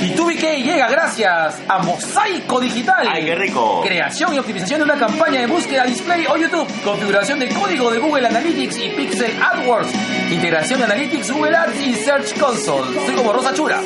Y 0.00 0.10
TubiK 0.10 0.42
llega 0.62 0.88
gracias 0.88 1.60
a 1.68 1.78
Mosaico 1.80 2.60
Digital. 2.60 3.08
¡Ay, 3.10 3.24
qué 3.24 3.34
rico! 3.34 3.80
Creación 3.84 4.32
y 4.32 4.38
optimización 4.38 4.80
de 4.80 4.84
una 4.84 4.96
campaña 4.96 5.40
de 5.40 5.46
búsqueda 5.48 5.84
display 5.84 6.24
o 6.26 6.36
YouTube. 6.36 6.68
Configuración 6.84 7.40
de 7.40 7.48
código 7.48 7.90
de 7.90 7.98
Google 7.98 8.28
Analytics 8.28 8.78
y 8.78 8.90
Pixel 8.90 9.32
AdWords. 9.42 9.88
Integración 10.30 10.78
de 10.78 10.84
Analytics, 10.84 11.32
Google 11.32 11.56
Ads 11.56 11.80
y 11.80 11.94
Search 11.94 12.38
Console. 12.38 13.06
Soy 13.06 13.14
como 13.16 13.32
Rosa 13.32 13.52
Chura. 13.54 13.80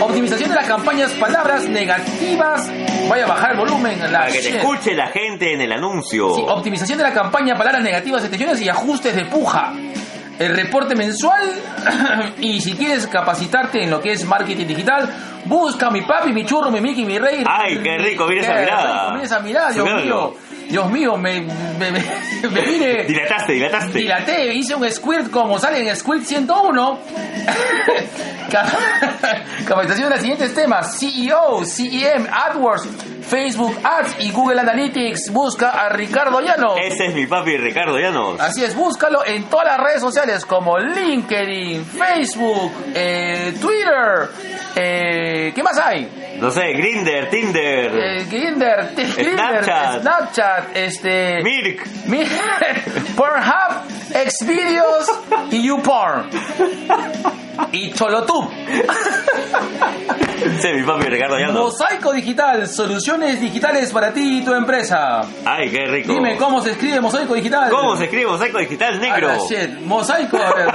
Optimización 0.00 0.50
de 0.50 0.56
las 0.56 0.66
campañas, 0.66 1.12
palabras 1.12 1.68
negativas. 1.68 2.68
Vaya 3.08 3.24
a 3.24 3.28
bajar 3.28 3.52
el 3.52 3.58
volumen. 3.58 4.00
La 4.00 4.20
Para 4.20 4.32
que 4.32 4.40
te 4.40 4.56
escuche 4.56 4.94
la 4.94 5.08
gente 5.08 5.52
en 5.52 5.60
el 5.60 5.72
anuncio. 5.72 6.34
Sí, 6.34 6.44
optimización 6.46 6.98
de 6.98 7.04
la 7.04 7.12
campaña, 7.12 7.54
palabras 7.56 7.82
negativas, 7.82 8.22
extensiones 8.22 8.60
y 8.60 8.68
ajustes 8.68 9.14
de 9.14 9.26
puja. 9.26 9.72
El 10.38 10.56
reporte 10.56 10.94
mensual 10.94 11.52
y 12.40 12.60
si 12.60 12.74
quieres 12.74 13.06
capacitarte 13.06 13.82
en 13.82 13.90
lo 13.90 14.00
que 14.00 14.12
es 14.12 14.24
marketing 14.24 14.66
digital, 14.66 15.08
busca 15.44 15.88
a 15.88 15.90
mi 15.90 16.02
papi, 16.02 16.32
mi 16.32 16.44
churro, 16.44 16.70
mi 16.70 16.80
Mickey, 16.80 17.04
mi 17.04 17.18
rey. 17.18 17.44
Ay, 17.46 17.78
qué 17.82 17.98
rico, 17.98 18.26
mira 18.26 18.42
esa 18.42 18.54
mirada. 18.54 19.10
Mira 19.12 19.24
esa 19.24 19.40
mirada, 19.40 19.70
Dios 19.72 19.86
mío. 20.02 20.34
Dios 20.72 20.90
mío, 20.90 21.16
me, 21.18 21.42
me, 21.42 21.92
me, 21.92 22.02
me 22.50 22.60
vine... 22.62 23.04
Dilataste, 23.04 23.52
dilataste. 23.52 23.98
Dilaté, 23.98 24.54
hice 24.54 24.74
un 24.74 24.90
squirt 24.90 25.30
como 25.30 25.58
sale 25.58 25.86
en 25.86 25.94
Squirt 25.94 26.24
101. 26.24 26.98
Cap- 28.50 28.68
Capacitación 29.66 30.08
de 30.08 30.14
los 30.14 30.20
siguientes 30.20 30.54
temas: 30.54 30.98
CEO, 30.98 31.64
CEM, 31.66 32.26
AdWords, 32.30 32.88
Facebook 33.28 33.76
Ads 33.84 34.16
y 34.20 34.30
Google 34.32 34.60
Analytics. 34.60 35.30
Busca 35.30 35.70
a 35.70 35.88
Ricardo 35.90 36.40
Llano. 36.40 36.74
Ese 36.76 37.06
es 37.08 37.14
mi 37.14 37.26
papi 37.26 37.56
Ricardo 37.58 37.98
Llanos. 37.98 38.40
Así 38.40 38.64
es, 38.64 38.74
búscalo 38.74 39.24
en 39.26 39.44
todas 39.44 39.66
las 39.66 39.78
redes 39.78 40.00
sociales 40.00 40.44
como 40.46 40.78
LinkedIn, 40.78 41.84
Facebook, 41.84 42.72
eh, 42.94 43.54
Twitter. 43.60 44.30
eh, 44.76 45.52
¿Qué 45.54 45.62
más 45.62 45.78
hay? 45.78 46.08
No 46.42 46.50
sé, 46.50 46.72
Grinder, 46.72 47.30
Tinder, 47.30 47.92
Eh, 47.94 48.24
Grindr, 48.28 48.90
Snapchat. 48.96 50.00
Snapchat, 50.02 50.76
este. 50.76 51.40
Mirk. 51.42 51.86
Mi- 52.06 52.26
Pornhub, 53.16 53.84
Xvideos 54.10 55.06
y 55.52 55.62
YouPorn. 55.68 56.28
Y 57.72 57.92
Cholotub. 57.92 58.50
Ese 60.42 60.70
es 60.70 60.76
mi 60.76 60.82
papi 60.82 61.06
Ricardo 61.06 61.38
Llanos. 61.38 61.54
Mosaico 61.54 62.12
Digital, 62.12 62.66
soluciones 62.68 63.40
digitales 63.40 63.92
para 63.92 64.12
ti 64.12 64.38
y 64.38 64.44
tu 64.44 64.52
empresa. 64.52 65.22
Ay, 65.44 65.70
qué 65.70 65.86
rico. 65.86 66.12
Dime 66.12 66.36
cómo 66.36 66.60
se 66.60 66.72
escribe 66.72 67.00
Mosaico 67.00 67.34
Digital. 67.34 67.70
¿Cómo 67.70 67.96
se 67.96 68.04
escribe 68.04 68.26
mosaico 68.26 68.58
digital 68.58 69.00
negro? 69.00 69.30
Ah, 69.30 69.38
shit. 69.48 69.80
Mosaico, 69.80 70.36
a 70.36 70.52
ver. 70.54 70.66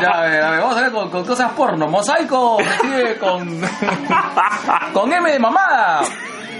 Ya, 0.00 0.10
a 0.10 0.22
ver, 0.22 0.42
a 0.42 0.50
ver, 0.50 0.60
vamos 0.60 0.76
a 0.76 0.80
ver 0.82 0.92
con, 0.92 1.10
con 1.10 1.24
cosas 1.24 1.52
porno. 1.52 1.86
Mosaico 1.86 2.58
se 2.58 2.64
escribe 2.64 3.16
con. 3.18 3.60
con 4.92 5.12
M 5.12 5.30
de 5.30 5.38
mamada. 5.38 6.02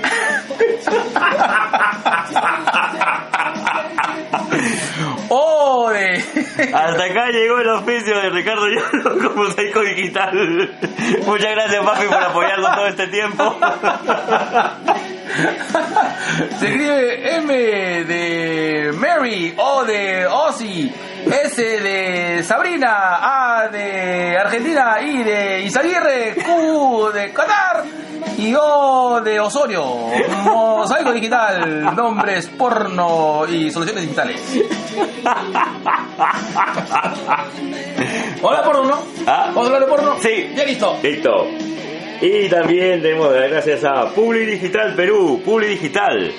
Hasta 6.75 7.05
acá 7.05 7.31
llegó 7.31 7.59
el 7.59 7.69
oficio 7.69 8.21
de 8.21 8.31
Ricardo 8.31 8.67
Llanos 8.69 9.23
como 9.23 9.45
mosaico 9.45 9.81
digital. 9.81 10.77
Muchas 11.27 11.51
gracias, 11.51 11.85
papi, 11.85 12.07
por 12.07 12.23
apoyarnos 12.23 12.75
todo 12.75 12.87
este 12.87 13.07
tiempo. 13.09 13.57
Se 16.59 16.67
escribe 16.67 17.37
M 17.37 17.55
de 18.05 18.93
Mary, 18.95 19.55
O 19.57 19.85
de 19.85 20.27
Ozzy, 20.27 20.93
S 21.27 21.63
de 21.63 22.43
Sabrina, 22.43 23.19
A 23.21 23.69
de 23.69 24.37
Argentina, 24.39 25.01
I 25.01 25.23
de 25.23 25.63
Isaguirre, 25.63 26.35
Q 26.35 27.11
de 27.13 27.33
Qatar 27.33 27.85
y 28.39 28.55
O 28.57 29.21
de 29.21 29.41
Osorio. 29.41 29.94
Mosaico 30.45 31.13
digital, 31.13 31.95
nombres 31.95 32.47
porno 32.49 33.43
y 33.49 33.71
soluciones 33.71 34.03
digitales. 34.03 34.41
Hola 38.43 38.63
porno, 38.63 38.99
¿Ah? 39.27 39.47
¿Vamos 39.49 39.65
a 39.65 39.67
hablar 39.67 39.81
de 39.81 39.87
porno? 39.87 40.17
Sí. 40.21 40.53
Ya 40.55 40.65
listo. 40.65 40.99
Listo. 41.03 41.47
Y 42.21 42.49
también 42.49 43.03
debemos 43.03 43.33
dar 43.33 43.49
gracias 43.49 43.85
a 43.85 44.07
Publi 44.15 44.47
Digital 44.47 44.95
Perú, 44.95 45.43
Publi 45.45 45.67
Digital. 45.69 46.33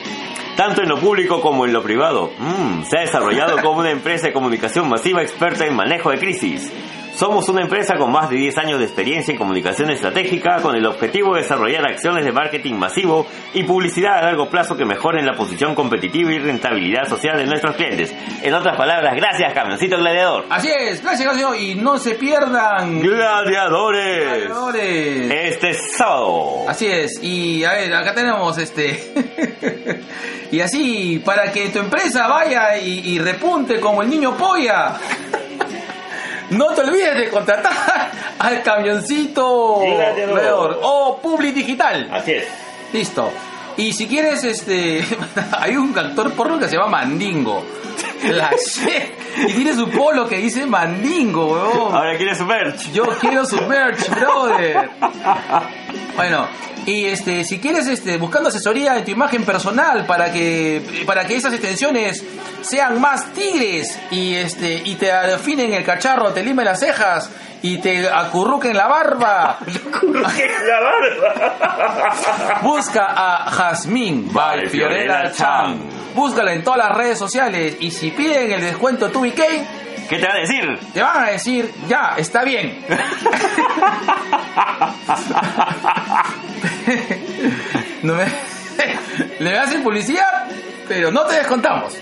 Tanto 0.55 0.81
en 0.81 0.89
lo 0.89 0.97
público 0.99 1.41
como 1.41 1.65
en 1.65 1.73
lo 1.73 1.83
privado. 1.83 2.31
Mm, 2.37 2.83
se 2.83 2.97
ha 2.97 3.01
desarrollado 3.01 3.61
como 3.61 3.79
una 3.81 3.91
empresa 3.91 4.27
de 4.27 4.33
comunicación 4.33 4.87
masiva 4.87 5.21
experta 5.21 5.65
en 5.65 5.75
manejo 5.75 6.11
de 6.11 6.17
crisis. 6.17 6.71
Somos 7.15 7.47
una 7.47 7.61
empresa 7.61 7.95
con 7.95 8.11
más 8.11 8.29
de 8.29 8.35
10 8.35 8.57
años 8.57 8.77
de 8.77 8.83
experiencia 8.83 9.31
en 9.31 9.37
comunicación 9.37 9.89
estratégica 9.89 10.57
con 10.61 10.75
el 10.75 10.85
objetivo 10.85 11.33
de 11.33 11.43
desarrollar 11.43 11.85
acciones 11.85 12.25
de 12.25 12.33
marketing 12.33 12.73
masivo 12.73 13.25
y 13.53 13.63
publicidad 13.63 14.17
a 14.17 14.23
largo 14.23 14.49
plazo 14.49 14.75
que 14.75 14.83
mejoren 14.83 15.25
la 15.25 15.33
posición 15.33 15.75
competitiva 15.75 16.33
y 16.33 16.39
rentabilidad 16.39 17.07
social 17.07 17.37
de 17.37 17.45
nuestros 17.45 17.77
clientes. 17.77 18.13
En 18.43 18.53
otras 18.53 18.75
palabras, 18.75 19.15
gracias 19.15 19.53
Camioncito 19.53 19.95
Gladiador. 19.97 20.43
Así 20.49 20.67
es, 20.67 21.01
gracias, 21.01 21.23
gracias. 21.23 21.61
Y 21.61 21.75
no 21.75 21.97
se 21.99 22.15
pierdan. 22.15 22.99
Gladiadores. 22.99 24.47
Gladiadores. 24.47 25.31
Este 25.31 25.73
sábado. 25.73 26.65
Así 26.67 26.87
es, 26.87 27.23
y 27.23 27.63
a 27.63 27.71
ver, 27.71 27.93
acá 27.93 28.13
tenemos 28.13 28.57
este. 28.57 30.01
y 30.51 30.59
así, 30.59 31.21
para 31.23 31.49
que 31.49 31.69
tu 31.69 31.79
empresa 31.79 32.27
vaya 32.27 32.77
y, 32.77 33.13
y 33.13 33.19
repunte 33.19 33.79
como 33.79 34.01
el 34.01 34.09
niño 34.09 34.35
polla. 34.35 34.97
No 36.51 36.67
te 36.73 36.81
olvides 36.81 37.17
de 37.17 37.29
contratar 37.29 38.11
al 38.39 38.61
camioncito 38.63 39.45
o 39.47 41.19
Publi 41.21 41.51
Digital. 41.51 42.09
Así 42.11 42.33
es. 42.33 42.47
Listo. 42.93 43.31
Y 43.77 43.91
si 43.93 44.07
quieres, 44.07 44.43
este. 44.43 45.03
hay 45.59 45.75
un 45.75 45.97
actor 45.97 46.31
porno 46.33 46.57
que 46.57 46.67
se 46.67 46.75
llama 46.75 46.99
Mandingo. 46.99 47.63
La 48.31 48.51
shit. 48.75 49.49
Y 49.49 49.53
tiene 49.53 49.73
su 49.73 49.89
polo 49.89 50.27
que 50.27 50.37
dice 50.37 50.65
Mandingo, 50.65 51.47
weón. 51.47 51.95
Ahora 51.95 52.17
quiere 52.17 52.35
su 52.35 52.45
merch. 52.45 52.91
Yo 52.91 53.05
quiero 53.19 53.45
su 53.45 53.61
merch, 53.63 54.09
brother. 54.09 54.89
Bueno, 56.15 56.47
y 56.85 57.05
este, 57.05 57.43
si 57.43 57.59
quieres, 57.59 57.87
este, 57.87 58.17
buscando 58.17 58.49
asesoría 58.49 58.97
en 58.97 59.05
tu 59.05 59.11
imagen 59.11 59.43
personal 59.43 60.05
para 60.05 60.31
que, 60.31 61.03
para 61.05 61.25
que 61.25 61.35
esas 61.35 61.53
extensiones 61.53 62.23
sean 62.61 63.01
más 63.01 63.33
tigres 63.33 63.99
y 64.11 64.35
este, 64.35 64.81
y 64.85 64.95
te 64.95 65.11
afinen 65.11 65.73
el 65.73 65.83
cacharro, 65.83 66.31
te 66.31 66.43
limen 66.43 66.65
las 66.65 66.79
cejas 66.79 67.31
y 67.61 67.79
te 67.79 68.07
acurruquen 68.07 68.77
la 68.77 68.87
barba. 68.87 69.57
La 70.03 70.79
barba. 70.79 72.61
Busca 72.61 73.07
a 73.07 73.49
Jazmín 73.49 74.31
by 74.31 74.69
Fiorella. 74.69 75.31
Chan. 75.31 75.79
Búscala 76.13 76.53
en 76.53 76.63
todas 76.63 76.77
las 76.77 76.95
redes 76.95 77.17
sociales 77.17 77.77
y 77.79 77.89
si 77.91 78.11
piden 78.15 78.51
el 78.51 78.61
descuento 78.61 79.11
2BK, 79.11 79.65
¿Qué 80.09 80.17
te 80.19 80.27
va 80.27 80.33
a 80.33 80.37
decir? 80.37 80.79
te 80.93 81.01
van 81.01 81.23
a 81.23 81.31
decir, 81.31 81.71
ya, 81.87 82.13
está 82.17 82.43
bien. 82.43 82.85
no 88.03 88.15
me... 88.15 88.25
Le 89.39 89.57
hacen 89.57 89.83
publicidad, 89.83 90.47
pero 90.87 91.11
no 91.11 91.25
te 91.25 91.35
descontamos. 91.35 91.97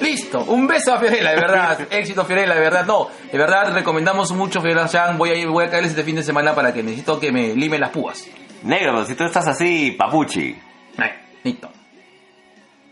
Listo, 0.00 0.42
un 0.44 0.66
beso 0.66 0.94
a 0.94 0.98
Fiorella, 0.98 1.30
de 1.30 1.36
verdad. 1.36 1.78
Éxito 1.90 2.24
Fiorella, 2.24 2.54
de 2.54 2.60
verdad. 2.60 2.86
No, 2.86 3.08
de 3.30 3.38
verdad 3.38 3.72
recomendamos 3.72 4.32
mucho 4.32 4.60
Fiorella 4.60 4.88
Chan. 4.88 5.18
Voy 5.18 5.30
a 5.30 5.34
ir, 5.34 5.48
voy 5.48 5.64
a 5.64 5.70
caerles 5.70 5.92
este 5.92 6.02
fin 6.02 6.16
de 6.16 6.22
semana 6.22 6.54
para 6.54 6.72
que 6.72 6.82
necesito 6.82 7.20
que 7.20 7.30
me 7.30 7.54
limen 7.54 7.80
las 7.80 7.90
púas. 7.90 8.26
Negro, 8.62 9.04
si 9.04 9.14
tú 9.14 9.24
estás 9.24 9.46
así, 9.46 9.92
papuchi. 9.92 10.56
Ay, 10.96 11.10
Listo. 11.44 11.70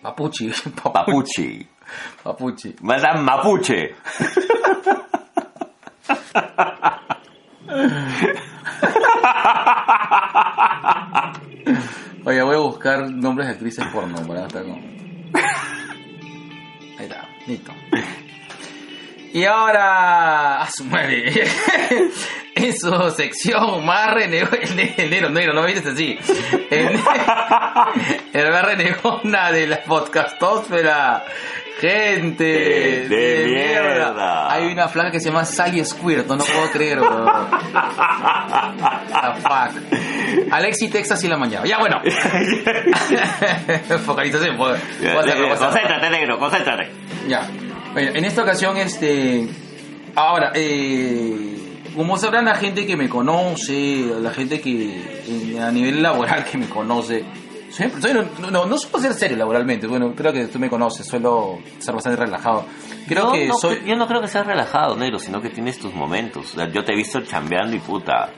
Papuchi. 0.02 0.48
Papuchi. 0.82 0.92
Papuchi. 0.92 1.68
Más 2.82 3.04
a 3.04 3.14
mapuche. 3.14 3.94
Oye, 12.24 12.42
voy 12.42 12.54
a 12.54 12.58
buscar 12.58 13.10
nombres 13.10 13.48
de 13.48 13.54
actrices 13.54 13.86
porno 13.86 14.26
con... 14.26 14.36
Ahí 16.98 17.06
está, 17.06 17.28
listo. 17.46 17.72
Y 19.32 19.44
ahora... 19.44 20.62
A 20.62 20.70
su 20.70 20.84
madre. 20.84 21.32
en 22.54 22.78
su 22.78 23.10
sección 23.10 23.84
más 23.86 24.12
renegona... 24.12 24.58
El 24.96 25.10
negro, 25.10 25.30
negro, 25.30 25.54
no 25.54 25.62
me 25.62 25.68
dices 25.68 25.86
así. 25.86 26.18
El, 26.70 27.00
el 28.32 28.50
más 28.50 28.64
renegona 28.64 29.52
de 29.52 29.66
la 29.66 29.82
podcastósfera. 29.82 31.24
Gente 31.80 32.44
De- 32.44 33.08
de 33.08 33.46
mierda. 33.46 34.52
Hay 34.52 34.70
una 34.70 34.86
flaca 34.88 35.10
que 35.10 35.18
se 35.20 35.30
llama 35.30 35.44
Sally 35.46 35.82
Squirt, 35.84 36.26
no, 36.26 36.36
no 36.36 36.44
puedo 36.44 36.70
creer, 36.72 37.00
weón. 37.00 37.26
The 39.08 39.40
fuck. 39.40 40.52
Alexi 40.52 40.88
Texas 40.88 41.22
y 41.24 41.28
la 41.28 41.36
mañana. 41.38 41.64
Ya, 41.66 41.78
bueno. 41.78 42.00
Focalización, 44.04 44.56
puedo. 44.56 44.76
Concéntrate, 45.58 46.10
negro, 46.10 46.38
concéntrate. 46.38 46.88
Ya. 47.28 47.48
Bueno, 47.92 48.12
en 48.14 48.24
esta 48.24 48.42
ocasión, 48.42 48.76
este. 48.76 49.48
Ahora, 50.14 50.52
eh, 50.54 51.56
como 51.94 52.16
sabrán 52.18 52.44
la 52.44 52.54
gente 52.56 52.86
que 52.86 52.96
me 52.96 53.08
conoce, 53.08 54.04
la 54.20 54.30
gente 54.30 54.60
que 54.60 55.58
a 55.60 55.70
nivel 55.70 56.02
laboral 56.02 56.44
que 56.44 56.58
me 56.58 56.66
conoce, 56.66 57.24
soy- 57.70 58.12
no, 58.40 58.50
no, 58.50 58.66
no 58.66 58.78
suelo 58.78 58.98
ser 59.00 59.14
serio 59.14 59.36
laboralmente. 59.36 59.86
Bueno, 59.86 60.12
creo 60.14 60.32
que 60.32 60.46
tú 60.46 60.58
me 60.58 60.68
conoces, 60.68 61.06
suelo 61.06 61.58
ser 61.78 61.94
bastante 61.94 62.16
relajado. 62.20 62.66
Creo 63.08 63.26
yo, 63.26 63.32
que 63.32 63.46
no, 63.48 63.54
soy. 63.54 63.82
yo 63.86 63.96
no 63.96 64.06
creo 64.06 64.20
que 64.20 64.28
seas 64.28 64.46
relajado, 64.46 64.96
negro, 64.96 65.18
sino 65.18 65.40
que 65.40 65.50
tienes 65.50 65.78
tus 65.78 65.94
momentos. 65.94 66.54
Yo 66.72 66.84
te 66.84 66.92
he 66.92 66.96
visto 66.96 67.20
chambeando 67.22 67.74
y 67.76 67.78
puta, 67.80 68.30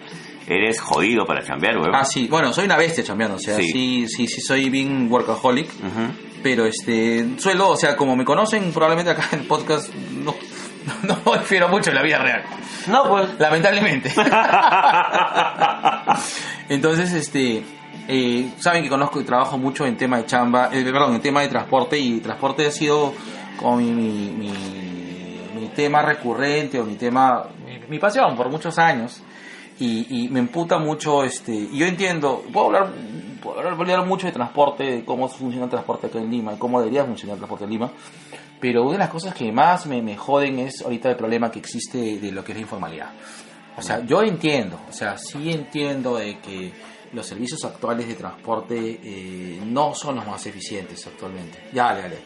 eres 0.46 0.80
jodido 0.80 1.24
para 1.24 1.42
chambear, 1.44 1.76
weón. 1.78 1.94
Ah, 1.94 2.04
sí, 2.04 2.26
bueno, 2.28 2.52
soy 2.52 2.64
una 2.66 2.76
bestia 2.76 3.02
chambeando, 3.04 3.36
o 3.36 3.40
sea, 3.40 3.56
Sí. 3.56 3.68
sí, 3.72 4.06
sí, 4.08 4.26
sí, 4.26 4.40
soy 4.40 4.68
bien 4.70 5.10
workaholic. 5.10 5.68
Ujú. 5.68 6.12
Pero 6.42 6.64
este, 6.66 7.38
suelo, 7.38 7.68
o 7.70 7.76
sea, 7.76 7.96
como 7.96 8.16
me 8.16 8.24
conocen 8.24 8.72
probablemente 8.72 9.12
acá 9.12 9.28
en 9.32 9.40
el 9.40 9.46
podcast, 9.46 9.94
no, 9.94 10.34
no, 11.04 11.18
no 11.24 11.32
difiero 11.34 11.68
mucho 11.68 11.90
en 11.90 11.96
la 11.96 12.02
vida 12.02 12.18
real. 12.18 12.42
No, 12.88 13.04
pues. 13.08 13.28
Lamentablemente. 13.38 14.12
Entonces, 16.68 17.12
este, 17.12 17.62
eh, 18.08 18.52
saben 18.58 18.82
que 18.82 18.88
conozco 18.88 19.20
y 19.20 19.24
trabajo 19.24 19.58
mucho 19.58 19.86
en 19.86 19.96
tema 19.96 20.18
de 20.18 20.26
chamba, 20.26 20.70
eh, 20.72 20.82
perdón, 20.82 21.14
en 21.14 21.20
tema 21.20 21.42
de 21.42 21.48
transporte 21.48 21.98
y 21.98 22.20
transporte 22.20 22.66
ha 22.66 22.70
sido 22.70 23.12
como 23.56 23.76
mi, 23.76 24.52
tema 25.74 26.02
recurrente 26.02 26.78
o 26.80 26.84
mi 26.84 26.96
tema, 26.96 27.44
mi, 27.88 27.98
pasión 27.98 28.36
por 28.36 28.50
muchos 28.50 28.78
años. 28.78 29.22
Y, 29.78 30.28
me 30.30 30.38
emputa 30.38 30.78
mucho, 30.78 31.24
este, 31.24 31.52
y 31.52 31.78
yo 31.78 31.86
entiendo, 31.86 32.44
puedo 32.52 32.66
hablar, 32.66 32.92
puedo 33.42 33.58
hablar 33.58 34.06
mucho 34.06 34.28
de 34.28 34.32
transporte, 34.32 34.84
de 34.84 35.04
cómo 35.04 35.28
funciona 35.28 35.64
el 35.64 35.70
transporte 35.70 36.06
acá 36.06 36.18
en 36.18 36.30
Lima, 36.30 36.52
y 36.52 36.56
cómo 36.56 36.78
debería 36.78 37.04
funcionar 37.04 37.34
el 37.34 37.38
transporte 37.40 37.64
en 37.64 37.70
Lima, 37.70 37.90
pero 38.60 38.82
una 38.82 38.92
de 38.92 38.98
las 38.98 39.08
cosas 39.08 39.34
que 39.34 39.50
más 39.50 39.86
me, 39.86 40.00
me 40.00 40.16
joden 40.16 40.60
es 40.60 40.82
ahorita 40.82 41.10
el 41.10 41.16
problema 41.16 41.50
que 41.50 41.58
existe 41.58 42.20
de 42.20 42.30
lo 42.30 42.44
que 42.44 42.52
es 42.52 42.58
la 42.58 42.62
informalidad. 42.62 43.10
O 43.76 43.82
sea, 43.82 44.04
yo 44.04 44.22
entiendo, 44.22 44.78
o 44.88 44.92
sea, 44.92 45.16
sí 45.18 45.50
entiendo 45.50 46.16
de 46.16 46.38
que 46.38 46.72
los 47.12 47.26
servicios 47.26 47.64
actuales 47.64 48.08
de 48.08 48.14
transporte 48.14 49.00
eh, 49.02 49.60
no 49.66 49.94
son 49.94 50.16
los 50.16 50.26
más 50.26 50.44
eficientes 50.46 51.06
actualmente. 51.06 51.68
Ya, 51.72 51.94
dale, 51.94 52.02
dale. 52.02 52.18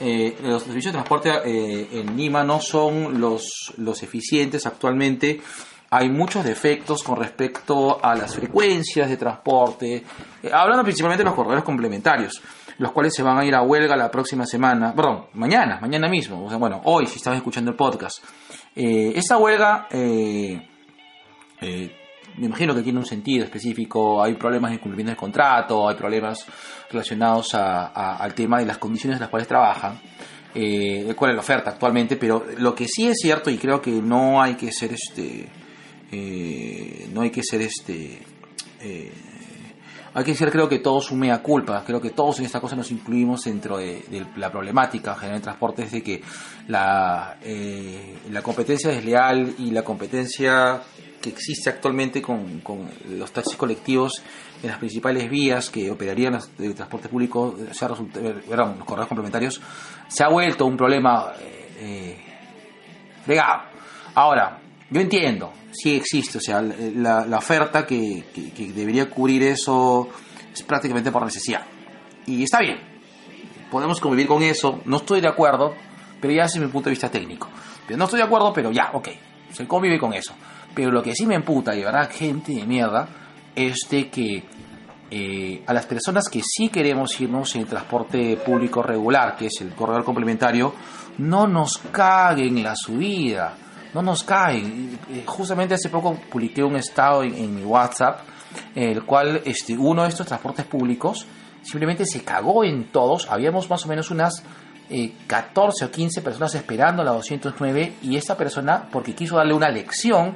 Eh, 0.00 0.36
los 0.42 0.62
servicios 0.62 0.92
de 0.92 0.98
transporte 0.98 1.30
eh, 1.44 1.88
en 1.92 2.16
Lima 2.16 2.42
no 2.42 2.60
son 2.60 3.20
los, 3.20 3.72
los 3.76 4.02
eficientes 4.02 4.66
actualmente. 4.66 5.40
Hay 5.90 6.08
muchos 6.08 6.44
defectos 6.44 7.04
con 7.04 7.16
respecto 7.16 8.04
a 8.04 8.16
las 8.16 8.34
frecuencias 8.34 9.08
de 9.08 9.16
transporte, 9.16 10.02
hablando 10.52 10.82
principalmente 10.82 11.22
de 11.22 11.28
los 11.28 11.36
corredores 11.36 11.62
complementarios, 11.62 12.42
los 12.78 12.90
cuales 12.90 13.14
se 13.14 13.22
van 13.22 13.38
a 13.38 13.44
ir 13.44 13.54
a 13.54 13.62
huelga 13.62 13.94
la 13.94 14.10
próxima 14.10 14.44
semana, 14.44 14.92
perdón, 14.92 15.26
mañana, 15.34 15.78
mañana 15.80 16.08
mismo, 16.08 16.44
o 16.44 16.48
sea, 16.48 16.58
bueno, 16.58 16.80
hoy 16.84 17.06
si 17.06 17.16
estás 17.16 17.36
escuchando 17.36 17.70
el 17.70 17.76
podcast. 17.76 18.24
Esa 18.74 19.38
huelga, 19.38 19.86
me 22.38 22.46
imagino 22.46 22.74
que 22.74 22.82
tiene 22.82 22.98
un 22.98 23.06
sentido 23.06 23.44
específico, 23.44 24.22
hay 24.22 24.34
problemas 24.34 24.70
de 24.70 24.76
incumplimiento 24.76 25.10
del 25.10 25.16
contrato, 25.18 25.88
hay 25.88 25.96
problemas 25.96 26.44
relacionados 26.90 27.54
a- 27.54 28.16
al 28.16 28.34
tema 28.34 28.58
de 28.58 28.66
las 28.66 28.78
condiciones 28.78 29.16
en 29.16 29.20
las 29.22 29.30
cuales 29.30 29.46
trabajan, 29.48 30.00
eh, 30.54 31.12
cuál 31.16 31.32
es 31.32 31.34
la 31.36 31.40
oferta 31.40 31.70
actualmente, 31.70 32.16
pero 32.16 32.44
lo 32.58 32.74
que 32.74 32.86
sí 32.86 33.06
es 33.08 33.18
cierto 33.20 33.50
y 33.50 33.58
creo 33.58 33.80
que 33.80 33.90
no 33.90 34.40
hay 34.40 34.54
que 34.54 34.70
ser 34.72 34.92
este, 34.92 35.48
eh, 36.12 37.08
no 37.12 37.22
hay 37.22 37.30
que 37.30 37.42
ser 37.42 37.60
este, 37.62 38.22
eh, 38.80 39.12
hay 40.16 40.22
que 40.22 40.30
decir, 40.30 40.48
creo 40.50 40.68
que 40.68 40.78
todos 40.78 41.06
sume 41.06 41.32
a 41.32 41.42
culpa, 41.42 41.82
creo 41.84 42.00
que 42.00 42.10
todos 42.10 42.38
en 42.38 42.44
esta 42.46 42.60
cosa 42.60 42.76
nos 42.76 42.92
incluimos 42.92 43.42
dentro 43.42 43.78
de, 43.78 44.04
la 44.36 44.48
problemática 44.52 45.16
general 45.16 45.40
de 45.40 45.42
transporte, 45.44 45.82
es 45.82 45.90
de 45.90 46.02
que 46.04 46.22
la, 46.68 47.36
eh, 47.42 48.14
la 48.30 48.40
competencia 48.40 48.90
desleal 48.90 49.54
y 49.58 49.72
la 49.72 49.82
competencia 49.82 50.80
que 51.24 51.30
existe 51.30 51.70
actualmente 51.70 52.20
con, 52.20 52.60
con 52.60 52.86
los 53.08 53.32
taxis 53.32 53.56
colectivos 53.56 54.22
en 54.62 54.68
las 54.68 54.78
principales 54.78 55.30
vías 55.30 55.70
que 55.70 55.90
operarían 55.90 56.34
los 56.34 56.54
de 56.58 56.74
transporte 56.74 57.08
público, 57.08 57.56
sea, 57.72 57.88
result- 57.88 58.14
eh, 58.18 58.42
perdón, 58.46 58.74
los 58.76 58.84
corredores 58.86 59.08
complementarios, 59.08 59.58
se 60.06 60.22
ha 60.22 60.28
vuelto 60.28 60.66
un 60.66 60.76
problema 60.76 61.32
eh, 61.40 61.68
eh, 61.80 62.24
fregado. 63.24 63.62
Ahora, 64.14 64.58
yo 64.90 65.00
entiendo, 65.00 65.52
sí 65.72 65.96
existe, 65.96 66.36
o 66.38 66.40
sea, 66.42 66.60
la, 66.60 67.24
la 67.26 67.38
oferta 67.38 67.86
que, 67.86 68.24
que- 68.34 68.50
que 68.52 68.72
debería 68.72 69.08
cubrir 69.08 69.42
eso 69.44 70.08
es 70.52 70.62
prácticamente 70.62 71.10
por 71.10 71.24
necesidad. 71.24 71.62
Y 72.26 72.42
está 72.42 72.58
bien, 72.60 72.78
podemos 73.70 73.98
convivir 73.98 74.26
con 74.26 74.42
eso, 74.42 74.82
no 74.84 74.98
estoy 74.98 75.20
de 75.22 75.28
acuerdo, 75.28 75.74
pero 76.20 76.34
ya 76.34 76.44
es 76.44 76.56
mi 76.58 76.66
punto 76.66 76.90
de 76.90 76.90
vista 76.90 77.10
técnico. 77.10 77.48
No 77.96 78.04
estoy 78.04 78.18
de 78.18 78.24
acuerdo, 78.26 78.52
pero 78.52 78.70
ya, 78.70 78.90
ok, 78.92 79.08
se 79.52 79.66
convive 79.66 79.98
con 79.98 80.12
eso. 80.14 80.34
Pero 80.74 80.90
lo 80.90 81.02
que 81.02 81.14
sí 81.14 81.26
me 81.26 81.36
emputa, 81.36 81.74
y 81.74 81.82
verdad, 81.82 82.10
gente 82.12 82.52
de 82.52 82.66
mierda, 82.66 83.08
es 83.54 83.86
de 83.90 84.08
que 84.10 84.42
eh, 85.10 85.62
a 85.66 85.72
las 85.72 85.86
personas 85.86 86.28
que 86.28 86.40
sí 86.42 86.68
queremos 86.68 87.20
irnos 87.20 87.54
en 87.54 87.66
transporte 87.66 88.36
público 88.38 88.82
regular, 88.82 89.36
que 89.36 89.46
es 89.46 89.60
el 89.60 89.74
corredor 89.74 90.04
complementario, 90.04 90.74
no 91.18 91.46
nos 91.46 91.78
caguen 91.92 92.62
la 92.62 92.74
subida, 92.74 93.54
no 93.92 94.02
nos 94.02 94.24
caguen. 94.24 94.98
Eh, 95.10 95.22
Justamente 95.24 95.74
hace 95.74 95.88
poco 95.88 96.18
publiqué 96.30 96.64
un 96.64 96.76
estado 96.76 97.22
en, 97.22 97.54
mi 97.54 97.62
WhatsApp, 97.62 98.20
en 98.74 98.90
el 98.90 99.04
cual 99.04 99.42
este, 99.44 99.76
uno 99.76 100.02
de 100.02 100.08
estos 100.08 100.26
transportes 100.26 100.66
públicos 100.66 101.26
simplemente 101.62 102.06
se 102.06 102.24
cagó 102.24 102.64
en 102.64 102.90
todos. 102.90 103.30
Habíamos 103.30 103.70
más 103.70 103.84
o 103.84 103.88
menos 103.88 104.10
unas 104.10 104.42
eh, 104.90 105.12
14 105.26 105.84
o 105.84 105.90
15 105.90 106.22
personas 106.22 106.54
esperando 106.54 107.04
la 107.04 107.12
209 107.12 107.94
y 108.02 108.16
esta 108.16 108.36
persona, 108.36 108.88
porque 108.90 109.14
quiso 109.14 109.36
darle 109.36 109.54
una 109.54 109.68
lección 109.68 110.34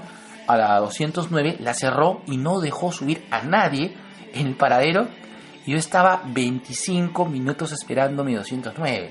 a 0.48 0.56
la 0.56 0.78
209, 0.80 1.58
la 1.60 1.74
cerró 1.74 2.22
y 2.26 2.38
no 2.38 2.58
dejó 2.58 2.90
subir 2.90 3.24
a 3.30 3.42
nadie 3.42 3.94
en 4.32 4.46
el 4.48 4.56
paradero. 4.56 5.06
Y 5.66 5.72
yo 5.72 5.76
estaba 5.76 6.22
25 6.24 7.26
minutos 7.26 7.72
esperando 7.72 8.24
mi 8.24 8.34
209. 8.34 9.10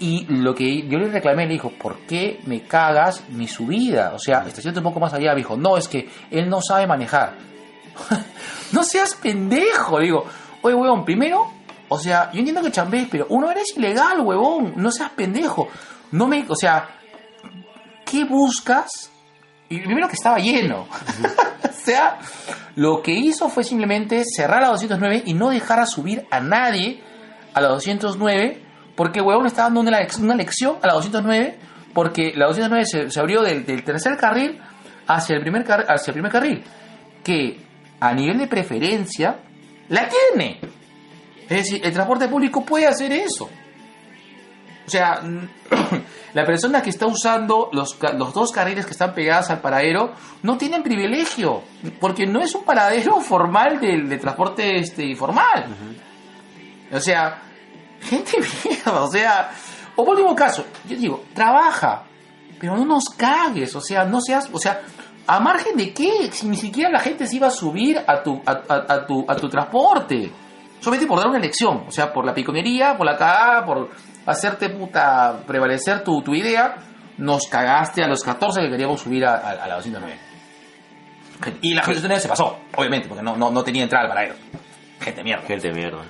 Y 0.00 0.26
lo 0.28 0.54
que 0.54 0.88
yo 0.88 0.98
le 0.98 1.08
reclamé, 1.08 1.46
le 1.46 1.54
dijo, 1.54 1.70
¿por 1.70 1.98
qué 2.06 2.40
me 2.46 2.62
cagas 2.62 3.28
mi 3.28 3.46
subida? 3.46 4.12
O 4.14 4.18
sea, 4.18 4.46
estacionate 4.46 4.78
un 4.78 4.84
poco 4.84 5.00
más 5.00 5.12
allá. 5.12 5.32
Me 5.32 5.38
dijo, 5.38 5.56
no, 5.56 5.76
es 5.76 5.88
que 5.88 6.08
él 6.30 6.48
no 6.48 6.60
sabe 6.62 6.86
manejar. 6.86 7.34
no 8.72 8.82
seas 8.84 9.14
pendejo. 9.14 9.98
Digo, 9.98 10.24
oye, 10.62 10.74
huevón, 10.74 11.04
primero, 11.04 11.50
o 11.88 11.98
sea, 11.98 12.30
yo 12.32 12.38
entiendo 12.38 12.62
que 12.62 12.70
chambees, 12.70 13.08
pero 13.10 13.26
uno 13.28 13.50
eres 13.50 13.76
ilegal, 13.76 14.20
huevón. 14.20 14.74
No 14.76 14.90
seas 14.90 15.10
pendejo. 15.10 15.68
No 16.12 16.28
me, 16.28 16.46
o 16.48 16.56
sea, 16.56 16.88
¿qué 18.04 18.24
buscas? 18.24 19.10
Y 19.68 19.78
primero 19.80 20.08
que 20.08 20.14
estaba 20.14 20.38
lleno. 20.38 20.86
o 21.64 21.72
sea, 21.84 22.18
lo 22.76 23.02
que 23.02 23.12
hizo 23.12 23.48
fue 23.48 23.64
simplemente 23.64 24.22
cerrar 24.24 24.62
la 24.62 24.68
209 24.68 25.22
y 25.26 25.34
no 25.34 25.50
dejar 25.50 25.80
a 25.80 25.86
subir 25.86 26.26
a 26.30 26.40
nadie 26.40 27.02
a 27.54 27.60
la 27.60 27.68
209 27.68 28.62
porque 28.96 29.20
el 29.20 29.26
huevón 29.26 29.46
está 29.46 29.62
dando 29.64 29.80
una, 29.80 29.98
una 30.20 30.34
lección 30.34 30.76
a 30.82 30.86
la 30.86 30.94
209 30.94 31.58
porque 31.94 32.32
la 32.34 32.46
209 32.46 32.84
se, 32.86 33.10
se 33.10 33.20
abrió 33.20 33.42
del, 33.42 33.64
del 33.66 33.82
tercer 33.84 34.16
carril 34.16 34.58
hacia 35.06 35.36
el, 35.36 35.42
primer 35.42 35.64
car- 35.64 35.86
hacia 35.88 36.10
el 36.10 36.14
primer 36.14 36.30
carril 36.32 36.62
que 37.24 37.60
a 38.00 38.12
nivel 38.12 38.38
de 38.38 38.46
preferencia 38.46 39.36
la 39.88 40.08
tiene. 40.08 40.60
Es 41.48 41.48
decir, 41.58 41.80
el 41.84 41.92
transporte 41.92 42.28
público 42.28 42.64
puede 42.64 42.86
hacer 42.86 43.10
eso. 43.12 43.48
O 44.88 44.90
sea, 44.90 45.20
la 46.32 46.44
persona 46.46 46.80
que 46.82 46.88
está 46.88 47.06
usando 47.06 47.68
los, 47.72 47.98
los 48.16 48.32
dos 48.32 48.50
carriles 48.52 48.86
que 48.86 48.92
están 48.92 49.12
pegados 49.12 49.50
al 49.50 49.60
paradero 49.60 50.14
no 50.42 50.56
tienen 50.56 50.82
privilegio, 50.82 51.62
porque 52.00 52.26
no 52.26 52.40
es 52.40 52.54
un 52.54 52.64
paradero 52.64 53.20
formal 53.20 53.78
del 53.80 54.08
de 54.08 54.16
transporte 54.16 54.78
este, 54.78 55.04
informal. 55.04 55.66
O 56.90 57.00
sea, 57.00 57.42
gente 58.00 58.32
mierda, 58.64 59.02
o 59.02 59.10
sea, 59.10 59.50
o 59.94 60.04
por 60.04 60.14
último 60.16 60.34
caso, 60.34 60.64
yo 60.88 60.96
digo, 60.96 61.24
trabaja, 61.34 62.04
pero 62.58 62.76
no 62.76 62.84
nos 62.86 63.10
cagues, 63.10 63.76
o 63.76 63.80
sea, 63.82 64.04
no 64.04 64.20
seas, 64.22 64.48
o 64.52 64.58
sea, 64.58 64.80
a 65.26 65.38
margen 65.40 65.76
de 65.76 65.92
qué, 65.92 66.30
si 66.32 66.48
ni 66.48 66.56
siquiera 66.56 66.88
la 66.90 67.00
gente 67.00 67.26
se 67.26 67.36
iba 67.36 67.48
a 67.48 67.50
subir 67.50 68.00
a 68.06 68.22
tu, 68.22 68.40
a, 68.46 68.52
a- 68.52 68.94
a 68.94 69.06
tu, 69.06 69.26
a 69.28 69.36
tu 69.36 69.48
transporte, 69.50 70.32
solamente 70.80 71.06
por 71.08 71.18
dar 71.18 71.28
una 71.28 71.38
elección, 71.38 71.84
o 71.86 71.90
sea, 71.90 72.10
por 72.12 72.24
la 72.24 72.32
piconería, 72.32 72.96
por 72.96 73.04
la 73.04 73.16
cagada, 73.18 73.66
por 73.66 73.90
hacerte 74.30 74.70
puta, 74.70 75.42
prevalecer 75.46 76.04
tu, 76.04 76.22
tu 76.22 76.34
idea, 76.34 76.76
nos 77.18 77.46
cagaste 77.48 78.02
a 78.02 78.06
los 78.08 78.22
14 78.22 78.60
que 78.62 78.70
queríamos 78.70 79.00
subir 79.00 79.24
a, 79.24 79.34
a- 79.36 79.50
a 79.64 79.66
la 79.68 79.74
209. 79.76 80.18
Y 81.62 81.74
la 81.74 81.82
gente 81.82 82.00
209 82.00 82.20
se 82.20 82.28
pasó, 82.28 82.58
obviamente, 82.76 83.08
porque 83.08 83.22
no, 83.22 83.36
no, 83.36 83.50
no 83.50 83.62
tenía 83.62 83.84
entrada 83.84 84.04
al 84.04 84.10
paradero. 84.10 84.34
Gente 85.00 85.22
mierda. 85.22 85.46
Gente 85.46 85.72
mierda. 85.72 86.02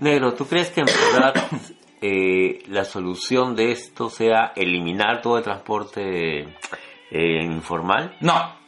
Negro, 0.00 0.34
¿tú 0.34 0.46
crees 0.46 0.70
que 0.70 0.80
en 0.80 0.86
verdad 0.86 1.34
eh, 2.00 2.62
la 2.68 2.84
solución 2.84 3.54
de 3.56 3.72
esto 3.72 4.08
sea 4.08 4.52
eliminar 4.56 5.20
todo 5.20 5.38
el 5.38 5.42
transporte 5.44 6.42
eh, 6.42 7.42
informal? 7.44 8.16
No. 8.20 8.58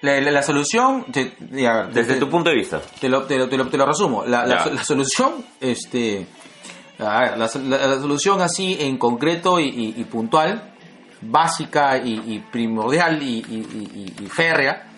La, 0.00 0.20
la- 0.20 0.32
la 0.32 0.42
solución, 0.42 1.04
te- 1.12 1.32
y 1.52 1.64
a 1.64 1.74
ver, 1.84 1.86
Desde 1.92 2.14
te- 2.14 2.20
tu 2.20 2.28
punto 2.28 2.50
de 2.50 2.56
vista. 2.56 2.80
te 3.00 3.08
lo, 3.08 3.22
te 3.22 3.38
lo, 3.38 3.48
te 3.48 3.56
lo- 3.56 3.64
lo 3.64 3.86
resumo. 3.86 4.24
La, 4.26 4.44
la- 4.44 4.82
solución, 4.82 5.44
este, 5.60 6.26
la, 6.98 7.36
la- 7.36 7.86
la 7.86 8.00
solución 8.00 8.40
así 8.40 8.76
en 8.80 8.98
concreto 8.98 9.58
y, 9.60 9.64
y- 9.68 9.94
y 10.00 10.04
puntual, 10.04 10.74
básica 11.20 11.98
y, 11.98 12.14
y 12.34 12.38
primordial 12.50 13.22
y, 13.22 13.42
férrea, 14.28 14.88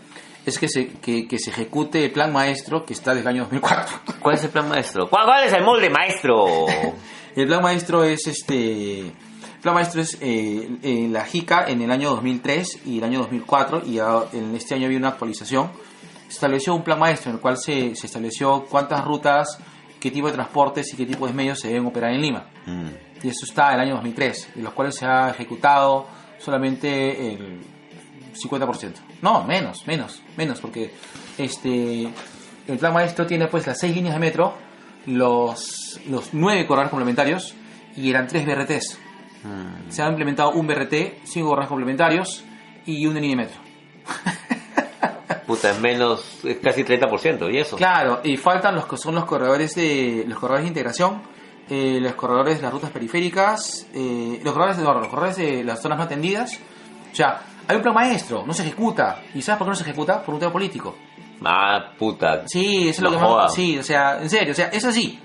es 0.46 0.58
que 0.58 0.68
se, 0.68 0.88
que, 0.88 1.26
que 1.26 1.38
se 1.38 1.50
ejecute 1.50 2.04
el 2.04 2.12
plan 2.12 2.32
maestro 2.32 2.84
que 2.84 2.92
está 2.92 3.14
desde 3.14 3.22
el 3.22 3.34
año 3.36 3.42
2004. 3.44 3.96
¿Cuál 4.20 4.34
es 4.36 4.44
el 4.44 4.50
plan 4.50 4.68
maestro? 4.68 5.08
¿Cuál, 5.08 5.24
cuál 5.26 5.44
es 5.44 5.52
el 5.52 5.62
molde 5.64 5.90
maestro? 5.90 6.66
El 7.36 7.48
plan 7.48 7.62
maestro 7.62 8.04
es 8.04 8.28
este. 8.28 9.00
El 9.00 9.60
plan 9.60 9.74
maestro 9.74 10.00
es 10.00 10.16
eh, 10.20 10.68
eh, 10.84 11.08
la 11.10 11.24
JICA 11.24 11.64
en 11.66 11.82
el 11.82 11.90
año 11.90 12.10
2003 12.10 12.82
y 12.86 12.98
el 12.98 13.04
año 13.04 13.18
2004, 13.22 13.82
y 13.86 13.98
en 13.98 14.54
este 14.54 14.76
año 14.76 14.86
había 14.86 14.98
una 14.98 15.08
actualización. 15.08 15.68
Se 16.28 16.34
estableció 16.34 16.76
un 16.76 16.84
plan 16.84 16.96
maestro 17.00 17.30
en 17.30 17.36
el 17.38 17.42
cual 17.42 17.56
se, 17.58 17.96
se 17.96 18.06
estableció 18.06 18.66
cuántas 18.70 19.04
rutas, 19.04 19.58
qué 20.04 20.10
tipo 20.10 20.26
de 20.26 20.34
transportes 20.34 20.92
y 20.92 20.98
qué 20.98 21.06
tipo 21.06 21.26
de 21.26 21.32
medios 21.32 21.58
se 21.58 21.68
deben 21.68 21.86
operar 21.86 22.12
en 22.12 22.20
Lima. 22.20 22.44
Mm. 22.66 22.88
Y 23.22 23.28
eso 23.28 23.46
está 23.46 23.68
en 23.68 23.76
el 23.76 23.80
año 23.80 23.94
2003, 23.94 24.50
de 24.54 24.62
los 24.62 24.74
cuales 24.74 24.96
se 24.96 25.06
ha 25.06 25.30
ejecutado 25.30 26.06
solamente 26.38 27.32
el 27.32 27.62
50%. 28.34 28.92
No, 29.22 29.44
menos, 29.44 29.86
menos, 29.86 30.22
menos, 30.36 30.60
porque 30.60 30.92
este 31.38 32.12
el 32.68 32.78
plan 32.78 32.92
maestro 32.92 33.26
tiene 33.26 33.46
pues 33.46 33.66
las 33.66 33.78
seis 33.78 33.94
líneas 33.94 34.12
de 34.12 34.20
metro, 34.20 34.52
los, 35.06 35.98
los 36.06 36.34
nueve 36.34 36.66
corredores 36.66 36.90
complementarios 36.90 37.54
y 37.96 38.10
eran 38.10 38.28
tres 38.28 38.44
BRTs. 38.44 38.98
Mm. 39.42 39.90
Se 39.90 40.02
ha 40.02 40.08
implementado 40.10 40.50
un 40.50 40.66
BRT, 40.66 41.24
cinco 41.24 41.48
corredores 41.48 41.68
complementarios 41.68 42.44
y 42.84 43.06
una 43.06 43.20
línea 43.20 43.36
de 43.38 43.42
metro. 43.44 43.60
Puta, 45.46 45.70
es 45.70 45.80
menos, 45.80 46.38
es 46.44 46.58
casi 46.58 46.82
30%, 46.84 47.52
¿y 47.52 47.58
eso? 47.58 47.76
Claro, 47.76 48.20
y 48.24 48.36
faltan 48.36 48.74
los 48.74 48.86
que 48.86 48.96
son 48.96 49.14
los 49.14 49.24
corredores 49.26 49.74
de 49.74 50.24
los 50.26 50.38
corredores 50.38 50.64
de 50.64 50.68
integración, 50.68 51.22
eh, 51.68 51.98
los 52.00 52.14
corredores 52.14 52.56
de 52.56 52.62
las 52.62 52.72
rutas 52.72 52.90
periféricas, 52.90 53.86
eh, 53.94 54.40
los 54.42 54.52
corredores 54.52 54.78
de 54.78 54.84
no, 54.84 54.94
los 54.94 55.08
corredores 55.08 55.36
de 55.36 55.62
las 55.64 55.80
zonas 55.82 55.98
no 55.98 56.04
atendidas. 56.04 56.58
O 57.12 57.14
sea, 57.14 57.40
hay 57.68 57.76
un 57.76 57.82
plan 57.82 57.94
maestro, 57.94 58.44
no 58.46 58.52
se 58.54 58.62
ejecuta. 58.62 59.22
¿Y 59.34 59.42
sabes 59.42 59.58
por 59.58 59.66
qué 59.66 59.70
no 59.70 59.76
se 59.76 59.82
ejecuta? 59.84 60.22
Por 60.22 60.34
un 60.34 60.40
tema 60.40 60.52
político. 60.52 60.96
Ah, 61.44 61.92
puta. 61.98 62.42
Sí, 62.46 62.88
eso 62.88 62.98
es 62.98 63.00
lo 63.02 63.10
que 63.10 63.16
jodas. 63.24 63.44
más. 63.46 63.54
Sí, 63.54 63.78
o 63.78 63.82
sea, 63.82 64.20
en 64.22 64.30
serio, 64.30 64.52
o 64.52 64.54
sea, 64.54 64.66
es 64.68 64.84
así. 64.84 65.18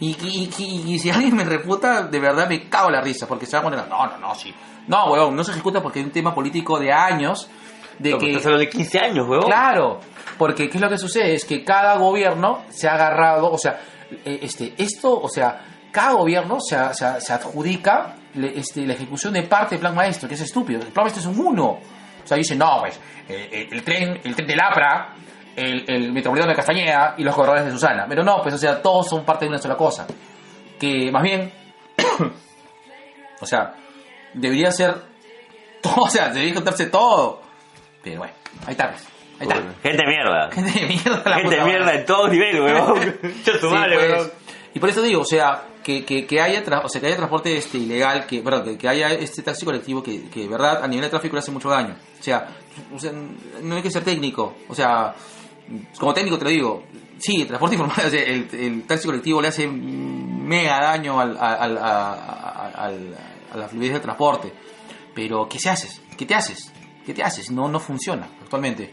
Y, 0.00 0.10
y, 0.22 0.50
y- 0.58 0.94
y 0.94 0.98
si 0.98 1.10
alguien 1.10 1.34
me 1.36 1.44
refuta, 1.44 2.02
de 2.02 2.20
verdad 2.20 2.48
me 2.48 2.68
cago 2.68 2.88
en 2.88 2.94
la 2.94 3.00
risa, 3.00 3.26
porque 3.26 3.46
se 3.46 3.52
va 3.56 3.60
a 3.60 3.62
poner, 3.62 3.88
no, 3.88 4.06
no, 4.06 4.18
no, 4.18 4.34
sí. 4.34 4.52
No, 4.88 5.06
weón, 5.12 5.34
no 5.36 5.44
se 5.44 5.52
ejecuta 5.52 5.80
porque 5.82 6.00
hay 6.00 6.04
un 6.04 6.10
tema 6.10 6.34
político 6.34 6.78
de 6.78 6.92
años, 6.92 7.48
de 7.98 8.16
que... 8.18 8.32
Estás 8.36 8.58
de 8.58 8.68
15 8.68 8.98
años. 8.98 9.26
Claro, 9.46 10.00
porque 10.38 10.68
¿qué 10.68 10.76
es 10.78 10.80
lo 10.80 10.88
que 10.88 10.98
sucede? 10.98 11.34
Es 11.34 11.44
que 11.44 11.64
cada 11.64 11.96
gobierno 11.96 12.64
se 12.70 12.88
ha 12.88 12.94
agarrado, 12.94 13.50
o 13.50 13.58
sea, 13.58 13.80
eh, 14.24 14.40
este, 14.42 14.74
esto, 14.78 15.20
o 15.20 15.28
sea, 15.28 15.60
cada 15.90 16.12
gobierno 16.12 16.58
se, 16.60 16.76
se 16.94 17.32
adjudica 17.32 18.16
le- 18.34 18.58
este, 18.58 18.86
la 18.86 18.94
ejecución 18.94 19.32
de 19.34 19.42
parte 19.42 19.74
del 19.74 19.80
plan 19.80 19.94
maestro, 19.94 20.28
que 20.28 20.34
es 20.34 20.40
estúpido. 20.40 20.80
El 20.80 20.88
plan 20.88 21.04
maestro 21.04 21.20
es 21.30 21.38
un 21.38 21.44
uno. 21.46 21.66
O 21.72 22.26
sea, 22.26 22.36
dice, 22.36 22.54
no, 22.56 22.78
pues, 22.80 22.98
eh, 23.28 23.48
eh, 23.52 23.68
el 23.70 23.82
tren, 23.82 24.20
el 24.24 24.34
tren 24.34 24.46
del 24.48 24.60
APRA, 24.60 25.14
el, 25.56 25.84
el 25.86 26.12
metropolitano 26.12 26.50
de 26.52 26.56
Castañeda 26.56 27.14
y 27.18 27.24
los 27.24 27.34
corredores 27.34 27.64
de 27.66 27.70
Susana. 27.72 28.06
Pero 28.08 28.22
no, 28.22 28.40
pues, 28.42 28.54
o 28.54 28.58
sea, 28.58 28.80
todos 28.80 29.08
son 29.08 29.24
parte 29.24 29.44
de 29.44 29.50
una 29.50 29.58
sola 29.58 29.76
cosa. 29.76 30.06
Que 30.80 31.10
más 31.12 31.22
bien, 31.22 31.52
o 33.40 33.46
sea, 33.46 33.74
debería 34.34 34.70
ser 34.70 34.94
todo, 35.82 36.04
o 36.04 36.08
sea, 36.08 36.28
debería 36.28 36.54
contarse 36.54 36.86
todo. 36.86 37.41
Pero 38.02 38.18
bueno, 38.18 38.34
ahí 38.66 38.72
está, 38.72 38.90
pues. 38.90 39.04
Ahí 39.40 39.46
está. 39.48 39.54
Puta, 39.60 39.74
Gente 39.82 40.02
de 40.02 40.08
mierda. 40.08 40.50
Gente 40.52 40.80
de 40.80 40.86
mierda, 40.86 41.22
la 41.24 41.36
Gente 41.36 41.50
puta 41.56 41.64
mierda 41.66 41.84
madre. 41.86 41.98
en 42.00 42.06
todos 42.06 42.30
niveles, 42.30 42.60
huevón. 42.60 43.14
Yo 43.44 43.58
tu 43.60 43.68
Sí, 43.68 43.74
madre, 43.74 43.96
pues. 43.98 44.10
huevón. 44.12 44.32
Y 44.74 44.80
por 44.80 44.88
eso 44.88 45.02
digo, 45.02 45.20
o 45.20 45.24
sea, 45.26 45.64
que, 45.84 46.04
que, 46.04 46.26
que 46.26 46.40
haya 46.40 46.62
o 46.82 46.88
sea, 46.88 47.00
que 47.00 47.06
haya 47.08 47.16
transporte 47.16 47.56
este 47.56 47.76
ilegal, 47.78 48.26
que, 48.26 48.40
perdón, 48.40 48.64
que, 48.64 48.78
que 48.78 48.88
haya 48.88 49.10
este 49.10 49.42
taxi 49.42 49.64
colectivo 49.66 50.02
que, 50.02 50.30
que 50.30 50.40
de 50.42 50.48
verdad 50.48 50.82
a 50.82 50.88
nivel 50.88 51.04
de 51.04 51.10
tráfico 51.10 51.34
le 51.36 51.40
hace 51.40 51.50
mucho 51.50 51.68
daño. 51.68 51.94
O 52.18 52.22
sea, 52.22 52.48
o 52.94 52.98
sea, 52.98 53.12
no 53.62 53.76
hay 53.76 53.82
que 53.82 53.90
ser 53.90 54.02
técnico, 54.02 54.54
o 54.68 54.74
sea, 54.74 55.14
como 55.98 56.14
técnico 56.14 56.38
te 56.38 56.44
lo 56.44 56.50
digo, 56.50 56.84
sí, 57.18 57.42
el 57.42 57.46
transporte 57.48 57.74
informal, 57.76 58.06
o 58.06 58.10
sea, 58.10 58.22
el, 58.22 58.48
el 58.52 58.82
taxi 58.86 59.04
colectivo 59.06 59.42
le 59.42 59.48
hace 59.48 59.66
mega 59.68 60.80
daño 60.80 61.20
al, 61.20 61.36
al- 61.38 61.78
al- 61.78 63.16
a 63.52 63.56
la 63.56 63.68
fluidez 63.68 63.92
del 63.92 64.02
transporte. 64.02 64.52
Pero, 65.14 65.46
¿qué 65.48 65.58
se 65.58 65.68
haces? 65.68 66.00
¿Qué 66.16 66.24
te 66.24 66.34
haces? 66.34 66.72
¿Qué 67.04 67.14
te 67.14 67.22
haces? 67.22 67.50
No, 67.50 67.68
no 67.68 67.80
funciona 67.80 68.28
actualmente. 68.42 68.92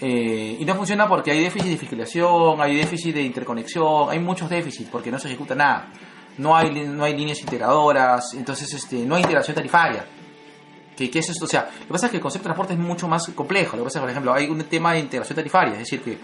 Eh, 0.00 0.56
y 0.60 0.64
no 0.64 0.74
funciona 0.76 1.08
porque 1.08 1.32
hay 1.32 1.40
déficit 1.42 1.70
de 1.70 1.76
fiscalización, 1.76 2.60
hay 2.60 2.76
déficit 2.76 3.14
de 3.14 3.22
interconexión, 3.22 4.10
hay 4.10 4.18
muchos 4.20 4.48
déficits 4.48 4.88
porque 4.90 5.10
no 5.10 5.18
se 5.18 5.28
ejecuta 5.28 5.54
nada. 5.54 5.88
No 6.38 6.56
hay, 6.56 6.70
no 6.86 7.02
hay 7.04 7.16
líneas 7.16 7.40
integradoras, 7.40 8.32
entonces 8.34 8.72
este, 8.72 8.96
no 9.04 9.16
hay 9.16 9.22
integración 9.22 9.56
tarifaria. 9.56 10.04
¿Qué, 10.96 11.10
qué 11.10 11.18
es 11.18 11.28
esto? 11.30 11.44
O 11.46 11.48
sea, 11.48 11.68
lo 11.80 11.86
que 11.86 11.92
pasa 11.92 12.06
es 12.06 12.10
que 12.12 12.16
el 12.18 12.22
concepto 12.22 12.44
de 12.44 12.54
transporte 12.54 12.72
es 12.74 12.78
mucho 12.78 13.08
más 13.08 13.26
complejo. 13.34 13.76
Lo 13.76 13.82
que 13.82 13.86
pasa 13.88 13.98
es 13.98 14.00
que, 14.00 14.04
por 14.04 14.10
ejemplo, 14.10 14.32
hay 14.34 14.48
un 14.48 14.62
tema 14.64 14.92
de 14.92 15.00
integración 15.00 15.34
tarifaria, 15.36 15.72
es 15.74 15.78
decir, 15.80 16.00
que 16.02 16.18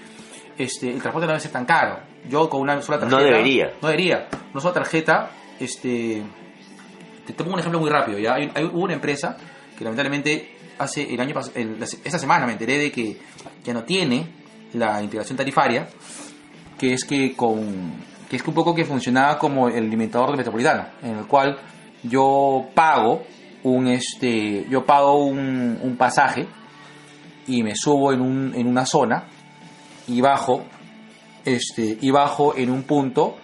este, 0.56 0.90
el 0.90 1.00
transporte 1.00 1.26
no 1.26 1.32
debe 1.32 1.40
ser 1.40 1.50
tan 1.52 1.64
caro. 1.64 1.98
Yo 2.28 2.48
con 2.48 2.60
una 2.60 2.80
sola 2.80 3.00
tarjeta... 3.00 3.20
No 3.20 3.24
debería. 3.24 3.72
No 3.82 3.88
debería. 3.88 4.28
Una 4.52 4.60
sola 4.60 4.74
tarjeta, 4.74 5.30
este... 5.58 6.22
Te, 7.26 7.32
te 7.32 7.42
pongo 7.42 7.54
un 7.54 7.60
ejemplo 7.60 7.80
muy 7.80 7.90
rápido, 7.90 8.18
¿ya? 8.18 8.34
Hay, 8.34 8.50
hay- 8.54 8.64
hubo 8.64 8.82
una 8.84 8.94
empresa 8.94 9.36
que 9.76 9.82
lamentablemente 9.82 10.53
hace 10.78 11.12
el 11.14 11.20
año 11.20 11.34
el- 11.54 11.82
esta 11.82 12.18
semana 12.18 12.46
me 12.46 12.52
enteré 12.52 12.78
de 12.78 12.90
que 12.92 13.18
ya 13.64 13.72
no 13.72 13.84
tiene 13.84 14.26
la 14.74 15.02
integración 15.02 15.36
tarifaria, 15.36 15.88
que 16.78 16.92
es 16.94 17.04
que 17.04 17.34
con 17.36 17.92
que 18.28 18.36
es 18.36 18.42
que 18.42 18.48
un 18.50 18.54
poco 18.54 18.74
que 18.74 18.84
funcionaba 18.84 19.38
como 19.38 19.68
el 19.68 19.84
alimentador 19.84 20.30
de 20.30 20.36
metropolitano, 20.38 20.86
en 21.02 21.18
el 21.18 21.26
cual 21.26 21.58
yo 22.02 22.66
pago 22.74 23.22
un 23.62 23.86
este 23.88 24.66
yo 24.68 24.84
pago 24.84 25.24
un, 25.24 25.78
un 25.82 25.96
pasaje 25.96 26.46
y 27.46 27.62
me 27.62 27.74
subo 27.76 28.12
en, 28.12 28.20
un, 28.20 28.52
en 28.54 28.66
una 28.66 28.86
zona 28.86 29.24
y 30.08 30.20
bajo 30.20 30.64
este 31.44 31.98
y 32.00 32.10
bajo 32.10 32.56
en 32.56 32.70
un 32.70 32.82
punto 32.84 33.36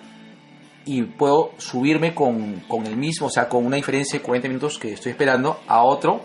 y 0.86 1.02
puedo 1.02 1.52
subirme 1.58 2.14
con, 2.14 2.60
con 2.66 2.86
el 2.86 2.96
mismo, 2.96 3.26
o 3.26 3.30
sea, 3.30 3.48
con 3.48 3.64
una 3.66 3.76
diferencia 3.76 4.18
de 4.18 4.24
40 4.24 4.48
minutos 4.48 4.78
que 4.78 4.94
estoy 4.94 5.12
esperando 5.12 5.60
a 5.68 5.82
otro 5.84 6.22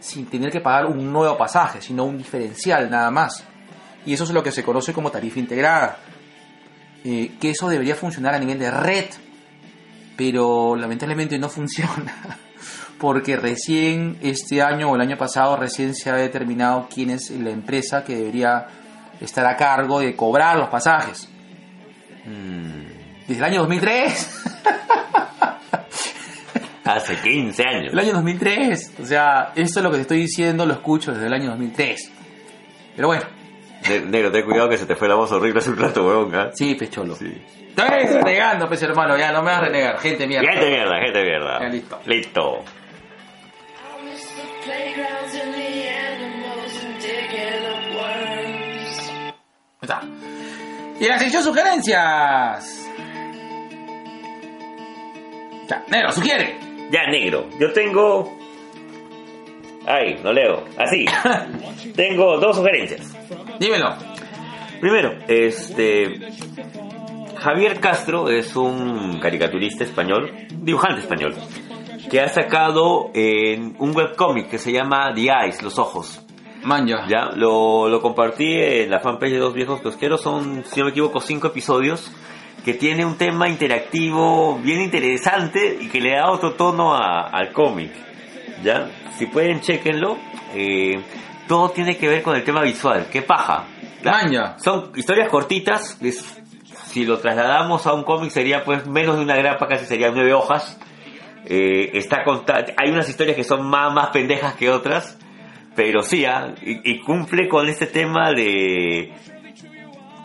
sin 0.00 0.26
tener 0.26 0.50
que 0.50 0.60
pagar 0.60 0.86
un 0.86 1.12
nuevo 1.12 1.36
pasaje, 1.36 1.80
sino 1.80 2.04
un 2.04 2.18
diferencial 2.18 2.90
nada 2.90 3.10
más. 3.10 3.44
Y 4.04 4.14
eso 4.14 4.24
es 4.24 4.30
lo 4.30 4.42
que 4.42 4.52
se 4.52 4.62
conoce 4.62 4.92
como 4.92 5.10
tarifa 5.10 5.38
integrada. 5.38 5.98
Eh, 7.04 7.32
que 7.40 7.50
eso 7.50 7.68
debería 7.68 7.94
funcionar 7.94 8.34
a 8.34 8.38
nivel 8.38 8.58
de 8.58 8.70
red, 8.70 9.06
pero 10.16 10.76
lamentablemente 10.76 11.38
no 11.38 11.48
funciona. 11.50 12.38
Porque 12.98 13.36
recién 13.36 14.18
este 14.22 14.62
año 14.62 14.90
o 14.90 14.94
el 14.96 15.02
año 15.02 15.18
pasado 15.18 15.56
recién 15.56 15.94
se 15.94 16.10
ha 16.10 16.14
determinado 16.14 16.88
quién 16.92 17.10
es 17.10 17.30
la 17.30 17.50
empresa 17.50 18.04
que 18.04 18.16
debería 18.16 18.66
estar 19.20 19.46
a 19.46 19.56
cargo 19.56 20.00
de 20.00 20.16
cobrar 20.16 20.56
los 20.56 20.68
pasajes. 20.68 21.28
Desde 22.24 23.38
el 23.38 23.44
año 23.44 23.60
2003. 23.60 24.44
Hace 26.86 27.16
15 27.16 27.62
años. 27.64 27.92
El 27.92 27.98
año 27.98 28.12
2003. 28.14 28.94
O 29.02 29.04
sea, 29.04 29.52
esto 29.54 29.80
es 29.80 29.84
lo 29.84 29.90
que 29.90 29.96
te 29.96 30.02
estoy 30.02 30.18
diciendo, 30.18 30.64
lo 30.66 30.72
escucho 30.74 31.12
desde 31.12 31.26
el 31.26 31.32
año 31.32 31.50
2003. 31.50 32.12
Pero 32.94 33.08
bueno, 33.08 33.22
Ne- 33.88 34.00
Negro, 34.00 34.32
ten 34.32 34.44
cuidado 34.44 34.68
que 34.68 34.78
se 34.78 34.86
te 34.86 34.96
fue 34.96 35.06
la 35.08 35.14
voz 35.14 35.30
horrible 35.32 35.60
hace 35.60 35.70
un 35.70 35.76
rato, 35.76 36.04
weón. 36.06 36.34
¿ah? 36.34 36.50
sí, 36.54 36.74
pecholo. 36.74 37.14
Sí. 37.14 37.32
Estoy 37.68 38.06
renegando, 38.08 38.68
pez 38.68 38.82
hermano, 38.82 39.16
ya 39.18 39.30
no 39.32 39.42
me 39.42 39.50
vas 39.50 39.58
a 39.58 39.64
renegar. 39.66 39.98
Gente 39.98 40.26
mierda. 40.26 40.50
Gente 40.50 40.70
mierda, 40.70 41.00
gente 41.04 41.22
mierda. 41.22 41.60
Ya, 41.60 41.68
listo. 41.68 42.00
Listo. 42.06 42.64
Está. 49.80 50.02
Y 50.98 51.06
la 51.06 51.18
sección 51.18 51.42
sugerencias. 51.42 52.88
Ya, 55.68 55.84
negro, 55.88 56.12
sugiere. 56.12 56.56
Ya, 56.90 57.06
negro. 57.10 57.46
Yo 57.58 57.72
tengo. 57.72 58.36
Ay, 59.86 60.18
no 60.22 60.32
leo. 60.32 60.64
Así. 60.76 61.04
tengo 61.96 62.38
dos 62.38 62.56
sugerencias. 62.56 63.16
Dímelo. 63.58 63.94
Primero, 64.80 65.18
este. 65.28 66.20
Javier 67.38 67.80
Castro 67.80 68.28
es 68.28 68.56
un 68.56 69.20
caricaturista 69.20 69.84
español, 69.84 70.32
dibujante 70.50 71.02
español, 71.02 71.34
que 72.10 72.20
ha 72.20 72.28
sacado 72.28 73.10
en 73.14 73.76
un 73.78 73.94
webcómic 73.94 74.48
que 74.48 74.58
se 74.58 74.72
llama 74.72 75.12
The 75.14 75.28
Eyes, 75.28 75.62
Los 75.62 75.78
Ojos. 75.78 76.22
Manja. 76.64 77.06
Ya, 77.08 77.30
lo, 77.36 77.88
lo 77.88 78.00
compartí 78.02 78.54
en 78.54 78.90
la 78.90 78.98
fanpage 78.98 79.32
de 79.32 79.38
Dos 79.38 79.54
Viejos 79.54 79.80
Pesqueros, 79.80 80.20
son, 80.20 80.64
si 80.64 80.80
no 80.80 80.86
me 80.86 80.90
equivoco, 80.90 81.20
cinco 81.20 81.46
episodios, 81.48 82.10
que 82.66 82.74
tiene 82.74 83.06
un 83.06 83.16
tema 83.16 83.48
interactivo 83.48 84.58
bien 84.58 84.80
interesante 84.82 85.78
y 85.80 85.88
que 85.88 86.00
le 86.00 86.16
da 86.16 86.30
otro 86.32 86.54
tono 86.54 86.94
a- 86.96 87.28
al 87.28 87.52
cómic. 87.52 87.92
Ya, 88.64 88.90
si 89.16 89.26
pueden, 89.26 89.60
chequenlo. 89.60 90.18
Eh, 90.52 91.00
todo 91.46 91.70
tiene 91.70 91.96
que 91.96 92.08
ver 92.08 92.22
con 92.22 92.34
el 92.34 92.42
tema 92.42 92.62
visual, 92.62 93.06
qué 93.10 93.22
paja. 93.22 93.66
Manja. 94.04 94.58
Son 94.58 94.90
historias 94.96 95.28
cortitas, 95.28 95.96
es- 96.02 96.42
si 96.86 97.04
lo 97.06 97.18
trasladamos 97.18 97.86
a 97.86 97.94
un 97.94 98.02
cómic 98.02 98.30
sería 98.30 98.64
pues 98.64 98.84
menos 98.86 99.16
de 99.16 99.22
una 99.22 99.36
grapa, 99.36 99.68
casi 99.68 99.86
serían 99.86 100.12
nueve 100.14 100.32
hojas. 100.34 100.76
Eh, 101.44 101.90
está 101.94 102.24
hay 102.76 102.90
unas 102.90 103.08
historias 103.08 103.36
que 103.36 103.44
son 103.44 103.64
más, 103.64 103.94
más 103.94 104.08
pendejas 104.08 104.54
que 104.56 104.70
otras, 104.70 105.16
pero 105.76 106.02
sí, 106.02 106.24
ah, 106.24 106.52
y, 106.62 106.90
y 106.90 107.00
cumple 107.00 107.48
con 107.48 107.68
este 107.68 107.86
tema 107.86 108.32
de, 108.32 109.12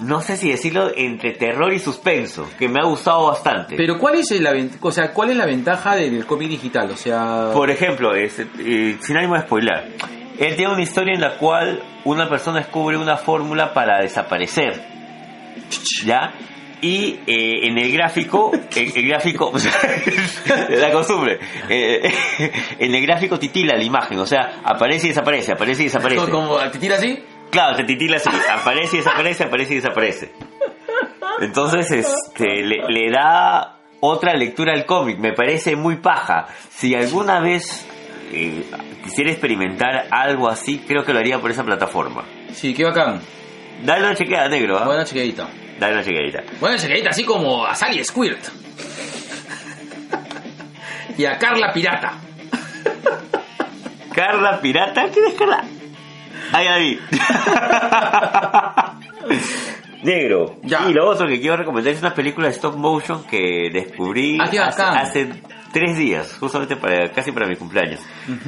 no 0.01 0.21
sé 0.21 0.37
si 0.37 0.49
decirlo, 0.49 0.91
entre 0.95 1.33
terror 1.33 1.71
y 1.73 1.79
suspenso, 1.79 2.49
que 2.57 2.67
me 2.67 2.79
ha 2.81 2.85
gustado 2.85 3.27
bastante. 3.27 3.75
Pero 3.75 3.97
¿cuál 3.97 4.15
es 4.15 4.31
la 4.39 4.51
ventaja, 4.51 4.79
o 4.81 4.91
sea, 4.91 5.13
cuál 5.13 5.29
es 5.29 5.37
la 5.37 5.45
ventaja 5.45 5.95
del 5.95 6.25
cómic 6.25 6.49
digital? 6.49 6.89
O 6.91 6.97
sea, 6.97 7.51
Por 7.53 7.69
ejemplo, 7.69 8.15
es, 8.15 8.39
eh, 8.39 8.97
sin 8.99 9.17
ánimo 9.17 9.35
de 9.35 9.41
spoiler, 9.41 9.95
él 10.39 10.55
tiene 10.55 10.73
una 10.73 10.81
historia 10.81 11.13
en 11.13 11.21
la 11.21 11.37
cual 11.37 11.83
una 12.03 12.27
persona 12.27 12.59
descubre 12.59 12.97
una 12.97 13.17
fórmula 13.17 13.73
para 13.73 14.01
desaparecer. 14.01 14.81
¿Ya? 16.03 16.33
Y 16.81 17.19
eh, 17.27 17.67
en 17.67 17.77
el 17.77 17.91
gráfico, 17.91 18.51
el, 18.75 18.91
el 18.95 19.07
gráfico, 19.07 19.51
la 20.69 20.91
costumbre, 20.91 21.39
eh, 21.69 22.11
en 22.79 22.95
el 22.95 23.05
gráfico 23.05 23.37
titila 23.37 23.77
la 23.77 23.83
imagen, 23.83 24.17
o 24.17 24.25
sea, 24.25 24.61
aparece 24.63 25.05
y 25.05 25.09
desaparece, 25.09 25.51
aparece 25.53 25.83
y 25.83 25.85
desaparece. 25.85 26.31
como 26.31 26.57
te 26.71 26.79
tira 26.79 26.95
así. 26.95 27.19
Claro, 27.51 27.75
te 27.75 27.83
titila 27.83 28.17
así, 28.17 28.29
aparece 28.49 28.95
y 28.95 28.99
desaparece, 28.99 29.43
aparece 29.43 29.73
y 29.73 29.75
desaparece. 29.77 30.31
Entonces, 31.41 31.91
este, 31.91 32.63
le, 32.63 32.87
le 32.87 33.11
da 33.11 33.77
otra 33.99 34.33
lectura 34.35 34.73
al 34.73 34.85
cómic, 34.85 35.17
me 35.19 35.33
parece 35.33 35.75
muy 35.75 35.97
paja. 35.97 36.47
Si 36.69 36.95
alguna 36.95 37.39
vez 37.41 37.85
eh, 38.31 38.63
quisiera 39.03 39.31
experimentar 39.31 40.07
algo 40.11 40.49
así, 40.49 40.79
creo 40.87 41.03
que 41.03 41.13
lo 41.13 41.19
haría 41.19 41.39
por 41.39 41.51
esa 41.51 41.63
plataforma. 41.63 42.23
Sí, 42.53 42.73
qué 42.73 42.85
bacán. 42.85 43.21
Dale 43.83 44.05
una 44.05 44.15
chequeada, 44.15 44.47
negro, 44.47 44.77
¿ah? 44.77 44.85
Buena 44.85 45.03
chequeadita. 45.03 45.47
Dale 45.79 45.93
una 45.95 46.03
chequeadita. 46.03 46.43
Buena 46.59 46.77
chequeadita, 46.77 47.09
así 47.09 47.23
como 47.25 47.65
a 47.65 47.75
Sally 47.75 48.03
Squirt. 48.03 48.39
y 51.17 51.25
a 51.25 51.37
Carla 51.37 51.73
Pirata. 51.73 52.13
Carla 54.13 54.59
Pirata, 54.61 55.05
¿quién 55.11 55.25
es 55.25 55.33
Carla? 55.33 55.63
Ahí 56.53 56.91
vi. 56.91 56.99
Negro. 60.03 60.57
Ya. 60.63 60.89
Y 60.89 60.93
lo 60.93 61.07
otro 61.07 61.27
que 61.27 61.39
quiero 61.39 61.57
recomendar 61.57 61.93
es 61.93 62.01
una 62.01 62.13
película 62.13 62.47
de 62.47 62.53
stop 62.53 62.75
motion 62.75 63.23
que 63.25 63.69
descubrí 63.71 64.37
Ah, 64.39 64.45
hace, 64.45 64.59
hace 64.81 65.29
tres 65.71 65.95
días, 65.97 66.35
justamente 66.39 66.75
para 66.75 67.11
casi 67.11 67.31
para 67.31 67.47
mi 67.47 67.55
cumpleaños. 67.55 67.99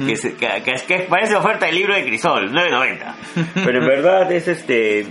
que, 0.04 0.16
se- 0.16 0.34
que- 0.34 0.62
que- 0.64 0.82
que 0.86 0.98
parece 1.08 1.36
oferta 1.36 1.66
del 1.66 1.76
libro 1.76 1.94
de 1.94 2.04
Crisol, 2.04 2.50
9.90. 2.52 3.14
Pero 3.54 3.78
en 3.82 3.86
verdad 3.86 4.30
es 4.32 4.48
este 4.48 5.06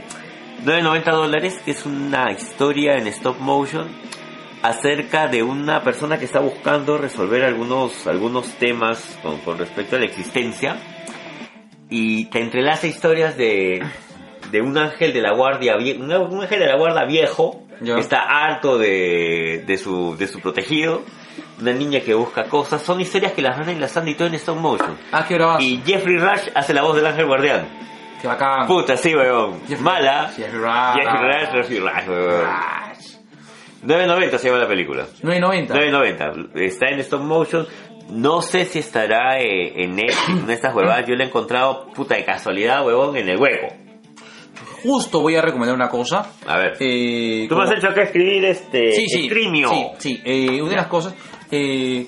9.90 0.65 1.11
dólares, 1.11 1.59
que 1.63 1.71
es 1.71 1.85
una 1.85 2.29
historia 2.31 2.97
en 2.97 3.07
stop 3.07 3.39
motion 3.39 3.87
acerca 4.61 5.27
de 5.27 5.43
una 5.43 5.81
persona 5.81 6.17
que 6.17 6.25
está 6.25 6.39
buscando 6.39 6.97
resolver 6.97 7.43
algunos, 7.45 8.05
algunos 8.07 8.47
temas 8.55 9.17
con, 9.21 9.37
con 9.39 9.57
respecto 9.57 9.95
a 9.95 9.99
la 9.99 10.05
existencia 10.05 10.75
y 11.95 12.25
te 12.25 12.39
entrelaza 12.41 12.87
historias 12.87 13.37
de, 13.37 13.83
de 14.51 14.61
un 14.61 14.77
ángel 14.77 15.13
de 15.13 15.21
la 15.21 15.33
guardia 15.33 15.75
un, 15.77 16.11
un 16.11 16.41
ángel 16.41 16.59
de 16.59 16.65
la 16.67 16.75
guardia 16.75 17.05
viejo 17.05 17.59
Ya. 17.81 17.95
que 17.95 18.01
está 18.01 18.19
harto 18.21 18.77
de, 18.77 19.63
de 19.67 19.77
su 19.77 20.15
de 20.15 20.27
su 20.27 20.39
protegido 20.39 21.01
una 21.59 21.73
niña 21.73 21.99
que 21.99 22.13
busca 22.13 22.45
cosas 22.45 22.81
son 22.81 23.01
historias 23.01 23.33
que 23.33 23.41
las 23.41 23.57
van 23.57 23.67
enlazando 23.69 24.09
y 24.11 24.15
todo 24.15 24.27
en 24.27 24.35
stop 24.35 24.57
motion 24.57 24.97
Ah, 25.11 25.25
qué 25.27 25.35
y 25.59 25.81
Jeffrey 25.85 26.17
Rush 26.17 26.49
hace 26.55 26.73
la 26.73 26.81
voz 26.83 26.95
del 26.95 27.05
ángel 27.07 27.25
guardián 27.25 27.67
Qué 28.21 28.27
bacán. 28.27 28.67
puta 28.67 28.95
sí 28.95 29.13
weón 29.13 29.59
Jeffrey- 29.67 29.79
mala 29.81 30.31
Jeffrey 30.35 30.61
Rush. 30.61 30.95
Jeffrey 31.03 31.31
Rush 31.31 31.51
Jeffrey 31.51 31.79
Rush 31.79 32.07
weón 32.07 32.47
9.90 33.85 34.37
se 34.37 34.47
llama 34.47 34.59
la 34.61 34.67
película 34.67 35.05
9.90. 35.21 35.67
9.90. 35.67 36.51
Está 36.61 36.87
en 36.87 36.99
stop 36.99 37.21
motion. 37.21 37.67
No 38.09 38.41
sé 38.41 38.65
si 38.65 38.79
estará 38.79 39.39
eh, 39.39 39.83
en 39.83 39.95
Netflix, 39.95 40.43
en 40.43 40.49
estas 40.49 40.75
huevadas. 40.75 41.05
Yo 41.07 41.15
la 41.15 41.23
he 41.23 41.27
encontrado, 41.27 41.87
puta 41.93 42.15
de 42.15 42.25
casualidad, 42.25 42.85
huevón, 42.85 43.17
en 43.17 43.29
el 43.29 43.37
hueco. 43.39 43.67
Justo 44.83 45.21
voy 45.21 45.35
a 45.35 45.41
recomendar 45.41 45.75
una 45.75 45.89
cosa. 45.89 46.29
A 46.45 46.57
ver. 46.57 46.73
Eh, 46.79 47.45
Tú 47.47 47.55
me 47.55 47.63
has 47.63 47.69
como- 47.69 47.77
hecho 47.79 47.87
acá 47.89 48.03
escribir 48.03 48.45
este... 48.45 48.91
sí, 48.91 49.07
sí, 49.07 49.27
Screamio. 49.27 49.69
Sí, 49.69 49.85
sí. 49.97 50.21
Eh, 50.25 50.61
una 50.61 50.71
de 50.71 50.75
las 50.75 50.87
cosas, 50.87 51.15
eh, 51.49 52.05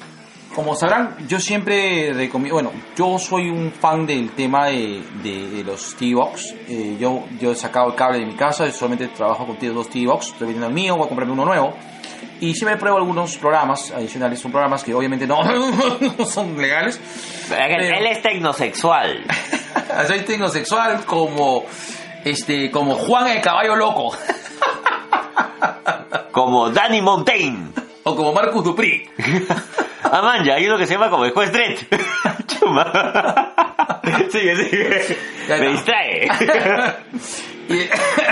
como 0.54 0.76
sabrán, 0.76 1.16
yo 1.28 1.40
siempre 1.40 2.12
recomiendo, 2.14 2.56
bueno, 2.56 2.72
yo 2.98 3.18
soy 3.18 3.50
un 3.50 3.72
fan 3.72 4.06
del 4.06 4.32
tema 4.32 4.68
de, 4.68 5.02
de, 5.24 5.50
de 5.50 5.64
los 5.64 5.96
T-Box. 5.96 6.56
Yo, 7.00 7.24
yo 7.40 7.52
he 7.52 7.56
sacado 7.56 7.88
el 7.90 7.96
cable 7.96 8.20
de 8.20 8.26
mi 8.26 8.36
casa, 8.36 8.70
solamente 8.72 9.08
trabajo 9.10 9.46
con 9.48 9.58
dos 9.74 9.90
T-Box, 9.90 10.28
estoy 10.28 10.48
vendiendo 10.48 10.68
el 10.68 10.74
mío, 10.74 10.96
voy 10.98 11.06
a 11.06 11.08
comprarme 11.08 11.34
uno 11.34 11.46
nuevo. 11.46 11.74
Y 12.42 12.54
siempre 12.54 12.78
pruebo 12.78 12.98
algunos 12.98 13.38
programas 13.38 13.92
adicionales, 13.92 14.40
son 14.40 14.52
programas 14.52 14.84
que 14.84 14.94
obviamente 14.94 15.26
no, 15.26 15.42
no 16.18 16.26
son 16.26 16.58
legales. 16.60 17.00
Él 17.58 18.06
es 18.08 18.22
tecnosexual. 18.22 19.24
Soy 20.08 20.22
tecnosexual 20.22 21.06
como, 21.06 21.66
este, 22.24 22.70
como 22.72 22.96
Juan 22.96 23.28
el 23.28 23.42
Caballo 23.42 23.76
Loco. 23.76 24.16
Como 26.32 26.70
Danny 26.70 27.02
Montaigne. 27.02 27.70
O 28.04 28.14
como 28.14 28.34
Marcus 28.34 28.64
Dupri. 28.66 29.10
Ah, 30.04 30.22
man, 30.22 30.44
ya 30.44 30.56
hay 30.56 30.68
uno 30.68 30.78
que 30.78 30.86
se 30.86 30.94
llama 30.94 31.10
como 31.10 31.24
el 31.24 31.32
juez 31.32 31.52
Dredd. 31.52 31.80
Chuma. 32.46 33.54
sigue, 34.30 34.56
sigue. 34.56 35.18
Me 35.48 35.70
distrae. 35.70 36.28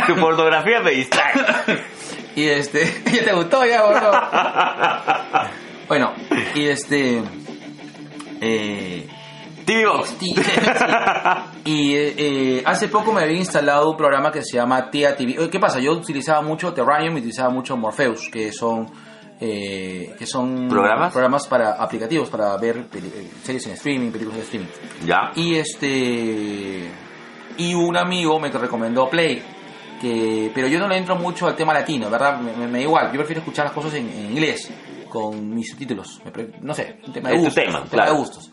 Tu 0.05 0.15
pornografía 0.15 0.81
me 0.81 0.91
distrae. 0.91 1.33
Y 2.35 2.47
este, 2.47 2.85
¿ya 3.11 3.23
te 3.23 3.33
gustó 3.33 3.65
ya, 3.65 3.83
boludo? 3.83 4.11
Bueno, 5.85 6.13
y 6.55 6.67
este, 6.69 7.21
eh, 8.41 9.07
TV 9.65 9.85
Box. 9.85 10.15
Y 11.65 11.93
eh, 11.93 12.13
eh, 12.17 12.63
hace 12.65 12.89
poco 12.89 13.13
me 13.13 13.21
había 13.21 13.37
instalado 13.37 13.91
un 13.91 13.95
programa 13.95 14.31
que 14.31 14.41
se 14.43 14.57
llama 14.57 14.89
TIA 14.89 15.15
TV. 15.15 15.49
¿Qué 15.49 15.59
pasa? 15.59 15.79
Yo 15.79 15.93
utilizaba 15.93 16.41
mucho 16.41 16.73
Terrarium 16.73 17.15
y 17.15 17.19
utilizaba 17.19 17.49
mucho 17.49 17.77
Morpheus, 17.77 18.29
que 18.29 18.51
son 18.51 18.91
eh, 19.39 20.13
que 20.17 20.25
son 20.25 20.67
¿Programas? 20.67 21.11
programas 21.11 21.47
para 21.47 21.73
aplicativos 21.73 22.29
para 22.29 22.55
ver 22.57 22.85
eh, 22.93 23.29
series 23.43 23.67
en 23.67 23.73
streaming, 23.73 24.11
películas 24.11 24.39
en 24.39 24.43
streaming. 24.43 24.67
Ya. 25.05 25.31
Y 25.35 25.55
este 25.55 26.89
y 27.57 27.73
un 27.73 27.97
amigo 27.97 28.39
me 28.39 28.49
recomendó 28.49 29.09
Play, 29.09 29.41
que 30.03 30.51
pero 30.53 30.67
yo 30.67 30.77
no 30.79 30.87
le 30.87 30.97
entro 30.97 31.15
mucho 31.15 31.47
al 31.47 31.55
tema 31.55 31.73
latino, 31.73 32.09
¿verdad? 32.09 32.39
Me, 32.39 32.51
me- 32.53 32.67
me 32.67 32.77
da 32.79 32.83
igual, 32.83 33.07
yo 33.11 33.17
prefiero 33.17 33.39
escuchar 33.41 33.65
las 33.65 33.73
cosas 33.73 33.93
en, 33.95 34.09
en 34.09 34.25
inglés 34.31 34.69
con 35.09 35.53
mis 35.55 35.69
subtítulos, 35.71 36.21
no 36.61 36.73
sé, 36.73 36.99
un 37.07 37.13
tema 37.13 37.29
de 37.29 37.35
gustos, 37.37 37.55
tema, 37.55 37.81
un 37.81 37.87
claro. 37.87 38.11
de 38.11 38.17
gustos. 38.17 38.51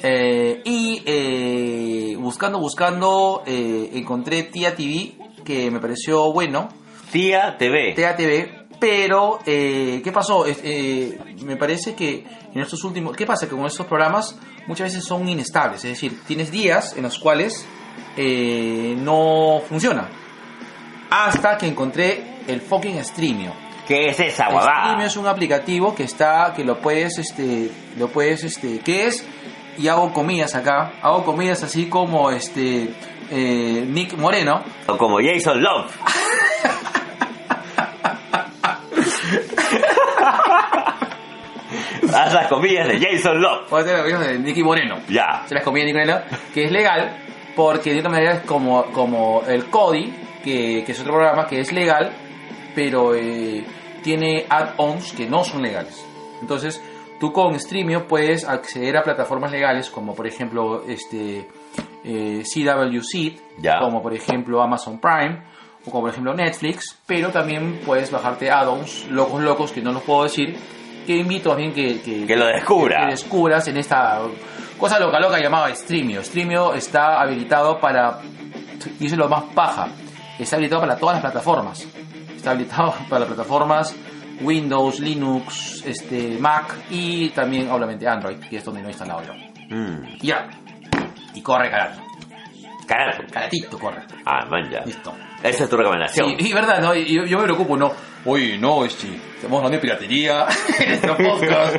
Eh, 0.00 0.62
y 0.64 1.02
eh, 1.06 2.16
buscando, 2.18 2.58
buscando, 2.58 3.42
eh, 3.46 3.90
encontré 3.94 4.44
Tía 4.44 4.74
TV 4.74 5.14
que 5.44 5.70
me 5.70 5.80
pareció 5.80 6.32
bueno, 6.32 6.68
Tía 7.12 7.56
TV. 7.58 7.92
Tea 7.94 8.14
TV, 8.16 8.66
pero 8.78 9.38
eh, 9.46 10.00
¿qué 10.04 10.12
pasó? 10.12 10.44
Eh, 10.46 11.18
me 11.44 11.56
parece 11.56 11.94
que 11.94 12.24
en 12.54 12.60
estos 12.60 12.84
últimos, 12.84 13.16
¿qué 13.16 13.26
pasa? 13.26 13.48
Que 13.48 13.54
con 13.56 13.66
estos 13.66 13.86
programas 13.86 14.38
muchas 14.66 14.92
veces 14.92 15.04
son 15.04 15.28
inestables, 15.28 15.84
es 15.84 15.90
decir, 15.90 16.20
tienes 16.26 16.50
días 16.50 16.96
en 16.96 17.02
los 17.02 17.18
cuales 17.18 17.66
eh, 18.16 18.94
no 18.98 19.60
funciona. 19.68 20.08
Hasta 21.10 21.56
que 21.56 21.66
encontré 21.66 22.22
el 22.46 22.60
fucking 22.60 23.02
Streamio. 23.04 23.52
¿Qué 23.86 24.08
es 24.08 24.20
esa 24.20 24.44
Streamio 24.44 24.58
huevada? 24.58 25.06
es 25.06 25.16
un 25.16 25.26
aplicativo 25.26 25.94
que 25.94 26.04
está, 26.04 26.52
que 26.54 26.62
lo 26.64 26.78
puedes, 26.78 27.18
este, 27.18 27.70
lo 27.96 28.08
puedes, 28.08 28.44
este, 28.44 28.80
¿qué 28.80 29.06
es? 29.06 29.26
Y 29.78 29.88
hago 29.88 30.12
comillas 30.12 30.54
acá, 30.54 30.92
hago 31.00 31.24
comillas 31.24 31.62
así 31.62 31.88
como, 31.88 32.30
este, 32.30 32.90
eh, 33.30 33.84
Nick 33.88 34.14
Moreno. 34.18 34.62
O 34.86 34.98
como 34.98 35.18
Jason 35.22 35.62
Love. 35.62 35.90
Haz 42.14 42.32
las 42.32 42.48
comillas 42.48 42.88
de 42.88 42.98
Jason 42.98 43.40
Love. 43.40 43.70
Voy 43.70 43.80
a 43.80 43.82
hacer 43.82 43.94
las 43.94 44.02
comillas 44.02 44.28
de 44.28 44.38
Nicky 44.38 44.62
Moreno. 44.62 44.98
Ya. 45.08 45.44
se 45.46 45.54
las 45.54 45.64
comía 45.64 45.84
Nicolás, 45.84 46.24
que 46.54 46.64
es 46.64 46.72
legal, 46.72 47.16
porque 47.54 47.92
de 47.92 48.00
otra 48.00 48.10
manera 48.10 48.32
es 48.34 48.40
como, 48.40 48.84
como 48.92 49.42
el 49.46 49.66
CODI, 49.66 50.14
que, 50.52 50.84
que 50.84 50.92
es 50.92 51.00
otro 51.00 51.14
programa 51.14 51.46
que 51.46 51.60
es 51.60 51.72
legal, 51.72 52.12
pero 52.74 53.14
eh, 53.14 53.64
tiene 54.02 54.46
add-ons 54.48 55.12
que 55.12 55.26
no 55.26 55.44
son 55.44 55.62
legales. 55.62 56.04
Entonces, 56.40 56.82
tú 57.20 57.32
con 57.32 57.58
Streamio 57.58 58.06
puedes 58.06 58.44
acceder 58.48 58.96
a 58.96 59.02
plataformas 59.02 59.50
legales, 59.52 59.90
como 59.90 60.14
por 60.14 60.26
ejemplo 60.26 60.84
este 60.86 61.48
eh, 62.04 62.42
CWC, 62.44 63.40
Ya. 63.60 63.80
como 63.80 64.02
por 64.02 64.14
ejemplo 64.14 64.62
Amazon 64.62 65.00
Prime, 65.00 65.42
o 65.84 65.90
como 65.90 66.02
por 66.02 66.10
ejemplo 66.10 66.34
Netflix, 66.34 66.96
pero 67.06 67.30
también 67.30 67.80
puedes 67.84 68.10
bajarte 68.10 68.50
add-ons 68.50 69.06
locos 69.10 69.40
locos 69.42 69.72
que 69.72 69.80
no 69.82 69.92
los 69.92 70.02
puedo 70.02 70.24
decir, 70.24 70.56
que 71.06 71.16
invito 71.16 71.50
a 71.52 71.56
bien 71.56 71.72
que, 71.72 72.00
que, 72.02 72.26
Que 72.26 72.36
lo 72.36 72.46
descubra. 72.46 73.00
que 73.06 73.10
descubras 73.12 73.66
en 73.68 73.78
esta 73.78 74.20
cosa 74.78 75.00
loca 75.00 75.18
loca 75.18 75.38
llamada 75.40 75.74
Streamio. 75.74 76.22
Streamio 76.22 76.74
está 76.74 77.20
habilitado 77.20 77.80
para, 77.80 78.20
y 79.00 79.06
eso 79.06 79.14
es 79.14 79.18
lo 79.18 79.28
más 79.28 79.44
paja, 79.54 79.88
está 80.38 80.56
habilitado 80.56 80.82
para 80.82 80.96
todas 80.96 81.16
las 81.16 81.22
plataformas. 81.22 81.86
Está 82.36 82.50
habilitado 82.52 82.94
para 83.08 83.20
las 83.20 83.28
plataformas 83.28 83.94
Windows, 84.40 85.00
Linux, 85.00 85.82
este, 85.84 86.38
Mac 86.38 86.72
y 86.90 87.30
también 87.30 87.68
obviamente 87.70 88.06
Android, 88.06 88.38
que 88.38 88.58
es 88.58 88.64
donde 88.64 88.82
no 88.82 88.88
he 88.88 88.92
instalado 88.92 89.22
yo. 89.24 89.32
Mm, 89.74 90.18
Ya. 90.20 90.48
Y 91.34 91.42
corre 91.42 91.70
carato. 91.70 92.00
carajo. 92.86 93.22
Caratito 93.32 93.78
corre. 93.78 94.02
Ah, 94.24 94.46
man, 94.48 94.70
ya. 94.70 94.80
Listo. 94.84 95.12
Esa 95.42 95.64
es 95.64 95.70
tu 95.70 95.76
recomendación. 95.76 96.36
Sí, 96.38 96.48
y 96.48 96.52
verdad, 96.52 96.80
¿no? 96.80 96.94
Y 96.94 97.14
yo, 97.14 97.24
yo 97.24 97.38
me 97.38 97.44
preocupo, 97.44 97.76
¿no? 97.76 97.92
Oye, 98.24 98.56
no, 98.58 98.84
este, 98.84 99.08
estamos 99.36 99.58
hablando 99.58 99.76
de 99.76 99.82
piratería 99.82 100.46
en 100.78 100.88
nuestro 100.88 101.16
podcast. 101.16 101.76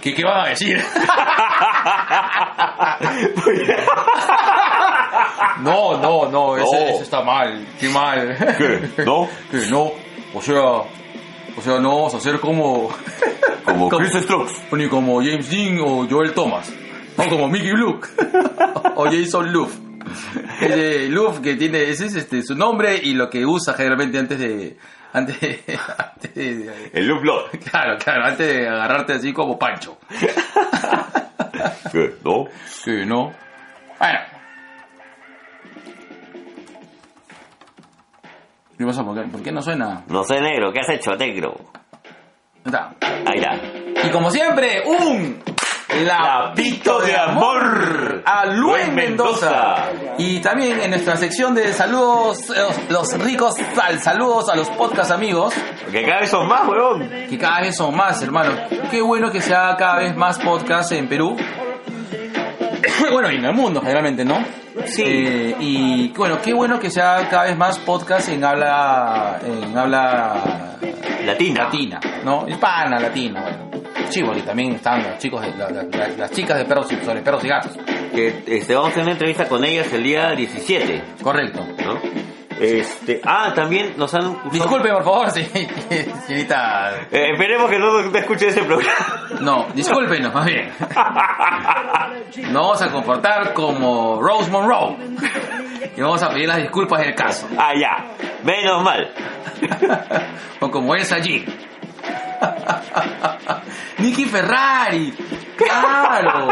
¿Qué, 0.00 0.14
¿Qué 0.14 0.24
van 0.24 0.46
a 0.46 0.48
decir? 0.50 0.82
no, 5.60 5.96
no, 5.98 6.28
no, 6.30 6.56
eso, 6.56 6.66
No. 6.72 6.78
eso 6.88 7.02
está 7.02 7.22
mal, 7.22 7.66
qué 7.78 7.88
mal. 7.88 8.36
¿Qué? 8.58 9.04
¿No? 9.04 9.28
Que 9.50 9.66
no, 9.70 9.92
o 10.34 10.40
sea, 10.42 10.60
o 10.60 11.62
sea, 11.62 11.78
no 11.80 11.96
vamos 11.96 12.14
a 12.14 12.18
hacer 12.18 12.38
como, 12.40 12.90
Como 13.64 13.88
Chris 13.88 14.12
Strokes. 14.22 14.54
ni 14.72 14.88
como 14.88 15.20
James 15.22 15.50
Dean 15.50 15.78
o 15.80 16.06
Joel 16.08 16.32
Thomas, 16.32 16.72
o 17.16 17.24
como 17.28 17.48
Mickey 17.48 17.72
Luke, 17.72 18.08
o 18.96 19.04
Jason 19.04 19.52
Luff. 19.52 19.76
Ese 20.60 21.08
Luff 21.08 21.40
que 21.40 21.54
tiene, 21.56 21.82
ese 21.90 22.06
es 22.06 22.16
este, 22.16 22.42
su 22.42 22.54
nombre 22.54 22.96
y 23.02 23.12
lo 23.14 23.28
que 23.30 23.44
usa 23.46 23.74
generalmente 23.74 24.18
antes 24.18 24.38
de, 24.38 24.76
antes 25.12 25.40
de, 25.40 25.60
antes 25.98 26.34
de- 26.34 26.90
El 26.92 27.06
Loop 27.06 27.22
Lord. 27.24 27.50
claro, 27.70 27.96
claro, 27.98 28.24
antes 28.24 28.46
de 28.46 28.68
agarrarte 28.68 29.12
así 29.14 29.32
como 29.32 29.58
Pancho. 29.58 29.98
¿Qué? 31.92 32.14
¿No? 32.24 32.46
Que 32.84 33.04
no. 33.06 33.32
Bueno. 33.98 34.18
¿Por 38.80 39.14
qué, 39.14 39.28
por 39.30 39.42
qué 39.42 39.52
no 39.52 39.60
suena? 39.60 40.04
No 40.08 40.24
sé, 40.24 40.40
negro. 40.40 40.72
¿Qué 40.72 40.80
has 40.80 40.88
hecho, 40.88 41.14
negro? 41.14 41.54
Está. 42.64 42.94
Ahí 43.00 43.38
está. 43.38 44.06
Y 44.06 44.10
como 44.10 44.30
siempre, 44.30 44.82
un 44.86 45.42
lapito 46.06 47.00
de 47.00 47.16
amor 47.16 48.22
a 48.24 48.46
Luis 48.46 48.88
Mendoza. 48.92 49.90
Y 50.16 50.40
también 50.40 50.80
en 50.80 50.90
nuestra 50.90 51.16
sección 51.16 51.54
de 51.54 51.72
saludos, 51.72 52.48
los, 52.48 52.90
los 52.90 53.18
ricos 53.22 53.54
sal, 53.74 53.98
saludos 54.00 54.48
a 54.48 54.56
los 54.56 54.68
podcast 54.70 55.10
amigos, 55.10 55.54
Que 55.90 56.02
cada 56.02 56.20
vez 56.20 56.30
son 56.30 56.48
más, 56.48 56.66
huevón. 56.66 57.08
que 57.28 57.36
cada 57.38 57.60
vez 57.60 57.76
son 57.76 57.94
más, 57.94 58.22
hermano. 58.22 58.52
Qué 58.90 59.02
bueno 59.02 59.30
que 59.30 59.40
se 59.42 59.54
haga 59.54 59.76
cada 59.76 59.98
vez 59.98 60.16
más 60.16 60.38
podcast 60.38 60.92
en 60.92 61.06
Perú. 61.08 61.36
bueno, 63.12 63.30
y 63.30 63.36
en 63.36 63.44
el 63.44 63.54
mundo, 63.54 63.80
generalmente, 63.80 64.24
¿no? 64.24 64.44
Sí. 64.86 65.02
Eh, 65.04 65.56
y 65.60 66.08
bueno, 66.16 66.38
qué 66.42 66.52
bueno 66.52 66.78
que 66.78 66.90
se 66.90 67.00
haga 67.00 67.28
cada 67.28 67.44
vez 67.44 67.56
más 67.56 67.78
podcast 67.80 68.28
en 68.28 68.44
habla, 68.44 69.38
en 69.44 69.76
habla 69.76 70.76
Latina. 71.24 71.64
latina, 71.64 72.00
¿no? 72.24 72.46
Hispana, 72.48 72.98
latina, 73.00 73.40
bueno. 73.42 73.70
Porque 74.26 74.42
también 74.42 74.72
están 74.72 75.02
los 75.04 75.18
chicos, 75.18 75.40
de, 75.42 75.56
la- 75.56 75.70
la- 75.70 75.82
la- 75.84 76.08
las 76.16 76.30
chicas 76.32 76.58
de 76.58 76.64
perros 76.64 76.90
y 76.92 76.96
sobre 77.04 77.20
perros 77.20 77.44
y 77.44 77.48
gatos. 77.48 77.72
Que 78.12 78.42
este, 78.46 78.74
vamos 78.74 78.88
a 78.90 78.94
tener 78.94 79.04
una 79.04 79.12
entrevista 79.12 79.46
con 79.46 79.64
ellas 79.64 79.92
el 79.92 80.02
día 80.02 80.30
17, 80.32 81.02
Correcto. 81.22 81.64
¿no? 81.84 82.00
Este, 82.60 83.20
ah, 83.24 83.52
también 83.54 83.94
nos 83.96 84.12
han... 84.14 84.36
Disculpe, 84.50 84.90
por 84.92 85.02
favor, 85.02 85.30
señorita. 86.26 86.92
Eh, 87.10 87.30
esperemos 87.32 87.70
que 87.70 87.78
no 87.78 88.10
te 88.10 88.18
escuche 88.18 88.48
ese 88.48 88.62
programa. 88.62 89.28
No, 89.40 89.66
discúlpenos, 89.74 90.34
más 90.34 90.44
bien. 90.44 90.70
Nos 92.52 92.62
vamos 92.62 92.82
a 92.82 92.90
comportar 92.90 93.52
como 93.54 94.20
Rose 94.20 94.50
Monroe. 94.50 94.96
Y 95.96 96.00
vamos 96.00 96.22
a 96.22 96.28
pedir 96.28 96.48
las 96.48 96.58
disculpas 96.58 97.00
del 97.00 97.14
caso. 97.14 97.48
ah, 97.58 97.72
ya. 97.74 98.04
Menos 98.44 98.82
mal. 98.82 99.10
O 100.62 100.70
como 100.70 100.94
es 100.94 101.10
allí. 101.10 101.44
Nicky 103.98 104.24
Ferrari. 104.26 105.12
Claro. 105.56 106.48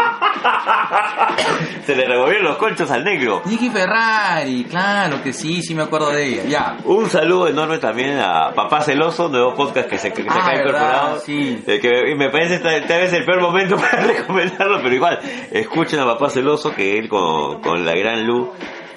Se 1.87 1.95
le 1.97 2.05
revolvieron 2.07 2.45
los 2.45 2.57
conchos 2.59 2.91
al 2.91 3.05
negro. 3.05 3.41
Nicky 3.47 3.71
Ferrari. 3.71 4.65
Claro 4.65 5.23
que 5.23 5.33
sí, 5.33 5.63
sí 5.63 5.75
me 5.75 5.85
acuerdo 5.85 6.11
de 6.11 6.27
ella. 6.27 6.43
Ya. 6.47 6.77
Un 6.85 7.09
saludo 7.09 7.49
enorme 7.49 7.79
también 7.79 8.19
a 8.21 8.53
Papá 8.55 8.83
Celoso, 8.83 9.29
nuevo 9.29 9.55
podcast 9.55 9.89
que 9.89 9.97
se, 9.99 10.13
que 10.13 10.23
se 10.25 10.29
Ah, 10.31 10.57
incorporado. 10.57 11.21
sí. 11.21 11.63
Eh, 11.67 11.81
que 11.81 12.15
me 12.17 12.29
parece 12.29 12.59
tal 12.59 13.01
vez 13.01 13.13
el 13.15 13.25
peor 13.25 13.41
momento 13.41 13.77
para 13.81 14.03
recomendarlo, 14.03 14.81
pero 14.83 14.95
igual, 14.95 15.19
escuchen 15.51 16.01
a 16.01 16.05
Papá 16.05 16.29
Celoso, 16.29 16.75
que 16.75 16.99
él 16.99 17.09
con, 17.09 17.63
con 17.63 17.87
la 17.87 17.95
gran 17.95 18.27
Lu 18.27 18.53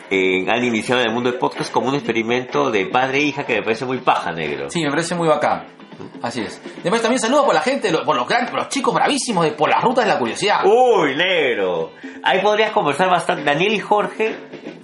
eh, 0.09 0.45
han 0.49 0.61
iniciado 0.65 0.99
en 1.01 1.07
el 1.07 1.13
mundo 1.13 1.31
del 1.31 1.39
podcast 1.39 1.71
como 1.71 1.87
un 1.87 1.95
experimento 1.95 2.69
de 2.69 2.85
padre 2.87 3.19
e 3.19 3.21
hija 3.21 3.45
que 3.45 3.55
me 3.55 3.63
parece 3.63 3.85
muy 3.85 3.99
paja, 3.99 4.33
negro. 4.33 4.69
Sí, 4.69 4.83
me 4.83 4.89
parece 4.89 5.15
muy 5.15 5.29
bacán. 5.29 5.63
Así 6.23 6.41
es. 6.41 6.61
Después 6.83 7.01
también 7.01 7.19
saludo 7.19 7.45
por 7.45 7.53
la 7.53 7.61
gente, 7.61 7.91
por 8.05 8.15
los, 8.15 8.27
gran- 8.27 8.45
por 8.47 8.55
los 8.59 8.69
chicos 8.69 8.93
bravísimos 8.93 9.45
de 9.45 9.51
por 9.51 9.69
las 9.69 9.81
rutas 9.83 10.05
de 10.05 10.11
la 10.13 10.19
curiosidad. 10.19 10.61
Uy, 10.65 11.15
negro. 11.15 11.91
Ahí 12.23 12.41
podrías 12.41 12.71
conversar 12.71 13.09
bastante. 13.09 13.43
Daniel 13.43 13.73
y 13.73 13.79
Jorge, 13.79 14.35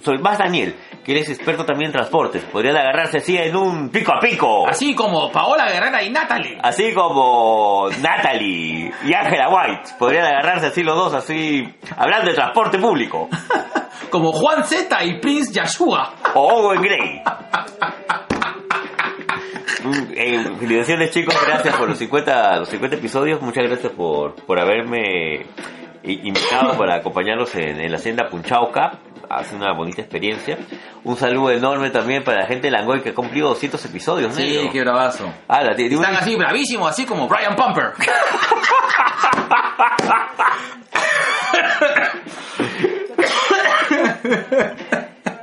soy 0.02 0.18
más 0.18 0.38
Daniel, 0.38 0.74
que 1.04 1.12
eres 1.12 1.28
experto 1.28 1.64
también 1.64 1.88
en 1.90 1.92
transportes. 1.92 2.42
Podrían 2.44 2.76
agarrarse 2.76 3.18
así 3.18 3.36
en 3.36 3.54
un 3.56 3.88
pico 3.90 4.12
a 4.12 4.20
pico. 4.20 4.66
Así 4.68 4.94
como 4.94 5.30
Paola 5.32 5.66
Guerrera 5.70 6.02
y 6.02 6.10
Natalie. 6.10 6.58
Así 6.62 6.92
como 6.92 7.88
Natalie 8.00 8.92
y 9.04 9.14
Angela 9.14 9.48
White. 9.48 9.90
Podrían 9.98 10.24
agarrarse 10.26 10.66
así 10.66 10.82
los 10.82 10.96
dos, 10.96 11.14
así, 11.14 11.62
hablando 11.96 12.30
de 12.30 12.34
transporte 12.36 12.78
público. 12.78 13.28
Como 14.10 14.32
Juan 14.32 14.64
Z 14.64 15.04
y 15.04 15.18
Prince 15.20 15.52
Yashua. 15.52 16.14
O 16.34 16.40
Owen 16.40 16.80
Gray. 16.80 17.22
Mm, 19.84 20.12
eh, 20.14 20.44
felicitaciones 20.58 21.10
chicos, 21.10 21.34
gracias 21.46 21.76
por 21.76 21.88
los 21.88 21.98
50, 21.98 22.56
los 22.58 22.68
50 22.68 22.96
episodios. 22.96 23.40
Muchas 23.40 23.64
gracias 23.68 23.92
por, 23.92 24.34
por 24.34 24.58
haberme 24.58 25.46
invitado 26.02 26.76
para 26.76 26.96
acompañarlos 26.96 27.54
en, 27.54 27.80
en 27.80 27.92
la 27.92 27.98
senda 27.98 28.28
Punchauca. 28.28 28.98
Ha 29.30 29.44
sido 29.44 29.58
una 29.58 29.74
bonita 29.74 30.00
experiencia. 30.00 30.56
Un 31.04 31.16
saludo 31.16 31.50
enorme 31.50 31.90
también 31.90 32.24
para 32.24 32.40
la 32.40 32.46
gente 32.46 32.68
de 32.68 32.70
Langoy 32.70 33.02
que 33.02 33.10
ha 33.10 33.14
cumplido 33.14 33.48
200 33.50 33.84
episodios. 33.84 34.34
Sí, 34.34 34.42
negro. 34.56 34.70
qué 34.72 34.80
bravazo. 34.80 35.30
Ah, 35.48 35.62
la- 35.62 35.72
Están 35.72 36.16
así 36.16 36.34
bravísimos, 36.34 36.88
así 36.90 37.04
como 37.04 37.28
Brian 37.28 37.54
Pumper. 37.54 37.92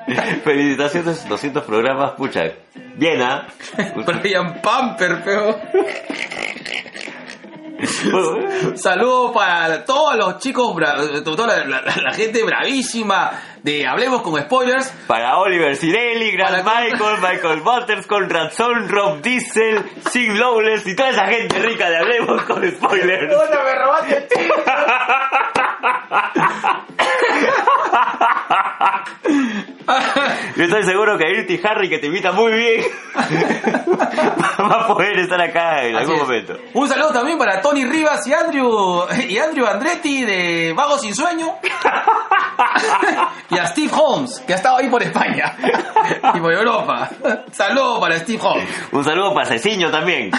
Felicitaciones, 0.44 1.28
200 1.28 1.64
programas, 1.64 2.12
pucha. 2.12 2.44
Bien, 2.96 3.22
¿ah? 3.22 3.48
Brian 4.22 4.62
pero. 4.98 5.58
Bueno, 8.12 8.78
Saludos 8.78 9.32
para 9.34 9.84
todos 9.84 10.16
los 10.16 10.40
chicos, 10.40 10.74
toda 11.24 11.48
la, 11.66 11.82
la- 11.82 11.96
la 12.04 12.14
gente 12.14 12.44
bravísima 12.44 13.32
de 13.66 13.88
Hablemos 13.88 14.22
con 14.22 14.40
Spoilers. 14.40 14.92
Para 15.08 15.38
Oliver 15.40 15.76
Cirelli, 15.76 16.32
Grant 16.34 16.64
Para- 16.64 16.82
Michael, 16.82 17.18
Michael 17.20 17.62
Butters, 17.62 18.06
Conrad 18.06 18.52
Son, 18.52 18.88
Rob 18.88 19.22
Diesel, 19.22 19.84
Sin 20.12 20.38
Lowless 20.40 20.86
y 20.86 20.96
toda 20.96 21.10
esa 21.10 21.26
gente 21.26 21.58
rica 21.60 21.90
de 21.90 21.98
Hablemos 21.98 22.44
con 22.44 22.64
Spoilers. 22.72 23.24
me 23.28 23.76
robaste 23.76 24.18
el 24.18 24.52
Yo 30.56 30.64
estoy 30.64 30.84
seguro 30.84 31.18
que 31.18 31.30
Irti 31.30 31.60
Harry, 31.64 31.90
que 31.90 32.00
te 32.00 32.08
invita 32.08 32.32
muy 32.32 32.52
bien, 32.54 32.82
va 34.60 34.82
a 34.84 34.88
poder 34.88 35.20
estar 35.20 35.40
acá 35.42 35.84
en 35.84 35.96
algún 35.96 36.16
es. 36.16 36.22
momento. 36.22 36.58
Un 36.74 36.88
saludo 36.88 37.12
también 37.12 37.38
para 37.38 37.62
Tony 37.62 37.86
Rivas 37.86 38.26
y 38.28 38.34
Andrew 38.34 39.06
y 39.28 39.38
Andrew 39.38 39.66
Andretti 39.68 40.24
de 40.26 40.74
Vago 40.76 40.98
sin 40.98 41.14
Sueño. 41.14 41.56
y 43.56 43.60
a 43.60 43.68
Steve 43.68 43.92
Holmes, 43.94 44.44
que 44.46 44.54
ha 44.54 44.56
estado 44.58 44.78
ahí 44.78 44.90
por 44.90 45.02
España 45.02 45.56
y 46.34 46.40
por 46.40 46.54
Europa. 46.54 47.10
Saludos 47.52 48.00
para 48.00 48.20
Steve 48.20 48.40
Holmes. 48.44 48.68
Un 48.92 49.04
saludo 49.04 49.34
para 49.34 49.46
Ceciño 49.48 49.90
también. 49.92 50.32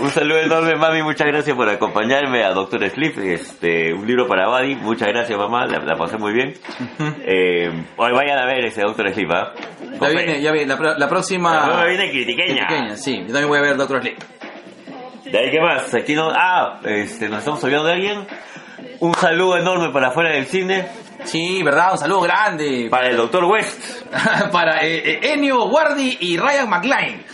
Un 0.00 0.10
saludo 0.10 0.38
enorme, 0.38 0.76
mami. 0.76 1.02
Muchas 1.02 1.26
gracias 1.28 1.56
por 1.56 1.68
acompañarme 1.68 2.44
a 2.44 2.50
Doctor 2.50 2.88
Sleep. 2.90 3.18
Este, 3.20 3.94
un 3.94 4.06
libro 4.06 4.26
para 4.26 4.48
Buddy. 4.48 4.74
Muchas 4.76 5.08
gracias, 5.08 5.38
mamá. 5.38 5.66
La, 5.66 5.78
la 5.78 5.96
pasé 5.96 6.18
muy 6.18 6.32
bien. 6.32 6.54
Eh, 7.24 7.70
hoy 7.96 8.12
vayan 8.12 8.38
a 8.38 8.44
ver 8.44 8.66
ese 8.66 8.82
Doctor 8.82 9.12
Sleep, 9.14 9.30
¿ah? 9.30 9.52
Ya 10.00 10.08
viene, 10.08 10.40
ya 10.42 10.52
viene, 10.52 10.74
la, 10.74 10.98
la 10.98 11.08
próxima. 11.08 11.54
La 11.54 11.66
nueva 11.66 11.84
viene 11.86 12.10
critiqueña. 12.10 12.66
Pequeña, 12.68 12.96
sí. 12.96 13.18
Yo 13.20 13.26
también 13.32 13.48
voy 13.48 13.58
a 13.58 13.62
ver 13.62 13.76
Doctor 13.76 14.00
Sleep. 14.02 14.18
De 15.34 15.40
ahí, 15.40 15.50
¿qué 15.50 15.60
más? 15.60 15.92
Aquí 15.92 16.14
no... 16.14 16.30
Ah, 16.30 16.78
este, 16.84 17.28
nos 17.28 17.40
estamos 17.40 17.64
olvidando 17.64 17.88
de 17.88 17.94
alguien. 17.94 18.24
Un 19.00 19.12
saludo 19.14 19.58
enorme 19.58 19.90
para 19.90 20.10
afuera 20.10 20.30
del 20.30 20.46
cine. 20.46 20.86
Sí, 21.24 21.60
verdad, 21.64 21.90
un 21.90 21.98
saludo 21.98 22.20
grande 22.20 22.86
Para 22.88 23.08
el 23.08 23.16
Doctor 23.16 23.44
West. 23.46 24.06
para 24.52 24.84
eh, 24.84 24.98
eh, 24.98 25.32
Ennio 25.32 25.68
Guardi 25.68 26.18
y 26.20 26.36
Ryan 26.36 26.70
McLean. 26.70 27.24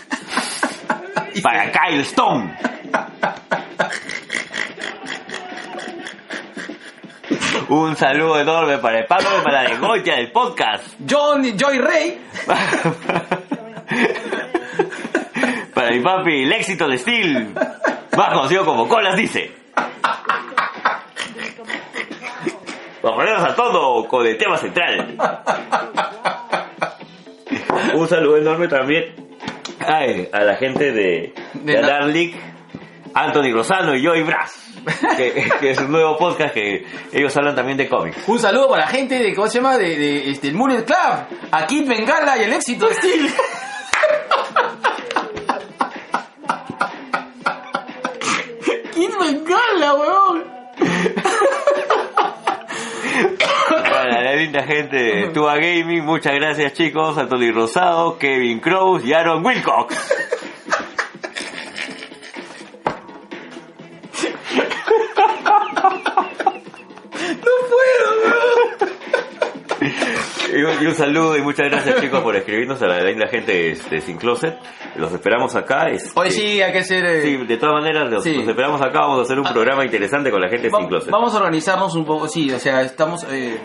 Para 1.42 1.70
Kyle 1.70 2.00
Stone. 2.00 2.56
Un 7.68 7.96
saludo 7.96 8.40
enorme 8.40 8.78
para 8.78 9.00
el 9.00 9.04
Pablo 9.04 9.30
de 9.30 9.42
Maladegoya 9.44 10.16
del 10.16 10.32
podcast. 10.32 10.94
John 11.06 11.44
Joy 11.54 11.78
Rey. 11.78 12.18
Para 15.74 15.90
mi 15.90 16.00
papi, 16.00 16.42
el 16.42 16.52
éxito 16.52 16.88
de 16.88 16.98
Steel. 16.98 17.54
Más 18.16 18.28
conocido 18.34 18.64
como 18.64 18.88
Colas 18.88 19.16
dice. 19.16 19.52
Ponernos 23.00 23.42
a 23.44 23.54
todo 23.54 24.06
con 24.08 24.26
el 24.26 24.36
tema 24.36 24.56
central. 24.56 25.16
Un 27.94 28.08
saludo 28.08 28.36
enorme 28.36 28.68
también 28.68 29.30
ay, 29.86 30.28
a 30.32 30.40
la 30.40 30.56
gente 30.56 30.92
de, 30.92 31.32
De 31.54 31.74
de 31.74 31.80
Darlik, 31.80 32.36
Anthony 33.14 33.52
Rosano 33.52 33.94
y 33.94 34.04
Joey 34.04 34.22
Brass. 34.22 34.66
Que, 35.16 35.50
que 35.60 35.70
es 35.72 35.78
un 35.78 35.92
nuevo 35.92 36.16
podcast 36.16 36.54
que 36.54 36.86
ellos 37.12 37.36
hablan 37.36 37.54
también 37.54 37.76
de 37.76 37.86
cómics. 37.86 38.16
Un 38.26 38.38
saludo 38.38 38.70
para 38.70 38.86
la 38.86 38.90
gente 38.90 39.18
de, 39.18 39.34
¿cómo 39.34 39.46
se 39.46 39.58
llama? 39.58 39.76
De, 39.76 39.96
de 39.96 40.30
este, 40.30 40.48
el 40.48 40.54
Club. 40.54 40.86
A 41.50 41.66
Kid 41.66 41.86
Bengala 41.86 42.38
y 42.38 42.44
el 42.44 42.52
éxito 42.54 42.88
de 42.88 42.94
Steel. 42.94 43.30
Kid 49.00 49.16
Bengala, 49.18 49.94
weón. 49.94 50.44
Para 53.90 54.22
la 54.22 54.34
linda 54.36 54.62
gente 54.62 54.96
de 54.96 55.28
Tua 55.28 55.56
Gaming, 55.56 56.04
muchas 56.04 56.34
gracias 56.34 56.74
chicos, 56.74 57.16
Anthony 57.16 57.50
Rosado, 57.50 58.18
Kevin 58.18 58.60
Crows 58.60 59.02
y 59.02 59.14
Aaron 59.14 59.42
Wilcox. 59.42 59.96
Y 70.52 70.62
un, 70.62 70.82
y 70.82 70.86
un 70.86 70.94
saludo 70.94 71.36
y 71.36 71.42
muchas 71.42 71.68
gracias 71.70 72.00
chicos 72.00 72.20
por 72.22 72.34
escribirnos 72.36 72.80
a 72.82 72.86
la 72.86 73.00
linda 73.02 73.28
gente 73.28 73.52
de, 73.52 73.78
de 73.90 74.00
Sin 74.00 74.16
Closet. 74.18 74.56
Los 74.96 75.12
esperamos 75.12 75.54
acá. 75.56 75.88
este, 75.90 76.10
Hoy 76.14 76.30
sí 76.30 76.60
hay 76.60 76.72
que 76.72 76.82
ser... 76.84 77.04
eh, 77.04 77.22
Sí, 77.22 77.36
de 77.36 77.56
todas 77.56 77.74
maneras, 77.82 78.10
los, 78.10 78.24
Sí. 78.24 78.34
los 78.34 78.48
esperamos 78.48 78.80
acá. 78.80 79.00
Vamos 79.00 79.20
a 79.20 79.22
hacer 79.22 79.38
un 79.38 79.44
programa 79.52 79.84
interesante 79.84 80.30
con 80.30 80.40
la 80.40 80.48
gente 80.48 80.68
de 80.68 80.76
Sin 80.76 80.88
Closet. 80.88 81.10
vamos 81.10 81.34
a 81.34 81.38
organizarnos 81.38 81.94
un 81.94 82.04
poco, 82.04 82.26
sí, 82.28 82.50
o 82.52 82.58
sea, 82.58 82.80
estamos... 82.82 83.24
eh, 83.30 83.58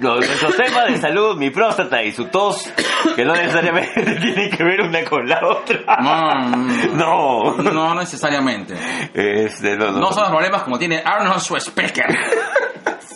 Los, 0.00 0.18
nuestros 0.24 0.56
temas 0.56 0.86
de 0.86 0.96
salud, 0.98 1.36
mi 1.36 1.50
próstata 1.50 2.02
y 2.04 2.12
su 2.12 2.26
tos, 2.26 2.72
que 3.16 3.24
no 3.24 3.34
necesariamente 3.34 4.00
tienen 4.20 4.50
que 4.50 4.62
ver 4.64 4.80
una 4.82 5.04
con 5.04 5.28
la 5.28 5.40
otra. 5.44 5.80
mm, 6.00 6.96
No. 6.96 7.56
no 7.56 7.94
necesariamente. 7.96 8.74
Este, 9.14 9.76
no, 9.76 9.90
no. 9.92 9.98
No 10.00 10.12
son 10.12 10.22
los 10.22 10.30
problemas 10.30 10.62
como 10.62 10.78
tiene 10.78 11.02
Arnold 11.04 11.40
Schwarzenegger. 11.40 12.06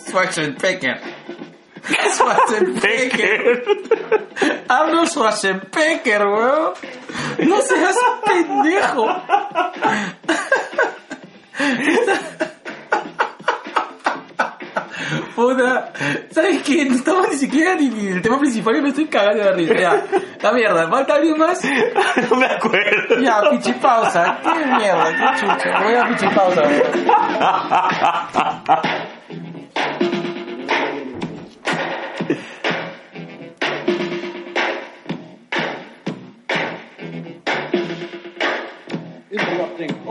Schwarzenegger. 0.09 0.99
Schwarzenegger. 1.83 3.63
Arnold 4.67 5.09
Schwarzenegger, 5.09 6.25
weón. 6.27 6.73
No 7.39 7.61
seas 7.61 7.97
pendejo. 8.25 9.07
Puta, 15.35 15.91
¿sabes 16.31 16.63
qué? 16.63 16.85
No 16.85 16.95
estamos 16.95 17.29
ni 17.29 17.35
siquiera 17.37 17.75
ni, 17.75 17.89
ni 17.89 18.07
el 18.07 18.21
tema 18.21 18.39
principal 18.39 18.77
y 18.77 18.81
me 18.81 18.89
estoy 18.89 19.07
cagando 19.07 19.43
de 19.43 19.51
risa. 19.53 19.73
Ya, 19.73 20.05
la 20.41 20.51
mierda, 20.53 20.87
¿falta 20.89 21.15
alguien 21.15 21.37
más? 21.37 21.61
no 22.29 22.35
me 22.37 22.45
acuerdo. 22.45 23.19
Ya, 23.19 23.41
pichipausa. 23.49 24.39
¿Qué 24.43 24.65
mierda? 24.77 25.11
¿Qué 25.11 25.39
chucha? 25.39 25.83
Voy 25.83 25.95
a 25.95 26.07
pichipausa, 26.07 26.61
weón. 26.61 26.83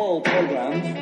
whole 0.03 0.21
program 0.21 1.02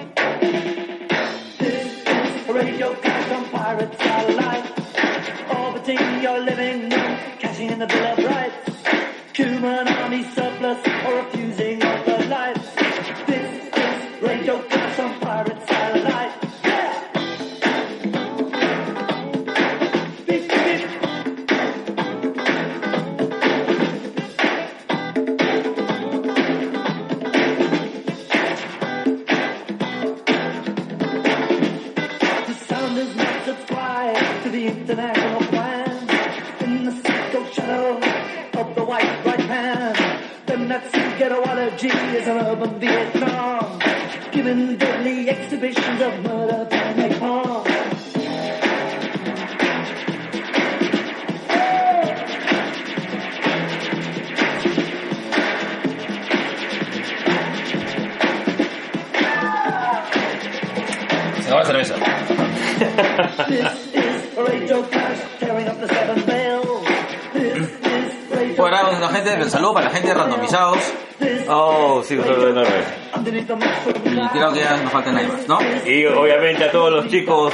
Radio 68.56 68.88
Bueno, 68.88 69.00
la 69.00 69.08
gente, 69.08 69.42
un 69.42 69.50
saludo 69.50 69.74
para 69.74 69.86
la 69.86 69.92
gente 69.92 70.08
de 70.08 70.14
randomizados. 70.14 70.78
Oh, 71.48 72.02
sí, 72.04 72.16
un 72.16 72.24
saludo 72.24 72.48
enorme. 72.48 72.70
Y 73.24 74.28
creo 74.28 74.52
que 74.52 74.60
ya 74.60 74.76
nos 74.76 74.92
faltan 74.92 75.14
nadie 75.14 75.28
más, 75.28 75.46
¿no? 75.48 75.58
Y 75.86 76.06
obviamente 76.06 76.64
a 76.64 76.70
todos 76.72 76.92
los 76.92 77.08
chicos 77.08 77.52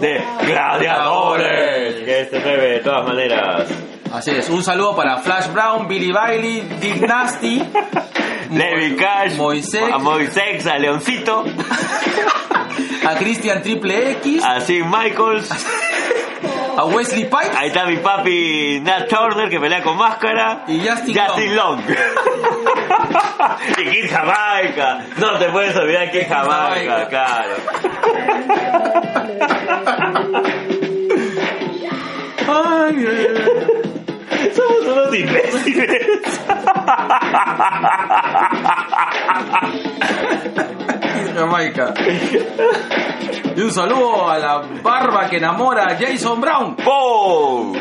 de 0.00 0.22
Gladiadores, 0.46 1.94
que 2.04 2.20
este 2.22 2.40
nueve 2.40 2.68
de 2.68 2.80
todas 2.80 3.06
maneras. 3.06 3.68
Así 4.12 4.30
es. 4.30 4.48
Un 4.48 4.62
saludo 4.62 4.94
para 4.96 5.18
Flash 5.18 5.48
Brown, 5.52 5.88
Billy 5.88 6.12
Bailey, 6.12 6.60
Dick 6.80 7.00
Nasty, 7.00 7.62
Levi 8.50 8.96
Cash, 8.96 9.36
Moisés. 9.36 9.92
a 9.92 9.98
Moisés, 9.98 10.66
a 10.66 10.78
Leoncito, 10.78 11.44
a 13.06 13.14
Christian 13.16 13.62
Triple 13.62 14.12
X, 14.12 14.42
a 14.44 14.60
Sim 14.60 14.88
Michaels, 14.90 15.48
a 16.76 16.84
Wesley 16.86 17.24
Pike 17.24 17.50
ahí 17.56 17.68
está 17.68 17.86
mi 17.86 17.96
papi 17.96 18.80
Nat 18.82 19.08
Turner 19.08 19.48
que 19.48 19.60
pelea 19.60 19.82
con 19.82 19.96
máscara, 19.96 20.64
y 20.68 20.80
Justin, 20.86 21.16
Justin 21.16 21.56
Long. 21.56 21.80
Long. 21.80 21.96
y 23.78 23.84
Kid 23.90 24.10
Jamaica, 24.10 25.06
no 25.18 25.38
te 25.38 25.48
puedes 25.50 25.76
olvidar 25.76 26.10
Kid 26.10 26.26
Jamaica, 26.28 27.08
Jamaica. 27.08 27.08
claro. 27.08 27.54
Ay, 32.46 33.06
ay. 33.06 33.26
Somos 34.54 34.86
unos 34.86 35.14
imbéciles. 35.14 36.06
Jamaica. 41.34 41.94
Y 43.56 43.60
un 43.60 43.70
saludo 43.72 44.28
a 44.30 44.38
la 44.38 44.58
barba 44.82 45.28
que 45.28 45.36
enamora 45.36 45.86
a 45.88 45.96
Jason 45.96 46.40
Brown. 46.40 46.76
¡Pum! 46.76 47.74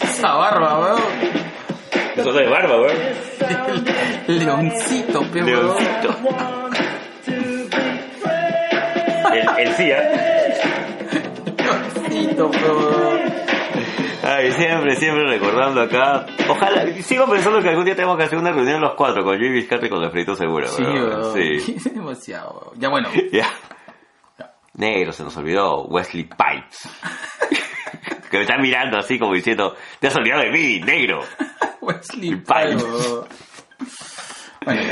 Esa 0.00 0.34
barba, 0.34 0.78
weón. 0.80 1.02
Eso 2.16 2.40
es 2.40 2.50
barba, 2.50 2.80
weón. 2.80 2.96
Leoncito, 4.26 5.20
pe. 5.30 5.42
Leoncito. 5.42 6.16
El, 9.32 9.48
el 9.58 9.74
CIA. 9.74 10.02
Leoncito, 11.58 12.50
pe, 12.50 12.58
weón. 12.58 13.57
Ay, 14.22 14.52
siempre, 14.52 14.96
siempre 14.96 15.26
recordando 15.28 15.80
acá. 15.82 16.26
Ojalá, 16.48 16.86
sigo 17.02 17.26
pensando 17.28 17.60
que 17.60 17.68
algún 17.70 17.84
día 17.84 17.94
tenemos 17.94 18.16
que 18.16 18.24
hacer 18.24 18.38
una 18.38 18.52
reunión 18.52 18.80
los 18.80 18.94
cuatro, 18.94 19.22
con 19.24 19.34
Jimmy 19.38 19.50
Vizcate 19.54 19.86
y 19.86 19.90
con 19.90 20.02
Alfredito 20.02 20.34
Segura, 20.34 20.66
Sí, 20.68 20.82
weón. 20.82 21.08
weón. 21.08 21.34
Sí. 21.34 21.76
Demasiado. 21.94 22.72
Ya 22.76 22.88
bueno. 22.88 23.08
Ya. 23.32 23.48
Negro, 24.74 25.12
se 25.12 25.24
nos 25.24 25.36
olvidó 25.36 25.82
Wesley 25.86 26.24
Pipes. 26.24 26.88
que 28.30 28.36
me 28.36 28.42
está 28.44 28.58
mirando 28.58 28.96
así 28.98 29.18
como 29.18 29.34
diciendo, 29.34 29.74
te 29.98 30.06
has 30.06 30.16
olvidado 30.16 30.42
de 30.42 30.50
mí, 30.52 30.80
negro. 30.80 31.20
Wesley 31.80 32.34
weón. 32.48 33.26
Bueno. 34.64 34.82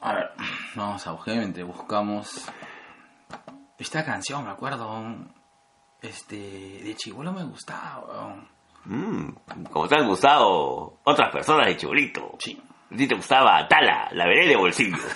A 0.00 0.14
ver, 0.14 0.30
vamos 0.74 1.06
a 1.06 1.12
buscar 1.12 1.36
mientras 1.36 1.66
buscamos. 1.66 2.46
Esta 3.78 4.04
canción, 4.04 4.44
me 4.44 4.50
acuerdo. 4.50 5.04
Este, 6.06 6.36
de 6.36 6.94
chivolo 6.94 7.32
me 7.32 7.42
gustaba, 7.44 8.04
weón. 8.06 8.48
Mm, 8.84 9.32
como 9.72 9.88
te 9.88 9.96
han 9.96 10.06
gustado 10.06 11.00
otras 11.02 11.32
personas 11.32 11.66
de 11.66 11.76
chulito. 11.76 12.36
Sí. 12.38 12.62
A 12.92 12.96
ti 12.96 13.08
te 13.08 13.16
gustaba 13.16 13.66
Tala, 13.66 14.08
la 14.12 14.26
veré 14.26 14.46
de 14.46 14.54
bolsillo. 14.56 14.96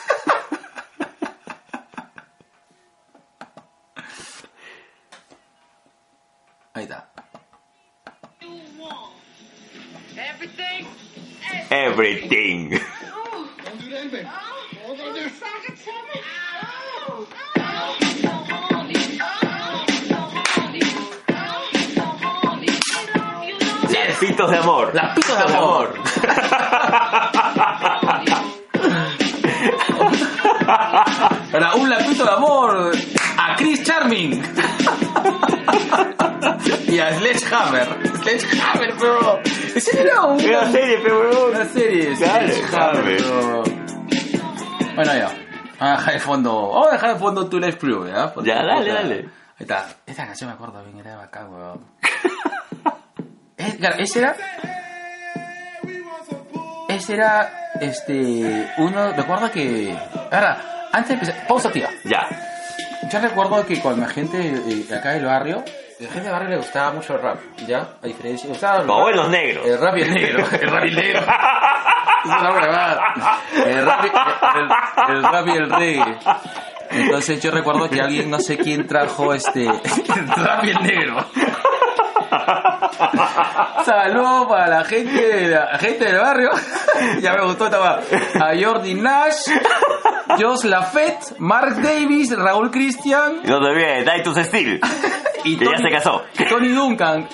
Ahí 6.75 6.83
está. 6.83 7.09
Everything. 10.17 10.87
Everything. 11.71 12.81
Pitos 24.21 24.51
de 24.51 24.59
amor. 24.59 24.95
Las 24.95 25.15
pitos 25.15 25.37
de 25.39 25.45
amor. 25.55 25.95
Para 31.53 31.75
un 31.75 31.89
lapito 31.91 32.25
de 32.25 32.31
amor 32.31 32.93
a 33.37 33.57
Chris 33.57 33.83
Charming. 33.83 34.43
y 36.89 36.99
a 36.99 37.19
Sledgehammer. 37.19 37.89
Sledgehammer, 38.23 38.95
pero. 38.99 39.41
Ese 39.75 40.01
era 40.03 40.23
un. 40.23 40.41
Era 40.41 40.71
serie, 40.71 40.99
pero. 41.03 41.49
Una 41.51 41.65
serie. 41.67 42.17
Sledgehammer, 42.17 42.75
Hammer. 42.75 43.03
pero- 43.17 43.63
Bueno, 44.95 45.15
ya. 45.15 45.31
Vamos 45.79 45.95
a 45.95 45.97
dejar 45.99 46.15
de 46.15 46.21
fondo. 46.21 46.69
Vamos 46.71 46.89
a 46.89 46.93
dejar 46.93 47.13
de 47.15 47.19
fondo 47.19 47.49
tu 47.49 47.59
Life 47.59 47.79
Crew, 47.79 48.07
¿ya? 48.07 48.33
Porque- 48.33 48.51
Ya, 48.51 48.63
dale, 48.65 48.93
dale. 48.93 49.15
Ahí 49.17 49.61
está. 49.61 49.87
Esta 50.07 50.27
canción 50.27 50.51
me 50.51 50.55
acuerdo 50.55 50.83
bien, 50.85 50.99
era 50.99 51.17
bacán, 51.17 51.53
weón. 51.53 51.81
Claro, 53.79 53.97
ese 53.99 54.19
era. 54.21 54.37
Ese 56.89 57.15
era. 57.15 57.53
Este. 57.81 58.71
Uno. 58.79 59.13
Recuerdo 59.13 59.51
que. 59.51 59.97
Ahora, 60.31 60.61
antes 60.93 61.09
de 61.09 61.15
empezar. 61.15 61.47
Pausa 61.47 61.69
activa. 61.69 61.89
Ya. 62.05 62.27
Yo 63.11 63.21
recuerdo 63.21 63.65
que 63.67 63.81
con 63.81 63.99
la 64.01 64.09
gente 64.09 64.39
eh, 64.39 64.95
acá 64.95 65.11
del 65.11 65.25
barrio. 65.25 65.65
La 65.99 66.07
gente 66.09 66.23
del 66.23 66.33
barrio 66.33 66.49
le 66.51 66.57
gustaba 66.57 66.93
mucho 66.93 67.15
el 67.15 67.21
rap, 67.23 67.39
¿ya? 67.67 67.87
A 68.03 68.07
diferencia. 68.07 68.47
le 68.47 68.53
gustaba 68.55 68.81
el 68.81 68.87
Como 68.87 68.99
rap- 69.01 69.03
buenos 69.05 69.29
negros. 69.31 69.67
el 69.67 69.79
rap 69.79 69.97
y 69.99 70.03
el 70.03 70.15
negro. 70.15 70.45
El 70.61 70.71
rap 70.71 70.85
y 70.85 70.89
el 70.89 70.95
negro. 70.97 71.21
Es 71.21 72.27
una 72.41 72.53
huevada. 72.53 73.01
El 73.67 73.87
rap, 73.87 74.05
y, 74.05 75.11
el, 75.11 75.17
el 75.17 75.23
rap 75.23 75.47
y 75.47 75.51
el 75.51 75.71
reggae. 75.71 76.19
Entonces 76.91 77.43
yo 77.43 77.51
recuerdo 77.51 77.89
que 77.91 78.01
alguien, 78.01 78.31
no 78.31 78.39
sé 78.41 78.57
quién, 78.59 78.87
trajo 78.87 79.33
este. 79.35 79.65
El 79.67 80.29
rap 80.45 80.65
y 80.65 80.71
el 80.71 80.83
negro. 80.83 81.25
Saludos 83.85 84.47
para 84.49 84.69
la 84.69 84.85
gente, 84.85 85.13
de 85.13 85.49
la 85.49 85.79
gente 85.79 86.05
del 86.05 86.19
barrio. 86.19 86.51
ya 87.21 87.33
me 87.35 87.45
gustó 87.47 87.65
estaba 87.67 88.01
a 88.41 88.53
Jordi 88.61 88.95
Nash, 88.95 89.49
Josh 90.39 90.65
Lafette, 90.65 91.35
Mark 91.39 91.77
Davis, 91.83 92.37
Raúl 92.37 92.71
Cristian 92.71 93.41
Y 93.45 93.49
no 93.49 93.59
te 93.61 93.67
olvides, 93.67 94.05
Titus 94.15 94.37
Steel. 94.47 94.81
y 95.45 95.57
Que 95.59 95.65
ya 95.65 95.77
se 95.79 95.91
casó. 95.91 96.23
Tony 96.49 96.69
Duncan, 96.69 97.29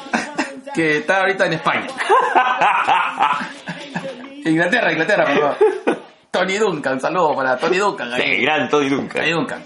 que 0.75 0.99
está 0.99 1.19
ahorita 1.21 1.47
en 1.47 1.53
España. 1.55 1.87
Inglaterra, 4.45 4.93
Inglaterra, 4.93 5.25
perdón. 5.25 5.57
Tony 6.31 6.57
Duncan, 6.59 7.01
saludos 7.01 7.35
para 7.37 7.57
Tony 7.57 7.79
Duncan. 7.79 8.13
Ahí. 8.13 8.41
gran 8.43 8.69
Tony 8.69 8.91
nunca. 8.91 9.19
Tony 9.21 9.33
Duncan. 9.33 9.65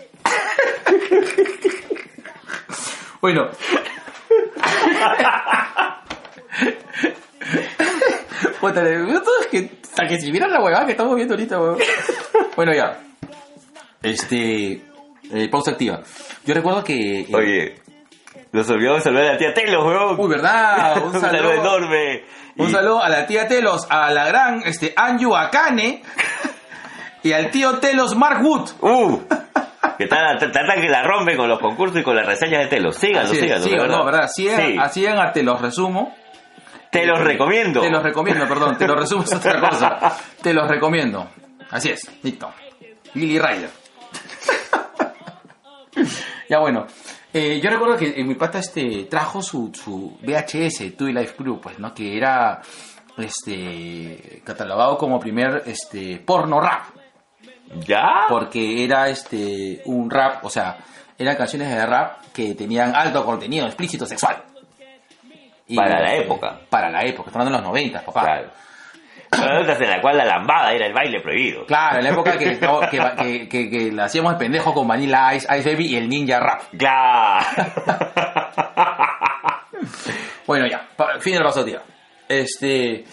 Bueno. 3.20 3.48
Puta, 8.60 8.82
le- 8.82 9.20
todo 9.20 9.40
es 9.40 9.46
que, 9.48 9.70
hasta 9.82 10.06
que 10.06 10.20
si 10.20 10.30
vieran 10.30 10.50
la 10.52 10.60
huevada 10.62 10.84
que 10.86 10.92
estamos 10.92 11.16
viendo 11.16 11.34
ahorita, 11.34 11.60
weón. 11.60 11.78
Bueno, 12.56 12.72
ya. 12.74 12.98
Este. 14.02 14.82
eh, 15.32 15.48
pausa 15.50 15.72
activa. 15.72 16.00
Yo 16.44 16.54
recuerdo 16.54 16.84
que. 16.84 17.20
eh, 17.20 17.26
Oye, 17.32 17.74
nos 18.52 18.68
olvidamos 18.70 18.98
de 19.00 19.04
saludar 19.04 19.24
a 19.28 19.32
la 19.32 19.38
tía 19.38 19.54
Telo, 19.54 19.84
weón. 19.86 20.20
Uy, 20.20 20.28
¿verdad? 20.28 20.96
Un 21.04 21.14
Un 21.14 21.20
saludo 21.20 21.50
saludo. 21.50 21.52
enorme. 21.78 22.24
Un 22.56 22.68
Y- 22.68 22.72
saludo 22.72 23.02
a 23.02 23.08
la 23.08 23.26
tía 23.26 23.48
Telos, 23.48 23.86
a 23.90 24.10
la 24.12 24.26
gran 24.26 24.62
este, 24.64 24.92
Anju 24.96 25.34
Akane 25.34 26.02
y 27.22 27.32
al 27.32 27.50
tío 27.50 27.78
Telos 27.78 28.14
Mark 28.16 28.42
Wood. 28.44 28.70
Uh, 28.80 29.20
que 30.00 30.06
tal 30.06 30.80
que 30.80 30.88
la 30.88 31.02
rompen 31.02 31.36
con 31.36 31.48
los 31.48 31.58
concursos 31.58 32.00
y 32.00 32.02
con 32.02 32.16
las 32.16 32.24
reseñas 32.24 32.62
de 32.62 32.68
Telo. 32.68 32.90
Síganlo, 32.92 33.30
es, 33.32 33.38
síganlo. 33.38 33.70
verdad. 33.70 33.98
no, 33.98 34.04
¿verdad? 34.04 34.28
Sigan, 34.28 34.60
Sí, 34.60 34.76
así 34.80 35.06
a 35.06 35.32
Te 35.32 35.42
los 35.42 35.60
resumo. 35.60 36.16
te 36.90 37.06
los 37.06 37.20
recomiendo. 37.20 37.82
Te 37.82 37.90
los 37.90 38.02
recomiendo, 38.02 38.48
perdón. 38.48 38.78
Te 38.78 38.86
los 38.86 38.96
resumo 38.98 39.24
es 39.24 39.34
otra 39.34 39.60
cosa. 39.60 40.16
Te 40.42 40.54
los 40.54 40.66
recomiendo. 40.66 41.28
Así 41.70 41.90
es, 41.90 42.10
listo. 42.22 42.50
Lily 43.14 43.38
Ryder. 43.38 43.70
ya 46.48 46.58
bueno. 46.58 46.86
Eh, 47.32 47.60
yo 47.62 47.70
recuerdo 47.70 47.96
que 47.96 48.08
eh, 48.20 48.24
mi 48.24 48.34
pata 48.34 48.58
este 48.58 49.04
trajo 49.04 49.40
su, 49.42 49.70
su 49.72 50.18
VHS, 50.22 50.96
Two 50.96 51.08
Life 51.08 51.34
Crew, 51.36 51.60
pues, 51.60 51.78
¿no? 51.78 51.94
Que 51.94 52.16
era 52.16 52.60
este 53.18 54.42
catalogado 54.44 54.96
como 54.96 55.20
primer 55.20 55.62
este 55.66 56.20
porno 56.24 56.60
rap. 56.60 56.99
¿Ya? 57.86 58.26
Porque 58.28 58.84
era 58.84 59.08
este 59.08 59.82
un 59.84 60.10
rap, 60.10 60.44
o 60.44 60.50
sea, 60.50 60.76
eran 61.18 61.36
canciones 61.36 61.68
de 61.68 61.86
rap 61.86 62.24
que 62.32 62.54
tenían 62.54 62.94
alto 62.94 63.24
contenido 63.24 63.66
explícito 63.66 64.06
sexual. 64.06 64.42
Y, 65.66 65.76
Para 65.76 66.00
la 66.00 66.12
este, 66.14 66.24
época. 66.24 66.60
Para 66.68 66.90
la 66.90 67.02
época, 67.04 67.28
estamos 67.30 67.46
hablando 67.46 67.58
de 67.58 67.62
los 67.62 67.70
90, 67.70 68.04
papá. 68.04 68.22
Claro. 68.22 68.50
En 69.32 69.90
la 69.90 70.00
cual 70.00 70.16
la 70.18 70.24
lambada 70.24 70.72
era 70.72 70.86
el 70.86 70.92
baile 70.92 71.20
prohibido. 71.20 71.64
Claro, 71.64 71.98
en 71.98 72.04
la 72.04 72.10
época 72.10 72.36
que, 72.36 72.58
que, 72.58 73.00
que, 73.16 73.48
que- 73.48 73.70
que 73.70 73.92
la 73.92 74.06
hacíamos 74.06 74.32
el 74.32 74.38
pendejo 74.38 74.74
con 74.74 74.88
Vanilla 74.88 75.32
Ice, 75.34 75.46
Ice 75.56 75.70
Baby 75.70 75.86
y 75.86 75.96
el 75.96 76.08
Ninja 76.08 76.40
Rap. 76.40 76.62
Claro. 76.76 77.46
Bueno, 80.46 80.66
ya, 80.66 80.88
fin 81.20 81.34
del 81.34 81.44
vaso, 81.44 81.64
tío. 81.64 81.80
Este. 82.28 83.04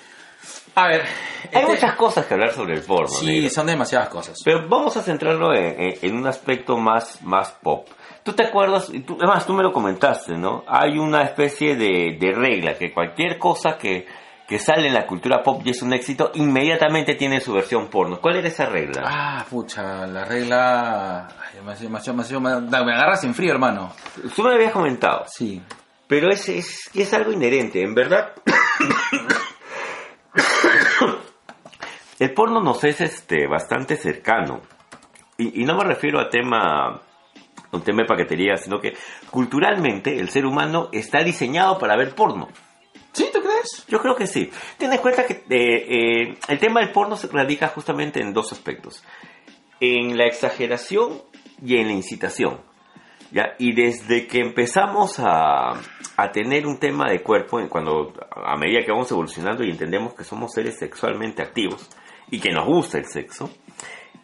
A 0.78 0.88
ver. 0.88 1.02
Hay 1.02 1.62
este- 1.62 1.66
muchas 1.66 1.96
cosas 1.96 2.26
que 2.26 2.34
hablar 2.36 2.52
sobre 2.54 2.76
el 2.76 2.82
porno. 2.84 3.08
Sí, 3.08 3.26
negro. 3.26 3.50
son 3.50 3.68
demasiadas 3.68 4.10
cosas. 4.10 4.40
Pero 4.44 4.68
vamos 4.70 4.96
a 4.98 5.02
centrarlo 5.02 5.54
en, 5.56 5.80
en- 5.82 5.96
en 6.02 6.16
un 6.16 6.28
aspecto 6.28 6.78
más, 6.78 7.22
más 7.24 7.50
pop. 7.64 7.88
¿Tú 8.24 8.34
te 8.34 8.44
acuerdas? 8.44 8.90
Y 8.94 9.00
tú- 9.00 9.18
además, 9.20 9.46
tú 9.48 9.54
me 9.54 9.64
lo 9.64 9.72
comentaste, 9.74 10.38
¿no? 10.38 10.64
Hay 10.68 10.98
una 11.00 11.24
especie 11.24 11.76
de, 11.76 12.18
de 12.20 12.32
regla 12.34 12.76
que 12.78 12.94
cualquier 12.94 13.40
cosa 13.40 13.78
que, 13.78 14.06
que 14.48 14.60
sale 14.60 14.88
en 14.90 14.94
la 14.94 15.08
cultura 15.08 15.42
pop 15.42 15.62
y 15.66 15.70
es 15.72 15.82
un 15.82 15.94
éxito, 15.94 16.32
inmediatamente 16.36 17.16
tiene 17.16 17.40
su 17.42 17.54
versión 17.54 17.88
porno. 17.88 18.20
¿Cuál 18.22 18.36
era 18.36 18.50
esa 18.50 18.66
regla? 18.68 19.02
Ah, 19.06 19.46
pucha, 19.50 20.06
la 20.06 20.26
regla. 20.26 21.28
Ay, 21.28 21.56
demasiado, 21.56 21.90
demasiado, 21.90 22.40
demasiado- 22.42 22.86
me 22.86 22.94
agarras 22.94 23.24
en 23.24 23.34
frío, 23.34 23.52
hermano. 23.54 23.94
Tú 24.36 24.44
me 24.44 24.54
habías 24.54 24.74
comentado, 24.74 25.24
Sí. 25.28 25.60
pero 26.08 26.30
es, 26.30 26.48
es, 26.50 26.90
es 26.94 27.14
algo 27.14 27.32
inherente. 27.32 27.82
En 27.82 27.96
verdad, 27.96 28.34
el 32.20 32.34
porno 32.34 32.62
nos 32.62 32.84
es 32.84 33.02
este, 33.02 33.48
bastante 33.48 33.96
cercano. 33.96 34.62
Y, 35.38 35.62
y 35.62 35.66
no 35.66 35.76
me 35.76 35.84
refiero 35.84 36.20
a 36.20 36.30
tema, 36.30 37.02
un 37.72 37.82
tema 37.82 38.02
de 38.02 38.08
paquetería, 38.08 38.58
sino 38.58 38.80
que 38.80 38.96
culturalmente 39.30 40.20
el 40.20 40.30
ser 40.30 40.46
humano 40.46 40.90
está 40.92 41.24
diseñado 41.24 41.78
para 41.78 41.96
ver 41.96 42.16
porno. 42.16 42.48
¿Sí, 43.12 43.30
tú 43.34 43.42
crees? 43.42 43.86
Yo 43.88 44.00
creo 44.00 44.16
que 44.16 44.28
sí. 44.28 44.52
Ten 44.78 44.94
en 44.94 45.00
cuenta 45.00 45.26
que 45.26 45.34
eh, 45.34 45.46
eh, 45.50 46.38
el 46.48 46.60
tema 46.60 46.82
del 46.82 46.92
porno 46.92 47.16
se 47.16 47.28
radica 47.28 47.68
justamente 47.68 48.22
en 48.22 48.34
dos 48.34 48.52
aspectos. 48.52 49.04
En 49.80 50.18
la 50.18 50.26
exageración 50.26 51.22
y 51.64 51.78
en 51.78 51.88
la 51.88 51.94
incitación. 51.94 52.62
¿ya? 53.32 53.56
Y 53.58 53.74
desde 53.74 54.28
que 54.28 54.40
empezamos 54.40 55.20
a, 55.20 55.74
a 56.16 56.32
tener 56.32 56.66
un 56.66 56.80
tema 56.80 57.06
de 57.10 57.22
cuerpo, 57.22 57.60
cuando 57.70 58.14
a 58.32 58.56
medida 58.58 58.84
que 58.84 58.92
vamos 58.92 59.12
evolucionando 59.12 59.64
y 59.64 59.72
entendemos 59.72 60.14
que 60.14 60.24
somos 60.24 60.54
seres 60.54 60.78
sexualmente 60.80 61.42
activos 61.42 61.90
y 62.32 62.40
que 62.40 62.52
nos 62.52 62.66
gusta 62.66 62.98
el 62.98 63.06
sexo, 63.06 63.50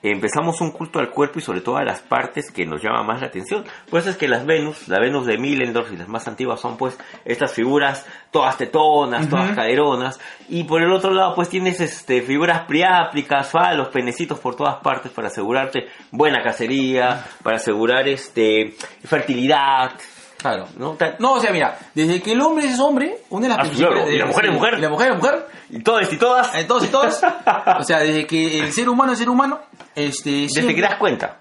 empezamos 0.03 0.59
un 0.59 0.71
culto 0.71 0.99
al 0.99 1.09
cuerpo 1.09 1.39
y 1.39 1.41
sobre 1.41 1.61
todo 1.61 1.77
a 1.77 1.83
las 1.83 2.01
partes 2.01 2.51
que 2.51 2.65
nos 2.65 2.83
llama 2.83 3.03
más 3.03 3.21
la 3.21 3.27
atención. 3.27 3.63
Por 3.89 4.01
eso 4.01 4.09
es 4.09 4.17
que 4.17 4.27
las 4.27 4.45
Venus, 4.45 4.89
la 4.89 4.99
Venus 4.99 5.25
de 5.25 5.37
Millendorf 5.37 5.93
y 5.93 5.97
las 5.97 6.09
más 6.09 6.27
antiguas 6.27 6.59
son 6.59 6.75
pues 6.75 6.97
estas 7.23 7.53
figuras 7.53 8.05
todas 8.29 8.57
tetonas, 8.57 9.29
todas 9.29 9.55
caderonas. 9.55 10.19
Y 10.49 10.65
por 10.65 10.81
el 10.81 10.91
otro 10.91 11.11
lado 11.11 11.33
pues 11.35 11.47
tienes 11.47 11.79
este, 11.79 12.21
figuras 12.21 12.65
priáplicas, 12.65 13.49
falos, 13.49 13.87
penecitos 13.87 14.39
por 14.39 14.57
todas 14.57 14.75
partes 14.83 15.09
para 15.11 15.29
asegurarte 15.29 15.87
buena 16.11 16.43
cacería, 16.43 17.25
para 17.41 17.55
asegurar 17.55 18.05
este 18.09 18.75
fertilidad. 19.05 19.93
Claro. 20.43 20.67
¿no? 20.77 21.31
O 21.31 21.39
sea, 21.39 21.51
mira, 21.51 21.79
desde 21.95 22.21
que 22.21 22.33
el 22.33 22.41
hombre 22.41 22.67
es 22.67 22.79
hombre, 22.79 23.17
una 23.31 23.43
de 23.43 23.49
las 23.49 23.57
Ah, 23.57 23.61
principales- 23.63 23.95
claro, 24.03 24.11
y 24.11 24.17
la 24.19 24.25
mujer 24.27 24.45
es 24.45 24.51
mujer. 24.53 24.73
y 24.77 24.81
la 24.81 24.89
mujer 24.89 25.11
es 25.13 25.17
mujer, 25.17 25.47
Y 25.71 25.79
todas 25.81 26.13
y 26.13 26.17
todas, 26.17 26.53
entonces 26.55 26.91
todos, 26.91 27.19
o 27.79 27.83
sea, 27.83 27.99
desde 27.99 28.27
que 28.27 28.59
el 28.59 28.71
ser 28.73 28.89
humano 28.89 29.13
es 29.13 29.19
ser 29.19 29.29
humano, 29.29 29.59
este, 29.95 30.29
desde 30.29 30.49
siempre- 30.49 30.75
que 30.75 30.81
te 30.81 30.87
das 30.87 30.97
cuenta. 30.99 31.39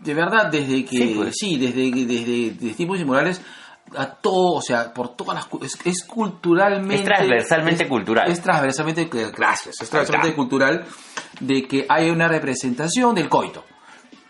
de 0.00 0.14
verdad, 0.14 0.50
desde 0.50 0.84
que, 0.84 0.96
Sí, 0.98 1.12
pues. 1.16 1.34
sí, 1.36 1.56
desde, 1.56 1.90
desde, 1.90 2.50
desde 2.50 2.74
tiempos 2.74 3.00
inmorales, 3.00 3.40
a 3.96 4.06
todo, 4.06 4.54
o 4.54 4.60
sea, 4.60 4.92
por 4.92 5.14
todas 5.16 5.34
las, 5.36 5.62
es, 5.62 5.78
es 5.86 6.04
culturalmente, 6.04 6.96
Es 6.96 7.04
transversalmente 7.04 7.84
es- 7.84 7.88
cultural. 7.88 8.30
es 8.30 8.40
transversalmente, 8.42 9.04
gracias, 9.36 9.76
es 9.80 9.88
transversalmente 9.90 10.34
cultural 10.36 10.84
de 11.40 11.62
que 11.68 11.86
hay 11.88 12.10
una 12.10 12.26
representación 12.28 13.14
del 13.14 13.28
coito 13.28 13.64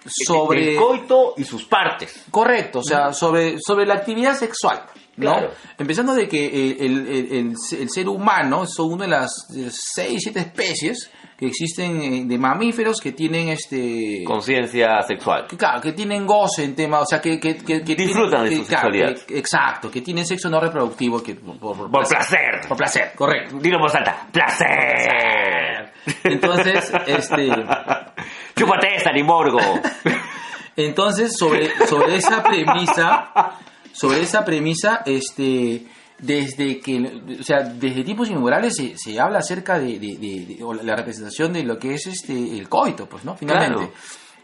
sobre 0.06 0.72
El 0.72 0.76
coito 0.76 1.34
y 1.36 1.44
sus 1.44 1.64
partes. 1.64 2.24
Correcto, 2.30 2.80
o 2.80 2.82
sea, 2.84 3.12
sobre, 3.12 3.56
sobre 3.60 3.86
la 3.86 3.94
actividad 3.94 4.34
sexual. 4.34 4.82
¿no? 5.16 5.30
Claro. 5.32 5.50
Empezando 5.78 6.12
de 6.14 6.28
que 6.28 6.44
el, 6.46 6.76
el- 6.78 7.08
el- 7.32 7.54
el- 7.80 7.88
ser 7.90 8.06
humano 8.08 8.66
son 8.66 8.92
una 8.92 9.04
de 9.06 9.10
las 9.12 9.30
seis, 9.70 10.20
siete 10.22 10.40
especies 10.40 11.10
que 11.38 11.46
existen 11.46 12.02
eh, 12.02 12.22
de 12.26 12.38
mamíferos 12.38 12.98
que 13.00 13.12
tienen 13.12 13.48
este 13.48 14.24
Conciencia 14.26 15.00
sexual. 15.06 15.46
que, 15.48 15.56
claro, 15.56 15.80
que 15.80 15.92
tienen 15.92 16.26
goce 16.26 16.64
en 16.64 16.74
tema, 16.74 17.00
o 17.00 17.06
sea, 17.06 17.20
que, 17.22 17.40
que, 17.40 17.56
que- 17.56 17.80
Disfrutan 17.80 18.44
de 18.44 18.56
su 18.56 18.64
sexualidad. 18.64 19.14
exacto, 19.28 19.90
que 19.90 20.02
tienen 20.02 20.26
sexo 20.26 20.50
no 20.50 20.60
reproductivo 20.60 21.22
que 21.22 21.34
por, 21.34 21.58
por- 21.58 21.90
Por 21.90 22.06
placer. 22.08 22.60
Por 22.68 22.76
placer, 22.76 23.12
correcto. 23.14 23.56
Dilo 23.58 23.78
voz 23.78 23.94
alta. 23.94 24.26
¡Placer! 24.30 25.92
Entonces, 26.24 26.92
este 27.06 27.48
¡Chúpate 28.58 28.96
esta, 28.96 29.12
Limborgo! 29.12 29.58
Entonces, 30.76 31.36
sobre, 31.38 31.70
sobre 31.86 32.16
esa 32.16 32.42
premisa, 32.42 33.30
sobre 33.92 34.20
esa 34.22 34.44
premisa, 34.44 35.02
este, 35.06 35.86
desde 36.18 36.80
que, 36.80 37.20
o 37.40 37.42
sea, 37.42 37.60
desde 37.60 38.02
tiempos 38.04 38.28
inmemoriales 38.28 38.74
se, 38.76 38.96
se 38.96 39.18
habla 39.20 39.38
acerca 39.40 39.78
de, 39.78 39.98
de- 39.98 40.16
de- 40.18 40.54
de- 40.56 40.64
o 40.64 40.74
la 40.74 40.96
representación 40.96 41.52
de 41.52 41.62
lo 41.64 41.78
que 41.78 41.94
es 41.94 42.06
este 42.06 42.32
el 42.58 42.68
coito, 42.68 43.06
pues, 43.06 43.24
¿no? 43.24 43.36
Finalmente. 43.36 43.92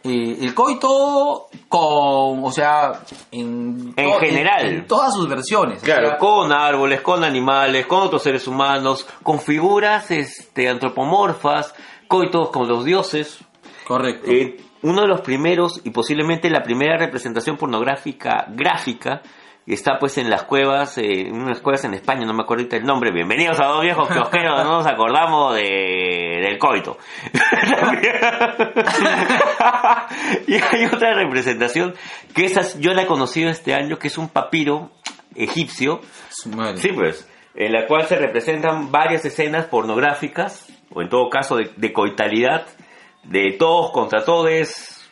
Eh, 0.05 0.39
el 0.41 0.53
coito 0.55 1.49
con, 1.69 2.45
o 2.45 2.51
sea, 2.51 3.03
en, 3.31 3.95
En 3.97 4.11
to- 4.13 4.19
general. 4.19 4.67
en 4.67 4.87
todas 4.87 5.15
sus 5.15 5.29
versiones. 5.29 5.81
o 5.83 5.85
Claro, 5.85 6.09
sea, 6.09 6.19
con 6.19 6.51
árboles, 6.53 7.01
con 7.03 7.23
animales, 7.25 7.87
con 7.87 8.03
otros 8.03 8.23
seres 8.23 8.47
humanos, 8.49 9.07
con 9.23 9.39
figuras 9.41 10.11
este, 10.11 10.69
antropomorfas, 10.69 11.75
coitos 12.09 12.51
con 12.51 12.67
los 12.69 12.85
dioses. 12.85 13.39
Correcto. 13.93 14.31
Eh, 14.31 14.57
uno 14.83 15.03
de 15.03 15.09
los 15.09 15.21
primeros 15.21 15.81
y 15.85 15.91
posiblemente 15.91 16.49
la 16.51 16.63
primera 16.63 16.97
representación 16.97 17.57
pornográfica 17.57 18.47
gráfica 18.49 19.23
está 19.67 19.99
pues 19.99 20.19
en 20.19 20.29
las 20.29 20.43
cuevas, 20.45 20.99
eh, 20.99 21.29
en 21.29 21.41
unas 21.41 21.61
cuevas 21.61 21.85
en 21.85 21.95
España, 21.95 22.27
no 22.27 22.35
me 22.35 22.43
acuerdo 22.43 22.63
ahorita 22.63 22.79
el 22.79 22.85
nombre. 22.85 23.13
Bienvenidos 23.13 23.61
a 23.61 23.67
dos 23.67 23.83
viejos 23.83 24.09
kiosqueros, 24.09 24.65
no 24.65 24.79
nos 24.79 24.87
acordamos 24.87 25.55
de, 25.55 26.41
del 26.43 26.59
coito. 26.59 26.99
y 30.49 30.55
hay 30.55 30.87
otra 30.87 31.15
representación 31.15 31.95
que 32.35 32.47
esa 32.47 32.63
yo 32.81 32.93
la 32.93 33.03
he 33.03 33.07
conocido 33.07 33.51
este 33.51 33.75
año, 33.75 33.99
que 33.99 34.09
es 34.09 34.19
un 34.19 34.31
papiro 34.31 34.91
egipcio. 35.37 36.01
Sí, 36.31 36.89
pues, 36.95 37.29
en 37.55 37.73
la 37.73 37.87
cual 37.87 38.07
se 38.07 38.17
representan 38.17 38.91
varias 38.91 39.25
escenas 39.25 39.67
pornográficas, 39.67 40.67
o 40.91 41.03
en 41.03 41.09
todo 41.09 41.31
caso 41.31 41.57
de, 41.57 41.71
de 41.77 41.93
coitalidad, 41.93 42.67
de 43.25 43.53
todos 43.59 43.91
contra 43.93 44.25
todes, 44.25 45.11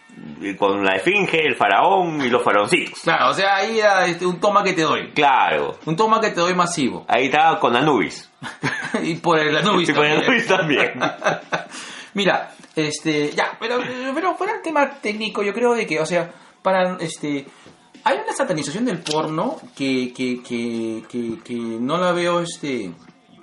con 0.58 0.84
la 0.84 0.96
esfinge, 0.96 1.46
el 1.46 1.56
faraón 1.56 2.20
y 2.20 2.28
los 2.28 2.42
faraoncitos. 2.42 3.00
Claro, 3.00 3.30
o 3.30 3.34
sea, 3.34 3.56
ahí 3.56 3.78
era 3.78 4.06
este, 4.06 4.26
un 4.26 4.40
toma 4.40 4.62
que 4.62 4.72
te 4.72 4.82
doy. 4.82 5.12
Claro, 5.12 5.78
Un 5.86 5.96
toma 5.96 6.20
que 6.20 6.30
te 6.30 6.40
doy 6.40 6.54
masivo. 6.54 7.04
ahí 7.08 7.26
estaba 7.26 7.58
con 7.60 7.76
Anubis. 7.76 8.30
y 9.02 9.14
por 9.16 9.38
el 9.38 9.56
Anubis 9.56 9.88
Y 9.88 9.92
por 9.92 10.04
el 10.06 10.14
también. 10.14 10.30
Anubis 10.30 10.46
también. 10.46 10.92
Mira, 12.14 12.52
este, 12.74 13.30
ya, 13.30 13.56
pero, 13.60 13.78
pero 14.14 14.34
fuera 14.34 14.54
el 14.54 14.62
tema 14.62 14.90
técnico, 15.00 15.42
yo 15.42 15.54
creo 15.54 15.74
de 15.74 15.86
que, 15.86 16.00
o 16.00 16.06
sea, 16.06 16.30
para, 16.62 16.96
este, 17.00 17.46
hay 18.04 18.18
una 18.18 18.32
satanización 18.32 18.84
del 18.84 18.98
porno 18.98 19.56
que, 19.76 20.12
que, 20.12 20.42
que, 20.42 21.04
que, 21.08 21.38
que 21.44 21.54
no 21.54 21.98
la 21.98 22.12
veo, 22.12 22.40
este, 22.40 22.92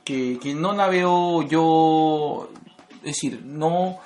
que, 0.03 0.37
que 0.41 0.53
no 0.53 0.73
la 0.73 0.87
veo 0.87 1.43
yo, 1.43 2.49
es 2.97 3.03
decir, 3.03 3.41
no, 3.43 3.99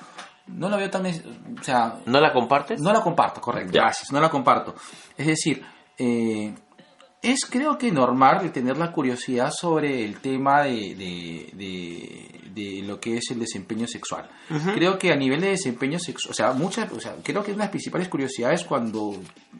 no 0.52 0.68
la 0.68 0.76
veo 0.76 0.90
tan, 0.90 1.06
o 1.06 1.62
sea, 1.64 1.96
¿No 2.06 2.20
la 2.20 2.32
compartes? 2.32 2.80
no 2.80 2.92
la 2.92 3.00
comparto, 3.02 3.40
correcto. 3.40 3.72
Ya. 3.72 3.82
Gracias, 3.82 4.12
no 4.12 4.20
la 4.20 4.28
comparto. 4.30 4.74
Es 5.16 5.26
decir, 5.26 5.62
eh, 5.98 6.54
es 7.20 7.46
creo 7.48 7.78
que 7.78 7.90
normal 7.92 8.50
tener 8.52 8.76
la 8.78 8.90
curiosidad 8.92 9.50
sobre 9.52 10.04
el 10.04 10.18
tema 10.20 10.62
de, 10.62 10.94
de, 10.94 11.50
de- 11.54 12.28
de 12.52 12.82
lo 12.82 13.00
que 13.00 13.16
es 13.16 13.30
el 13.30 13.38
desempeño 13.38 13.86
sexual. 13.86 14.28
Creo 14.74 14.98
que 14.98 15.10
a 15.10 15.16
nivel 15.16 15.40
de 15.40 15.48
desempeño 15.50 15.98
sexual, 15.98 16.32
o 16.32 16.34
sea, 16.34 16.52
muchas, 16.52 16.92
o 16.92 17.00
sea, 17.00 17.14
creo 17.22 17.42
que 17.42 17.50
una 17.52 17.60
de 17.60 17.64
las 17.64 17.70
principales 17.70 18.08
curiosidades 18.08 18.64
cuando 18.64 19.14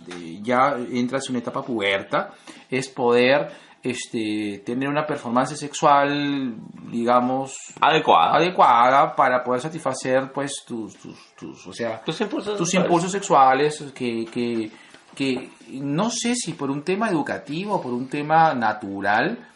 eh, 0.09 0.41
ya 0.43 0.77
entras 0.91 1.25
en 1.27 1.31
una 1.33 1.39
etapa 1.39 1.65
puberta 1.65 2.33
es 2.69 2.89
poder 2.91 3.51
este, 3.83 4.63
tener 4.65 4.89
una 4.89 5.05
performance 5.07 5.59
sexual, 5.59 6.55
digamos, 6.91 7.57
Adecuada. 7.81 8.37
adecuada 8.37 9.17
para 9.17 9.43
poder 9.43 9.61
satisfacer 9.61 10.31
pues 10.33 10.53
tus, 10.67 10.95
tus, 10.97 11.19
tus 11.37 11.67
o 11.67 11.73
sea 11.73 12.01
Tus 12.05 12.21
impulsos 12.21 12.57
tus 12.57 12.69
sexuales. 12.71 12.87
impulsos 12.87 13.13
sexuales 13.13 13.85
que, 13.95 14.25
que, 14.27 14.71
que 15.17 15.51
no 15.81 16.11
sé 16.11 16.35
si 16.37 16.53
por 16.53 16.71
un 16.71 16.83
tema 16.85 17.09
educativo 17.11 17.75
o 17.75 17.83
por 17.83 17.93
un 17.93 18.09
tema 18.09 18.55
natural, 18.55 19.49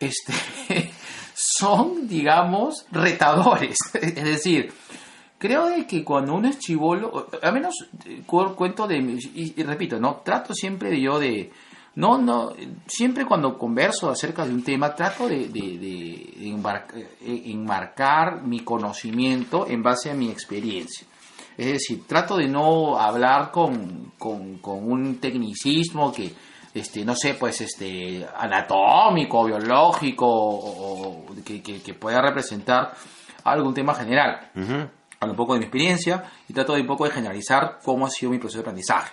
este, 0.00 0.32
son, 1.34 2.08
digamos, 2.08 2.86
retadores. 2.90 3.76
Es 3.94 4.24
decir, 4.24 4.72
creo 5.38 5.66
de 5.66 5.86
que 5.86 6.02
cuando 6.04 6.34
uno 6.34 6.48
es 6.48 6.58
chivolo, 6.58 7.28
al 7.40 7.52
menos 7.52 7.74
eh, 8.06 8.22
cu- 8.26 8.54
cuento 8.56 8.86
de, 8.88 8.96
y, 8.98 9.54
y 9.56 9.62
repito, 9.62 10.00
no, 10.00 10.16
trato 10.24 10.52
siempre 10.52 10.90
de 10.90 11.00
yo 11.00 11.18
de, 11.20 11.52
no, 11.94 12.18
no, 12.18 12.52
siempre 12.86 13.26
cuando 13.26 13.58
converso 13.58 14.08
acerca 14.10 14.46
de 14.46 14.52
un 14.54 14.62
tema, 14.64 14.94
trato 14.94 15.28
de, 15.28 15.48
de- 15.48 15.78
de 15.78 16.46
embar- 16.46 16.86
eh, 16.94 17.42
enmarcar 17.46 18.42
mi 18.42 18.60
conocimiento 18.60 19.66
en 19.68 19.82
base 19.82 20.10
a 20.10 20.14
mi 20.14 20.30
experiencia. 20.30 21.06
Es 21.56 21.66
decir, 21.66 22.06
trato 22.06 22.36
de 22.38 22.48
no 22.48 22.98
hablar 22.98 23.50
con, 23.50 24.12
con, 24.18 24.56
con 24.58 24.90
un 24.90 25.16
tecnicismo 25.20 26.10
que, 26.12 26.32
este, 26.72 27.04
no 27.04 27.14
sé, 27.14 27.34
pues, 27.34 27.60
este, 27.60 28.26
anatómico, 28.38 29.44
biológico, 29.44 30.26
o, 30.26 31.08
o 31.10 31.26
que, 31.44 31.62
que- 31.62 31.82
que 31.82 31.94
pueda 31.94 32.22
representar 32.22 32.94
algún 33.44 33.74
tema 33.74 33.94
general. 33.94 34.50
Hablo 35.20 35.32
un 35.34 35.36
poco 35.36 35.52
de 35.52 35.58
mi 35.60 35.66
experiencia 35.66 36.24
y 36.48 36.52
trato 36.54 36.72
de 36.74 36.80
un 36.80 36.86
poco 36.86 37.04
de 37.04 37.10
generalizar 37.10 37.78
cómo 37.84 38.06
ha 38.06 38.10
sido 38.10 38.32
mi 38.32 38.38
proceso 38.38 38.58
de 38.58 38.62
aprendizaje. 38.62 39.12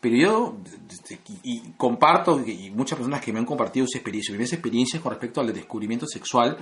Pero 0.00 0.16
yo 0.16 0.56
este, 1.04 1.20
y, 1.42 1.58
y 1.58 1.72
comparto, 1.76 2.40
y 2.46 2.70
muchas 2.70 2.96
personas 2.98 3.20
que 3.20 3.32
me 3.32 3.38
han 3.38 3.44
compartido 3.46 3.86
sus 3.86 3.96
experiencias, 3.96 4.38
mis 4.38 4.52
experiencias 4.52 5.02
con 5.02 5.12
respecto 5.12 5.40
al 5.40 5.52
descubrimiento 5.52 6.06
sexual, 6.06 6.56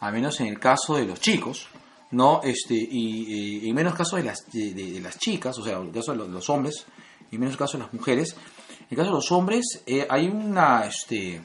al 0.00 0.12
menos 0.12 0.40
en 0.40 0.46
el 0.46 0.58
caso 0.58 0.96
de 0.96 1.04
los 1.06 1.20
chicos, 1.20 1.68
¿no? 2.12 2.40
Este, 2.42 2.74
y, 2.74 3.68
en 3.68 3.74
menos 3.74 3.94
caso 3.94 4.16
de 4.16 4.24
las, 4.24 4.50
de, 4.50 4.72
de- 4.74 4.92
de 4.92 5.00
las 5.00 5.18
chicas, 5.18 5.58
o 5.58 5.62
sea, 5.64 5.78
en 5.78 5.86
el 5.88 5.92
caso 5.92 6.12
de 6.12 6.18
los, 6.18 6.28
los 6.28 6.50
hombres, 6.50 6.86
y 7.30 7.36
en 7.36 7.40
menos 7.40 7.56
caso 7.56 7.78
de 7.78 7.84
las 7.84 7.92
mujeres. 7.94 8.34
En 8.80 8.86
el 8.90 8.96
caso 8.96 9.10
de 9.10 9.14
los 9.16 9.32
hombres, 9.32 9.82
eh, 9.86 10.06
hay 10.10 10.26
una, 10.28 10.84
este, 10.86 11.40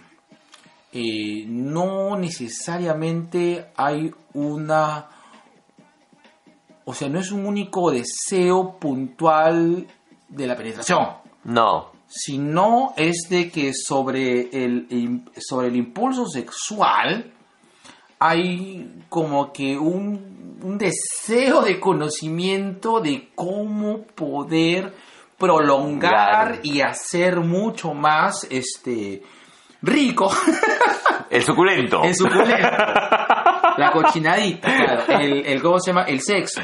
eh, 0.92 1.46
no 1.48 2.18
necesariamente 2.18 3.68
hay 3.78 4.12
una, 4.34 5.08
o 6.86 6.94
sea, 6.94 7.08
no 7.10 7.20
es 7.20 7.32
un 7.32 7.46
único 7.46 7.92
deseo 7.92 8.78
puntual 8.80 9.88
de 10.30 10.48
la 10.48 10.56
penetración 10.58 11.00
No. 11.46 11.97
Sino 12.08 12.94
es 12.96 13.28
de 13.30 13.52
que 13.52 13.74
sobre 13.74 14.50
el, 14.52 15.24
sobre 15.38 15.68
el 15.68 15.76
impulso 15.76 16.26
sexual 16.28 17.32
hay 18.20 19.04
como 19.10 19.52
que 19.52 19.78
un, 19.78 20.60
un 20.62 20.78
deseo 20.78 21.62
de 21.62 21.80
conocimiento 21.80 23.00
de 23.00 23.30
cómo 23.36 24.04
poder 24.04 24.94
prolongar 25.38 26.62
y 26.64 26.82
hacer 26.82 27.40
mucho 27.42 27.94
más 27.94 28.48
este 28.50 29.22
rico. 29.82 30.32
El 31.30 31.44
suculento. 31.44 32.04
el 32.04 32.16
suculento. 32.16 32.54
La 33.78 33.92
cochinadita 33.92 34.76
claro, 34.76 35.20
el, 35.20 35.46
el 35.46 35.62
cómo 35.62 35.80
se 35.80 35.92
llama 35.92 36.04
el 36.04 36.20
sexo 36.22 36.62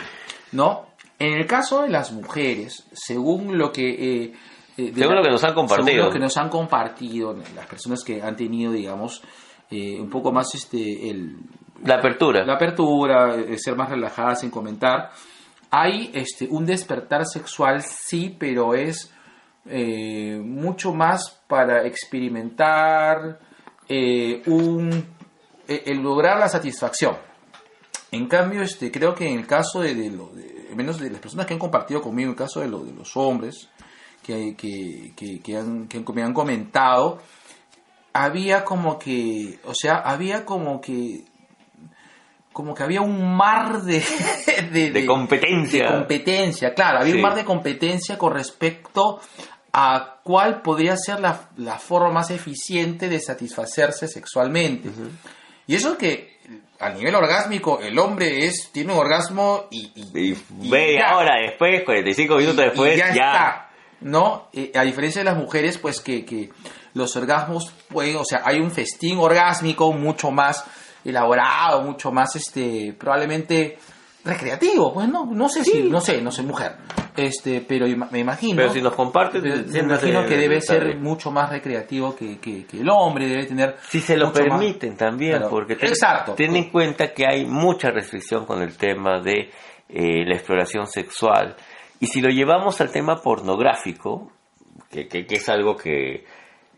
no 0.53 0.87
en 1.19 1.33
el 1.33 1.45
caso 1.45 1.83
de 1.83 1.89
las 1.89 2.11
mujeres 2.11 2.85
según 2.91 3.57
lo 3.57 3.71
que 3.71 4.23
eh, 4.23 4.33
eh, 4.77 4.91
de 4.91 4.99
Según 5.01 5.15
lo 5.15 5.23
que 5.23 5.29
nos 5.29 5.43
han 5.43 5.53
compartido. 5.53 5.87
según 5.87 6.05
lo 6.05 6.11
que 6.11 6.19
nos 6.19 6.37
han 6.37 6.49
compartido 6.49 7.35
las 7.55 7.65
personas 7.67 8.03
que 8.03 8.21
han 8.21 8.35
tenido 8.35 8.71
digamos 8.71 9.21
eh, 9.69 9.99
un 9.99 10.09
poco 10.09 10.31
más 10.31 10.53
este 10.55 11.09
el 11.09 11.37
La 11.83 11.95
apertura. 11.95 12.45
la 12.45 12.53
apertura, 12.55 13.35
eh, 13.35 13.57
ser 13.57 13.75
más 13.75 13.89
relajadas 13.89 14.43
en 14.43 14.49
comentar. 14.51 15.09
Hay 15.71 16.11
este, 16.13 16.47
un 16.49 16.65
despertar 16.65 17.25
sexual, 17.25 17.81
sí, 17.81 18.35
pero 18.37 18.75
es 18.75 19.11
eh, 19.65 20.39
mucho 20.43 20.93
más 20.93 21.41
para 21.47 21.85
experimentar 21.87 23.39
eh, 23.89 24.41
un, 24.47 24.91
eh, 25.67 25.83
el 25.87 25.99
lograr 26.01 26.37
la 26.39 26.47
satisfacción. 26.49 27.15
En 28.11 28.27
cambio, 28.27 28.61
este, 28.61 28.91
creo 28.91 29.15
que 29.15 29.27
en 29.27 29.39
el 29.39 29.47
caso 29.47 29.81
de, 29.81 29.95
de 29.95 30.11
lo- 30.11 30.27
de- 30.29 30.53
menos 30.75 30.99
de 30.99 31.09
las 31.09 31.19
personas 31.21 31.45
que 31.45 31.53
han 31.53 31.59
compartido 31.59 32.01
conmigo, 32.01 32.27
en 32.27 32.31
el 32.31 32.37
caso 32.37 32.59
de, 32.59 32.67
lo- 32.67 32.83
de 32.83 32.93
los 32.93 33.15
hombres 33.17 33.69
que, 34.23 34.55
que, 34.55 35.11
que, 35.15 35.39
que 35.41 35.57
han, 35.57 35.87
que 35.87 36.01
me 36.13 36.23
han 36.23 36.33
comentado, 36.33 37.21
había 38.13 38.63
como 38.63 38.97
que, 38.97 39.59
o 39.65 39.73
sea, 39.75 39.95
había 39.97 40.45
como 40.45 40.79
que 40.81 41.21
como 42.51 42.75
que 42.75 42.83
había 42.83 43.01
un 43.01 43.35
mar 43.35 43.81
de 43.81 44.03
de, 44.71 44.91
De 44.91 45.05
competencia. 45.07 45.85
de 45.85 45.91
competencia, 45.97 46.73
claro, 46.75 46.99
había 46.99 47.13
Sí. 47.13 47.17
un 47.17 47.23
mar 47.23 47.35
de 47.35 47.43
competencia 47.45 48.17
con 48.17 48.33
respecto 48.33 49.19
a 49.73 50.17
cuál 50.23 50.61
podría 50.61 50.95
ser 50.95 51.19
la, 51.19 51.49
la 51.57 51.79
forma 51.79 52.11
más 52.11 52.29
eficiente 52.29 53.09
de 53.09 53.19
satisfacerse 53.19 54.07
sexualmente. 54.07 54.89
Y 55.65 55.73
eso 55.75 55.97
que 55.97 56.37
a 56.79 56.89
nivel 56.89 57.15
orgásmico 57.15 57.79
el 57.81 57.97
hombre 57.97 58.45
es 58.45 58.69
tiene 58.71 58.93
un 58.93 58.99
orgasmo 58.99 59.65
y, 59.71 59.91
y- 59.95 60.33
Y 60.33 60.37
y 60.61 60.69
media 60.69 61.09
ya. 61.09 61.17
hora 61.17 61.35
después, 61.41 61.83
45 61.83 62.35
minutos 62.35 62.57
después, 62.57 62.95
ya. 62.95 63.09
está, 63.09 63.69
¿no? 64.03 64.49
Eh, 64.53 64.71
a 64.75 64.83
diferencia 64.83 65.21
de 65.21 65.25
las 65.25 65.37
mujeres, 65.37 65.77
pues 65.77 66.01
que, 66.01 66.23
que 66.25 66.49
los 66.93 67.15
orgasmos 67.15 67.71
pueden, 67.89 68.17
o 68.17 68.23
sea, 68.25 68.41
hay 68.45 68.59
un 68.59 68.69
festín 68.71 69.17
orgásmico 69.17 69.91
mucho 69.93 70.29
más 70.31 70.63
elaborado, 71.03 71.81
mucho 71.81 72.11
más, 72.11 72.35
este, 72.35 72.93
probablemente 72.97 73.77
recreativo, 74.23 74.93
pues 74.93 75.09
no, 75.09 75.25
no 75.25 75.49
sé 75.49 75.65
si, 75.65 75.83
no 75.83 75.99
sé, 75.99 76.21
no 76.21 76.31
sé 76.31 76.43
mujer, 76.43 76.77
este, 77.17 77.59
pero 77.67 77.85
me 78.09 78.19
imagino. 78.19 78.55
Pero 78.55 78.71
si 78.71 78.81
nos 78.81 78.93
compartes, 78.95 79.43
me 79.43 79.79
imagino 79.79 80.25
que 80.25 80.37
debe 80.37 80.61
ser 80.61 80.95
mucho 80.97 81.29
más 81.29 81.49
recreativo 81.49 82.15
que, 82.15 82.37
que- 82.39 82.65
que 82.65 82.79
el 82.79 82.89
hombre, 82.89 83.27
debe 83.27 83.45
tener... 83.45 83.75
Si 83.89 83.99
se 83.99 84.15
lo 84.15 84.27
más- 84.27 84.33
permiten 84.39 84.95
también, 84.95 85.33
Claro. 85.39 85.49
porque 85.49 85.75
ten, 85.75 85.89
Exacto. 85.89 86.35
ten 86.35 86.55
en 86.55 86.69
cuenta 86.69 87.11
que 87.13 87.25
hay 87.27 87.45
mucha 87.45 87.89
restricción 87.91 88.45
con 88.45 88.61
el 88.61 88.77
tema 88.77 89.19
de 89.19 89.49
eh, 89.89 90.25
la 90.25 90.35
exploración 90.35 90.87
sexual. 90.87 91.55
Y 92.03 92.07
si 92.07 92.19
lo 92.21 92.29
llevamos 92.29 92.81
al 92.81 92.91
tema 92.91 93.15
pornográfico, 93.21 94.29
que, 94.91 95.07
que- 95.07 95.25
que 95.25 95.35
es 95.35 95.47
algo 95.47 95.77
que, 95.77 96.25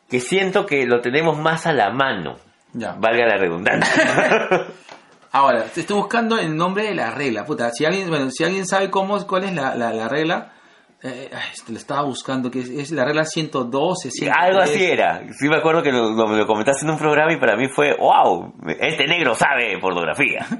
que 0.07 0.19
siento 0.19 0.67
que 0.67 0.85
lo 0.85 1.01
tenemos 1.01 1.35
más 1.39 1.65
a 1.65 1.73
la 1.73 1.89
mano, 1.91 2.35
Ya. 2.73 2.91
valga 2.99 3.25
la 3.25 3.37
redundancia. 3.37 4.03
Ahora, 5.31 5.63
te 5.63 5.81
estoy 5.81 5.97
buscando 5.97 6.37
el 6.37 6.55
nombre 6.55 6.83
de 6.83 6.93
la 6.93 7.09
regla, 7.09 7.43
puta. 7.43 7.71
Si 7.71 7.83
alguien, 7.85 8.07
bueno, 8.09 8.29
si 8.29 8.43
alguien 8.43 8.67
sabe 8.67 8.91
cómo, 8.91 9.17
cuál 9.25 9.45
es 9.45 9.53
la, 9.55 9.73
la, 9.75 9.91
la 9.91 10.07
regla, 10.07 10.53
eh, 11.01 11.29
ay, 11.33 11.49
te 11.65 11.71
lo 11.73 11.77
estaba 11.79 12.03
buscando, 12.03 12.51
que 12.51 12.59
es, 12.59 12.69
es 12.69 12.91
la 12.91 13.03
regla 13.03 13.25
112, 13.25 14.11
113. 14.11 14.31
Algo 14.31 14.61
así 14.61 14.83
era. 14.85 15.23
Sí 15.37 15.49
me 15.49 15.57
acuerdo 15.57 15.81
que 15.81 15.91
lo, 15.91 16.11
lo- 16.11 16.27
me 16.27 16.37
lo 16.37 16.45
comentaste 16.45 16.85
en 16.85 16.91
un 16.91 16.99
programa 16.99 17.33
y 17.33 17.37
para 17.37 17.57
mí 17.57 17.67
fue, 17.67 17.95
wow, 17.97 18.53
este 18.79 19.07
negro 19.07 19.33
sabe 19.33 19.77
pornografía. 19.81 20.45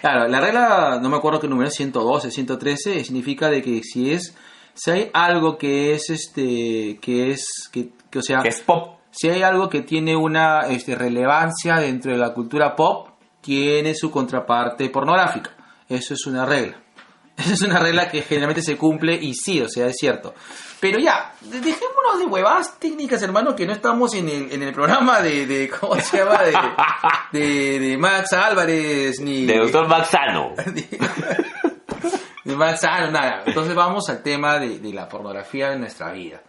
Claro, 0.00 0.28
la 0.28 0.40
regla, 0.40 0.98
no 1.02 1.08
me 1.08 1.16
acuerdo 1.16 1.40
qué 1.40 1.48
número 1.48 1.68
es, 1.68 1.74
112, 1.74 2.30
113, 2.30 3.04
significa 3.04 3.48
de 3.48 3.62
que 3.62 3.82
si 3.82 4.12
es, 4.12 4.34
si 4.74 4.90
hay 4.90 5.10
algo 5.12 5.58
que 5.58 5.94
es, 5.94 6.10
este, 6.10 6.98
que 7.00 7.30
es, 7.30 7.68
que, 7.72 7.90
que, 8.10 8.18
o 8.18 8.22
sea, 8.22 8.40
que 8.40 8.48
es 8.48 8.60
pop. 8.60 8.98
si 9.10 9.28
hay 9.28 9.42
algo 9.42 9.68
que 9.68 9.82
tiene 9.82 10.16
una 10.16 10.60
este, 10.68 10.94
relevancia 10.94 11.76
dentro 11.76 12.12
de 12.12 12.18
la 12.18 12.32
cultura 12.32 12.76
pop, 12.76 13.08
tiene 13.40 13.94
su 13.94 14.10
contraparte 14.10 14.88
pornográfica. 14.88 15.50
Eso 15.88 16.14
es 16.14 16.26
una 16.26 16.46
regla. 16.46 16.76
Esa 17.36 17.54
es 17.54 17.62
una 17.62 17.78
regla 17.78 18.08
que 18.08 18.22
generalmente 18.22 18.62
se 18.62 18.76
cumple 18.76 19.14
y 19.14 19.34
sí, 19.34 19.60
o 19.60 19.68
sea, 19.68 19.86
es 19.86 19.96
cierto. 19.98 20.34
Pero 20.82 20.98
ya, 20.98 21.32
de- 21.42 21.60
dejémonos 21.60 22.18
de 22.18 22.24
huevadas 22.26 22.76
técnicas, 22.80 23.22
hermano, 23.22 23.54
que 23.54 23.64
no 23.66 23.72
estamos 23.72 24.12
en 24.14 24.28
el, 24.28 24.50
en 24.52 24.62
el 24.64 24.74
programa 24.74 25.20
de, 25.20 25.46
de 25.46 25.68
¿cómo 25.70 25.94
se 26.00 26.16
llama? 26.18 26.42
De, 26.42 26.58
de, 27.38 27.78
de 27.78 27.96
Max 27.96 28.32
Álvarez, 28.32 29.20
ni 29.20 29.46
De 29.46 29.58
doctor 29.58 29.86
Maxano. 29.86 30.54
de 32.44 32.56
Max 32.56 32.82
Álvarez, 32.84 33.12
nada. 33.12 33.42
Entonces 33.46 33.74
vamos 33.74 34.08
al 34.08 34.22
tema 34.22 34.58
de, 34.58 34.78
de 34.80 34.92
la 34.92 35.08
pornografía 35.08 35.72
en 35.72 35.80
nuestra 35.80 36.10
vida. 36.12 36.42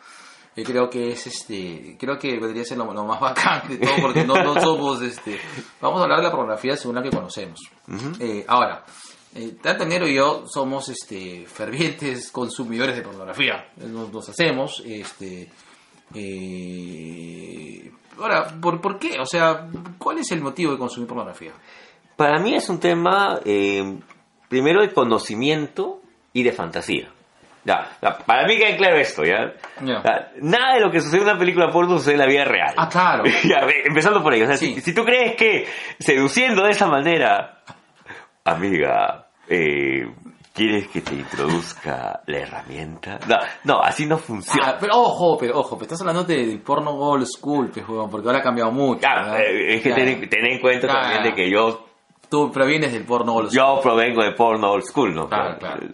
Yo 0.55 0.63
creo 0.63 0.89
que 0.89 1.11
es 1.11 1.25
este, 1.27 1.95
creo 1.99 2.17
que 2.19 2.37
podría 2.39 2.63
ser 2.63 2.77
lo, 2.77 2.91
lo 2.91 3.03
más 3.05 3.19
bacán 3.19 3.67
de 3.67 3.77
todo 3.77 3.93
porque 4.01 4.23
no, 4.23 4.35
no 4.35 4.59
somos 4.59 5.01
este, 5.01 5.39
vamos 5.81 5.99
a 5.99 6.03
hablar 6.03 6.19
de 6.19 6.23
la 6.25 6.31
pornografía 6.31 6.75
según 6.77 6.95
la 6.95 7.01
que 7.03 7.09
conocemos. 7.09 7.59
Eh, 8.19 8.45
ahora, 8.47 8.83
eh, 9.35 9.55
tanto 9.61 9.85
Nero 9.85 10.07
y 10.07 10.15
yo 10.15 10.45
somos 10.47 10.89
este 10.89 11.45
fervientes 11.47 12.31
consumidores 12.31 12.95
de 12.95 13.01
pornografía. 13.01 13.67
Nos, 13.77 14.11
nos 14.11 14.29
hacemos, 14.29 14.81
este, 14.85 15.49
eh, 16.15 17.91
ahora, 18.19 18.45
¿por, 18.61 18.79
¿por 18.81 18.99
qué? 18.99 19.19
O 19.19 19.25
sea, 19.25 19.67
¿cuál 19.97 20.19
es 20.19 20.31
el 20.31 20.41
motivo 20.41 20.71
de 20.71 20.77
consumir 20.77 21.07
pornografía? 21.07 21.51
Para 22.15 22.39
mí 22.39 22.53
es 22.55 22.69
un 22.69 22.79
tema, 22.79 23.39
eh, 23.45 23.97
primero, 24.49 24.81
de 24.81 24.91
conocimiento 24.93 26.01
y 26.31 26.43
de 26.43 26.51
fantasía. 26.51 27.09
Ya, 27.65 27.97
ya, 28.01 28.17
para 28.17 28.45
mí 28.45 28.57
queda 28.57 28.75
claro 28.75 28.97
esto, 28.97 29.23
¿ya? 29.23 29.53
Nada 30.41 30.73
de 30.73 30.81
lo 30.81 30.91
que 30.91 30.99
sucede 30.99 31.21
en 31.21 31.29
una 31.29 31.39
película 31.39 31.69
porno 31.71 31.97
sucede 31.97 32.15
en 32.15 32.19
la 32.19 32.25
vida 32.27 32.43
real. 32.43 32.73
Ah, 32.75 32.89
claro. 32.89 33.23
Empezando 33.85 34.21
por 34.21 34.33
ahí. 34.33 34.41
O 34.41 34.47
sea, 34.47 34.57
Sí. 34.57 34.75
si, 34.75 34.81
si 34.81 34.93
tú 34.93 35.05
crees 35.05 35.37
que 35.37 35.65
seduciendo 35.97 36.63
de 36.65 36.71
esa 36.71 36.87
manera, 36.87 37.63
amiga, 38.43 39.22
eh, 39.49 40.07
¿Quieres 40.53 40.87
que 40.89 41.01
te 41.01 41.15
introduzca 41.15 42.21
la 42.27 42.37
herramienta? 42.37 43.17
No, 43.27 43.37
no, 43.63 43.81
así 43.81 44.05
no 44.05 44.19
funciona. 44.19 44.67
Ah, 44.69 44.77
pero 44.79 44.97
ojo, 45.01 45.35
pero 45.39 45.57
ojo, 45.59 45.75
pero 45.77 45.83
estás 45.85 46.01
hablando 46.01 46.23
de- 46.25 46.45
del 46.45 46.61
porno 46.61 46.91
old 46.91 47.25
school, 47.25 47.71
pues, 47.73 47.83
porque 47.87 48.27
ahora 48.27 48.37
ha 48.37 48.43
cambiado 48.43 48.71
mucho. 48.71 48.99
Claro, 48.99 49.35
eh, 49.37 49.77
es 49.77 49.81
que 49.81 49.89
Claro. 49.89 50.05
ten, 50.05 50.29
ten 50.29 50.45
en 50.45 50.59
cuenta 50.59 50.87
Claro. 50.87 51.01
también 51.01 51.23
de 51.23 51.33
que 51.33 51.49
yo, 51.49 51.87
Tú 52.29 52.51
provienes 52.51 52.93
del 52.93 53.03
porno 53.03 53.33
old 53.33 53.49
school. 53.49 53.57
yo 53.57 53.81
provengo 53.81 54.23
de 54.23 54.31
porno 54.33 54.71
old 54.71 54.83
school, 54.83 55.15
¿no? 55.15 55.27
Claro, 55.27 55.57
claro. 55.57 55.87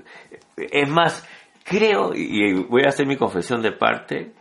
Es 0.58 0.90
más, 0.90 1.26
creo, 1.64 2.12
y 2.14 2.54
voy 2.64 2.84
a 2.86 2.90
hacer 2.90 3.06
mi 3.06 3.16
confesión 3.16 3.62
de 3.62 3.72
parte, 3.72 4.34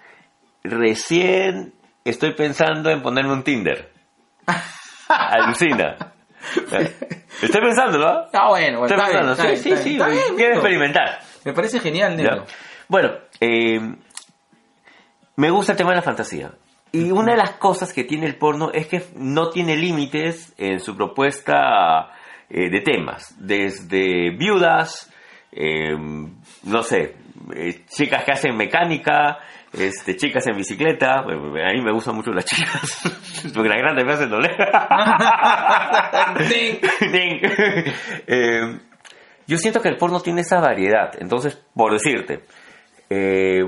recién 0.64 1.74
estoy 2.05 2.35
pensando 2.35 2.90
en 2.90 3.02
ponerme 3.02 3.32
un 3.35 3.44
Tinder. 3.44 3.93
Alucina. 5.09 5.97
Estoy 7.42 7.60
pensando, 7.60 7.98
¿no? 7.98 8.26
Ah, 8.32 8.48
bueno, 8.48 8.80
bueno, 8.80 8.86
Estoy 8.86 8.98
está 8.98 9.10
bien, 9.10 9.26
pensando, 9.26 9.56
sí, 9.56 9.62
sí, 9.62 9.70
está 9.70 9.82
sí, 9.82 9.88
bien, 9.90 10.00
está 10.02 10.08
bien, 10.08 10.36
quiero 10.36 10.54
experimentar. 10.54 11.20
Me 11.44 11.52
parece 11.52 11.80
genial, 11.80 12.16
negro. 12.16 12.44
¿ya? 12.46 12.52
Bueno, 12.88 13.10
eh, 13.40 13.80
me 15.36 15.50
gusta 15.50 15.72
el 15.72 15.78
tema 15.78 15.90
de 15.90 15.96
la 15.96 16.02
fantasía. 16.02 16.52
Y 16.90 17.10
una 17.10 17.32
de 17.32 17.38
las 17.38 17.52
cosas 17.52 17.92
que 17.92 18.04
tiene 18.04 18.26
el 18.26 18.36
porno 18.36 18.70
es 18.72 18.86
que 18.86 19.04
no 19.16 19.50
tiene 19.50 19.76
límites 19.76 20.54
en 20.56 20.80
su 20.80 20.96
propuesta 20.96 22.12
eh, 22.48 22.70
de 22.70 22.80
temas. 22.80 23.34
Desde 23.38 24.30
viudas, 24.36 25.12
eh, 25.52 25.94
no 25.96 26.82
sé, 26.82 27.16
chicas 27.88 28.24
que 28.24 28.32
hacen 28.32 28.56
mecánica, 28.56 29.38
este, 29.72 30.16
chicas 30.16 30.46
en 30.46 30.56
bicicleta. 30.56 31.20
A 31.20 31.24
mí 31.24 31.82
me 31.82 31.92
gustan 31.92 32.14
mucho 32.14 32.30
las 32.30 32.44
chicas, 32.44 33.00
porque 33.54 33.68
las 33.68 33.78
grandes 33.78 34.04
me 34.04 34.12
hacen 34.12 34.30
doler. 34.30 34.56
Eh, 38.30 38.78
yo 39.46 39.56
siento 39.56 39.80
que 39.80 39.88
el 39.88 39.96
porno 39.96 40.20
tiene 40.20 40.42
esa 40.42 40.60
variedad. 40.60 41.10
Entonces, 41.18 41.58
por 41.74 41.92
decirte, 41.92 42.44
eh, 43.08 43.62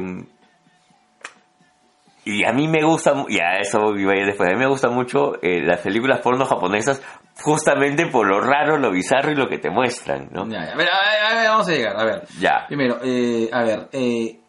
y 2.25 2.45
a 2.45 2.53
mí 2.53 2.69
me 2.69 2.83
gusta, 2.85 3.25
y 3.29 3.41
a 3.41 3.59
eso 3.59 3.97
iba 3.97 4.13
a 4.13 4.17
ir 4.17 4.27
después, 4.27 4.51
a 4.51 4.53
mí 4.53 4.59
me 4.59 4.69
gustan 4.69 4.95
mucho 4.95 5.41
eh, 5.43 5.63
las 5.63 5.81
películas 5.81 6.21
porno 6.21 6.45
japonesas 6.45 7.03
justamente 7.43 8.07
por 8.07 8.27
lo 8.27 8.41
raro, 8.41 8.79
lo 8.79 8.91
bizarro 8.91 9.33
y 9.33 9.37
lo 9.37 9.49
que 9.49 9.59
te 9.59 9.71
muestran, 9.71 10.29
¿no? 10.31 10.47
Ya, 10.47 10.67
ya. 10.67 10.73
A 10.73 10.77
ver, 10.77 10.89
a 10.89 10.99
ver, 11.01 11.25
a 11.25 11.35
ver, 11.35 11.49
vamos 11.49 11.69
a 11.69 11.73
llegar, 11.73 11.97
a 11.99 12.05
ver. 12.05 12.23
Ya. 12.39 12.67
Primero, 12.69 12.99
eh, 13.03 13.49
a 13.53 13.63
ver, 13.63 13.89
eh, 13.93 14.41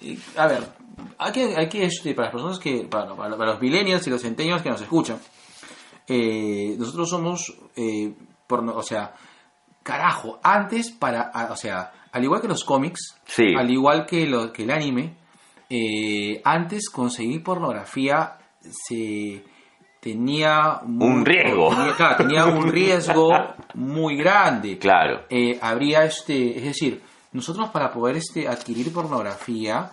eh, 0.00 0.18
a 0.36 0.46
ver, 0.48 0.60
hay 1.18 1.32
que, 1.32 1.54
hay 1.56 1.68
que 1.68 1.84
este, 1.84 2.14
para 2.14 2.26
las 2.28 2.32
personas 2.32 2.58
que, 2.58 2.84
para, 2.84 3.14
para- 3.14 3.36
para 3.36 3.52
los 3.52 3.60
millennials 3.60 4.06
y 4.06 4.10
los 4.10 4.22
centennials 4.22 4.62
que 4.62 4.70
nos 4.70 4.80
escuchan, 4.80 5.18
eh, 6.08 6.74
nosotros 6.78 7.08
somos, 7.08 7.54
eh, 7.76 8.12
porno- 8.46 8.74
o 8.76 8.82
sea, 8.82 9.14
carajo, 9.82 10.38
antes 10.42 10.90
para, 10.90 11.30
o 11.50 11.56
sea, 11.56 11.92
al 12.12 12.24
igual 12.24 12.40
que 12.40 12.48
los 12.48 12.64
cómics, 12.64 13.16
Sí. 13.26 13.54
al 13.56 13.70
igual 13.70 14.06
que, 14.06 14.26
lo, 14.26 14.52
que 14.52 14.64
el 14.64 14.70
anime, 14.70 15.14
eh, 15.68 16.40
antes 16.44 16.90
conseguir 16.90 17.42
pornografía 17.44 18.36
se 18.60 19.44
tenía 20.00 20.80
Un 20.84 21.24
riesgo. 21.24 21.70
tenía- 21.70 21.94
claro, 21.96 22.16
tenía 22.16 22.46
un 22.46 22.68
riesgo 22.72 23.30
muy 23.74 24.16
grande 24.16 24.78
Claro. 24.78 25.22
eh, 25.30 25.58
habría 25.62 26.04
este, 26.04 26.56
es 26.58 26.64
decir, 26.64 27.02
nosotros 27.32 27.68
para 27.70 27.92
poder 27.92 28.16
este 28.16 28.48
adquirir 28.48 28.92
pornografía 28.92 29.90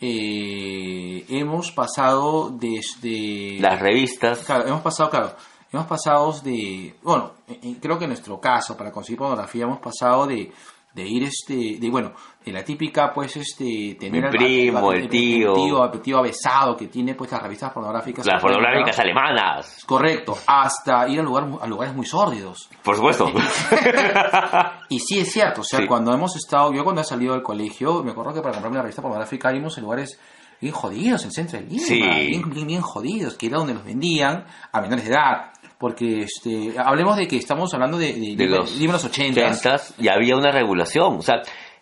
eh, 0.00 1.24
hemos 1.28 1.72
pasado 1.72 2.50
desde 2.50 3.58
Las 3.60 3.78
revistas, 3.80 4.40
claro, 4.44 4.66
hemos 4.66 4.80
pasado, 4.82 5.10
claro, 5.10 5.34
hemos 5.72 5.86
pasado 5.86 6.32
de, 6.42 6.94
bueno, 7.02 7.32
eh, 7.48 7.58
eh, 7.62 7.76
creo 7.80 7.98
que 7.98 8.04
en 8.04 8.10
nuestro 8.10 8.40
caso 8.40 8.76
para 8.76 8.90
conseguir 8.92 9.18
pornografía 9.18 9.64
hemos 9.64 9.78
pasado 9.80 10.26
de 10.26 10.50
de 10.92 11.06
ir 11.06 11.22
este 11.22 11.76
de 11.78 11.88
bueno 11.88 12.10
de 12.44 12.50
la 12.50 12.64
típica 12.64 13.12
pues 13.14 13.36
este 13.36 13.94
tener 14.00 14.22
Mi 14.22 14.26
al- 14.26 14.32
primo, 14.32 14.90
el 14.92 15.08
tío. 15.08 15.52
tío 15.54 15.84
el 15.92 16.00
tío 16.00 16.18
avesado 16.18 16.76
que 16.76 16.88
tiene 16.88 17.14
pues 17.14 17.30
las 17.30 17.40
revistas 17.40 17.72
pornográficas 17.72 18.26
las 18.26 18.42
pornográficas 18.42 18.98
alemanas, 18.98 19.84
correcto 19.86 20.36
hasta 20.48 21.06
ir 21.08 21.20
a 21.20 21.22
lugar 21.22 21.46
a 21.60 21.66
lugares 21.68 21.94
muy 21.94 22.06
sórdidos 22.06 22.68
por 22.82 22.96
supuesto. 22.96 23.30
y 24.90 24.98
sí 25.00 25.18
es 25.20 25.32
cierto, 25.32 25.62
o 25.62 25.64
sea, 25.64 25.78
Sí. 25.80 25.86
cuando 25.86 26.12
hemos 26.12 26.36
estado, 26.36 26.72
yo 26.74 26.84
cuando 26.84 27.00
he 27.00 27.04
salido 27.04 27.32
del 27.32 27.42
colegio, 27.42 28.02
me 28.04 28.10
acuerdo 28.10 28.34
que 28.34 28.40
para 28.42 28.52
comprarme 28.52 28.76
una 28.76 28.82
revista 28.82 29.00
pornográfica 29.00 29.50
íbamos 29.52 29.76
en 29.78 29.84
lugares 29.84 30.20
bien 30.60 30.74
jodidos, 30.74 31.24
en 31.24 31.30
centro 31.32 31.58
de 31.58 31.64
Lima, 31.66 31.82
Sí. 31.86 32.02
bien, 32.02 32.50
bien, 32.50 32.66
bien 32.66 32.80
jodidos, 32.82 33.34
que 33.38 33.46
era 33.46 33.56
donde 33.56 33.72
los 33.72 33.84
vendían 33.84 34.44
a 34.70 34.80
menores 34.82 35.06
de 35.06 35.10
edad. 35.12 35.52
Porque, 35.78 36.20
este, 36.24 36.74
hablemos 36.78 37.16
de 37.16 37.26
que 37.26 37.38
estamos 37.38 37.72
hablando 37.72 37.96
de, 37.96 38.12
de, 38.12 38.34
de 38.36 38.46
los 38.46 38.78
los 38.78 39.04
80. 39.06 39.40
80s, 39.40 39.94
y 39.98 40.08
había 40.08 40.36
una 40.36 40.50
regulación. 40.50 41.16
O 41.16 41.22
sea, 41.22 41.36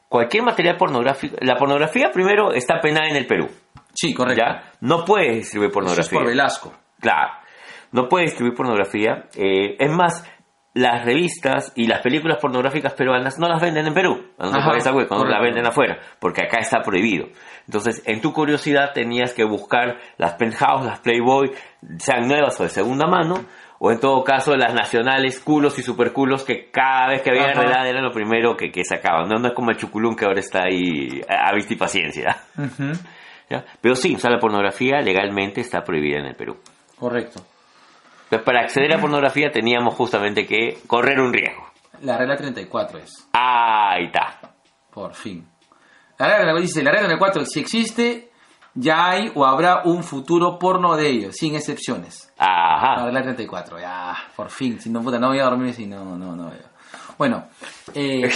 cualquier 0.08 0.44
material 0.44 0.76
pornográfico. 0.76 1.34
La 1.40 1.56
pornografía, 1.56 2.12
primero, 2.12 2.52
está 2.52 2.80
penada 2.80 3.08
en 3.10 3.16
el 3.16 3.26
Perú. 3.26 3.48
Sí, 3.92 4.14
correcto. 4.14 4.40
¿Ya? 4.46 4.72
No 4.82 5.04
puedes 5.04 5.38
distribuir 5.38 5.70
Eso 5.70 5.80
es 5.80 5.84
pornografía. 5.84 6.18
por 6.20 6.28
Velasco. 6.28 6.72
Claro. 7.00 7.32
No 7.90 8.08
puedes 8.08 8.30
distribuir 8.30 8.54
pornografía. 8.56 9.24
Eh, 9.34 9.74
es 9.80 9.90
más, 9.90 10.22
las 10.78 11.04
revistas 11.04 11.72
y 11.74 11.86
las 11.86 12.00
películas 12.02 12.38
pornográficas 12.40 12.94
peruanas 12.94 13.38
no 13.38 13.48
las 13.48 13.60
venden 13.60 13.86
en 13.88 13.94
Perú. 13.94 14.26
No 14.38 14.46
Ajá, 14.46 14.76
esa 14.76 14.92
web, 14.92 15.08
no 15.10 15.24
las 15.24 15.42
venden 15.42 15.66
afuera. 15.66 15.98
Porque 16.20 16.42
acá 16.42 16.58
está 16.60 16.82
prohibido. 16.82 17.26
Entonces, 17.66 18.02
en 18.06 18.20
tu 18.20 18.32
curiosidad 18.32 18.92
tenías 18.94 19.34
que 19.34 19.44
buscar 19.44 19.98
las 20.18 20.34
Penthouse, 20.34 20.86
las 20.86 21.00
Playboy, 21.00 21.50
sean 21.98 22.28
nuevas 22.28 22.58
o 22.60 22.62
de 22.62 22.68
segunda 22.68 23.06
mano. 23.06 23.44
O 23.80 23.92
en 23.92 24.00
todo 24.00 24.22
caso, 24.24 24.56
las 24.56 24.74
nacionales 24.74 25.40
culos 25.40 25.78
y 25.78 25.82
superculos 25.82 26.44
que 26.44 26.70
cada 26.70 27.08
vez 27.08 27.22
que 27.22 27.30
había 27.30 27.50
Ajá. 27.50 27.60
realidad 27.60 27.86
era 27.88 28.00
lo 28.00 28.12
primero 28.12 28.56
que, 28.56 28.70
que 28.70 28.84
sacaban. 28.84 29.28
No, 29.28 29.38
no 29.38 29.48
es 29.48 29.54
como 29.54 29.70
el 29.70 29.76
chuculún 29.76 30.16
que 30.16 30.24
ahora 30.26 30.40
está 30.40 30.62
ahí 30.64 31.20
a, 31.28 31.48
a 31.48 31.54
vista 31.54 31.74
y 31.74 31.76
paciencia. 31.76 32.36
¿Ya? 33.50 33.64
Pero 33.80 33.94
sí, 33.94 34.14
o 34.14 34.18
sea, 34.18 34.30
la 34.30 34.38
pornografía 34.38 35.00
legalmente 35.00 35.60
está 35.60 35.82
prohibida 35.82 36.18
en 36.18 36.26
el 36.26 36.34
Perú. 36.34 36.56
Correcto. 36.98 37.40
Entonces, 38.30 38.44
para 38.44 38.60
acceder 38.60 38.92
a 38.94 39.00
pornografía 39.00 39.50
teníamos 39.50 39.94
justamente 39.94 40.46
que 40.46 40.78
correr 40.86 41.18
un 41.20 41.32
riesgo. 41.32 41.66
La 42.02 42.16
regla 42.18 42.36
34 42.36 42.98
es, 42.98 43.28
Ahí 43.32 44.04
está. 44.06 44.38
por 44.92 45.14
fin. 45.14 45.48
La 46.18 46.38
regla 46.38 46.54
dice, 46.60 46.82
la 46.82 46.90
regla 46.90 47.06
34, 47.06 47.44
si 47.46 47.60
existe, 47.60 48.30
ya 48.74 49.10
hay 49.10 49.32
o 49.34 49.46
habrá 49.46 49.82
un 49.84 50.02
futuro 50.04 50.58
porno 50.58 50.96
de 50.96 51.08
ellos, 51.08 51.36
sin 51.36 51.54
excepciones. 51.54 52.32
La 52.38 52.46
Ajá. 52.76 53.04
regla 53.06 53.22
34, 53.22 53.80
ya, 53.80 54.14
por 54.36 54.50
fin. 54.50 54.80
Si 54.80 54.90
no, 54.90 55.00
puta, 55.02 55.18
no 55.18 55.28
voy 55.28 55.38
a 55.40 55.44
dormir 55.44 55.72
si 55.74 55.86
no, 55.86 56.04
no, 56.16 56.36
no. 56.36 56.52
Bueno, 57.16 57.48
eh, 57.94 58.30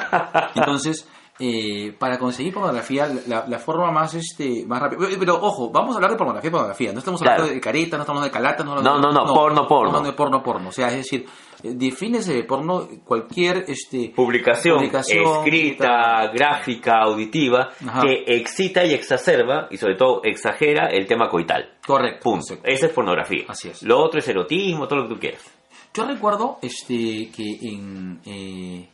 entonces, 0.54 1.08
eh, 1.38 1.92
para 1.98 2.18
conseguir 2.18 2.52
pornografía, 2.52 3.08
la, 3.26 3.44
la 3.48 3.58
forma 3.58 3.90
más 3.90 4.14
este 4.14 4.64
más 4.66 4.80
rápida. 4.80 4.98
Pero, 5.00 5.18
pero, 5.18 5.34
ojo, 5.40 5.70
vamos 5.70 5.94
a 5.94 5.96
hablar 5.96 6.10
de 6.12 6.16
pornografía, 6.18 6.50
pornografía. 6.50 6.92
No 6.92 6.98
estamos 6.98 7.20
hablando 7.22 7.42
Claro. 7.44 7.54
de 7.54 7.60
careta, 7.60 7.96
no 7.96 8.02
estamos 8.02 8.20
hablando 8.22 8.26
de 8.26 8.42
calata, 8.42 8.64
no, 8.64 8.74
No, 8.82 8.98
no, 8.98 9.10
no, 9.12 9.24
porno, 9.34 9.34
porno. 9.34 9.62
Estamos 9.66 9.86
hablando 9.88 10.10
de 10.10 10.16
porno, 10.16 10.42
porno. 10.42 10.68
O 10.68 10.72
sea, 10.72 10.88
es 10.88 10.96
decir, 10.96 11.24
eh, 11.62 11.72
defínese 11.74 12.34
de 12.34 12.44
porno 12.44 12.86
cualquier 13.04 13.64
este 13.66 14.12
Publicación, 14.14 14.76
Publicación, 14.76 15.24
escrita, 15.38 16.28
gráfica, 16.32 17.00
auditiva, 17.02 17.70
Ajá. 17.88 18.02
que 18.02 18.24
excita 18.26 18.84
y 18.84 18.92
exacerba, 18.92 19.68
y 19.70 19.76
sobre 19.78 19.96
todo 19.96 20.20
exagera 20.24 20.88
el 20.88 21.06
tema 21.06 21.28
coital. 21.28 21.72
correcto. 21.86 22.20
Punto. 22.30 22.54
Esa 22.62 22.86
es 22.86 22.92
pornografía. 22.92 23.44
Así 23.48 23.68
es. 23.70 23.82
Lo 23.82 23.98
otro 24.02 24.18
es 24.20 24.28
erotismo, 24.28 24.86
todo 24.86 25.00
lo 25.00 25.08
que 25.08 25.14
tú 25.14 25.20
quieras. 25.20 25.50
Yo 25.94 26.04
recuerdo 26.06 26.58
este 26.62 27.30
que 27.34 27.58
en 27.62 28.20
eh, 28.24 28.88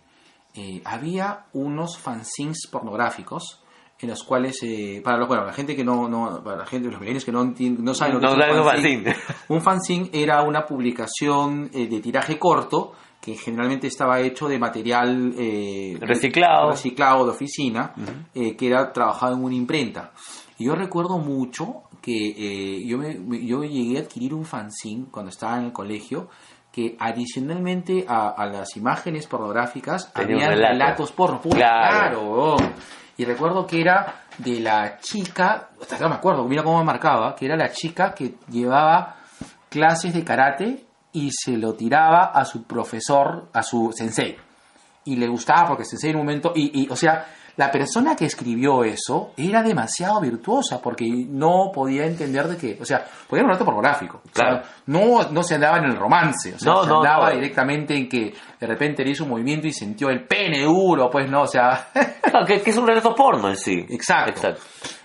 eh, 0.58 0.82
había 0.84 1.46
unos 1.52 1.96
fanzines 1.98 2.66
pornográficos 2.70 3.62
en 4.00 4.08
los 4.10 4.22
cuales 4.22 4.58
eh, 4.62 5.00
para 5.04 5.16
los 5.18 5.26
bueno 5.28 5.44
la 5.44 5.52
gente 5.52 5.74
que 5.74 5.84
no, 5.84 6.08
no 6.08 6.42
para 6.44 6.58
la 6.58 6.66
gente 6.66 6.88
los 6.90 7.00
millennials 7.00 7.24
que 7.24 7.32
no 7.32 7.44
no 7.44 7.94
saben 7.94 8.14
lo 8.14 8.20
que 8.20 8.26
No 8.26 8.44
es 8.44 8.58
un 8.58 8.64
fanzine, 8.64 9.16
un 9.48 9.60
fanzine 9.60 10.10
era 10.12 10.42
una 10.42 10.64
publicación 10.64 11.70
eh, 11.72 11.86
de 11.86 12.00
tiraje 12.00 12.38
corto 12.38 12.92
que 13.20 13.34
generalmente 13.36 13.88
estaba 13.88 14.20
hecho 14.20 14.48
de 14.48 14.58
material 14.58 15.34
eh, 15.36 15.96
Reciclado. 16.00 16.70
reciclado 16.70 17.24
de 17.24 17.30
oficina 17.32 17.92
eh, 18.34 18.56
que 18.56 18.66
era 18.68 18.92
trabajado 18.92 19.34
en 19.34 19.42
una 19.44 19.54
imprenta. 19.56 20.12
Y 20.56 20.64
yo 20.66 20.74
recuerdo 20.76 21.18
mucho 21.18 21.82
que 22.00 22.28
eh, 22.36 22.86
yo, 22.86 22.96
me, 22.98 23.14
me- 23.18 23.44
yo 23.44 23.62
llegué 23.64 23.98
a 23.98 24.02
adquirir 24.02 24.32
un 24.34 24.44
fanzine 24.44 25.06
cuando 25.10 25.30
estaba 25.30 25.58
en 25.58 25.64
el 25.66 25.72
colegio 25.72 26.28
que 26.72 26.96
adicionalmente 27.00 28.04
a, 28.08 28.28
a 28.30 28.46
las 28.46 28.76
imágenes 28.76 29.26
pornográficas 29.26 30.12
Tenía 30.12 30.36
había 30.36 30.48
relato. 30.50 30.72
relatos 30.72 31.12
porno. 31.12 31.40
Claro. 31.40 32.56
claro. 32.56 32.56
Y 33.16 33.24
recuerdo 33.24 33.66
que 33.66 33.80
era 33.80 34.22
de 34.38 34.60
la 34.60 34.98
chica, 35.00 35.70
hasta 35.80 35.96
ahora 35.96 36.08
me 36.10 36.14
acuerdo, 36.16 36.44
mira 36.44 36.62
cómo 36.62 36.78
me 36.78 36.84
marcaba, 36.84 37.34
que 37.34 37.46
era 37.46 37.56
la 37.56 37.70
chica 37.72 38.14
que 38.14 38.34
llevaba 38.48 39.16
clases 39.68 40.14
de 40.14 40.22
karate 40.24 40.84
y 41.12 41.30
se 41.32 41.56
lo 41.56 41.74
tiraba 41.74 42.26
a 42.26 42.44
su 42.44 42.62
profesor, 42.62 43.48
a 43.52 43.62
su 43.62 43.92
sensei. 43.92 44.36
y 45.04 45.16
le 45.16 45.26
gustaba 45.26 45.66
porque 45.68 45.84
se 45.84 46.08
en 46.08 46.16
un 46.16 46.22
momento, 46.22 46.52
y, 46.54 46.82
y, 46.82 46.88
o 46.90 46.94
sea, 46.96 47.26
la 47.58 47.70
persona 47.70 48.16
que 48.16 48.24
escribió 48.24 48.82
eso 48.84 49.32
era 49.36 49.62
demasiado 49.62 50.20
virtuosa 50.20 50.80
porque 50.80 51.04
no 51.28 51.70
podía 51.74 52.06
entender 52.06 52.48
de 52.48 52.56
que, 52.56 52.78
o 52.80 52.84
sea, 52.86 53.04
podía 53.28 53.42
un 53.42 53.48
relato 53.50 53.64
pornográfico. 53.66 54.22
O 54.24 54.34
sea, 54.34 54.46
Claro. 54.48 54.62
no, 54.86 55.30
no 55.30 55.42
se 55.42 55.56
andaba 55.56 55.76
en 55.78 55.84
el 55.84 55.96
romance, 55.96 56.54
o 56.54 56.58
sea, 56.58 56.72
No, 56.72 56.82
se 56.84 56.88
no, 56.88 56.98
andaba 57.02 57.28
no. 57.30 57.34
directamente 57.34 57.94
en 57.96 58.08
que 58.08 58.32
de 58.58 58.66
repente 58.66 59.04
le 59.04 59.10
hizo 59.10 59.24
un 59.24 59.30
movimiento 59.30 59.66
y 59.66 59.72
sintió 59.72 60.08
el 60.08 60.24
pene 60.26 60.62
duro, 60.62 61.10
pues 61.10 61.28
no, 61.30 61.42
o 61.42 61.46
sea, 61.46 61.88
Claro, 62.22 62.46
que, 62.46 62.62
que 62.62 62.70
es 62.70 62.76
un 62.78 62.86
relato 62.86 63.14
porno 63.14 63.48
en 63.50 63.56
sí. 63.56 63.84
Exacto. 63.90 64.30
Exacto. 64.30 64.62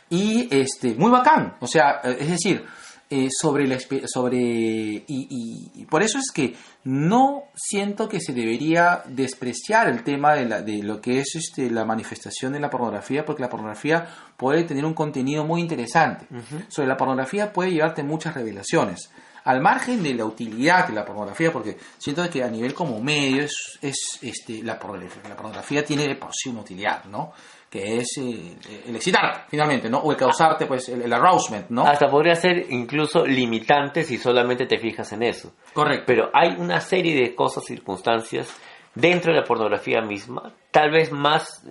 y 0.10 0.48
este 0.56 0.94
muy 0.96 1.10
bacán 1.10 1.56
o 1.60 1.66
sea 1.68 2.02
eh, 2.04 2.18
es 2.20 2.30
decir 2.30 2.64
eh, 3.10 3.28
sobre 3.32 3.68
la 3.68 3.78
sobre 4.08 4.38
y, 4.38 5.04
y- 5.08 5.72
y 5.82 5.86
por 5.86 6.02
eso 6.04 6.18
es 6.18 6.32
que 6.34 6.56
no 6.86 7.44
siento 7.56 8.10
que 8.10 8.20
se 8.20 8.34
debería 8.34 9.04
despreciar 9.06 9.88
el 9.90 10.04
tema 10.04 10.34
de, 10.34 10.46
la, 10.46 10.62
de 10.62 10.82
lo 10.84 11.00
que 11.02 11.20
es 11.20 11.36
este 11.36 11.70
la 11.70 11.86
manifestación 11.86 12.54
de 12.54 12.60
la 12.60 12.70
pornografía 12.70 13.24
porque 13.26 13.42
la 13.44 13.50
pornografía 13.50 14.08
puede 14.38 14.64
tener 14.64 14.84
un 14.86 14.94
contenido 14.94 15.44
muy 15.46 15.62
interesante. 15.62 16.26
Sobre 16.70 16.88
la 16.88 16.98
pornografía 16.98 17.54
puede 17.54 17.72
llevarte 17.72 18.04
muchas 18.04 18.34
revelaciones. 18.34 19.10
Al 19.46 19.60
margen 19.60 20.02
de 20.02 20.14
la 20.14 20.24
utilidad 20.24 20.88
de 20.88 20.94
la 20.94 21.04
pornografía, 21.04 21.52
porque 21.52 21.78
siento 21.98 22.28
que 22.30 22.42
a 22.44 22.48
nivel 22.48 22.74
como 22.74 23.02
medio 23.02 23.44
es, 23.44 23.78
es 23.82 23.98
este, 24.22 24.64
la, 24.64 24.80
pornografía, 24.80 25.22
la 25.28 25.36
pornografía 25.36 25.84
tiene 25.84 26.16
por 26.16 26.30
sí 26.34 26.48
una 26.50 26.62
utilidad, 26.62 27.04
¿no? 27.06 27.34
Que 27.74 27.98
es 27.98 28.18
eh, 28.20 28.56
el 28.88 28.96
excitarte, 28.96 29.46
finalmente, 29.50 29.90
¿no? 29.90 29.98
O 29.98 30.12
el 30.12 30.18
causarte, 30.18 30.68
pues, 30.68 30.90
el, 30.90 31.02
el 31.02 31.12
arousement, 31.12 31.72
¿no? 31.72 31.84
Hasta 31.88 32.08
podría 32.08 32.36
ser 32.36 32.68
incluso 32.70 33.26
limitante 33.26 34.04
si 34.04 34.20
solamente 34.20 34.68
te 34.68 34.78
fijas 34.78 35.12
en 35.14 35.24
eso. 35.24 35.54
Correcto. 35.74 36.04
Pero 36.06 36.30
hay 36.32 36.56
una 36.60 36.80
serie 36.80 37.16
de 37.16 37.34
cosas, 37.34 37.66
circunstancias 37.66 38.56
dentro 38.94 39.34
de 39.34 39.40
la 39.40 39.44
pornografía 39.44 40.02
misma, 40.02 40.54
tal 40.70 40.92
vez 40.92 41.12
más, 41.12 41.66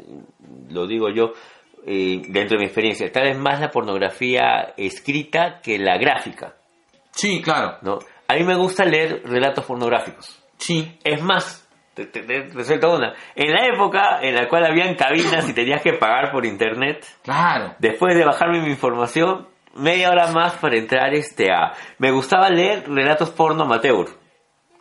lo 0.71 0.89
digo 0.89 1.07
yo, 1.15 1.35
eh, 1.87 2.21
dentro 2.29 2.57
de 2.57 2.63
mi 2.63 2.65
experiencia, 2.65 3.13
tal 3.13 3.29
vez 3.29 3.39
más 3.39 3.61
la 3.61 3.71
pornografía 3.71 4.75
escrita 4.77 5.61
que 5.63 5.79
la 5.79 5.99
gráfica, 5.99 6.57
Sí, 7.13 7.43
claro. 7.43 7.77
¿no? 7.83 7.99
A 8.27 8.35
mí 8.35 8.43
me 8.45 8.57
gusta 8.57 8.85
leer 8.85 9.23
relatos 9.25 9.65
pornográficos. 9.67 10.43
Sí. 10.57 10.99
Es 11.05 11.23
más, 11.23 11.69
te, 11.95 12.07
te, 12.07 12.23
te- 12.23 12.43
te 12.43 12.65
suelto 12.65 12.95
una. 12.97 13.15
En 13.35 13.51
la 13.53 13.67
época 13.67 14.21
en 14.23 14.35
la 14.35 14.49
cual 14.49 14.65
habían 14.67 14.95
cabinas 14.95 15.49
y 15.49 15.53
tenías 15.53 15.83
que 15.83 15.93
pagar 15.95 16.31
por 16.33 16.45
internet, 16.47 17.05
Claro. 17.23 17.75
después 17.79 18.15
de 18.17 18.25
bajarme 18.25 18.61
mi 18.61 18.71
información, 18.71 19.49
media 19.75 20.11
hora 20.11 20.27
más 20.33 20.55
para 20.55 20.77
entrar 20.77 21.13
este 21.15 21.51
a... 21.53 21.73
Me 21.99 22.11
gustaba 22.11 22.49
leer 22.51 22.89
relatos 22.89 23.31
porno 23.31 23.65
amateur. 23.65 24.07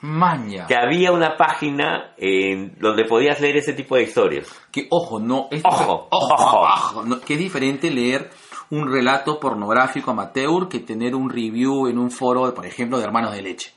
Maña. 0.04 0.66
Que 0.66 0.76
había 0.76 1.12
una 1.12 1.38
página 1.38 2.14
en 2.18 2.76
donde 2.80 3.06
podías 3.06 3.40
leer 3.40 3.58
ese 3.58 3.74
tipo 3.74 3.96
de 3.96 4.04
historias. 4.04 4.48
Que, 4.72 4.88
ojo, 4.90 5.20
no. 5.20 5.48
Ojo, 5.64 6.08
ojo, 6.10 6.34
ojo. 6.34 6.60
ojo, 6.62 7.04
no, 7.06 7.22
que 7.22 7.34
es 7.36 7.40
diferente 7.40 7.92
leer 7.92 8.32
un 8.72 8.92
relato 8.92 9.40
pornográfico 9.40 10.10
amateur 10.12 10.68
que 10.68 10.80
tener 10.80 11.14
un 11.14 11.30
review 11.30 11.88
en 11.88 12.00
un 12.00 12.10
foro, 12.10 12.52
por 12.56 12.66
ejemplo, 12.66 12.98
de 12.98 13.04
Hermanos 13.04 13.34
de 13.34 13.42
Leche. 13.44 13.72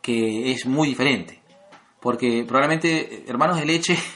Que 0.00 0.52
es 0.52 0.64
muy 0.66 0.88
diferente. 0.88 1.42
Porque 2.00 2.44
probablemente 2.46 3.14
eh, 3.14 3.24
Hermanos 3.28 3.58
de 3.58 3.64
Leche. 3.66 3.98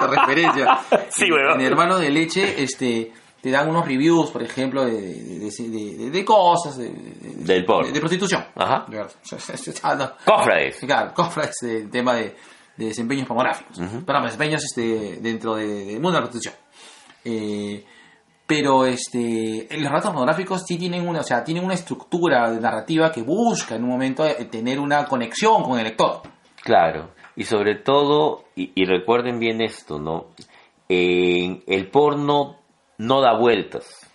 Referencia. 0.00 0.78
Sí, 1.10 1.30
huevón. 1.30 1.60
En 1.60 1.66
Hermanos 1.66 2.00
de 2.00 2.10
Leche, 2.10 2.62
este. 2.62 3.12
Te 3.40 3.50
dan 3.52 3.68
unos 3.68 3.86
reviews, 3.86 4.30
por 4.30 4.42
ejemplo, 4.42 4.84
de, 4.84 4.92
de, 4.92 5.50
de- 5.50 5.96
de- 5.98 6.10
de 6.10 6.24
cosas, 6.24 6.76
de, 6.78 6.88
de- 6.90 7.44
Del 7.44 7.64
porno. 7.64 7.92
de- 7.92 8.00
prostitución. 8.00 8.44
Ajá. 8.56 8.86
Ah. 9.82 10.16
Cofrades. 10.24 10.78
Claro, 10.80 11.14
cofrades 11.14 11.54
el 11.62 11.88
tema 11.90 12.14
de, 12.14 12.34
de 12.76 12.86
desempeños 12.86 13.26
pornográficos. 13.28 13.78
Perdón, 14.04 14.24
desempeños 14.24 14.64
este, 14.64 15.18
dentro 15.20 15.54
de- 15.54 15.84
del 15.84 16.00
mundo 16.00 16.12
de 16.12 16.14
la 16.14 16.20
prostitución. 16.22 16.54
Eh, 17.24 17.84
pero 18.46 18.84
este, 18.86 19.66
los 19.72 19.88
relatos 19.88 20.10
pornográficos 20.12 20.62
sí 20.66 20.78
tienen 20.78 21.06
una, 21.08 21.20
o 21.20 21.24
sea, 21.24 21.42
tienen 21.42 21.64
una 21.64 21.74
estructura 21.74 22.48
narrativa 22.52 23.10
que 23.10 23.22
busca 23.22 23.74
en 23.74 23.84
un 23.84 23.90
momento 23.90 24.24
eh, 24.26 24.44
tener 24.50 24.78
una 24.78 25.04
conexión 25.06 25.62
con 25.64 25.78
el 25.78 25.84
lector. 25.84 26.22
Claro. 26.62 27.10
Y 27.34 27.44
sobre 27.44 27.74
todo, 27.76 28.44
y, 28.54 28.72
y 28.74 28.84
recuerden 28.86 29.38
bien 29.38 29.60
esto, 29.60 29.98
¿no? 29.98 30.28
En 30.88 31.62
el 31.66 31.90
porno 31.90 32.56
no 32.98 33.20
da 33.20 33.36
vueltas. 33.38 34.08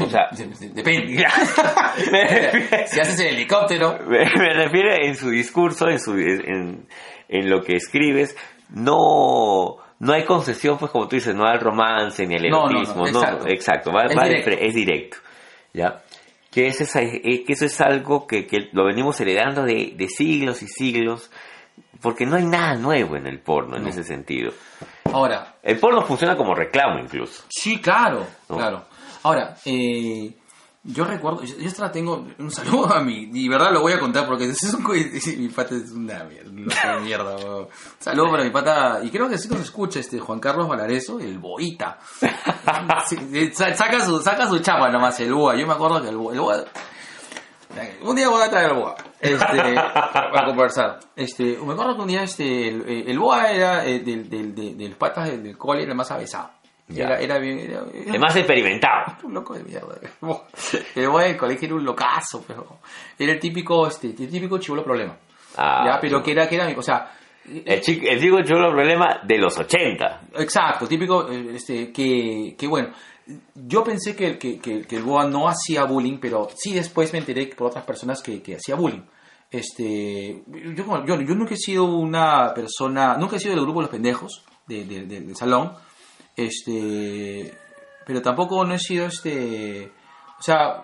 O 0.00 0.06
sea, 0.08 0.28
De- 0.36 0.46
de- 0.46 0.68
Depende. 0.70 1.16
si 2.86 3.00
haces 3.00 3.20
el 3.20 3.34
helicóptero, 3.34 3.98
me- 4.06 4.24
me 4.36 4.54
refiero 4.54 4.90
en 5.02 5.14
su 5.16 5.30
discurso, 5.30 5.88
en, 5.88 5.98
su, 6.00 6.12
en, 6.14 6.86
en 7.28 7.48
lo 7.50 7.62
que 7.62 7.76
escribes, 7.76 8.36
no, 8.70 9.76
no 10.00 10.12
hay 10.12 10.24
concesión, 10.24 10.76
pues 10.78 10.90
como 10.90 11.06
tú 11.08 11.16
dices, 11.16 11.34
no 11.34 11.44
al 11.46 11.60
romance 11.60 12.26
ni 12.26 12.34
al 12.34 12.48
No, 12.50 12.66
no, 12.66 12.72
no, 12.72 12.80
erotismo. 12.80 13.06
exacto. 13.06 13.46
exacto, 13.48 13.92
va- 13.92 14.04
Es 14.06 14.18
va 14.18 14.24
directo. 14.24 14.50
fre- 14.50 14.58
es 14.60 14.74
directo. 14.74 15.16
¿Ya? 15.72 16.02
Que, 16.50 16.66
es 16.66 16.80
esa- 16.80 17.00
eh, 17.02 17.44
que 17.46 17.52
eso 17.52 17.64
es 17.66 17.80
algo 17.80 18.26
que, 18.26 18.46
que 18.46 18.70
lo 18.72 18.84
venimos 18.86 19.20
heredando 19.20 19.62
de, 19.62 19.92
de 19.96 20.08
siglos 20.08 20.62
y 20.62 20.66
siglos, 20.66 21.30
porque 22.02 22.26
no 22.26 22.34
hay 22.36 22.44
nada 22.44 22.74
nuevo 22.74 23.14
en 23.16 23.26
el 23.28 23.38
porno 23.38 23.76
en 23.76 23.84
No. 23.84 23.88
ese 23.90 24.02
sentido. 24.02 24.52
ahora, 25.12 25.54
El 25.62 25.78
porno 25.78 26.02
funciona 26.02 26.36
como 26.36 26.54
reclamo 26.54 26.98
incluso. 26.98 27.44
Sí, 27.48 27.80
claro, 27.80 28.26
¿No? 28.48 28.56
claro. 28.56 28.84
Ahora, 29.22 29.54
eh, 29.66 30.32
yo 30.82 31.04
recuerdo, 31.04 31.42
yo, 31.44 31.56
yo 31.58 31.68
hasta 31.68 31.92
tengo 31.92 32.26
un 32.38 32.50
saludo 32.50 32.92
a 32.94 33.00
mi, 33.02 33.28
y 33.32 33.48
verdad 33.48 33.70
lo 33.72 33.82
voy 33.82 33.92
a 33.92 34.00
contar 34.00 34.26
porque 34.26 34.44
es 34.50 34.62
un, 34.74 34.82
mi 35.38 35.48
pata 35.48 35.74
es 35.74 35.90
una 35.92 36.24
mierda, 36.24 36.50
un 36.50 36.64
loco 36.64 36.74
de 36.94 37.00
mierda. 37.00 37.36
Un 37.36 37.68
saludo 37.98 38.30
para 38.30 38.44
mi 38.44 38.50
pata, 38.50 39.00
y 39.02 39.10
creo 39.10 39.28
que 39.28 39.36
sí 39.38 39.48
nos 39.48 39.60
escucha 39.60 40.00
este 40.00 40.18
Juan 40.18 40.40
Carlos 40.40 40.68
Valareso, 40.68 41.18
el 41.20 41.38
boita. 41.38 41.98
Sí, 43.08 43.16
saca 43.52 44.04
su, 44.04 44.20
saca 44.20 44.48
su 44.48 44.58
chapa 44.60 44.88
nomás 44.90 45.18
el 45.20 45.32
boa, 45.34 45.56
yo 45.56 45.66
me 45.66 45.72
acuerdo 45.74 46.00
que 46.02 46.08
el 46.08 46.16
boa, 46.16 46.32
el 46.34 46.40
boa- 46.40 46.64
un 48.02 48.16
día 48.16 48.28
voy 48.28 48.42
a 48.42 48.50
traer 48.50 48.70
el 48.72 48.76
boa, 48.78 48.96
este, 49.20 49.74
para 49.74 50.44
conversar. 50.46 50.98
Este, 51.14 51.56
me 51.64 51.72
acuerdo 51.72 51.94
que 51.96 52.02
un 52.02 52.08
día 52.08 52.22
este, 52.24 52.68
el, 52.68 53.08
el 53.08 53.18
boa 53.18 53.50
era 53.50 53.84
eh, 53.86 54.00
del, 54.00 54.28
del, 54.28 54.54
del, 54.54 54.76
del 54.76 54.92
patas 54.96 55.28
del, 55.28 55.42
del 55.44 55.56
cole, 55.56 55.82
era 55.82 55.92
el 55.92 55.96
más 55.96 56.10
avesado. 56.10 56.50
Era, 56.96 57.18
era 57.20 57.38
bien, 57.38 57.58
era, 57.58 57.82
era- 57.92 58.18
más 58.18 58.34
experimentado. 58.36 59.16
un 59.24 59.34
loco 59.34 59.54
de 59.54 59.64
mierda. 59.64 59.96
El 60.94 61.08
boy 61.08 61.24
del 61.24 61.36
colegio 61.36 61.66
era 61.66 61.74
un 61.76 61.84
locazo, 61.84 62.44
pero 62.46 62.78
era 63.18 63.32
el 63.32 63.38
típico, 63.40 63.86
este, 63.86 64.08
el 64.08 64.30
típico 64.30 64.58
chivolo 64.58 64.82
problema. 64.84 65.16
Ah, 65.56 65.84
ya, 65.94 66.00
pero 66.00 66.22
que 66.22 66.32
era, 66.32 66.48
que 66.48 66.54
era, 66.56 66.68
o 66.76 66.82
sea, 66.82 67.10
El 67.46 67.80
chico, 67.80 68.06
el 68.08 68.20
chico 68.20 68.42
chulo 68.42 68.70
problema 68.70 69.20
de 69.24 69.38
los 69.38 69.58
80. 69.58 70.20
exacto, 70.38 70.86
típico, 70.86 71.28
eh, 71.30 71.52
este, 71.54 71.90
que, 71.92 72.54
que 72.56 72.66
bueno, 72.66 72.90
yo 73.54 73.82
pensé 73.82 74.14
que, 74.14 74.38
que, 74.38 74.58
que, 74.60 74.82
que 74.82 74.96
el 74.96 75.02
boa 75.02 75.24
no 75.26 75.48
hacía 75.48 75.84
bullying, 75.84 76.18
pero 76.20 76.48
sí 76.54 76.72
después 76.74 77.12
me 77.12 77.18
enteré 77.20 77.46
por 77.48 77.68
otras 77.68 77.84
personas 77.84 78.22
que, 78.22 78.40
que 78.42 78.56
hacía 78.56 78.74
bullying. 78.76 79.02
Este, 79.50 80.42
yo, 80.46 81.04
yo, 81.06 81.20
yo 81.20 81.34
nunca 81.34 81.54
he 81.54 81.56
sido 81.56 81.84
una 81.84 82.54
persona, 82.54 83.16
nunca 83.16 83.36
he 83.36 83.40
sido 83.40 83.54
del 83.54 83.64
grupo 83.64 83.80
de 83.80 83.84
los 83.84 83.90
pendejos 83.90 84.44
de- 84.66 84.84
de- 84.84 85.06
de- 85.06 85.20
del 85.20 85.36
salón, 85.36 85.72
este, 86.36 87.54
pero 88.06 88.22
tampoco 88.22 88.64
no 88.64 88.74
he 88.74 88.78
sido 88.78 89.06
este, 89.06 89.90
o 90.38 90.42
sea, 90.42 90.82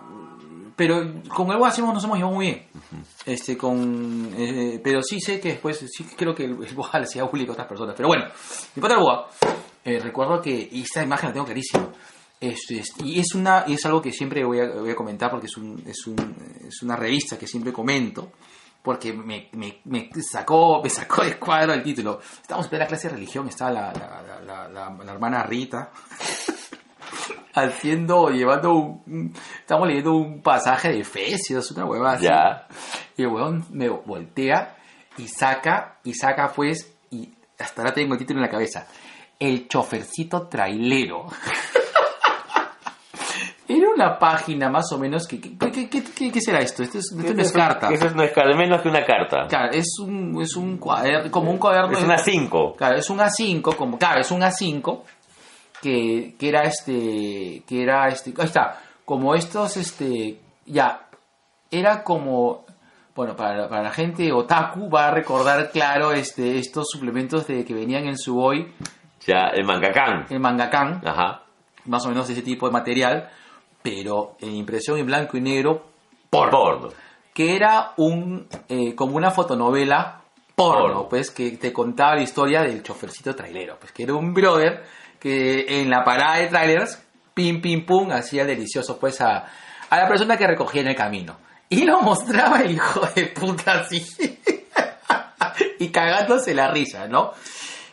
pero 0.77 0.97
con 1.35 1.51
el 1.51 1.57
Boa 1.57 1.73
hemos- 1.77 1.95
nos 1.95 2.05
hemos 2.05 2.19
llevado 2.19 2.35
muy 2.35 2.47
bien. 2.47 2.67
Este, 3.25 3.57
con, 3.57 4.31
eh, 4.37 4.81
pero 4.85 5.03
sí 5.03 5.21
sé 5.21 5.41
que 5.41 5.49
después, 5.53 5.79
sí 5.91 6.05
creo 6.17 6.35
que 6.35 6.45
el, 6.45 6.63
el 6.65 6.75
Boa 6.75 6.91
le 6.99 7.05
hacía 7.05 7.25
bullying 7.25 7.49
a 7.49 7.53
otras 7.53 7.67
personas. 7.67 7.95
Pero 7.97 8.09
bueno, 8.09 8.25
mi 8.75 8.83
pata 8.83 8.95
el 8.95 9.01
Boa, 9.01 9.29
eh, 9.85 9.99
recuerdo 10.01 10.41
que, 10.43 10.69
y 10.71 10.83
esta 10.83 11.03
imagen 11.03 11.29
la 11.31 11.33
tengo 11.33 11.47
clarísima. 11.47 11.89
Este, 12.39 12.81
es- 12.81 12.93
y 13.03 13.19
es 13.19 13.35
una 13.35 13.65
y 13.67 13.73
es 13.75 13.87
algo 13.87 14.03
que 14.03 14.13
siempre 14.13 14.45
voy 14.45 14.61
a, 14.61 14.69
voy 14.69 14.91
a 14.91 14.95
comentar 14.95 15.31
porque 15.31 15.47
es, 15.47 15.57
un, 15.57 15.83
es, 15.87 16.07
un, 16.07 16.37
es 16.69 16.83
una 16.83 16.95
revista 16.95 17.39
que 17.39 17.47
siempre 17.47 17.73
comento 17.73 18.33
porque 18.87 19.13
me, 19.13 19.49
me, 19.53 19.81
me 19.85 20.09
sacó 20.23 20.81
me 20.81 20.89
sacó 20.89 21.25
de 21.25 21.37
cuadro 21.37 21.73
el 21.75 21.83
título 21.83 22.21
estábamos 22.23 22.67
en 22.67 22.71
plena 22.71 22.87
clase 22.87 23.09
de 23.09 23.15
religión 23.15 23.49
estaba 23.49 23.73
la, 23.73 23.93
la, 23.93 24.23
la, 24.23 24.41
la- 24.41 24.69
la- 24.69 25.05
la 25.05 25.13
hermana 25.13 25.43
Rita 25.43 25.91
haciendo 27.55 28.29
llevando 28.31 28.75
un, 28.75 29.03
un- 29.07 29.35
estamos 29.61 29.89
leyendo 29.89 30.15
un 30.15 30.41
pasaje 30.43 30.91
de 30.91 31.01
Efesios 31.01 31.71
una 31.73 31.85
hueva 31.85 32.13
así 32.13 32.25
Ya. 32.25 32.67
y 33.17 33.23
el 33.23 33.29
huevón 33.29 33.65
me 33.71 33.89
voltea 33.89 34.77
y 35.19 35.27
saca, 35.29 35.97
y 36.05 36.13
saca 36.15 36.53
pues, 36.53 36.93
y 37.11 37.31
hasta 37.59 37.81
ahora 37.83 37.95
tengo 37.95 38.13
el 38.13 38.19
título 38.19 38.39
en 38.39 38.45
la 38.47 38.51
cabeza, 38.51 38.87
El 39.39 39.67
chofercito 39.67 40.47
trailero. 40.47 41.27
Era 43.69 43.89
una 43.95 44.19
página 44.19 44.69
más 44.71 44.93
o 44.93 44.99
menos 44.99 45.27
que... 45.27 45.41
¿Qué, 45.41 45.57
qué, 45.59 45.89
qué- 45.89 46.31
qué- 46.33 46.41
será 46.41 46.61
esto? 46.61 46.83
Esto, 46.85 46.99
es, 46.99 47.11
esto 47.13 47.35
no 47.35 47.43
es 47.43 47.53
carta. 47.53 47.89
Eso 47.93 48.11
no 48.11 48.23
es 48.23 48.33
carta, 48.33 48.57
menos 48.57 48.81
que 48.81 48.89
una 48.89 49.05
carta. 49.05 49.47
Claro, 49.49 49.73
es 49.73 49.99
un, 49.99 50.41
es 50.41 50.55
un 50.55 50.77
cuaderno, 50.79 51.31
como 51.33 51.51
un 51.51 51.59
cuaderno... 51.59 51.91
Es 51.97 52.05
una 52.05 52.19
5. 52.19 52.77
Claro, 52.77 52.97
es 52.97 53.11
un 53.11 53.19
A5, 53.19 53.75
como, 53.75 53.99
claro, 53.99 54.21
es 54.21 54.31
un 54.31 54.41
A5 54.43 55.01
que, 55.83 56.35
que 56.39 56.49
era 56.49 56.63
este, 56.63 57.63
que 57.67 57.83
era 57.83 58.09
este, 58.09 58.33
ahí 58.39 58.47
está, 58.47 58.81
como 59.05 59.35
estos, 59.35 59.77
este, 59.77 60.39
ya, 60.67 61.03
era 61.71 62.03
como, 62.03 62.65
bueno, 63.15 63.35
para, 63.37 63.69
para 63.69 63.83
la 63.83 63.91
gente 63.91 64.33
otaku 64.33 64.89
va 64.89 65.09
a 65.09 65.11
recordar, 65.11 65.71
claro, 65.71 66.13
este, 66.13 66.59
estos 66.59 66.87
suplementos 66.91 67.47
de 67.47 67.65
que 67.65 67.75
venían 67.75 68.07
en 68.07 68.17
su 68.17 68.41
hoy, 68.41 68.73
Ya, 69.27 69.49
el 69.53 69.65
mangakan. 69.65 70.27
el 70.31 70.41
mangakan, 70.41 71.03
Ajá. 71.05 71.43
más 71.85 72.05
o 72.07 72.09
menos 72.09 72.29
ese 72.31 72.43
tipo 72.43 72.67
de 72.67 72.73
material, 72.73 73.29
pero 73.87 74.37
en 74.41 74.57
impresión 74.57 74.99
en 74.99 75.07
blanco 75.07 75.37
y 75.37 75.41
negro, 75.41 75.85
porno. 76.29 76.51
Porno. 76.51 76.89
Que 77.33 77.55
era 77.55 77.93
un, 77.99 78.49
eh, 78.69 78.97
como 78.97 79.17
una 79.17 79.31
fotonovela 79.31 80.23
porno, 80.57 80.83
Porno. 80.83 81.09
pues, 81.09 81.31
que 81.31 81.53
te 81.53 81.73
contaba 81.73 82.17
la 82.17 82.23
historia 82.23 82.63
del 82.63 82.83
chofercito 82.83 83.37
trailero, 83.37 83.77
pues, 83.79 83.93
que 83.93 84.03
era 84.03 84.15
un 84.15 84.35
brother 84.35 84.83
que 85.21 85.81
en 85.81 85.89
la 85.89 86.03
parada 86.03 86.39
de 86.39 86.49
trailers, 86.49 87.01
pim, 87.33 87.61
pim, 87.61 87.87
pum, 87.87 88.11
hacía 88.11 88.45
delicioso, 88.45 88.99
pues, 88.99 89.21
a, 89.21 89.47
a 89.89 89.97
la 89.97 90.09
persona 90.09 90.37
que 90.37 90.49
recogía 90.49 90.81
en 90.81 90.89
el 90.89 90.97
camino. 90.97 91.37
Y 91.69 91.85
lo 91.85 92.01
mostraba 92.01 92.63
el 92.63 92.73
hijo 92.73 93.07
de 93.15 93.27
puta 93.27 93.83
así. 93.83 94.05
y 95.79 95.91
cagándose 95.91 96.55
la 96.55 96.73
risa, 96.73 97.07
¿no? 97.07 97.31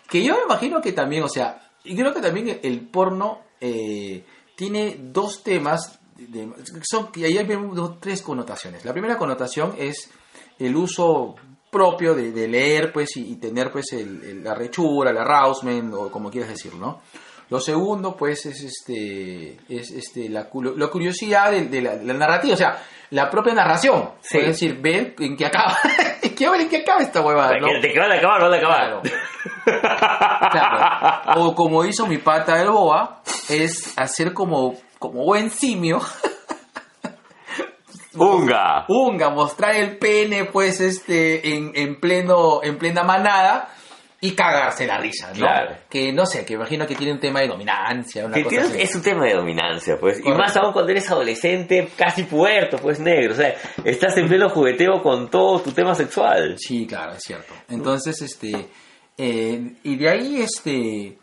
Que 0.09 0.23
yo 0.23 0.37
me 0.37 0.43
imagino 0.45 0.81
que 0.81 0.91
también, 0.91 1.21
o 1.21 1.29
sea, 1.29 1.61
y 1.83 1.95
creo 1.95 2.13
que 2.15 2.21
también 2.21 2.59
el 2.63 2.79
porno 2.81 3.41
eh, 3.61 4.23
tiene 4.63 4.97
dos 5.11 5.43
temas, 5.43 5.99
de, 6.17 6.49
son, 6.83 7.09
y 7.15 7.25
ahí 7.25 7.37
hay 7.37 7.45
dos- 7.45 7.99
tres 7.99 8.21
connotaciones. 8.21 8.85
La 8.85 8.93
primera 8.93 9.17
connotación 9.17 9.75
es 9.77 10.09
el 10.57 10.73
uso 10.77 11.35
propio 11.69 12.15
de, 12.15 12.47
leer, 12.47 12.93
pues, 12.93 13.17
y, 13.17 13.35
tener, 13.35 13.71
pues, 13.71 13.87
la 14.41 14.53
rechura, 14.55 15.11
el 15.11 15.17
arousement, 15.17 15.93
o 15.93 16.09
como 16.09 16.29
quieras 16.31 16.49
decirlo, 16.51 16.79
¿no? 16.79 17.01
Lo 17.49 17.59
segundo, 17.59 18.15
pues, 18.15 18.45
es 18.45 18.61
este, 18.63 19.57
es 19.69 19.91
este, 19.91 20.29
la, 20.29 20.47
la 20.75 20.87
curiosidad 20.87 21.51
de, 21.51 21.65
de 21.65 21.81
la, 21.81 21.95
la 21.95 22.13
narrativa, 22.13 22.53
o 22.53 22.57
sea, 22.57 22.81
la 23.11 23.29
propia 23.29 23.53
narración. 23.53 24.09
Sí. 24.21 24.39
Es 24.39 24.47
decir, 24.47 24.79
ver 24.81 25.13
en 25.19 25.37
qué 25.37 25.45
acaba, 25.45 25.77
quiero 26.35 26.53
ver 26.53 26.61
en 26.61 26.69
qué 26.69 26.77
acaba 26.77 27.01
esta 27.01 27.21
huevada, 27.21 27.57
¿no? 27.59 27.67
¿De 27.79 27.91
qué 27.91 27.99
van 27.99 28.11
a 28.11 28.15
acabar? 28.15 28.41
Van 28.41 28.53
a 28.53 28.57
acabar. 28.57 29.01
Claro. 30.51 31.41
O 31.41 31.55
como 31.55 31.85
hizo 31.85 32.07
mi 32.07 32.17
pata 32.17 32.55
del 32.55 32.69
boa, 32.69 33.21
es 33.49 33.97
hacer 33.97 34.33
como, 34.33 34.75
como 34.97 35.23
buen 35.23 35.49
simio, 35.51 36.01
Unga. 38.15 38.85
unga, 38.87 39.29
mostrar 39.31 39.75
el 39.75 39.97
pene, 39.97 40.45
pues, 40.45 40.79
este, 40.81 41.55
en, 41.55 41.71
en 41.75 41.99
pleno, 41.99 42.61
en 42.63 42.77
plena 42.77 43.03
manada 43.03 43.72
y 44.25 44.31
cagarse 44.31 44.87
la 44.87 44.97
risa, 44.99 45.27
¿no? 45.33 45.39
Claro. 45.39 45.75
Que 45.89 46.13
no 46.13 46.25
sé, 46.25 46.45
que 46.45 46.53
imagino 46.53 46.87
que 46.87 46.95
tiene 46.95 47.11
un 47.11 47.19
tema 47.19 47.41
de 47.41 47.47
dominancia, 47.49 48.25
una 48.25 48.33
Que 48.35 48.43
cosa 48.45 48.55
tienes- 48.55 48.71
así. 48.71 48.81
es 48.81 48.95
un 48.95 49.01
tema 49.01 49.25
de 49.25 49.33
dominancia, 49.33 49.97
pues. 49.99 50.21
Y 50.23 50.29
más 50.31 50.55
aún 50.55 50.71
cuando 50.71 50.91
eres 50.91 51.11
adolescente, 51.11 51.89
casi 51.97 52.23
puerto, 52.23 52.77
pues 52.77 52.99
negro. 53.01 53.33
O 53.33 53.35
sea, 53.35 53.53
estás 53.83 54.15
en 54.17 54.27
pleno 54.29 54.47
jugueteo 54.49 55.01
con 55.03 55.29
todo 55.29 55.59
tu 55.59 55.71
tema 55.71 55.93
sexual. 55.93 56.55
Sí, 56.57 56.87
claro, 56.87 57.13
es 57.13 57.23
cierto. 57.23 57.53
Entonces, 57.69 58.21
este, 58.21 58.69
eh, 59.17 59.73
y 59.83 59.95
de 59.97 60.09
ahí, 60.09 60.41
este, 60.41 61.17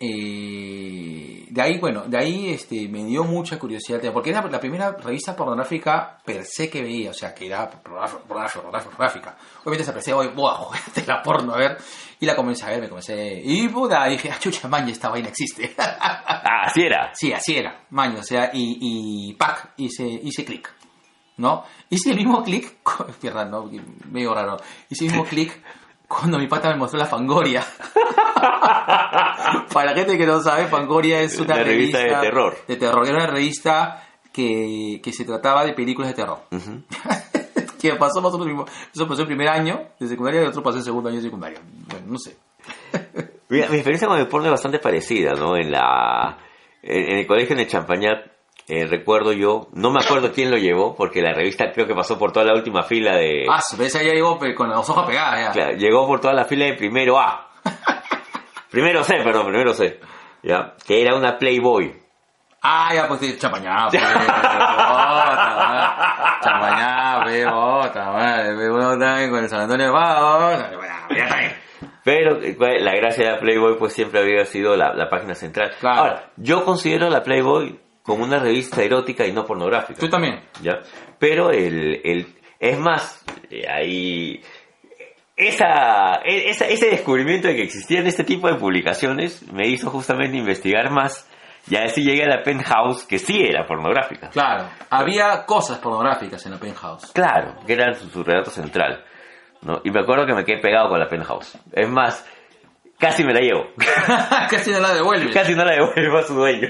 eh, 0.00 1.46
de 1.50 1.62
ahí, 1.62 1.78
bueno, 1.78 2.04
de 2.06 2.18
ahí, 2.18 2.50
este, 2.50 2.88
me 2.88 3.04
dio 3.04 3.24
mucha 3.24 3.58
curiosidad, 3.58 4.00
porque 4.12 4.30
era 4.30 4.42
la 4.48 4.60
primera 4.60 4.92
revista 4.92 5.34
pornográfica 5.34 6.18
per 6.24 6.44
se 6.44 6.70
que 6.70 6.82
veía, 6.82 7.10
o 7.10 7.14
sea, 7.14 7.34
que 7.34 7.46
era 7.46 7.68
pornográfica, 7.68 8.22
pornográfica, 8.26 8.62
pornográfica. 8.84 9.36
Obviamente 9.64 10.02
se 10.02 10.12
hoy, 10.12 10.28
¡buah, 10.28 10.54
joder, 10.56 11.08
la 11.08 11.22
porno! 11.22 11.54
A 11.54 11.58
ver, 11.58 11.78
y 12.20 12.26
la 12.26 12.34
comencé 12.34 12.64
a 12.64 12.70
ver, 12.70 12.80
me 12.80 12.88
comencé, 12.88 13.40
y 13.44 13.68
puta, 13.68 14.04
dije, 14.06 14.30
ah, 14.32 14.38
chucha, 14.38 14.68
maña, 14.68 14.90
esta 14.90 15.08
vaina 15.08 15.28
existe. 15.28 15.74
Ah, 15.78 16.64
así 16.66 16.82
era. 16.82 17.10
Sí, 17.14 17.32
así 17.32 17.56
era, 17.56 17.84
maño, 17.90 18.20
o 18.20 18.22
sea, 18.22 18.50
y, 18.52 18.78
y 18.80 19.34
pack, 19.34 19.74
hice, 19.76 20.04
hice 20.04 20.44
clic, 20.44 20.72
¿no? 21.36 21.64
Hice 21.90 22.10
el 22.10 22.16
mismo 22.16 22.42
clic, 22.42 22.76
raro, 23.22 23.50
¿no? 23.50 23.70
medio 24.10 24.34
raro, 24.34 24.56
hice 24.88 25.04
el 25.04 25.10
mismo 25.12 25.24
clic 25.24 25.60
cuando 26.08 26.38
mi 26.38 26.46
pata 26.46 26.70
me 26.70 26.76
mostró 26.76 26.98
la 26.98 27.06
Fangoria. 27.06 27.62
Para 29.72 29.90
la 29.90 29.94
gente 29.94 30.16
que 30.16 30.26
no 30.26 30.40
sabe, 30.40 30.66
Fangoria 30.66 31.20
es 31.20 31.38
una 31.38 31.54
Una 31.54 31.64
revista 31.64 31.98
de 31.98 32.14
terror. 32.14 32.56
De 32.66 32.76
terror, 32.76 33.06
era 33.06 33.16
una 33.16 33.26
revista 33.26 34.06
que, 34.32 35.00
que 35.02 35.12
se 35.12 35.24
trataba 35.24 35.64
de 35.64 35.74
películas 35.74 36.08
de 36.10 36.14
terror. 36.14 36.40
que 37.80 37.94
pasó 37.94 38.20
más 38.20 38.32
o 38.34 38.38
menos 38.38 38.52
lo 38.52 38.64
mismo. 38.64 38.64
Eso 38.94 39.08
pasó 39.08 39.22
el 39.22 39.26
primer 39.28 39.48
año 39.48 39.88
de 39.98 40.08
secundaria 40.08 40.42
y 40.42 40.46
otro 40.46 40.62
pasó 40.62 40.78
el 40.78 40.84
segundo 40.84 41.08
año 41.08 41.18
de 41.18 41.24
secundaria. 41.24 41.60
Bueno, 41.88 42.06
no 42.08 42.18
sé. 42.18 42.36
Mira, 43.48 43.68
mi 43.68 43.76
experiencia 43.76 44.08
con 44.08 44.18
el 44.18 44.28
porno 44.28 44.46
es 44.46 44.52
bastante 44.52 44.78
parecida, 44.78 45.32
¿no? 45.32 45.56
En 45.56 45.70
la 45.70 46.38
en, 46.82 47.12
en 47.12 47.18
el 47.18 47.26
colegio 47.26 47.54
en 47.54 47.60
el 47.60 47.68
Champañat, 47.68 48.26
eh, 48.66 48.86
recuerdo 48.86 49.32
yo, 49.32 49.68
no 49.72 49.90
me 49.90 50.00
acuerdo 50.04 50.32
quién 50.32 50.50
lo 50.50 50.58
llevó, 50.58 50.94
porque 50.94 51.22
la 51.22 51.32
revista 51.32 51.72
creo 51.72 51.86
que 51.86 51.94
pasó 51.94 52.18
por 52.18 52.32
toda 52.32 52.46
la 52.46 52.54
última 52.54 52.82
fila 52.82 53.16
de... 53.16 53.46
Ah, 53.50 53.60
su 53.62 53.76
vez 53.76 53.92
ya 53.94 54.02
llegó 54.02 54.38
con 54.54 54.68
los 54.68 54.88
ojos 54.90 55.06
pegados 55.06 55.40
ya. 55.40 55.52
Claro, 55.52 55.76
llegó 55.76 56.06
por 56.06 56.20
toda 56.20 56.34
la 56.34 56.44
fila 56.44 56.66
de 56.66 56.74
primero 56.74 57.18
A. 57.18 57.48
primero 58.70 59.02
C, 59.04 59.14
perdón, 59.24 59.46
primero 59.46 59.72
C. 59.72 59.98
¿Ya? 60.42 60.74
Que 60.86 61.02
era 61.02 61.16
una 61.16 61.38
Playboy. 61.38 61.94
Ah, 62.60 62.92
ya, 62.92 63.08
pues 63.08 63.20
sí, 63.20 63.38
champañá, 63.38 63.88
pues. 63.88 64.02
Bota, 67.44 68.12
madre, 68.12 68.70
uno 68.70 68.92
está 68.94 69.28
con 69.30 69.42
el 69.44 69.48
San 69.48 69.60
Antonio 69.62 69.92
bien. 71.10 71.52
Pero 72.04 72.40
eh, 72.42 72.56
la 72.80 72.94
gracia 72.94 73.24
de 73.26 73.32
la 73.32 73.40
Playboy 73.40 73.76
pues 73.78 73.92
siempre 73.92 74.20
había 74.20 74.44
sido 74.44 74.76
la, 74.76 74.94
la 74.94 75.08
página 75.08 75.34
central. 75.34 75.72
Claro. 75.80 75.98
Ahora, 76.00 76.30
yo 76.36 76.64
considero 76.64 77.10
la 77.10 77.22
Playboy 77.22 77.78
como 78.02 78.24
una 78.24 78.38
revista 78.38 78.82
erótica 78.82 79.26
y 79.26 79.32
no 79.32 79.44
pornográfica. 79.44 80.00
Tú 80.00 80.08
también. 80.08 80.40
¿ya? 80.62 80.80
Pero 81.18 81.50
el, 81.50 82.00
el 82.04 82.26
es 82.58 82.78
más, 82.78 83.22
eh, 83.50 83.66
ahí 83.68 84.40
esa, 85.36 86.16
e- 86.24 86.50
esa- 86.50 86.66
ese 86.66 86.88
descubrimiento 86.90 87.48
de 87.48 87.56
que 87.56 87.62
existían 87.62 88.06
este 88.06 88.24
tipo 88.24 88.48
de 88.48 88.54
publicaciones 88.54 89.42
me 89.52 89.68
hizo 89.68 89.90
justamente 89.90 90.36
investigar 90.36 90.90
más 90.90 91.28
y 91.70 91.76
así 91.76 92.02
llegué 92.02 92.24
a 92.24 92.28
la 92.36 92.42
penthouse 92.42 93.04
que 93.04 93.18
sí 93.18 93.40
era 93.40 93.66
pornográfica. 93.66 94.28
Claro, 94.30 94.64
había 94.90 95.44
cosas 95.46 95.78
pornográficas 95.78 96.44
en 96.46 96.52
la 96.52 96.58
penthouse. 96.58 97.12
Claro, 97.12 97.56
que 97.66 97.72
era 97.74 97.92
su, 97.94 98.08
su 98.08 98.22
relato 98.24 98.50
central. 98.50 99.04
¿no? 99.62 99.80
Y 99.84 99.90
me 99.90 100.00
acuerdo 100.00 100.24
que 100.26 100.34
me 100.34 100.44
quedé 100.44 100.58
pegado 100.60 100.88
con 100.88 100.98
la 101.00 101.06
penthouse. 101.08 101.58
Es 101.72 101.88
más, 101.88 102.24
casi 102.98 103.24
me 103.24 103.32
la 103.34 103.40
llevo. 103.40 103.64
Casi 104.50 104.70
no 104.70 104.80
la 104.80 104.94
devuelve. 104.94 105.30
casi 105.32 105.54
no 105.54 105.64
la 105.64 105.72
devuelvo 105.74 106.18
a 106.18 106.22
su 106.22 106.34
dueño. 106.34 106.68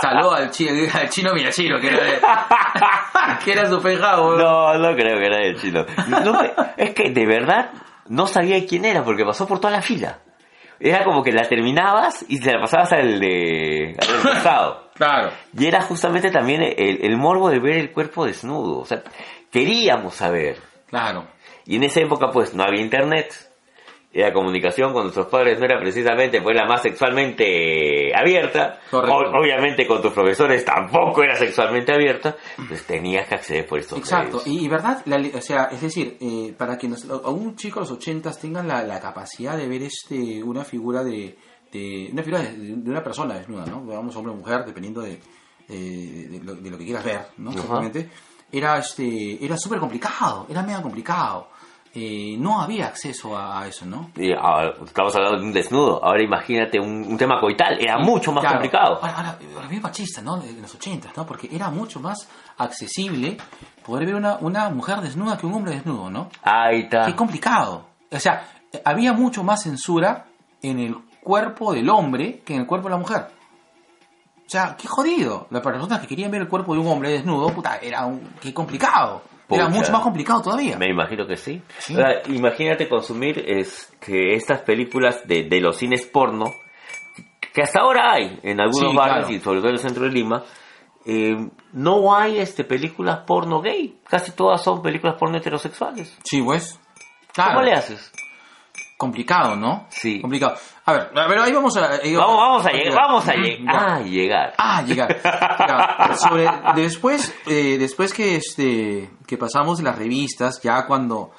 Saludo 0.00 0.34
al, 0.34 0.50
chi- 0.50 0.68
al 0.68 1.08
chino 1.10 1.32
Miyashiro, 1.34 1.78
que 1.80 1.88
era, 1.88 2.04
de- 2.04 2.18
que 3.44 3.52
era 3.52 3.66
su 3.66 3.80
penthouse. 3.82 4.38
No, 4.38 4.74
no 4.78 4.94
creo 4.94 5.18
que 5.18 5.26
era 5.26 5.38
del 5.38 5.60
chino. 5.60 5.84
No 6.08 6.40
es 6.76 6.94
que 6.94 7.10
de 7.10 7.26
verdad 7.26 7.70
no 8.08 8.26
sabía 8.26 8.64
quién 8.66 8.84
era 8.84 9.02
porque 9.04 9.24
pasó 9.24 9.46
por 9.46 9.58
toda 9.60 9.72
la 9.72 9.82
fila. 9.82 10.18
Era 10.78 11.04
como 11.04 11.22
que 11.22 11.32
la 11.32 11.48
terminabas 11.48 12.24
y 12.28 12.40
te 12.40 12.52
la 12.52 12.60
pasabas 12.60 12.92
al 12.92 13.20
de 13.20 13.96
al 13.98 14.22
costado. 14.22 14.86
Claro. 14.96 15.30
Y 15.52 15.66
era 15.66 15.82
justamente 15.82 16.30
también 16.30 16.62
el, 16.62 17.04
el 17.04 17.18
morbo 17.18 17.50
de 17.50 17.58
ver 17.58 17.76
el 17.76 17.92
cuerpo 17.92 18.24
desnudo. 18.24 18.78
O 18.78 18.86
sea, 18.86 19.02
queríamos 19.50 20.14
saber. 20.14 20.56
Claro. 20.88 21.26
Y 21.66 21.76
en 21.76 21.82
esa 21.82 22.00
época 22.00 22.30
pues 22.30 22.54
no 22.54 22.62
había 22.62 22.80
internet. 22.80 23.45
La 24.16 24.32
comunicación 24.32 24.92
con 24.92 25.02
nuestros 25.02 25.26
padres 25.26 25.58
no 25.58 25.66
era 25.66 25.78
precisamente 25.78 26.40
pues 26.40 26.56
la 26.56 26.64
más 26.66 26.80
sexualmente 26.82 28.12
abierta. 28.14 28.80
Correcto. 28.90 29.14
Obviamente 29.38 29.86
con 29.86 30.00
tus 30.00 30.12
profesores 30.12 30.64
tampoco 30.64 31.22
era 31.22 31.36
sexualmente 31.36 31.92
abierta. 31.92 32.36
Pues 32.68 32.86
tenías 32.86 33.28
que 33.28 33.34
acceder 33.34 33.66
por 33.66 33.78
estos 33.78 33.98
Exacto, 33.98 34.38
medios. 34.38 34.46
y, 34.46 34.64
y 34.64 34.68
verdad, 34.68 35.02
la 35.04 35.16
o 35.36 35.40
sea, 35.40 35.64
es 35.70 35.80
decir, 35.82 36.16
eh, 36.20 36.54
para 36.56 36.78
que 36.78 36.88
nos, 36.88 37.08
a 37.10 37.28
un 37.28 37.56
chico 37.56 37.80
de 37.80 37.86
los 37.86 37.92
ochentas 37.92 38.38
tengan 38.40 38.66
la, 38.66 38.82
la 38.84 39.00
capacidad 39.00 39.56
de 39.56 39.68
ver 39.68 39.82
este 39.82 40.42
una 40.42 40.64
figura 40.64 41.04
de, 41.04 41.36
de 41.70 42.08
una 42.12 42.22
figura 42.22 42.42
de, 42.42 42.52
de 42.56 42.90
una 42.90 43.02
persona 43.02 43.34
desnuda, 43.34 43.66
¿no? 43.66 43.82
Digamos 43.82 44.16
hombre 44.16 44.32
o 44.32 44.36
mujer, 44.36 44.64
dependiendo 44.64 45.02
de, 45.02 45.18
de, 45.68 46.28
de 46.28 46.40
lo, 46.42 46.54
de 46.54 46.70
lo 46.70 46.78
que 46.78 46.84
quieras 46.84 47.04
ver, 47.04 47.20
¿no? 47.36 47.50
Exactamente. 47.50 48.08
Era 48.50 48.78
este, 48.78 49.44
era 49.44 49.56
súper 49.58 49.78
complicado, 49.80 50.46
era 50.48 50.62
mega 50.62 50.80
complicado. 50.80 51.48
Eh, 51.98 52.36
no 52.38 52.60
había 52.60 52.88
acceso 52.88 53.34
a, 53.34 53.62
a 53.62 53.66
eso, 53.66 53.86
¿no? 53.86 54.10
Y 54.16 54.30
estamos 54.30 55.16
hablando 55.16 55.38
de 55.40 55.46
un 55.46 55.52
desnudo. 55.54 56.04
Ahora 56.04 56.22
imagínate 56.22 56.78
un, 56.78 57.06
un 57.08 57.16
tema 57.16 57.40
coital. 57.40 57.78
Era 57.80 57.96
mucho 57.98 58.32
más 58.32 58.42
Claro. 58.42 58.56
complicado. 58.56 58.96
Ahora, 59.00 59.16
ahora, 59.16 59.38
ahora 59.54 59.68
bien 59.68 59.80
machista, 59.80 60.20
¿no? 60.20 60.36
De 60.36 60.52
los 60.60 60.74
ochentas, 60.74 61.16
¿no? 61.16 61.24
Porque 61.24 61.48
era 61.50 61.70
mucho 61.70 61.98
más 61.98 62.28
accesible 62.58 63.38
poder 63.82 64.04
ver 64.04 64.14
una, 64.16 64.36
una 64.42 64.68
mujer 64.68 65.00
desnuda 65.00 65.38
que 65.38 65.46
un 65.46 65.54
hombre 65.54 65.72
desnudo, 65.72 66.10
¿no? 66.10 66.28
Ahí 66.42 66.80
está. 66.80 67.06
Qué 67.06 67.14
complicado. 67.16 67.86
O 68.12 68.20
sea, 68.20 68.46
había 68.84 69.14
mucho 69.14 69.42
más 69.42 69.62
censura 69.62 70.26
en 70.60 70.78
el 70.78 70.96
cuerpo 71.22 71.72
del 71.72 71.88
hombre 71.88 72.42
que 72.44 72.52
en 72.54 72.60
el 72.60 72.66
cuerpo 72.66 72.88
de 72.88 72.94
la 72.94 72.98
mujer. 73.00 73.26
O 74.46 74.48
sea, 74.50 74.76
qué 74.78 74.86
jodido. 74.86 75.46
Las 75.50 75.62
personas 75.62 75.98
que 76.00 76.06
querían 76.06 76.30
ver 76.30 76.42
el 76.42 76.48
cuerpo 76.48 76.74
de 76.74 76.80
un 76.80 76.88
hombre 76.88 77.10
desnudo, 77.10 77.48
puta, 77.48 77.78
era 77.78 78.04
un... 78.04 78.34
qué 78.40 78.52
complicado. 78.52 79.22
Era 79.48 79.68
mucho 79.68 79.92
más 79.92 80.02
complicado 80.02 80.42
todavía. 80.42 80.76
Me 80.78 80.86
imagino 80.90 81.26
que 81.26 81.36
sí. 81.36 81.62
Imagínate 82.28 82.88
consumir 82.88 83.44
es 83.46 83.92
que 84.00 84.34
estas 84.34 84.60
películas 84.62 85.26
de, 85.26 85.44
de 85.44 85.60
los 85.60 85.76
cines 85.76 86.04
porno, 86.06 86.46
que 87.54 87.62
hasta 87.62 87.80
ahora 87.80 88.12
hay 88.12 88.38
en 88.42 88.60
algunos 88.60 88.90
Sí, 88.90 88.96
barrios 88.96 89.26
claro. 89.26 89.32
y 89.34 89.40
sobre 89.40 89.58
todo 89.60 89.68
en 89.68 89.74
el 89.74 89.80
centro 89.80 90.04
de 90.04 90.10
Lima, 90.10 90.42
eh, 91.06 91.36
no 91.72 92.16
hay 92.16 92.38
este 92.38 92.64
películas 92.64 93.20
porno 93.26 93.60
gay. 93.60 93.98
Casi 94.08 94.32
todas 94.32 94.62
son 94.62 94.82
películas 94.82 95.16
porno 95.18 95.38
heterosexuales. 95.38 96.18
Sí, 96.24 96.42
pues. 96.42 96.78
Claro. 97.32 97.52
¿Cómo 97.54 97.64
le 97.66 97.72
haces? 97.72 98.10
Complicado, 98.96 99.56
¿no? 99.56 99.86
Sí. 99.90 100.20
Complicado. 100.22 100.56
A 100.86 100.92
ver, 100.94 101.10
a 101.14 101.28
ver, 101.28 101.38
ahí 101.38 101.52
vamos 101.52 101.76
a... 101.76 101.92
ahí 102.02 102.14
Vamos, 102.16 102.36
vamos 102.38 102.66
a 102.66 102.70
llegar. 102.70 102.94
Vamos 102.94 103.28
a 103.28 103.34
Ya. 103.34 103.40
llegar. 103.42 103.74
Ah, 103.76 104.00
llegar. 104.02 104.54
Ah, 104.56 104.82
llegar. 104.82 105.20
Ya, 105.22 106.16
sobre, 106.16 106.48
después, 106.76 107.34
eh, 107.46 107.76
después 107.78 108.14
que 108.14 108.36
este, 108.36 109.10
que 109.26 109.36
pasamos 109.36 109.82
las 109.82 109.96
revistas, 109.98 110.62
ya 110.62 110.86
cuando, 110.86 111.32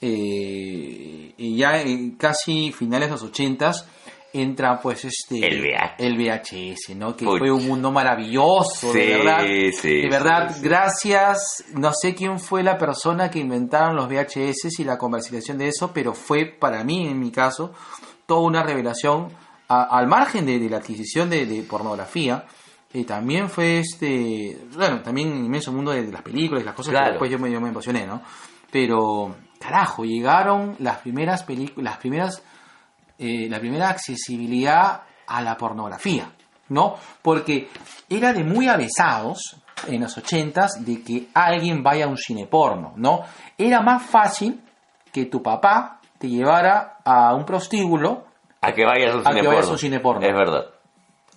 eh, 0.00 1.34
ya 1.38 1.80
en 1.80 2.16
casi 2.16 2.72
finales 2.72 3.08
de 3.08 3.12
los 3.12 3.22
ochentas, 3.22 3.86
entra 4.34 4.80
pues 4.80 5.04
este 5.04 5.46
El 5.46 5.60
VH. 5.62 5.94
el 5.98 6.16
VHS, 6.18 6.94
¿no? 6.96 7.16
Que 7.16 7.24
Uy. 7.24 7.38
fue 7.38 7.50
un 7.52 7.66
mundo 7.66 7.90
maravilloso, 7.92 8.92
Sí, 8.92 8.98
de 8.98 9.16
verdad. 9.18 9.44
sí, 9.80 10.00
de 10.02 10.08
verdad, 10.10 10.50
sí, 10.54 10.60
gracias, 10.62 11.64
no 11.74 11.92
sé 11.92 12.14
quién 12.14 12.38
fue 12.40 12.62
la 12.62 12.76
persona 12.76 13.30
que 13.30 13.38
inventaron 13.38 13.96
los 13.96 14.08
VHS 14.08 14.80
y 14.80 14.84
la 14.84 14.98
comercialización 14.98 15.58
de 15.58 15.68
eso, 15.68 15.92
pero 15.94 16.14
fue 16.14 16.46
para 16.46 16.82
mí, 16.84 17.06
en 17.06 17.18
mi 17.20 17.30
caso, 17.30 17.72
toda 18.26 18.40
una 18.42 18.62
revelación 18.62 19.28
a- 19.68 19.96
al 19.98 20.06
margen 20.08 20.44
de, 20.46 20.58
de 20.58 20.68
la 20.68 20.78
adquisición 20.78 21.30
de, 21.30 21.46
de 21.46 21.62
pornografía. 21.62 22.44
eh, 22.92 23.04
también 23.04 23.48
fue 23.50 23.78
este, 23.78 24.58
bueno, 24.76 25.00
también 25.02 25.32
un 25.32 25.44
inmenso 25.44 25.72
mundo 25.72 25.90
de, 25.92 26.04
de 26.06 26.12
las 26.12 26.22
películas 26.22 26.62
y 26.62 26.66
las 26.66 26.74
cosas 26.74 26.90
Claro. 26.92 27.06
que 27.06 27.10
después 27.12 27.30
yo 27.30 27.38
me, 27.38 27.50
yo 27.50 27.60
me 27.60 27.68
emocioné, 27.68 28.06
¿no? 28.06 28.22
Pero, 28.70 29.34
carajo, 29.60 30.04
llegaron 30.04 30.76
las 30.80 30.98
primeras 30.98 31.42
películas, 31.44 31.84
las 31.92 31.98
primeras 31.98 32.42
eh, 33.18 33.46
la 33.48 33.58
primera 33.60 33.88
accesibilidad 33.90 35.02
a 35.26 35.42
la 35.42 35.56
pornografía, 35.56 36.30
¿no? 36.68 36.96
Porque 37.22 37.68
era 38.08 38.32
de 38.32 38.44
muy 38.44 38.68
avesados 38.68 39.56
en 39.88 40.00
los 40.00 40.16
ochentas 40.16 40.84
de 40.84 41.02
que 41.02 41.28
alguien 41.34 41.82
vaya 41.82 42.06
a 42.06 42.08
un 42.08 42.16
cine 42.16 42.46
porno, 42.46 42.92
¿no? 42.96 43.22
Era 43.56 43.80
más 43.80 44.02
fácil 44.02 44.60
que 45.12 45.26
tu 45.26 45.42
papá 45.42 46.00
te 46.18 46.28
llevara 46.28 46.98
a 47.04 47.34
un 47.34 47.44
prostíbulo. 47.44 48.24
A 48.60 48.72
que 48.72 48.84
vayas 48.84 49.12
a 49.12 49.16
un 49.16 49.26
A 49.26 49.30
cine 49.30 49.40
que 49.42 49.46
vayas 49.46 49.60
porno. 49.60 49.68
a 49.68 49.72
un 49.72 49.78
cine 49.78 50.00
porno. 50.00 50.26
Es 50.26 50.34
verdad. 50.34 50.66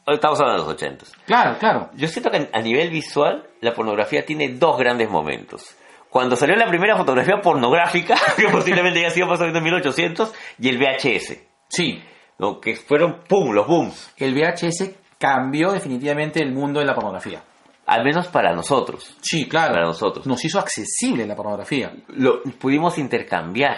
Estamos 0.07 0.39
hablando 0.39 0.63
de 0.63 0.67
los 0.69 0.75
ochentas. 0.75 1.11
Claro, 1.25 1.57
claro. 1.59 1.89
Yo 1.95 2.07
siento 2.07 2.31
que 2.31 2.49
a 2.53 2.61
nivel 2.61 2.89
visual 2.89 3.45
la 3.59 3.73
pornografía 3.73 4.25
tiene 4.25 4.53
dos 4.53 4.77
grandes 4.77 5.09
momentos. 5.09 5.75
Cuando 6.09 6.37
salió 6.37 6.55
la 6.55 6.67
primera 6.67 6.95
fotografía 6.95 7.41
pornográfica, 7.41 8.15
que 8.37 8.47
posiblemente 8.47 8.99
haya 8.99 9.09
sido 9.09 9.27
pasado 9.27 9.49
en 9.49 9.61
1800, 9.61 10.33
y 10.59 10.69
el 10.69 10.77
VHS, 10.77 11.37
Sí, 11.69 12.01
¿no? 12.39 12.59
que 12.59 12.75
fueron 12.75 13.21
¡pum! 13.27 13.51
los 13.51 13.67
booms. 13.67 14.13
el 14.17 14.33
VHS 14.33 14.91
cambió 15.19 15.71
definitivamente 15.71 16.41
el 16.41 16.51
mundo 16.53 16.79
de 16.79 16.85
la 16.85 16.93
pornografía. 16.95 17.41
Al 17.87 18.03
menos 18.03 18.27
para 18.27 18.53
nosotros. 18.53 19.15
Sí, 19.21 19.47
claro. 19.47 19.73
Para 19.73 19.85
nosotros. 19.85 20.27
Nos 20.27 20.43
hizo 20.43 20.59
accesible 20.59 21.25
la 21.25 21.35
pornografía. 21.35 21.91
Lo 22.09 22.43
pudimos 22.43 22.97
intercambiar. 22.97 23.77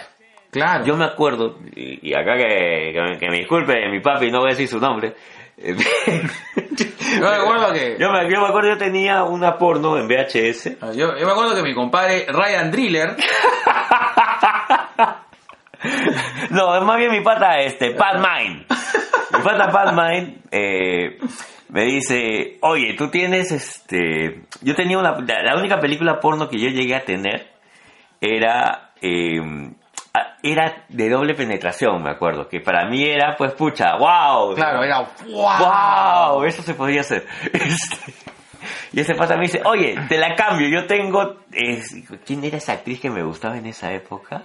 Claro. 0.52 0.84
Yo 0.84 0.98
me 0.98 1.06
acuerdo, 1.06 1.60
y, 1.76 2.10
y 2.10 2.14
acá 2.16 2.36
que, 2.36 2.91
que, 2.91 3.02
me- 3.02 3.18
que 3.20 3.30
me 3.30 3.38
disculpe 3.38 3.74
mi 3.91 3.99
papi, 4.02 4.32
no 4.32 4.40
voy 4.40 4.48
a 4.49 4.56
decir 4.56 4.68
su 4.68 4.80
nombre. 4.80 5.14
Yo 5.60 7.22
me 7.22 7.36
acuerdo 7.36 7.74
que... 7.74 7.98
Yo 7.99 8.10
me, 8.11 8.32
yo 8.34 8.40
me 8.41 8.48
acuerdo, 8.48 8.70
yo 8.70 8.78
tenía 8.78 9.24
una 9.24 9.57
porno 9.57 9.98
en 9.98 10.07
VHS. 10.07 10.78
Ah, 10.82 10.91
Yo, 10.94 11.18
yo 11.18 11.26
me 11.26 11.32
acuerdo 11.32 11.56
que 11.56 11.61
mi 11.64 11.74
compadre 11.76 12.26
Ryan 12.30 12.72
Driller, 12.72 13.16
No, 16.49 16.76
es 16.76 16.84
más 16.84 16.97
bien 16.97 17.11
mi 17.11 17.22
pata, 17.22 17.60
este, 17.60 17.91
Pat 17.91 18.15
Mine. 18.15 18.65
Mi 19.34 19.43
pata 19.43 19.69
Pat 19.72 19.93
Mine 19.93 20.38
eh, 20.51 21.18
me 21.69 21.84
dice, 21.85 22.57
oye, 22.61 22.95
tú 22.97 23.10
tienes, 23.10 23.51
este... 23.51 24.41
Yo 24.61 24.76
tenía 24.76 24.97
una... 24.97 25.18
La, 25.19 25.56
única 25.56 25.80
película 25.80 26.19
porno 26.19 26.49
que 26.49 26.60
yo 26.60 26.69
llegué 26.69 26.95
a 26.95 27.06
tener 27.06 27.47
era... 28.19 28.91
eh, 29.01 29.39
era 30.41 30.85
de 30.88 31.10
doble 31.10 31.35
penetración, 31.35 32.01
me 32.01 32.11
acuerdo. 32.11 32.47
Que 32.47 32.61
para 32.61 32.88
mí 32.89 33.03
era, 33.03 33.35
pues, 33.38 33.53
pucha, 33.53 33.95
wow. 33.97 34.56
claro, 34.56 34.84
era 34.84 35.07
¡Wow! 35.27 36.43
Eso 36.43 36.64
se 36.64 36.73
podía 36.73 37.01
hacer. 37.01 37.26
Este, 37.53 38.14
y 38.91 38.99
ese 39.01 39.15
pata 39.15 39.35
me 39.35 39.43
dice, 39.43 39.61
oye, 39.64 39.95
te 40.10 40.18
la 40.18 40.35
cambio, 40.35 40.68
yo 40.68 40.85
tengo... 40.88 41.38
eh, 41.53 41.81
¿Quién 42.26 42.43
era 42.43 42.57
esa 42.57 42.73
actriz 42.73 42.99
que 42.99 43.10
me 43.10 43.23
gustaba 43.23 43.57
en 43.57 43.68
esa 43.68 43.93
época? 43.93 44.43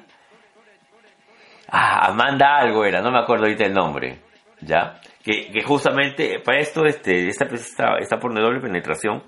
Ah, 1.77 2.07
Amanda 2.09 2.57
algo 2.59 2.85
era, 2.85 3.01
no 3.01 3.11
me 3.11 3.19
acuerdo 3.19 3.45
ahorita 3.45 3.65
el 3.65 3.73
nombre. 3.75 4.21
¿Ya? 4.61 5.01
Que, 5.23 5.51
que 5.51 5.63
justamente 5.63 6.39
para 6.41 6.59
esto, 6.61 6.85
este, 6.87 7.29
esta, 7.29 7.45
esta, 7.47 7.97
esta 7.99 8.19
porno 8.19 8.41
de 8.41 8.47
doble 8.47 8.61
penetración, 8.61 9.23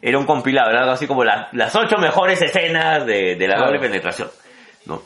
era 0.00 0.18
un 0.18 0.26
compilado, 0.26 0.70
era 0.70 0.80
algo 0.80 0.92
así 0.92 1.06
como 1.06 1.22
la- 1.24 1.48
las 1.52 1.74
ocho 1.76 1.96
mejores 1.98 2.40
escenas 2.42 3.06
de, 3.06 3.36
de 3.36 3.46
la 3.48 3.54
Claro. 3.54 3.66
doble 3.66 3.80
penetración. 3.80 4.28
¿No? 4.86 5.02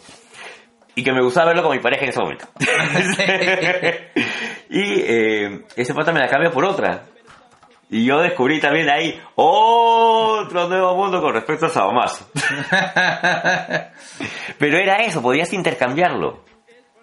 Y 0.95 1.05
que 1.05 1.13
me 1.13 1.21
gustaba 1.23 1.49
verlo 1.49 1.63
con 1.65 1.77
mi 1.77 1.83
pareja 1.83 2.05
en 2.05 2.09
ese 2.09 2.21
momento. 2.21 2.47
y 4.71 5.01
eh, 5.03 5.65
ese 5.77 5.93
pata 5.95 6.13
me 6.13 6.21
la 6.21 6.29
cambia 6.29 6.51
por 6.51 6.65
otra. 6.65 7.03
Y 7.91 8.05
yo 8.07 8.19
descubrí 8.21 8.59
también 8.61 8.89
ahí 8.89 9.21
otro 9.37 10.67
nuevo 10.69 10.97
mundo 10.97 11.21
con 11.21 11.35
respecto 11.35 11.67
a 11.67 11.69
Sadomaso. 11.69 12.29
Pero 14.59 14.79
era 14.79 14.97
eso, 15.05 15.21
podías 15.23 15.53
intercambiarlo. 15.53 16.45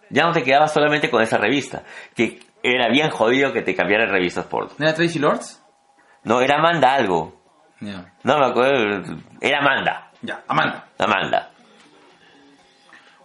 Ya 0.09 0.25
no 0.25 0.31
te 0.31 0.43
quedabas 0.43 0.73
solamente 0.73 1.09
con 1.09 1.21
esa 1.21 1.38
revista, 1.38 1.84
que 2.15 2.39
era 2.61 2.89
bien 2.89 3.09
jodido 3.09 3.51
que 3.51 3.61
te 3.61 3.75
cambiaran 3.75 4.09
revistas 4.09 4.45
por... 4.45 4.80
¿No 4.80 4.85
era 4.85 4.93
Tracy 4.93 5.19
Lords? 5.19 5.61
No, 6.23 6.39
era 6.41 6.57
Amanda 6.57 6.93
algo. 6.93 7.41
Ya. 7.81 8.13
No 8.23 8.38
me 8.39 8.45
acuerdo, 8.45 9.15
era 9.41 9.59
Amanda. 9.59 10.11
Ya, 10.21 10.43
Amanda. 10.47 10.88
Amanda. 10.97 11.51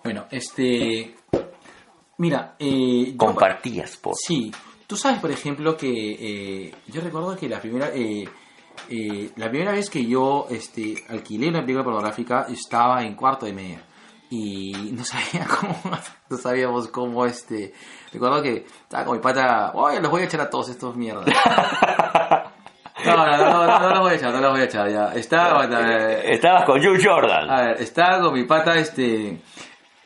Bueno, 0.03 0.27
este... 0.31 1.15
Mira, 2.17 2.57
eh... 2.59 3.15
Compartías 3.17 3.97
por... 3.97 4.15
Sí, 4.17 4.51
tú 4.87 4.97
sabes, 4.97 5.21
por 5.21 5.31
ejemplo, 5.31 5.77
que 5.77 6.67
eh, 6.67 6.75
yo 6.89 7.01
recuerdo 7.01 7.37
que 7.37 7.49
la 7.49 7.61
primera... 7.61 7.89
eh, 7.95 8.25
eh, 8.89 9.31
la 9.37 9.49
primera 9.51 9.73
vez 9.73 9.91
que 9.91 10.07
yo 10.07 10.47
este, 10.51 11.05
alquilé 11.09 11.49
una 11.49 11.61
película 11.61 11.85
pornográfica 11.85 12.47
estaba 12.49 13.03
en 13.03 13.15
cuarto 13.15 13.45
de 13.47 13.53
media 13.53 13.83
y 14.31 14.91
no 14.93 15.05
sabía 15.05 15.47
cómo 15.61 15.79
no 16.29 16.37
sabíamos 16.37 16.89
cómo 16.89 17.25
este 17.27 17.73
recuerdo 18.13 18.43
que 18.43 18.67
estaba 18.83 19.05
con 19.05 19.17
mi 19.17 19.23
pata 19.23 19.73
oye 19.75 20.01
los 20.01 20.11
voy 20.11 20.23
a 20.23 20.25
echar 20.27 20.41
a 20.43 20.51
todos 20.51 20.69
estos 20.69 20.95
mierdas 20.97 21.27
no 23.05 23.17
no 23.17 23.27
no 23.27 23.67
no, 23.67 23.79
no 23.81 23.91
los 23.91 24.01
voy 24.01 24.13
a 24.13 24.15
echar 24.17 24.33
no 24.33 24.41
los 24.41 24.51
voy 24.53 24.61
a 24.61 24.65
echar 24.65 24.91
ya 24.91 25.13
estaba 25.15 25.65
eh, 25.65 26.35
Estabas 26.35 26.65
con 26.65 26.83
Joe 26.83 27.03
Jordan. 27.03 27.51
a 27.51 27.63
ver, 27.63 27.83
estaba 27.83 28.21
con 28.21 28.35
mi 28.35 28.45
pata 28.45 28.75
este 28.75 29.41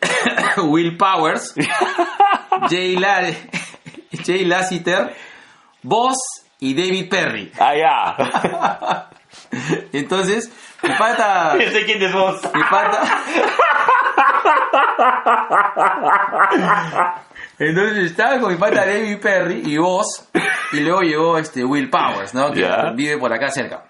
Will 0.63 0.97
Powers, 0.97 1.55
Jay, 2.71 2.97
La 2.97 3.33
Jay 4.25 4.45
Lassiter, 4.45 5.15
Boss 5.83 6.17
y 6.59 6.75
David 6.75 7.09
Perry. 7.09 7.53
Ah, 7.59 7.75
ya. 7.77 9.09
Entonces, 9.93 10.51
mi 10.83 10.91
pata, 10.95 11.57
Yo 11.59 11.71
sé 11.71 11.85
quién 11.85 12.03
es 12.03 12.15
mi 12.15 12.63
pata. 12.71 13.03
Entonces 17.59 18.11
estaba 18.11 18.41
con 18.41 18.53
mi 18.53 18.59
pata 18.59 18.85
David 18.87 19.19
Perry 19.21 19.63
y 19.65 19.77
Boss 19.79 20.29
y 20.73 20.81
luego 20.81 21.01
llegó 21.03 21.39
este 21.39 21.65
Will 21.65 21.91
Powers, 21.91 22.35
¿no? 22.35 22.51
Que 22.53 22.61
vive 22.95 23.19
por 23.19 23.33
acá 23.33 23.49
cerca. 23.51 23.85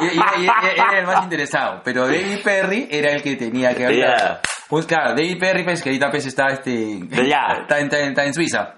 Y, 0.00 0.04
y- 0.06 0.08
y- 0.42 0.44
y- 0.44 0.48
era 0.78 0.98
el 1.00 1.06
más 1.06 1.24
interesado, 1.24 1.80
pero 1.84 2.06
David 2.06 2.38
Perry 2.42 2.88
era 2.90 3.10
el 3.12 3.22
que 3.22 3.36
tenía 3.36 3.74
que 3.74 3.96
Ya. 3.98 4.40
Pues 4.68 4.86
claro, 4.86 5.10
David 5.10 5.38
Perry, 5.38 5.64
pues 5.64 5.82
que 5.82 5.90
ahorita 5.90 6.10
pues 6.10 6.26
está 6.26 6.46
este. 6.48 7.00
Está, 7.60 7.78
en- 7.78 7.84
está 7.86 8.00
en- 8.00 8.08
está 8.10 8.24
en 8.24 8.34
Suiza. 8.34 8.74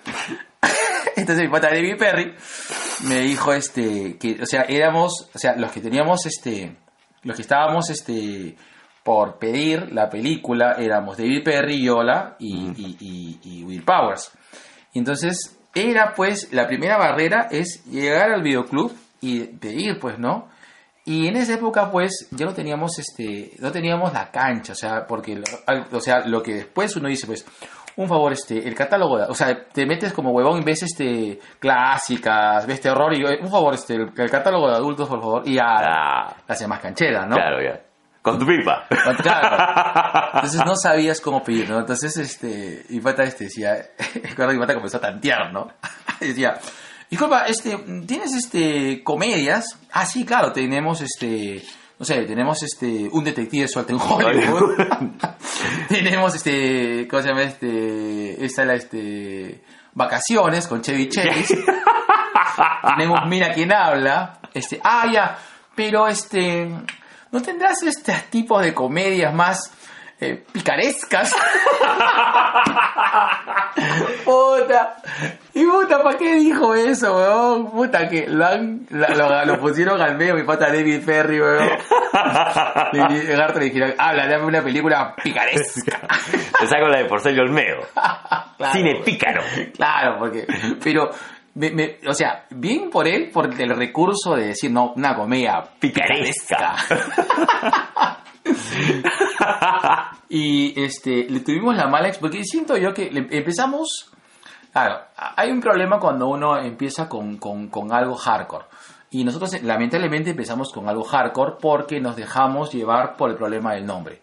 Entonces 1.16 1.44
mi 1.44 1.50
pata 1.50 1.68
David 1.68 1.96
Perry 1.98 2.34
me 3.04 3.20
dijo 3.20 3.52
este 3.52 4.16
que, 4.18 4.38
o 4.42 4.46
sea, 4.46 4.62
éramos, 4.68 5.30
o 5.34 5.38
sea, 5.38 5.54
los 5.56 5.70
que 5.72 5.80
teníamos 5.80 6.26
este, 6.26 6.76
los 7.22 7.36
que 7.36 7.42
estábamos 7.42 7.88
este 7.90 8.56
por 9.06 9.38
pedir 9.38 9.92
la 9.94 10.10
película 10.10 10.74
éramos 10.78 11.16
David 11.16 11.44
Perry, 11.44 11.80
Yola 11.82 12.34
y, 12.40 12.56
y, 12.76 12.96
y- 13.00 13.38
y 13.60 13.64
Will 13.64 13.84
Powers. 13.84 14.32
Entonces 14.94 15.56
era 15.74 16.12
pues 16.14 16.52
la 16.52 16.66
primera 16.66 16.98
barrera 16.98 17.46
es 17.50 17.84
llegar 17.86 18.32
al 18.32 18.42
videoclub 18.42 18.92
y 19.20 19.44
pedir 19.44 19.98
pues, 20.00 20.18
¿no? 20.18 20.48
Y 21.08 21.28
en 21.28 21.36
esa 21.36 21.54
época, 21.54 21.88
pues, 21.92 22.26
ya 22.32 22.46
no 22.46 22.52
teníamos 22.52 22.98
este, 22.98 23.52
no 23.60 23.70
teníamos 23.70 24.12
la 24.12 24.28
cancha, 24.32 24.72
o 24.72 24.74
sea, 24.74 25.06
porque, 25.06 25.40
o 25.92 26.00
sea, 26.00 26.26
lo 26.26 26.42
que 26.42 26.54
después 26.54 26.96
uno 26.96 27.08
dice, 27.08 27.28
pues, 27.28 27.46
un 27.94 28.08
favor, 28.08 28.32
este, 28.32 28.66
el 28.66 28.74
catálogo, 28.74 29.16
de- 29.18 29.26
o 29.26 29.34
sea, 29.34 29.68
te 29.72 29.86
metes 29.86 30.12
como 30.12 30.32
huevón 30.32 30.60
y 30.60 30.64
ves 30.64 30.82
este, 30.82 31.38
clásicas, 31.60 32.66
ves 32.66 32.80
terror 32.80 33.14
y, 33.14 33.22
eh, 33.24 33.38
un 33.40 33.48
favor, 33.52 33.74
este, 33.74 33.94
el, 33.94 34.10
el 34.16 34.30
catálogo 34.30 34.68
de 34.68 34.74
adultos, 34.74 35.08
por 35.08 35.20
favor, 35.20 35.42
y 35.46 35.54
ya, 35.54 35.62
la 35.80 36.36
hace 36.48 36.66
más 36.66 36.80
canchera, 36.80 37.24
¿no? 37.24 37.36
Claro, 37.36 37.62
ya. 37.62 37.80
Con 38.26 38.40
tu 38.40 38.44
pipa. 38.44 38.88
Claro. 39.22 40.30
Entonces 40.34 40.60
no 40.66 40.74
sabías 40.74 41.20
cómo 41.20 41.44
pedir, 41.44 41.70
¿no? 41.70 41.78
Entonces, 41.78 42.16
este, 42.16 42.84
mi 42.88 42.98
pata 42.98 43.22
este 43.22 43.44
decía, 43.44 43.76
recuerdo 44.14 44.48
que 44.48 44.54
mi 44.54 44.60
pata 44.60 44.74
comenzó 44.74 44.96
a 44.96 45.00
tantear, 45.00 45.52
¿no? 45.52 45.68
decía, 46.20 46.58
Disculpa, 47.08 47.44
este, 47.46 47.78
¿tienes 48.04 48.34
este 48.34 49.04
comedias? 49.04 49.78
Ah, 49.92 50.04
sí, 50.04 50.24
claro, 50.24 50.50
tenemos 50.50 51.00
este, 51.02 51.62
no 52.00 52.04
sé, 52.04 52.22
tenemos 52.22 52.60
este, 52.64 53.08
un 53.12 53.22
detective 53.22 53.68
suelto 53.68 53.92
en 53.92 54.00
Hollywood. 54.00 54.74
tenemos 55.88 56.34
este, 56.34 57.06
¿cómo 57.06 57.22
se 57.22 57.28
llama 57.28 57.42
este? 57.42 58.44
Esta 58.44 58.64
la 58.64 58.74
este, 58.74 59.62
vacaciones 59.94 60.66
con 60.66 60.82
Chevy 60.82 61.08
Chase. 61.10 61.64
tenemos 62.96 63.20
Mira 63.28 63.52
quién 63.54 63.72
habla. 63.72 64.40
Este, 64.52 64.80
ah, 64.82 65.06
ya, 65.12 65.38
pero 65.76 66.08
este, 66.08 66.68
¿no 67.36 67.42
tendrás 67.42 67.82
este 67.82 68.14
tipo 68.30 68.60
de 68.60 68.72
comedias 68.72 69.34
más 69.34 69.72
eh, 70.20 70.44
picarescas? 70.52 71.34
puta. 74.24 74.96
Y 75.54 75.64
puta, 75.64 76.02
¿para 76.02 76.18
qué 76.18 76.34
dijo 76.34 76.74
eso, 76.74 77.16
weón? 77.16 77.70
Puta, 77.70 78.08
que 78.08 78.26
lo, 78.26 78.46
han, 78.46 78.86
la- 78.90 79.08
lo, 79.08 79.44
lo 79.44 79.60
pusieron 79.60 80.00
al 80.00 80.16
medio, 80.16 80.34
mi 80.34 80.44
pata 80.44 80.66
David 80.68 81.02
Ferry, 81.04 81.40
weón. 81.40 81.68
Y 82.92 83.26
Garto 83.26 83.58
le 83.58 83.66
dijeron, 83.66 83.94
habla 83.98 84.26
de 84.26 84.38
una 84.38 84.62
película 84.62 85.14
picaresca. 85.22 86.00
Te 86.58 86.66
saco 86.66 86.88
la 86.88 86.98
de 86.98 87.04
Porcelio 87.06 87.42
Olmedo. 87.42 87.82
Claro. 88.56 88.72
Cine 88.72 89.02
pícaro. 89.04 89.42
Claro, 89.74 90.16
porque, 90.18 90.46
pero, 90.82 91.10
me- 91.56 91.70
me- 91.72 91.98
o 92.08 92.14
sea, 92.14 92.46
bien 92.50 92.88
por 92.90 93.06
él, 93.08 93.30
por 93.32 93.52
el 93.60 93.76
recurso 93.76 94.34
de 94.36 94.46
decir, 94.48 94.70
no, 94.70 94.92
una 94.94 95.14
comedia 95.16 95.62
Picaresca. 95.80 96.76
y 100.28 100.80
este, 100.82 101.26
le 101.28 101.40
tuvimos 101.40 101.76
la 101.76 101.86
mala 101.88 102.08
ex, 102.08 102.18
porque 102.18 102.44
siento 102.44 102.76
yo 102.76 102.92
que 102.94 103.10
le- 103.10 103.26
empezamos, 103.36 104.10
claro, 104.72 104.98
hay 105.16 105.50
un 105.50 105.60
problema 105.60 105.98
cuando 105.98 106.28
uno 106.28 106.58
empieza 106.58 107.08
con, 107.08 107.36
con, 107.38 107.68
con 107.68 107.92
algo 107.92 108.14
hardcore. 108.14 108.66
Y 109.10 109.24
nosotros 109.24 109.62
lamentablemente 109.62 110.30
empezamos 110.30 110.72
con 110.72 110.88
algo 110.88 111.04
hardcore 111.04 111.54
porque 111.60 112.00
nos 112.00 112.16
dejamos 112.16 112.72
llevar 112.72 113.16
por 113.16 113.30
el 113.30 113.36
problema 113.36 113.74
del 113.74 113.86
nombre. 113.86 114.20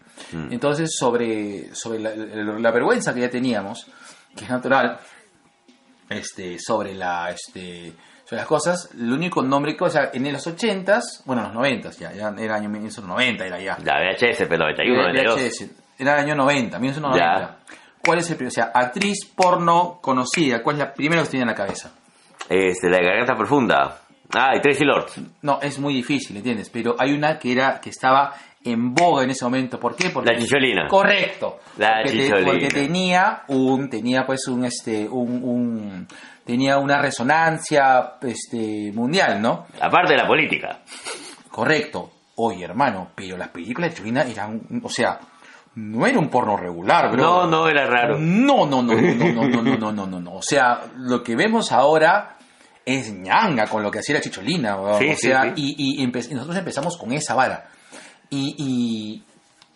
Entonces, 0.50 0.94
sobre, 0.96 1.74
sobre 1.74 1.98
la, 1.98 2.14
la- 2.14 2.58
la 2.58 2.70
vergüenza 2.70 3.12
que 3.14 3.20
ya 3.20 3.30
teníamos, 3.30 3.86
que 4.36 4.44
es 4.44 4.50
natural, 4.50 4.98
este, 6.14 6.58
sobre 6.58 6.94
la, 6.94 7.30
este, 7.30 7.92
sobre 8.24 8.36
las 8.38 8.46
cosas, 8.46 8.90
el 8.94 9.12
único 9.12 9.42
nombre 9.42 9.76
que, 9.76 9.84
o 9.84 9.90
sea, 9.90 10.10
en 10.12 10.32
los 10.32 10.46
80s, 10.46 11.24
bueno, 11.24 11.46
en 11.46 11.54
los 11.54 11.64
90s 11.64 11.98
ya, 11.98 12.12
ya 12.12 12.34
era 12.38 12.56
año 12.56 12.68
1990, 12.68 13.46
era 13.46 13.60
ya. 13.60 13.78
La 13.84 14.00
VHS, 14.00 14.46
pero 14.48 14.64
91, 14.64 15.02
92. 15.02 15.40
VHS, 15.40 15.70
era 15.98 16.14
el 16.14 16.24
año 16.24 16.34
90, 16.34 16.78
1990. 16.78 17.40
Ya. 17.40 17.58
¿Cuál 18.04 18.18
es 18.18 18.30
el 18.30 18.36
primero? 18.36 18.50
O 18.50 18.54
sea, 18.54 18.70
actriz 18.74 19.26
porno 19.34 19.98
conocida, 20.00 20.62
¿cuál 20.62 20.76
es 20.76 20.80
la 20.80 20.92
primera 20.92 21.22
que 21.22 21.26
se 21.26 21.30
tiene 21.32 21.44
en 21.44 21.48
la 21.48 21.54
cabeza? 21.54 21.92
Este, 22.48 22.90
la 22.90 22.98
de 22.98 23.04
Garganta 23.04 23.34
Profunda. 23.34 24.00
Ah, 24.34 24.56
y 24.56 24.60
Tracy 24.60 24.84
Lords. 24.84 25.20
No, 25.42 25.60
es 25.62 25.78
muy 25.78 25.94
difícil, 25.94 26.36
¿entiendes? 26.36 26.68
Pero 26.70 26.96
hay 26.98 27.12
una 27.12 27.38
que 27.38 27.52
era 27.52 27.80
que 27.80 27.90
estaba 27.90 28.34
en 28.64 28.94
boga 28.94 29.22
en 29.24 29.30
ese 29.30 29.44
momento. 29.44 29.78
¿Por 29.78 29.94
qué? 29.94 30.10
Porque 30.10 30.32
La 30.32 30.38
chicholina. 30.38 30.88
Correcto. 30.88 31.60
La 31.78 31.96
porque, 32.02 32.10
te- 32.10 32.24
chicholina. 32.24 32.46
porque 32.50 32.68
tenía 32.68 33.42
un 33.48 33.90
tenía 33.90 34.24
pues 34.26 34.48
un 34.48 34.64
este 34.64 35.06
un, 35.08 35.42
un- 35.44 36.08
tenía 36.44 36.78
una 36.78 37.00
resonancia 37.00 38.14
este 38.22 38.90
mundial, 38.94 39.40
¿no? 39.40 39.66
Aparte 39.80 40.12
de 40.14 40.18
la 40.18 40.26
política. 40.26 40.80
Correcto. 41.50 42.10
Oye, 42.36 42.64
hermano, 42.64 43.10
pero 43.14 43.36
las 43.36 43.48
películas 43.48 43.90
de 43.90 43.94
Chicholina 43.96 44.22
eran, 44.22 44.60
o 44.82 44.88
sea, 44.88 45.20
no 45.76 46.04
era 46.06 46.18
un 46.18 46.28
porno 46.28 46.56
regular, 46.56 47.12
bro. 47.12 47.22
No, 47.22 47.46
no, 47.46 47.68
era 47.68 47.86
raro. 47.86 48.18
No, 48.18 48.66
no, 48.66 48.82
no, 48.82 48.92
no, 48.94 49.14
no, 49.14 49.32
no, 49.32 49.62
no, 49.62 49.76
no, 49.76 49.92
no, 49.92 50.06
no, 50.06 50.20
no. 50.20 50.34
O 50.34 50.42
sea, 50.42 50.80
lo 50.96 51.22
que 51.22 51.36
vemos 51.36 51.70
ahora 51.70 52.36
es 52.84 53.12
ñanga 53.12 53.66
con 53.68 53.82
lo 53.84 53.90
que 53.90 54.00
hacía 54.00 54.16
la 54.16 54.20
chicholina. 54.20 54.76
Sí, 54.98 55.08
o 55.10 55.14
sí, 55.14 55.28
sea, 55.28 55.42
sí. 55.54 55.74
Y, 55.78 56.02
y 56.02 56.06
empe- 56.06 56.28
y 56.28 56.34
nosotros 56.34 56.56
empezamos 56.58 56.96
con 56.98 57.12
esa 57.12 57.34
vara. 57.34 57.68
Y, 58.30 58.54
y, 58.58 59.22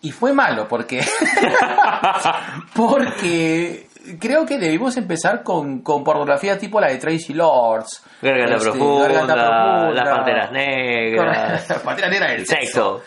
y 0.09 0.11
fue 0.13 0.33
malo 0.33 0.67
porque 0.69 1.01
porque 2.75 3.89
creo 4.19 4.47
que 4.47 4.59
debimos 4.59 4.97
empezar 4.97 5.43
con, 5.43 5.81
con 5.81 6.03
pornografía 6.05 6.59
tipo 6.59 6.81
la 6.81 6.89
de 6.89 6.97
Tracy 6.99 7.35
Lords. 7.35 8.03
Garganta 8.23 8.57
este, 8.57 8.71
Profunda, 8.71 9.09
Garganta 9.09 9.35
Profunda. 9.35 9.93
Las 10.05 10.17
Panteras 10.17 12.11
Negras. 12.11 12.31
Del 12.37 12.47
sexo. 12.47 13.01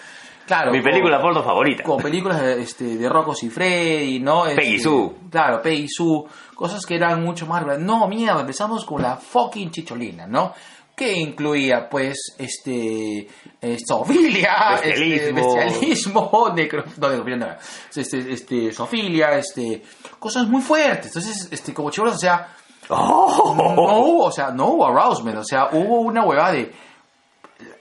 Claro. 0.45 0.71
Mi 0.71 0.81
con- 0.81 0.89
película 0.91 1.21
porno 1.21 1.43
favorita. 1.43 1.83
con 1.83 2.01
películas 2.01 2.41
de, 2.41 2.61
este, 2.61 2.97
de 2.97 3.07
Rocco 3.09 3.33
y 3.41 3.49
Freddy, 3.49 4.19
¿no? 4.19 4.45
Este, 4.45 4.61
Peggy 4.61 4.79
Sue. 4.79 5.11
Claro, 5.29 5.61
Peggy 5.61 5.87
Sue. 5.87 6.25
Cosas 6.55 6.85
que 6.85 6.95
eran 6.95 7.23
mucho 7.23 7.45
más... 7.47 7.63
No, 7.79 8.07
mierda, 8.07 8.41
empezamos 8.41 8.83
con 8.85 9.01
la 9.01 9.15
fucking 9.15 9.71
chicholina, 9.71 10.27
¿no? 10.27 10.53
Que 11.01 11.13
incluía, 11.13 11.89
pues, 11.89 12.35
este... 12.37 13.27
eh, 13.61 13.77
zoofilia, 13.87 14.79
Bestialismo. 14.83 15.15
este, 15.17 15.33
bestialismo, 15.33 16.51
necro, 16.55 16.83
no, 16.97 17.09
necrofilia 17.09 17.37
no 17.37 17.55
este, 17.95 18.31
este, 18.31 18.71
zoofilia, 18.71 19.37
este, 19.39 19.81
cosas 20.19 20.47
muy 20.47 20.61
fuertes. 20.61 21.07
Entonces, 21.07 21.47
este, 21.51 21.73
como 21.73 21.89
chivolos, 21.89 22.15
o 22.15 22.19
sea, 22.19 22.55
Oh. 22.89 23.53
no 23.57 23.99
hubo, 24.01 24.25
o 24.25 24.31
sea, 24.31 24.51
no 24.51 24.67
hubo 24.67 24.85
arousement, 24.85 25.37
o 25.37 25.43
sea, 25.45 25.69
hubo 25.71 26.01
una 26.01 26.25
huevada 26.25 26.51
de... 26.51 26.71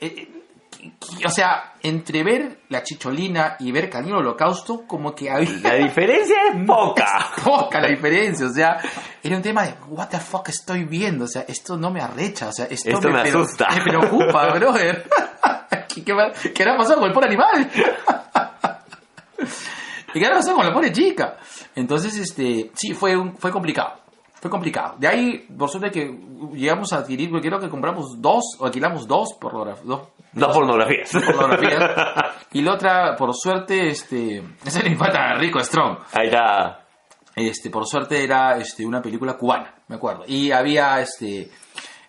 eh, 0.01 0.29
o 1.25 1.31
sea, 1.31 1.75
entre 1.83 2.23
ver 2.23 2.61
la 2.69 2.83
chicholina 2.83 3.57
y 3.61 3.73
ver 3.73 3.91
Canino 3.91 4.19
Holocausto, 4.19 4.87
como 4.87 5.15
que 5.15 5.31
había 5.31 5.51
La 5.63 5.75
diferencia 5.75 6.37
es 6.55 6.57
poca. 6.67 7.31
es 7.37 7.43
poca 7.45 7.81
la 7.81 7.89
diferencia, 7.89 8.47
o 8.47 8.51
sea, 8.53 8.79
era 9.23 9.37
un 9.37 9.43
tema 9.43 9.65
de 9.65 9.75
what 9.89 10.09
the 10.09 10.19
fuck 10.21 10.49
estoy 10.49 10.85
viendo, 10.85 11.25
o 11.25 11.29
sea, 11.29 11.43
esto 11.49 11.77
no 11.77 11.91
me 11.91 12.01
arrecha, 12.01 12.49
o 12.49 12.53
sea, 12.53 12.67
esto, 12.67 12.91
Esto 12.91 13.09
me 13.11 13.21
asusta. 13.21 13.69
me 13.77 13.83
preocupa, 13.83 14.53
brother. 14.55 15.09
¿Qué, 15.93 16.05
qué, 16.05 16.15
qué 16.55 16.63
habrá 16.63 16.77
pasado 16.79 17.01
con 17.01 17.09
el 17.09 17.13
pobre 17.15 17.27
animal? 17.29 17.71
¿Y 20.13 20.19
qué 20.19 20.27
habrá 20.27 20.39
pasado 20.39 20.57
con 20.57 20.67
la 20.67 20.73
pobre 20.73 20.93
chica? 20.93 21.37
Entonces, 21.75 22.17
este, 22.19 22.71
sí, 22.75 22.95
fue, 22.95 23.17
un- 23.17 23.37
fue 23.37 23.51
complicado. 23.51 23.95
Fue 24.41 24.51
complicado. 24.51 24.95
De 24.99 25.07
ahí, 25.07 25.47
por 25.57 25.69
suerte 25.69 25.91
que 25.91 26.19
llegamos 26.55 26.93
a 26.93 26.99
adquirir, 26.99 27.31
porque 27.31 27.49
creo 27.49 27.61
que 27.61 27.69
compramos 27.69 28.21
dos, 28.21 28.43
o 28.59 28.67
alquilamos 28.67 29.07
dos, 29.07 29.37
pornograf- 29.41 29.83
dos 29.83 30.09
Dos 30.33 30.55
pornografías. 30.55 31.11
pornografías. 31.13 31.91
y 32.53 32.63
la 32.63 32.75
otra, 32.75 33.17
por 33.17 33.35
suerte, 33.35 33.89
este, 33.89 34.43
ese 34.65 34.83
le 34.83 34.91
impacta 34.91 35.31
a 35.31 35.39
Rico 35.39 35.61
Strong. 35.61 35.99
Ahí 36.13 36.29
está. 36.29 36.87
Este, 37.35 37.71
por 37.71 37.87
suerte 37.87 38.23
era 38.23 38.57
este, 38.59 38.85
una 38.85 39.01
película 39.01 39.37
cubana, 39.37 39.75
me 39.89 39.97
acuerdo. 39.97 40.25
Y 40.27 40.51
había, 40.51 41.01
este, 41.01 41.51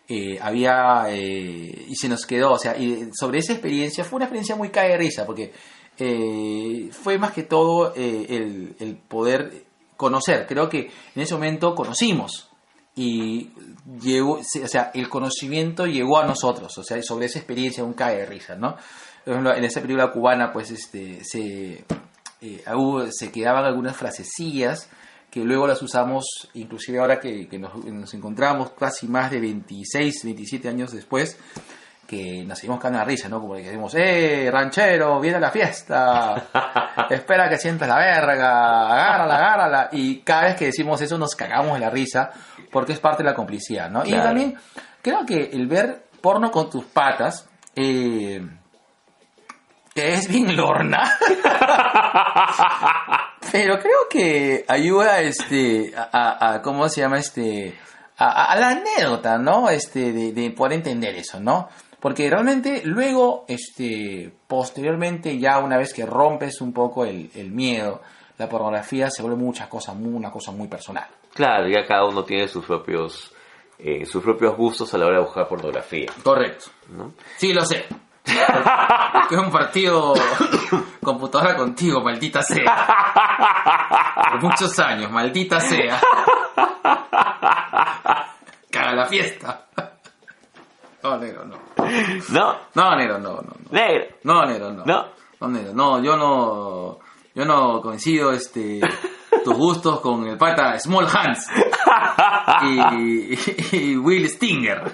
eh, 0.08 0.38
había, 0.42 1.06
eh, 1.10 1.86
y 1.88 1.96
se 1.96 2.10
nos 2.10 2.26
quedó, 2.26 2.54
o 2.54 2.58
sea, 2.58 2.76
y 2.78 3.10
sobre 3.14 3.40
esa 3.40 3.54
experiencia, 3.54 4.04
fue 4.04 4.18
una 4.18 4.26
experiencia 4.26 4.56
muy 4.56 4.70
cae 4.70 4.90
de 4.90 4.98
risa, 4.98 5.26
porque 5.26 5.54
eh, 5.98 6.90
fue 6.92 7.18
más 7.18 7.32
que 7.32 7.44
todo 7.44 7.94
el, 7.96 8.76
el 8.80 8.98
poder 8.98 9.66
conocer. 9.96 10.46
Creo 10.48 10.68
que 10.68 10.92
en 11.16 11.22
ese 11.22 11.34
momento 11.34 11.76
conocimos 11.76 12.52
y 12.96 13.52
llegó, 14.00 14.40
o 14.40 14.68
sea, 14.68 14.92
el 14.94 15.10
conocimiento 15.10 15.86
llegó 15.86 16.20
a 16.20 16.26
nosotros, 16.26 16.78
o 16.78 16.84
sea, 16.84 17.02
sobre 17.02 17.26
esa 17.26 17.40
experiencia 17.40 17.84
un 17.84 17.94
cae 17.94 18.18
de 18.18 18.26
risa, 18.26 18.56
¿no? 18.56 18.78
En 19.26 19.64
esa 19.64 19.82
película 19.82 20.12
cubana, 20.12 20.52
pues, 20.52 20.72
este, 20.72 21.24
se, 21.24 21.86
eh, 22.42 22.64
se 23.12 23.32
quedaban 23.32 23.66
algunas 23.66 23.96
frasecillas 23.96 24.90
que 25.30 25.42
luego 25.42 25.68
las 25.68 25.82
usamos, 25.82 26.50
inclusive 26.56 27.00
ahora 27.00 27.20
que, 27.20 27.48
que 27.48 27.58
nos, 27.58 27.86
nos 27.86 28.14
encontramos 28.14 28.72
casi 28.72 29.08
más 29.08 29.32
de 29.32 29.40
26, 29.40 30.26
27 30.26 30.68
años 30.68 30.92
después, 30.92 31.38
que 32.12 32.44
nos 32.46 32.60
seguimos 32.60 32.80
cagando 32.82 33.00
la 33.00 33.06
risa, 33.06 33.30
¿no? 33.30 33.40
Como 33.40 33.56
que 33.56 33.64
decimos, 33.64 33.96
¡eh, 33.96 34.50
ranchero, 34.52 35.20
viene 35.22 35.40
la 35.40 35.50
fiesta! 35.50 36.36
Espera 37.10 37.48
que 37.50 37.58
sientas 37.58 37.88
la 37.88 37.98
verga, 37.98 38.92
agárrala, 38.92 39.36
agárrala. 39.38 39.90
Y 39.94 40.20
cada 40.20 40.44
vez 40.44 40.56
que 40.58 40.66
decimos 40.66 41.02
eso 41.02 41.18
nos 41.18 41.34
cagamos 41.36 41.74
de 41.76 41.80
la 41.80 41.90
risa, 41.90 42.30
porque 42.70 42.92
es 42.92 43.00
parte 43.00 43.24
de 43.24 43.30
la 43.30 43.36
complicidad, 43.36 43.90
¿no? 43.90 44.06
Y 44.06 44.12
también 44.12 44.58
creo 45.02 45.26
que 45.26 45.52
el 45.54 45.68
ver 45.68 46.04
porno 46.22 46.52
con 46.52 46.70
tus 46.70 46.84
patas, 46.84 47.48
eh, 47.78 48.46
que 49.96 50.14
es 50.14 50.28
bien 50.28 50.54
lorna. 50.56 51.18
Pero 53.52 53.80
creo 53.80 54.08
que 54.10 54.66
ayuda 54.68 55.20
este 55.22 55.94
a, 55.96 56.54
a- 56.56 56.62
¿cómo 56.62 56.88
se 56.90 57.02
llama 57.02 57.18
este? 57.20 57.78
A, 58.18 58.26
a- 58.26 58.52
a 58.52 58.56
la 58.56 58.70
anécdota, 58.70 59.38
¿no? 59.38 59.70
Este, 59.70 60.12
de, 60.14 60.32
de 60.32 60.52
poder 60.52 60.74
entender 60.74 61.16
eso, 61.16 61.40
¿no? 61.40 61.70
Porque 62.02 62.30
realmente 62.30 62.82
luego, 62.84 63.46
este, 63.48 64.34
posteriormente, 64.48 65.38
ya 65.38 65.60
una 65.60 65.78
vez 65.78 65.94
que 65.94 66.06
rompes 66.06 66.60
un 66.60 66.74
poco 66.74 67.06
el, 67.06 67.30
el 67.36 67.52
miedo, 67.52 68.02
la 68.38 68.50
pornografía 68.50 69.10
se 69.10 69.22
vuelve 69.22 69.38
muchas 69.38 69.68
cosas, 69.68 69.96
una 69.96 70.32
cosa 70.32 70.52
muy 70.52 70.68
personal. 70.68 71.08
Claro, 71.34 71.70
ya 71.70 71.86
cada 71.86 72.06
uno 72.06 72.24
tiene 72.24 72.48
sus 72.48 72.66
propios 72.66 73.32
eh, 73.84 74.06
sus 74.06 74.22
propios 74.22 74.56
gustos 74.56 74.94
a 74.94 74.98
la 75.00 75.08
hora 75.08 75.18
de 75.18 75.24
buscar 75.24 75.48
pornografía. 75.48 76.12
Correcto. 76.24 76.66
¿no? 76.90 77.14
Sí, 77.38 77.52
lo 77.52 77.66
sé. 77.66 77.88
que 78.24 79.36
es 79.36 79.42
un 79.42 79.50
partido 79.50 80.14
computadora 81.02 81.56
contigo, 81.56 82.00
maldita 82.02 82.44
sea. 82.44 82.86
Por 84.32 84.44
muchos 84.44 84.78
años, 84.78 85.12
maldita 85.12 85.60
sea. 85.60 86.00
Caga 88.70 88.94
la 88.94 89.08
fiesta. 89.08 89.66
No, 91.04 91.18
negro, 91.18 91.46
no. 91.46 91.58
¿No? 92.30 92.56
No, 92.76 92.96
negro, 92.96 93.20
no, 93.20 93.30
no. 93.36 93.42
no. 93.42 93.72
Negro. 93.72 94.06
No, 94.24 94.46
negro, 94.46 94.72
no. 94.72 94.86
¿No? 94.86 95.06
No, 95.40 95.48
negro, 95.48 95.74
no, 95.74 96.02
yo 96.04 96.16
no. 96.16 97.00
Yo 97.34 97.46
no 97.46 97.82
coincido 97.82 98.34
este 98.34 98.82
tus 99.44 99.56
gustos 99.56 100.02
con 100.02 100.28
el 100.28 100.38
pata 100.38 100.78
Small 100.80 101.08
Hands 101.08 101.48
y, 102.64 103.38
y 103.78 103.96
Will 103.98 104.30
Stinger. 104.30 104.92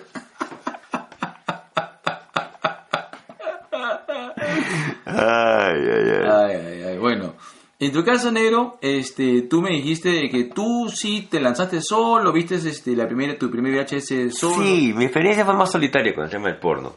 Ay, 5.05 5.81
ay, 5.81 6.09
ay. 6.09 6.29
Ay, 6.29 6.55
ay, 6.55 6.83
ay. 6.83 6.97
Bueno, 6.99 7.33
en 7.79 7.91
tu 7.91 8.03
caso, 8.03 8.31
negro, 8.31 8.77
este, 8.81 9.43
tú 9.43 9.61
me 9.61 9.69
dijiste 9.71 10.09
de 10.09 10.29
que 10.29 10.45
tú 10.45 10.89
sí 10.89 11.27
te 11.29 11.39
lanzaste 11.39 11.81
solo, 11.81 12.31
viste 12.33 12.55
este, 12.55 12.95
la 12.95 13.05
primera, 13.07 13.37
tu 13.37 13.51
primer 13.51 13.73
VHS 13.73 14.35
solo. 14.35 14.63
Sí, 14.63 14.93
mi 14.95 15.05
experiencia 15.05 15.45
fue 15.45 15.53
más 15.55 15.71
solitaria 15.71 16.13
con 16.15 16.23
el 16.25 16.29
tema 16.29 16.47
del 16.47 16.57
porno. 16.57 16.95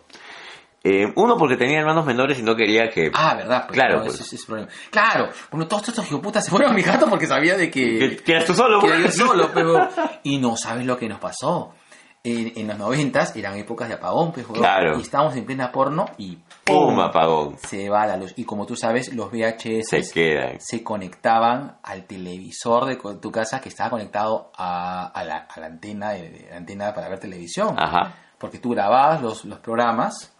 Eh, 0.82 1.12
uno, 1.16 1.36
porque 1.36 1.59
tenía 1.59 1.81
hermanos 1.81 2.07
menores 2.07 2.39
y 2.39 2.43
no 2.43 2.57
quería 2.57 2.89
que... 2.89 3.11
Ah, 3.12 3.35
verdad, 3.35 3.66
pues, 3.66 3.74
Claro, 3.78 3.98
no, 3.98 4.05
pues. 4.05 4.20
ese- 4.20 4.47
problema. 4.47 4.70
Claro, 4.90 5.28
bueno, 5.51 5.69
todos 5.69 5.86
estos 5.86 6.07
hijoputas 6.07 6.43
se 6.43 6.51
fueron 6.51 6.70
a 6.70 6.73
mi 6.73 6.81
gato 6.81 7.07
porque 7.07 7.27
sabía 7.27 7.55
de 7.59 7.70
que, 7.70 7.98
que, 7.98 8.16
que 8.16 8.32
eras 8.32 8.47
tú 8.47 8.55
solo. 8.55 8.81
que 8.81 8.86
pues. 8.89 8.98
era 9.01 9.11
yo 9.11 9.27
solo, 9.27 9.51
pero... 9.52 9.89
Y 10.23 10.39
no 10.39 10.57
sabes 10.57 10.86
lo 10.86 10.97
que 10.97 11.07
nos 11.09 11.20
pasó. 11.20 11.74
En, 12.23 12.53
en 12.55 12.67
los 12.69 12.77
noventas 12.77 13.35
eran 13.35 13.57
épocas 13.57 13.89
de 13.89 13.95
apagón, 13.95 14.33
pues, 14.33 14.47
Claro. 14.47 14.99
y 14.99 15.01
estábamos 15.01 15.35
en 15.37 15.47
plena 15.47 15.73
porno 15.73 16.05
y 16.19 16.39
¡Pum! 16.65 17.01
Apagón. 17.01 17.57
se 17.59 17.89
va 17.89 18.07
la 18.07 18.19
luz. 18.19 18.35
Y 18.37 18.45
como 18.45 18.67
tú 18.67 18.77
sabes, 18.77 19.15
los 19.15 19.31
VHS 19.33 19.89
Se 19.89 20.03
quedan. 20.13 20.61
se 20.61 20.85
conectaban 20.85 21.79
al 21.83 22.05
televisor 22.05 22.85
de 22.85 22.97
tu 22.97 23.31
casa 23.33 23.63
que 23.63 23.71
estaba 23.71 23.89
conectado 23.89 24.53
a, 24.55 25.07
a 25.07 25.25
la, 25.25 25.47
a 25.49 25.61
la 25.61 25.67
antena 25.67 26.11
de, 26.11 26.29
de- 26.29 26.49
la 26.51 26.57
antena 26.59 26.93
para 26.95 27.09
ver 27.09 27.19
televisión. 27.21 27.75
Ajá. 27.79 28.15
Porque 28.39 28.59
tú 28.59 28.71
grababas 28.71 29.23
los, 29.23 29.47
los 29.47 29.59
programas 29.61 30.31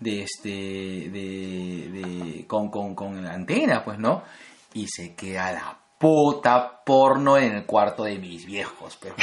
de 0.00 0.22
este 0.22 0.48
de, 0.48 1.90
de- 1.92 2.46
con, 2.46 2.70
con, 2.70 2.94
con 2.94 3.22
la 3.22 3.34
antena, 3.34 3.84
pues, 3.84 3.98
¿no? 3.98 4.22
Y 4.72 4.86
se 4.86 5.14
queda 5.14 5.52
la 5.52 5.77
puta 5.98 6.80
porno 6.84 7.36
en 7.36 7.54
el 7.56 7.66
cuarto 7.66 8.04
de 8.04 8.18
mis 8.18 8.46
viejos, 8.46 8.98
weón. 9.02 9.16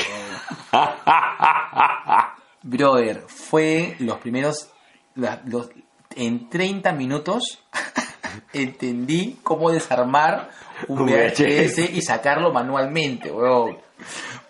Brother, 2.64 3.24
fue 3.28 3.96
los 4.00 4.18
primeros 4.18 4.72
los, 5.16 5.70
en 6.16 6.50
30 6.50 6.92
minutos 6.94 7.64
entendí 8.54 9.40
cómo 9.44 9.72
desarmar 9.72 10.50
un 10.88 11.06
VHS 11.06 11.90
y 11.94 12.02
sacarlo 12.02 12.52
manualmente, 12.52 13.32
weón. 13.32 13.78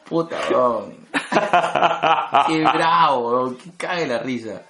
Puta, 0.08 0.38
weón. 0.50 1.08
Qué 2.48 2.62
bravo, 2.62 3.30
weón. 3.30 3.58
Qué 3.58 3.72
cague 3.78 4.08
la 4.08 4.20
risa. 4.20 4.64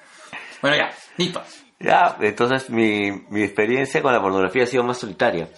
Bueno, 0.61 0.77
ya, 0.77 0.89
listo. 1.17 1.41
Ya, 1.79 2.17
entonces 2.21 2.69
mi, 2.69 3.11
mi 3.29 3.43
experiencia 3.43 4.01
con 4.01 4.13
la 4.13 4.21
pornografía 4.21 4.63
ha 4.63 4.67
sido 4.67 4.83
más 4.83 4.97
solitaria. 4.97 5.49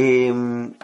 Em, 0.00 0.74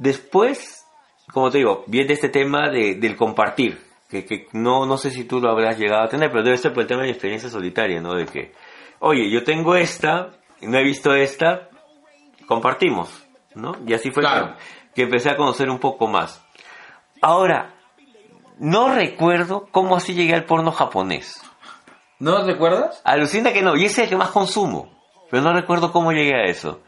después, 0.00 0.84
como 1.32 1.50
te 1.50 1.58
digo, 1.58 1.84
viene 1.86 2.12
este 2.14 2.28
tema 2.28 2.68
de, 2.70 2.96
del 2.96 3.16
compartir, 3.16 3.80
que, 4.08 4.24
que 4.24 4.48
no, 4.52 4.86
no 4.86 4.96
sé 4.96 5.10
si 5.10 5.24
tú 5.24 5.40
lo 5.40 5.50
habrás 5.50 5.78
llegado 5.78 6.02
a 6.02 6.08
tener, 6.08 6.30
pero 6.30 6.42
debe 6.42 6.56
ser 6.58 6.72
por 6.72 6.82
el 6.82 6.88
tema 6.88 7.02
de 7.02 7.06
mi 7.08 7.12
experiencia 7.12 7.48
solitaria, 7.48 8.00
¿no? 8.00 8.14
De 8.14 8.26
que, 8.26 8.52
oye, 8.98 9.30
yo 9.30 9.44
tengo 9.44 9.76
esta, 9.76 10.30
no 10.62 10.78
he 10.78 10.82
visto 10.82 11.14
esta, 11.14 11.68
compartimos, 12.46 13.24
¿no? 13.54 13.76
Y 13.86 13.94
así 13.94 14.10
fue 14.10 14.22
Claro. 14.22 14.56
que, 14.56 14.94
que 14.94 15.02
empecé 15.02 15.30
a 15.30 15.36
conocer 15.36 15.70
un 15.70 15.78
poco 15.78 16.08
más. 16.08 16.44
Ahora, 17.22 17.74
no 18.58 18.92
recuerdo 18.94 19.68
cómo 19.70 19.96
así 19.96 20.14
llegué 20.14 20.34
al 20.34 20.44
porno 20.44 20.72
japonés. 20.72 21.40
¿No 22.18 22.44
recuerdas? 22.44 23.00
Alucina 23.04 23.52
que 23.52 23.62
no, 23.62 23.76
y 23.76 23.84
ese 23.84 24.02
es 24.02 24.04
el 24.04 24.08
que 24.10 24.16
más 24.16 24.30
consumo. 24.30 24.90
Pero 25.30 25.42
no 25.42 25.52
recuerdo 25.52 25.92
cómo 25.92 26.12
llegué 26.12 26.34
a 26.34 26.44
eso. 26.46 26.80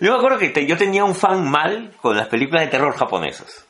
Yo 0.00 0.12
me 0.12 0.18
acuerdo 0.18 0.38
que 0.38 0.50
te- 0.50 0.66
yo 0.66 0.76
tenía 0.76 1.04
un 1.04 1.14
fan 1.14 1.48
mal 1.50 1.92
con 2.00 2.16
las 2.16 2.28
películas 2.28 2.64
de 2.64 2.70
terror 2.70 2.94
japonesas. 2.96 3.66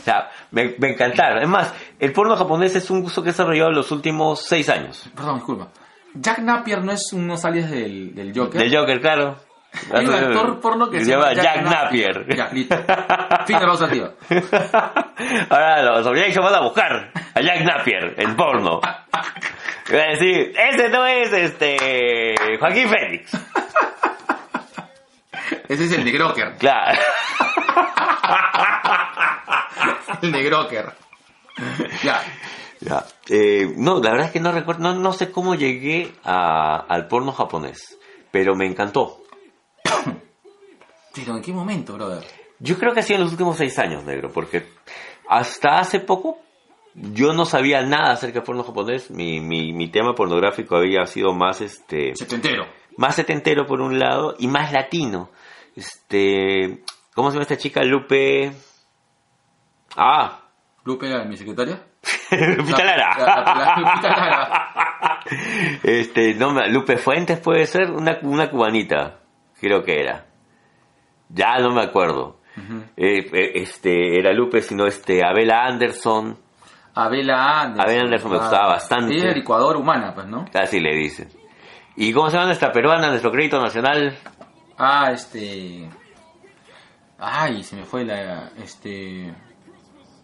O 0.00 0.04
sea, 0.04 0.30
me, 0.50 0.74
me 0.78 0.90
encantaron. 0.92 1.42
Es 1.42 1.48
más, 1.48 1.72
el 2.00 2.12
porno 2.12 2.36
japonés 2.36 2.74
es 2.74 2.90
un 2.90 3.02
gusto 3.02 3.22
que 3.22 3.28
he 3.28 3.32
desarrollado 3.32 3.70
en 3.70 3.76
los 3.76 3.90
últimos 3.92 4.44
seis 4.44 4.68
años. 4.68 5.08
Perdón, 5.14 5.36
disculpa. 5.36 5.68
Jack 6.14 6.40
Napier 6.40 6.82
no 6.84 6.92
es 6.92 7.12
unos 7.12 7.44
alias 7.44 7.70
del, 7.70 8.14
del 8.14 8.32
Joker. 8.36 8.60
Del 8.60 8.76
Joker, 8.76 9.00
claro. 9.00 9.36
Hay 9.90 10.04
un 10.06 10.12
actor 10.14 10.60
porno 10.60 10.90
que 10.90 11.02
se 11.02 11.10
llama 11.12 11.32
Jack, 11.32 11.62
Napier. 11.62 12.26
Ya, 12.36 12.50
listo. 12.52 12.76
Fin 13.46 13.56
de 13.58 13.62
la 13.62 13.66
pausa 13.66 13.84
activa. 13.86 14.10
Ahora 15.48 15.82
los 15.82 16.06
Obligations 16.06 16.44
van 16.44 16.54
a 16.54 16.60
buscar 16.60 17.10
a 17.34 17.40
Jack 17.40 17.62
Napier 17.64 18.14
en 18.18 18.36
porno. 18.36 18.80
Y 19.88 19.94
van 19.94 20.08
a 20.08 20.10
decir, 20.12 20.54
ese 20.56 20.88
no 20.90 21.04
es 21.04 21.32
este 21.32 22.34
Joaquín 22.58 22.88
Félix. 22.88 23.32
Ese 25.68 25.84
es 25.84 25.92
el 25.92 26.04
de 26.04 26.10
Groker. 26.12 26.56
Claro. 26.58 27.00
El 30.22 30.32
de 30.32 30.42
Groker. 30.44 30.92
Ya. 32.02 32.22
Ya. 32.80 33.04
Eh, 33.28 33.72
no, 33.76 34.00
la 34.00 34.10
verdad 34.10 34.26
es 34.26 34.32
que 34.32 34.40
no 34.40 34.52
recuerdo, 34.52 34.82
no, 34.82 34.94
no 34.94 35.12
sé 35.12 35.30
cómo 35.32 35.54
llegué 35.54 36.12
a- 36.24 36.84
al 36.88 37.08
porno 37.08 37.32
japonés, 37.32 37.98
pero 38.30 38.54
me 38.54 38.66
encantó. 38.66 39.18
Pero 41.14 41.36
¿en 41.36 41.42
qué 41.42 41.52
momento, 41.52 41.92
brother? 41.94 42.24
Yo 42.58 42.78
creo 42.78 42.94
que 42.94 43.00
ha 43.00 43.02
sido 43.02 43.18
en 43.18 43.24
los 43.24 43.32
últimos 43.32 43.56
seis 43.58 43.78
años, 43.78 44.02
negro, 44.04 44.30
porque 44.32 44.66
hasta 45.28 45.78
hace 45.78 46.00
poco 46.00 46.38
yo 46.94 47.34
no 47.34 47.44
sabía 47.44 47.82
nada 47.82 48.12
acerca 48.12 48.36
del 48.38 48.44
porno 48.44 48.64
japonés. 48.64 49.10
Mi, 49.10 49.38
mi, 49.40 49.72
mi 49.74 49.90
tema 49.90 50.14
pornográfico 50.14 50.76
había 50.76 51.04
sido 51.06 51.34
más 51.34 51.60
este 51.60 52.14
Setentero. 52.14 52.64
más 52.96 53.14
setentero 53.16 53.66
por 53.66 53.80
un 53.82 53.98
lado 53.98 54.36
y 54.38 54.46
más 54.48 54.72
latino. 54.72 55.28
Este, 55.76 56.82
¿cómo 57.14 57.30
se 57.30 57.34
llama 57.34 57.42
esta 57.42 57.56
chica? 57.56 57.82
Lupe. 57.82 58.52
Ah, 59.96 60.40
Lupe, 60.84 61.24
mi 61.26 61.36
secretaria. 61.36 61.80
Lupita 62.30 62.84
Lara. 62.84 63.14
La- 63.18 63.26
la- 63.26 63.54
la- 63.54 63.76
Lupita 63.76 64.08
Lara. 64.08 65.20
Este, 65.82 66.34
no, 66.34 66.52
Lupe 66.68 66.96
Fuentes 66.96 67.38
puede 67.40 67.66
ser 67.66 67.90
una, 67.90 68.18
una 68.22 68.50
cubanita, 68.50 69.20
creo 69.60 69.82
que 69.84 70.00
era. 70.00 70.26
Ya 71.28 71.58
no 71.58 71.70
me 71.72 71.82
acuerdo. 71.82 72.40
Eh, 72.96 73.30
eh, 73.32 73.52
este, 73.54 74.18
era 74.18 74.32
Lupe, 74.32 74.60
sino 74.60 74.86
este, 74.86 75.24
Abela 75.24 75.64
Anderson, 75.64 76.38
Abela 76.94 77.60
Anderson. 77.62 77.80
Abela 77.88 78.00
Anderson 78.04 78.30
me 78.32 78.38
gustaba 78.38 78.68
bastante. 78.68 79.14
Ella 79.14 79.30
es 79.30 79.36
licuadora 79.36 79.78
humana, 79.78 80.12
pues, 80.14 80.26
¿no? 80.26 80.44
así 80.52 80.78
le 80.80 80.94
dicen. 80.94 81.28
¿Y 81.96 82.12
cómo 82.12 82.28
se 82.28 82.34
llama 82.36 82.46
nuestra 82.46 82.70
peruana, 82.72 83.08
nuestro 83.08 83.30
crédito 83.30 83.58
nacional? 83.60 84.14
Ah, 84.84 85.12
este... 85.12 85.88
Ay, 87.18 87.62
se 87.62 87.76
me 87.76 87.84
fue 87.84 88.04
la... 88.04 88.50
Este... 88.60 89.32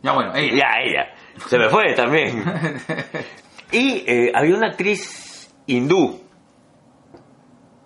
Ya, 0.03 0.13
bueno, 0.13 0.35
ella. 0.35 0.57
Ya, 0.57 0.81
ella. 0.81 1.15
Se 1.47 1.59
me 1.59 1.69
fue 1.69 1.95
también. 1.95 2.45
Y 3.71 4.03
eh, 4.07 4.33
había 4.35 4.57
una 4.57 4.69
actriz 4.69 5.55
hindú 5.67 6.23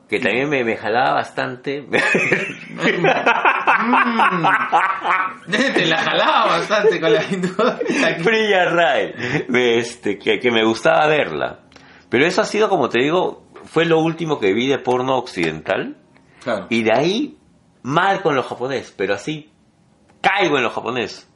que 0.09 0.21
también 0.21 0.49
me, 0.49 0.63
me 0.63 0.77
jalaba 0.77 1.15
bastante. 1.15 1.83
Te 5.51 5.87
la 5.87 5.97
jalaba 5.97 6.47
bastante 6.59 7.01
con 7.01 7.13
la 7.13 7.25
hindú. 7.25 7.49
Priya 8.23 8.67
Rai, 8.67 9.15
este, 9.53 10.19
que, 10.19 10.39
que 10.39 10.51
me 10.51 10.65
gustaba 10.65 11.07
verla. 11.09 11.61
Pero 12.11 12.27
eso 12.27 12.43
ha 12.43 12.45
sido, 12.45 12.69
como 12.69 12.91
te 12.91 13.01
digo, 13.01 13.49
fue 13.65 13.87
lo 13.87 14.01
último 14.01 14.39
que 14.39 14.53
vi 14.53 14.69
de 14.69 14.79
porno 14.79 15.17
occidental. 15.17 15.97
Claro. 16.43 16.67
Y 16.71 16.83
de 16.83 16.93
ahí, 16.93 17.39
mal 17.83 18.23
con 18.23 18.35
lo 18.35 18.43
japonés, 18.43 18.93
pero 18.97 19.15
así 19.15 19.51
caigo 20.21 20.57
en 20.57 20.63
lo 20.63 20.71
japonés. 20.71 21.29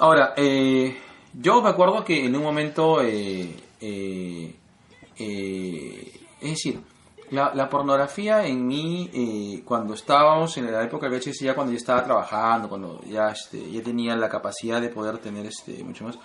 Ahora, 0.00 0.34
eh, 0.36 0.96
yo 1.32 1.62
me 1.62 1.70
acuerdo 1.70 2.04
que 2.04 2.24
en 2.24 2.36
un 2.36 2.42
momento, 2.42 3.00
eh, 3.02 3.56
eh, 3.80 4.56
eh, 5.18 6.20
es 6.40 6.50
decir, 6.50 6.80
la, 7.30 7.52
la 7.54 7.68
pornografía 7.68 8.46
en 8.46 8.66
mí, 8.66 9.10
eh, 9.12 9.62
cuando 9.64 9.94
estábamos 9.94 10.56
en 10.58 10.70
la 10.70 10.84
época 10.84 11.08
del 11.08 11.18
VHS, 11.20 11.40
ya 11.40 11.54
cuando 11.54 11.72
yo 11.72 11.78
estaba 11.78 12.04
trabajando, 12.04 12.68
cuando 12.68 13.00
ya, 13.04 13.30
este, 13.30 13.70
ya 13.70 13.82
tenía 13.82 14.14
la 14.16 14.28
capacidad 14.28 14.80
de 14.80 14.90
poder 14.90 15.18
tener 15.18 15.46
este, 15.46 15.82
mucho 15.82 16.04
más, 16.04 16.18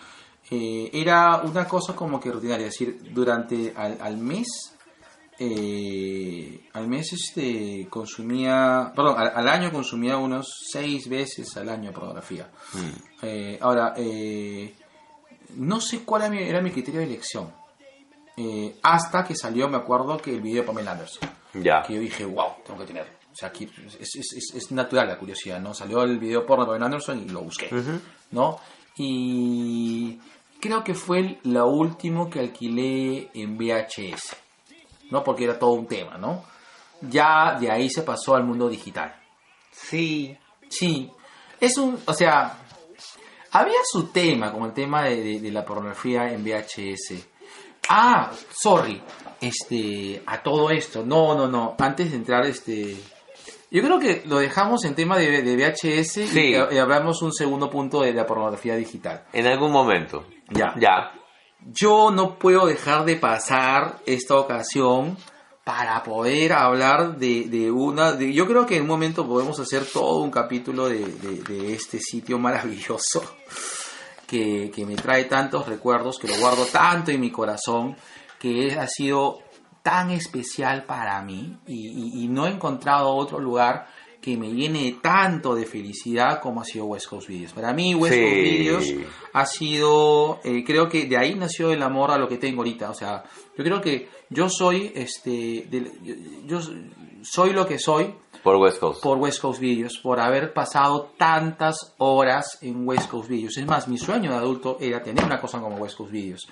eh, 0.50 0.90
era 0.94 1.42
una 1.44 1.66
cosa 1.68 1.96
como 1.96 2.20
que 2.20 2.32
rutinaria, 2.32 2.68
es 2.68 2.74
decir, 2.74 3.14
durante 3.14 3.74
al, 3.76 3.98
al 4.02 4.18
mes, 4.18 4.76
eh, 5.44 6.70
al 6.74 6.88
mes 6.88 7.14
este 7.14 7.88
consumía, 7.90 8.94
perdón, 8.96 9.16
al, 9.18 9.32
al 9.34 9.48
año 9.48 9.72
consumía 9.72 10.16
unos 10.18 10.68
seis 10.70 11.10
veces 11.10 11.58
al 11.58 11.68
año 11.70 11.92
pornografía. 11.92 12.48
Eh, 13.24 13.58
ahora, 13.60 13.96
eh, 13.98 14.72
no 15.56 15.82
sé 15.82 16.04
cuál 16.04 16.22
era 16.22 16.32
mi, 16.32 16.44
era 16.44 16.62
mi 16.62 16.70
criterio 16.70 17.00
de 17.00 17.08
elección. 17.08 17.52
Hasta 18.84 19.24
que 19.24 19.36
salió, 19.36 19.68
me 19.68 19.78
acuerdo, 19.78 20.18
que 20.18 20.32
el 20.32 20.42
video 20.42 20.62
de 20.62 20.68
Pamela 20.68 20.92
Anderson. 20.92 21.28
Ya. 21.56 21.82
Que 21.82 21.96
yo 21.96 22.02
dije, 22.02 22.24
wow, 22.24 22.54
tengo 22.64 22.80
que 22.80 22.86
tenerlo. 22.86 23.12
O 23.32 23.36
sea, 23.36 23.50
aquí 23.50 23.68
es, 23.88 24.16
es, 24.16 24.34
es, 24.36 24.56
es 24.56 24.72
natural 24.72 25.08
la 25.08 25.18
curiosidad, 25.18 25.60
¿no? 25.60 25.74
Salió 25.74 26.04
el 26.04 26.20
video 26.20 26.46
porno 26.46 26.66
de 26.66 26.68
Pamela 26.68 26.86
Anderson 26.86 27.20
y 27.20 27.30
lo 27.30 27.42
busqué, 27.42 27.68
¿no? 28.30 28.60
Y 28.96 30.20
creo 30.60 30.84
que 30.84 30.94
fue 30.94 31.40
lo 31.46 31.68
último 31.68 32.30
que 32.30 32.42
alquilé 32.42 33.32
en 33.34 33.58
VHS. 33.58 34.41
¿No? 35.12 35.24
Porque 35.24 35.44
era 35.44 35.60
todo 35.60 35.72
un 35.74 35.86
tema, 35.88 36.18
¿no? 36.18 36.44
Ya 37.02 37.58
de 37.60 37.70
ahí 37.72 37.90
se 37.90 38.02
pasó 38.02 38.36
al 38.36 38.44
mundo 38.44 38.68
digital. 38.70 39.16
Sí. 39.72 40.36
Sí. 40.70 41.12
Es 41.60 41.78
un, 41.78 42.00
o 42.06 42.14
sea, 42.14 42.58
había 43.52 43.78
su 43.92 44.08
tema, 44.08 44.52
como 44.52 44.66
el 44.66 44.74
tema 44.74 45.04
de, 45.04 45.22
de- 45.22 45.40
de 45.40 45.52
la 45.52 45.64
pornografía 45.66 46.32
en 46.32 46.44
VHS. 46.44 47.28
Ah, 47.90 48.32
sorry. 48.52 49.02
Este, 49.42 50.22
a 50.26 50.42
todo 50.42 50.70
esto. 50.70 51.04
No, 51.06 51.36
no, 51.36 51.48
no. 51.48 51.76
Antes 51.80 52.12
de 52.12 52.18
entrar, 52.18 52.46
este. 52.46 52.96
Yo 53.72 53.82
creo 53.82 54.00
que 54.00 54.24
lo 54.26 54.38
dejamos 54.40 54.84
en 54.86 54.96
tema 54.96 55.18
de, 55.18 55.42
de 55.42 55.56
VHS 55.56 56.18
y- 56.36 56.56
y, 56.56 56.78
hablamos 56.78 57.22
un 57.22 57.34
segundo 57.34 57.70
punto 57.70 58.02
de 58.02 58.14
la 58.14 58.26
pornografía 58.26 58.76
digital. 58.76 59.24
En 59.34 59.48
algún 59.48 59.72
momento. 59.72 60.26
Ya. 60.50 60.74
Ya. 60.80 61.12
Yo 61.66 62.12
no 62.12 62.38
puedo 62.40 62.66
dejar 62.66 63.06
de 63.06 63.16
pasar 63.18 64.00
esta 64.06 64.36
ocasión 64.36 65.18
para 65.64 66.02
poder 66.04 66.54
hablar 66.54 67.18
de, 67.18 67.44
de 67.48 67.70
una... 67.72 68.14
de- 68.14 68.34
yo 68.34 68.48
creo 68.48 68.66
que 68.66 68.78
en 68.78 68.82
un 68.84 68.88
momento 68.88 69.28
podemos 69.28 69.60
hacer 69.60 69.86
todo 69.86 70.22
un 70.24 70.32
capítulo 70.32 70.90
de, 70.90 71.06
de- 71.06 71.74
este 71.74 72.00
sitio 72.00 72.40
maravilloso 72.40 73.22
que, 74.28 74.72
que 74.74 74.86
me 74.86 74.96
trae 74.96 75.26
tantos 75.26 75.68
recuerdos, 75.68 76.18
que 76.18 76.28
lo 76.28 76.38
guardo 76.40 76.66
tanto 76.66 77.12
en 77.12 77.22
mi 77.22 77.32
corazón, 77.32 77.96
que 78.40 78.74
ha 78.80 78.88
sido 78.88 79.40
tan 79.84 80.10
especial 80.12 80.84
para 80.86 81.22
mí 81.22 81.58
y 81.68 82.28
no 82.28 82.48
he 82.48 82.52
encontrado 82.52 83.10
otro 83.16 83.40
lugar 83.40 83.88
que 84.22 84.38
me 84.38 84.52
llene 84.52 85.00
tanto 85.02 85.56
de 85.56 85.66
felicidad 85.66 86.40
como 86.42 86.62
ha 86.62 86.64
sido 86.64 86.86
West 86.86 87.08
Coast 87.08 87.28
Videos. 87.28 87.54
Para 87.54 87.74
mí 87.74 87.96
West 87.96 88.14
Sí. 88.14 88.22
Coast 88.22 88.36
Videos 88.36 88.86
ha 89.34 89.46
sido, 89.46 90.40
eh, 90.44 90.64
creo 90.66 90.88
que 90.88 91.06
de 91.08 91.18
ahí 91.18 91.36
nació 91.36 91.72
el 91.72 91.82
amor 91.82 92.12
a 92.12 92.18
lo 92.18 92.28
que 92.28 92.38
tengo 92.38 92.60
ahorita. 92.62 92.92
O 92.92 92.94
sea, 92.94 93.24
yo 93.58 93.64
creo 93.64 93.82
que 93.82 94.10
yo 94.30 94.48
soy, 94.50 94.92
este, 94.96 95.66
del- 95.70 95.92
yo, 96.04 96.14
yo 96.46 96.60
soy 97.24 97.52
lo 97.54 97.66
que 97.66 97.78
soy 97.80 98.14
Por 98.44 98.56
West 98.58 98.80
Coast. 98.80 99.02
por 99.04 99.18
West 99.18 99.40
Coast 99.42 99.60
Videos, 99.60 99.98
por 100.02 100.20
haber 100.20 100.54
pasado 100.54 101.12
tantas 101.18 101.94
horas 101.98 102.58
en 102.62 102.88
West 102.88 103.10
Coast 103.10 103.30
Videos. 103.30 103.58
Es 103.58 103.66
más, 103.66 103.88
mi 103.88 103.98
sueño 103.98 104.32
de 104.32 104.38
adulto 104.38 104.78
era 104.80 105.02
tener 105.04 105.24
una 105.26 105.40
cosa 105.40 105.60
como 105.60 105.76
West 105.78 105.98
Coast 105.98 106.12
Videos. 106.12 106.48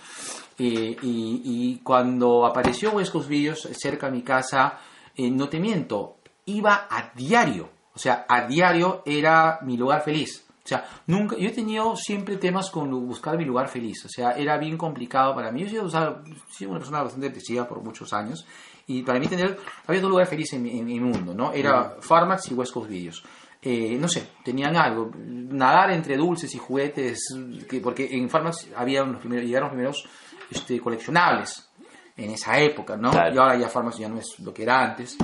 Eh, 0.58 0.96
y, 1.02 1.42
y 1.44 1.80
cuando 1.84 2.46
apareció 2.46 2.92
West 2.92 3.12
Coast 3.12 3.30
Videos 3.30 3.68
cerca 3.74 4.08
de 4.08 4.12
mi 4.14 4.22
casa, 4.24 4.80
eh, 5.16 5.30
no 5.32 5.50
te 5.50 5.60
miento, 5.60 6.18
iba 6.50 6.88
a 6.90 7.12
diario. 7.16 7.70
O 7.94 8.00
sea, 8.00 8.26
a 8.30 8.46
diario 8.48 9.04
era 9.06 9.60
mi 9.64 9.78
lugar 9.78 10.02
feliz. 10.04 10.46
O 10.64 10.68
sea, 10.70 10.86
nunca, 11.08 11.36
yo 11.38 11.50
he 11.50 11.52
tenido 11.52 11.96
siempre 11.96 12.38
temas 12.38 12.70
con 12.70 12.92
buscar 13.08 13.38
mi 13.38 13.44
lugar 13.46 13.68
feliz. 13.70 14.06
O 14.06 14.10
sea, 14.10 14.32
era 14.34 14.58
bien 14.58 14.78
complicado 14.78 15.34
para 15.34 15.52
mí. 15.52 15.62
Yo 15.62 15.66
he 15.68 15.70
sido, 15.70 15.86
o 15.86 15.90
sea, 15.90 16.22
he 16.26 16.54
sido 16.54 16.72
una 16.72 16.80
persona 16.80 17.02
bastante 17.02 17.28
depresiva 17.28 17.68
por 17.68 17.82
muchos 17.84 18.14
años. 18.14 18.46
Y 18.86 19.02
para 19.04 19.20
mí 19.20 19.28
tener, 19.28 19.58
había 19.88 20.02
dos 20.02 20.10
lugares 20.10 20.30
felices 20.30 20.54
en 20.54 20.64
mi, 20.64 20.80
en 20.80 20.86
mi 20.86 21.00
mundo, 21.00 21.34
¿no? 21.34 21.52
Era 21.54 21.96
Pharmax 22.02 22.52
y 22.52 22.54
West 22.54 22.74
Coast 22.74 22.90
Videos. 22.90 23.24
Eh, 23.62 23.98
no 24.00 24.08
sé, 24.08 24.28
tenían 24.44 24.76
algo. 24.78 25.12
Nadar 25.18 25.92
entre 25.92 26.16
dulces 26.18 26.54
y 26.56 26.58
juguetes. 26.60 27.20
que- 27.68 27.82
porque 27.82 28.08
en 28.12 28.30
Pharmax 28.30 28.68
había 28.76 29.04
los 29.04 29.20
primeros, 29.20 29.46
llegaron 29.46 29.70
los 29.70 29.74
primeros 29.76 30.06
este, 30.52 30.80
coleccionables 30.80 31.68
en 32.16 32.32
esa 32.32 32.58
época, 32.60 32.96
¿no? 32.96 33.12
Claro. 33.12 33.34
Y 33.34 33.38
ahora 33.38 33.58
ya 33.58 33.70
Pharmax 33.70 33.98
ya 33.98 34.08
no 34.10 34.18
es 34.20 34.40
lo 34.40 34.54
que 34.54 34.64
era 34.64 34.82
antes. 34.84 35.18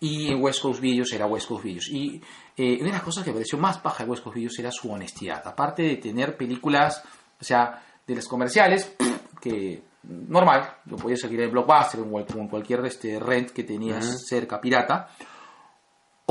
Y 0.00 0.32
en 0.32 0.42
West 0.42 0.62
Coast 0.62 0.80
Videos 0.80 1.12
era 1.12 1.26
West 1.26 1.46
Coast 1.48 1.62
Videos. 1.64 1.88
Y 1.90 2.22
eh, 2.56 2.76
una 2.80 2.86
de 2.86 2.92
las 2.92 3.02
cosas 3.02 3.22
que 3.22 3.30
me 3.30 3.34
pareció 3.34 3.58
más 3.58 3.78
paja 3.78 4.04
de 4.04 4.10
West 4.10 4.22
Coast 4.24 4.34
Videos 4.36 4.58
era 4.58 4.70
su 4.72 4.90
honestidad. 4.90 5.46
Aparte 5.46 5.82
de 5.82 5.96
tener 5.96 6.36
películas, 6.36 7.02
o 7.40 7.44
sea, 7.44 7.82
de 8.06 8.14
las 8.14 8.26
comerciales, 8.26 8.94
que 9.40 9.82
normal, 10.04 10.76
lo 10.86 10.96
podías 10.96 11.22
adquirir 11.24 11.44
en 11.44 11.52
Blockbuster 11.52 12.00
o 12.00 12.04
en 12.04 12.10
cual- 12.10 12.26
en 12.38 12.48
cualquier 12.48 12.84
este, 12.86 13.20
rent 13.20 13.50
que 13.50 13.64
tenías 13.64 14.24
cerca, 14.26 14.58
pirata. 14.60 15.10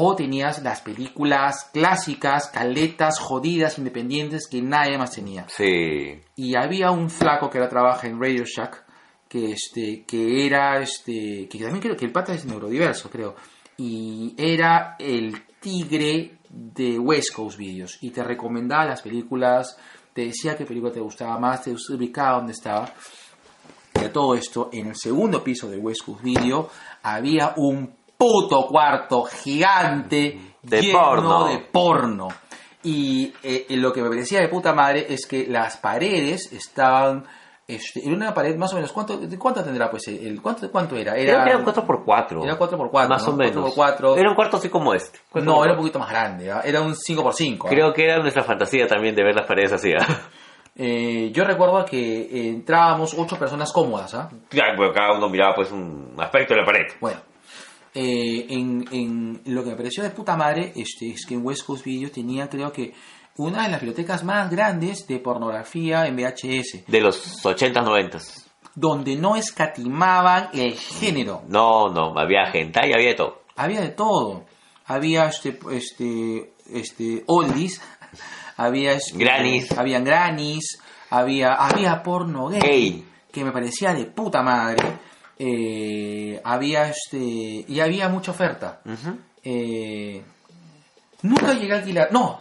O 0.01 0.15
tenías 0.15 0.63
las 0.63 0.79
películas 0.81 1.69
clásicas, 1.73 2.47
caletas, 2.47 3.19
jodidas, 3.19 3.77
independientes 3.77 4.47
que 4.49 4.61
nadie 4.61 4.97
más 4.97 5.11
tenía 5.11 5.45
Sí. 5.49 6.21
y 6.37 6.55
había 6.55 6.89
un 6.91 7.09
flaco 7.09 7.49
que 7.49 7.57
ahora 7.57 7.69
trabaja 7.69 8.07
en 8.07 8.19
Radio 8.19 8.45
Shack 8.45 8.85
que 9.27 9.51
este 9.51 10.05
que 10.07 10.45
era 10.47 10.79
este 10.79 11.47
que 11.49 11.59
también 11.59 11.81
creo 11.81 11.97
que 11.97 12.05
el 12.05 12.11
pata 12.13 12.33
es 12.33 12.45
neurodiverso 12.45 13.09
creo 13.09 13.35
y 13.79 14.35
era 14.37 14.95
el 14.99 15.43
tigre 15.59 16.37
de 16.49 16.99
West 16.99 17.33
Coast 17.33 17.57
Videos 17.57 17.97
y 18.01 18.11
te 18.11 18.23
recomendaba 18.23 18.85
las 18.85 19.01
películas 19.01 19.77
te 20.13 20.25
decía 20.25 20.55
qué 20.57 20.65
película 20.65 20.91
te 20.91 20.99
gustaba 20.99 21.39
más 21.39 21.63
te 21.63 21.71
ubicaba 21.71 22.37
dónde 22.37 22.53
estaba 22.53 22.91
y 23.99 24.03
a 24.03 24.11
todo 24.11 24.35
esto 24.35 24.69
en 24.71 24.87
el 24.87 24.95
segundo 24.95 25.43
piso 25.43 25.69
de 25.69 25.77
West 25.77 26.03
Coast 26.05 26.21
Video 26.21 26.69
había 27.03 27.53
un 27.57 27.99
puto 28.19 28.67
cuarto 28.67 29.23
gigante 29.23 30.55
De 30.61 30.81
lleno 30.81 30.99
porno. 30.99 31.47
de 31.47 31.57
porno. 31.59 32.27
Y 32.83 33.33
eh, 33.43 33.65
lo 33.69 33.93
que 33.93 34.01
me 34.01 34.09
parecía 34.09 34.41
de 34.41 34.49
puta 34.49 34.73
madre 34.73 35.05
es 35.09 35.25
que 35.25 35.47
las 35.47 35.77
paredes 35.77 36.51
estaban 36.51 37.25
este, 37.69 38.03
en 38.03 38.13
una 38.13 38.33
pared 38.33 38.55
más 38.57 38.73
o 38.73 38.75
menos. 38.75 38.91
¿Cuánto, 38.91 39.19
cuánto 39.37 39.63
tendrá 39.63 39.91
pues? 39.91 40.07
El, 40.07 40.41
¿cuánto, 40.41 40.71
¿Cuánto 40.71 40.95
era? 40.95 41.13
Creo 41.13 41.43
que 41.43 41.49
era 41.49 41.57
un 41.57 41.65
4x4. 41.65 42.43
Era 42.43 42.57
4x4. 42.57 43.07
Más 43.07 43.27
¿no? 43.27 43.33
o 43.33 43.35
menos. 43.37 43.75
4x4. 43.75 44.17
Era 44.17 44.29
un 44.29 44.35
cuarto 44.35 44.57
así 44.57 44.69
como 44.69 44.91
este. 44.95 45.19
No, 45.35 45.63
era 45.63 45.73
un 45.73 45.79
poquito 45.79 45.99
más 45.99 46.09
grande. 46.09 46.51
¿ah? 46.51 46.61
Era 46.65 46.81
un 46.81 46.95
5x5. 46.95 47.59
¿ah? 47.61 47.69
Creo 47.69 47.93
que 47.93 48.05
era 48.05 48.17
nuestra 48.17 48.43
fantasía 48.43 48.87
también 48.87 49.13
de 49.13 49.23
ver 49.23 49.35
las 49.35 49.45
paredes 49.45 49.73
así. 49.73 49.93
¿ah? 49.93 50.05
Eh, 50.81 51.31
yo 51.33 51.43
recuerdo 51.43 51.83
que 51.83 52.21
eh, 52.21 52.47
entrábamos 52.47 53.13
ocho 53.17 53.37
personas 53.37 53.73
cómodas. 53.73 54.13
¿ah? 54.13 54.29
Claro, 54.47 54.75
pero 54.77 54.93
cada 54.93 55.17
uno 55.17 55.27
miraba 55.27 55.53
pues 55.53 55.73
un 55.73 56.15
aspecto 56.17 56.53
de 56.53 56.61
la 56.61 56.65
pared. 56.65 56.85
Bueno, 57.01 57.19
eh, 57.93 58.45
en, 58.49 58.85
en 58.89 59.41
lo 59.53 59.61
que 59.61 59.71
me 59.71 59.75
pareció 59.75 60.03
de 60.03 60.11
puta 60.11 60.37
madre 60.37 60.71
este, 60.77 61.09
es 61.09 61.25
que 61.25 61.33
en 61.33 61.45
West 61.45 61.65
Coast 61.65 61.83
Video 61.83 62.09
tenía, 62.09 62.47
creo 62.47 62.71
que, 62.71 62.93
una 63.39 63.63
de 63.63 63.69
las 63.69 63.79
bibliotecas 63.81 64.23
más 64.23 64.49
grandes 64.51 65.07
de 65.07 65.17
pornografía 65.19 66.05
en 66.07 66.15
VHS, 66.17 66.85
De 66.87 66.99
los 67.01 67.43
80s, 67.43 67.73
90s. 67.73 68.45
donde 68.75 69.15
no 69.15 69.35
escatimaban 69.37 70.49
el 70.53 70.73
género. 70.77 71.43
No, 71.47 71.89
no, 71.89 72.13
había 72.19 72.45
gente 72.51 72.79
y 72.87 72.93
había 72.93 73.09
de 73.09 73.15
todo. 73.15 73.41
Había 73.55 73.81
de 73.81 73.89
todo. 73.89 74.45
Había 74.85 75.27
este, 75.27 75.57
este, 75.71 76.53
este, 76.73 77.23
oldies, 77.27 77.81
había 78.57 78.93
este, 78.93 79.17
Grannies. 79.17 79.71
habían 79.77 80.03
grannies, 80.03 80.79
había, 81.09 81.53
había 81.53 82.01
porno 82.03 82.47
gay, 82.49 82.59
Gay. 82.59 83.05
que 83.31 83.43
me 83.45 83.51
parecía 83.51 83.93
de 83.93 84.05
puta 84.05 84.41
madre. 84.41 84.83
Eh, 85.37 86.41
había 86.43 86.89
este, 86.89 87.17
y 87.17 87.79
había 87.79 88.09
mucha 88.09 88.31
oferta. 88.31 88.81
Eh, 89.43 90.21
nunca 91.21 91.53
llegué 91.53 91.73
a 91.73 91.77
alquilar, 91.77 92.09
no, 92.11 92.39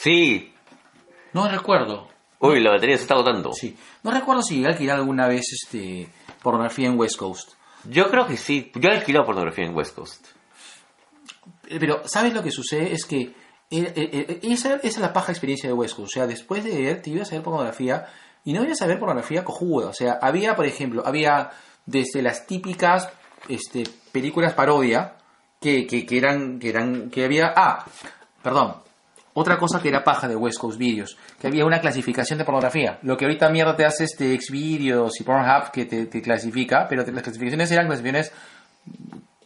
Sí. 0.00 0.52
no 1.32 1.48
recuerdo. 1.48 2.08
Uy, 2.40 2.60
la 2.60 2.70
batería 2.70 2.96
se 2.96 3.02
está 3.02 3.14
agotando. 3.14 3.52
Sí, 3.52 3.76
no 4.04 4.12
recuerdo 4.12 4.42
si 4.42 4.54
llegué 4.56 4.68
a 4.68 4.70
alquilar 4.70 4.96
alguna 4.98 5.26
vez 5.26 5.44
este, 5.52 6.08
pornografía 6.42 6.86
en 6.86 6.98
West 6.98 7.16
Coast. 7.16 7.52
Yo 7.84 8.10
creo 8.10 8.26
que 8.26 8.36
sí. 8.36 8.70
Yo 8.74 8.90
he 8.90 8.96
alquilado 8.96 9.26
pornografía 9.26 9.64
en 9.64 9.74
West 9.74 9.94
Coast. 9.94 10.26
Eh, 11.68 11.78
Pero, 11.80 12.02
¿sabes 12.06 12.32
lo 12.32 12.42
que 12.42 12.52
sucede? 12.52 12.92
Es 12.92 13.04
que 13.06 13.22
eh, 13.22 13.32
eh, 13.70 14.40
esa, 14.42 14.76
esa 14.76 14.86
es 14.86 14.98
la 14.98 15.12
paja 15.12 15.32
experiencia 15.32 15.68
de 15.68 15.74
West 15.74 15.96
Coast. 15.96 16.10
O 16.10 16.14
sea, 16.14 16.26
después 16.26 16.62
de 16.62 16.80
ver, 16.80 17.02
te 17.02 17.10
ibas 17.10 17.30
a 17.32 17.34
ver 17.34 17.42
pornografía 17.42 18.06
y 18.44 18.52
no 18.52 18.62
ibas 18.62 18.80
a 18.82 18.86
ver 18.86 19.00
pornografía 19.00 19.44
cojuda. 19.44 19.88
O 19.88 19.92
sea, 19.92 20.18
había, 20.22 20.54
por 20.54 20.66
ejemplo, 20.66 21.02
había 21.04 21.50
desde 21.86 22.22
las 22.22 22.46
típicas 22.46 23.08
este, 23.48 23.84
películas 24.12 24.54
parodia 24.54 25.16
que, 25.60 25.86
que, 25.86 26.06
que 26.06 26.18
eran, 26.18 26.60
que 26.60 26.68
eran, 26.68 27.10
que 27.10 27.24
había, 27.24 27.52
ah, 27.56 27.84
perdón, 28.42 28.76
otra 29.38 29.58
cosa 29.58 29.80
que 29.80 29.88
era 29.88 30.02
paja 30.04 30.28
de 30.28 30.36
West 30.36 30.58
Coast 30.58 30.78
Videos, 30.78 31.16
que 31.40 31.46
había 31.46 31.64
una 31.64 31.80
clasificación 31.80 32.38
de 32.38 32.44
pornografía. 32.44 32.98
Lo 33.02 33.16
que 33.16 33.24
ahorita 33.24 33.48
mierda 33.50 33.76
te 33.76 33.84
hace 33.84 34.04
este 34.04 34.36
Xvideos 34.40 35.20
y 35.20 35.24
Pornhub 35.24 35.70
que 35.72 35.84
te, 35.86 36.06
te 36.06 36.20
clasifica, 36.22 36.86
pero 36.88 37.04
te- 37.04 37.12
las 37.12 37.22
clasificaciones 37.22 37.70
eran 37.72 37.86
clasificaciones 37.86 38.32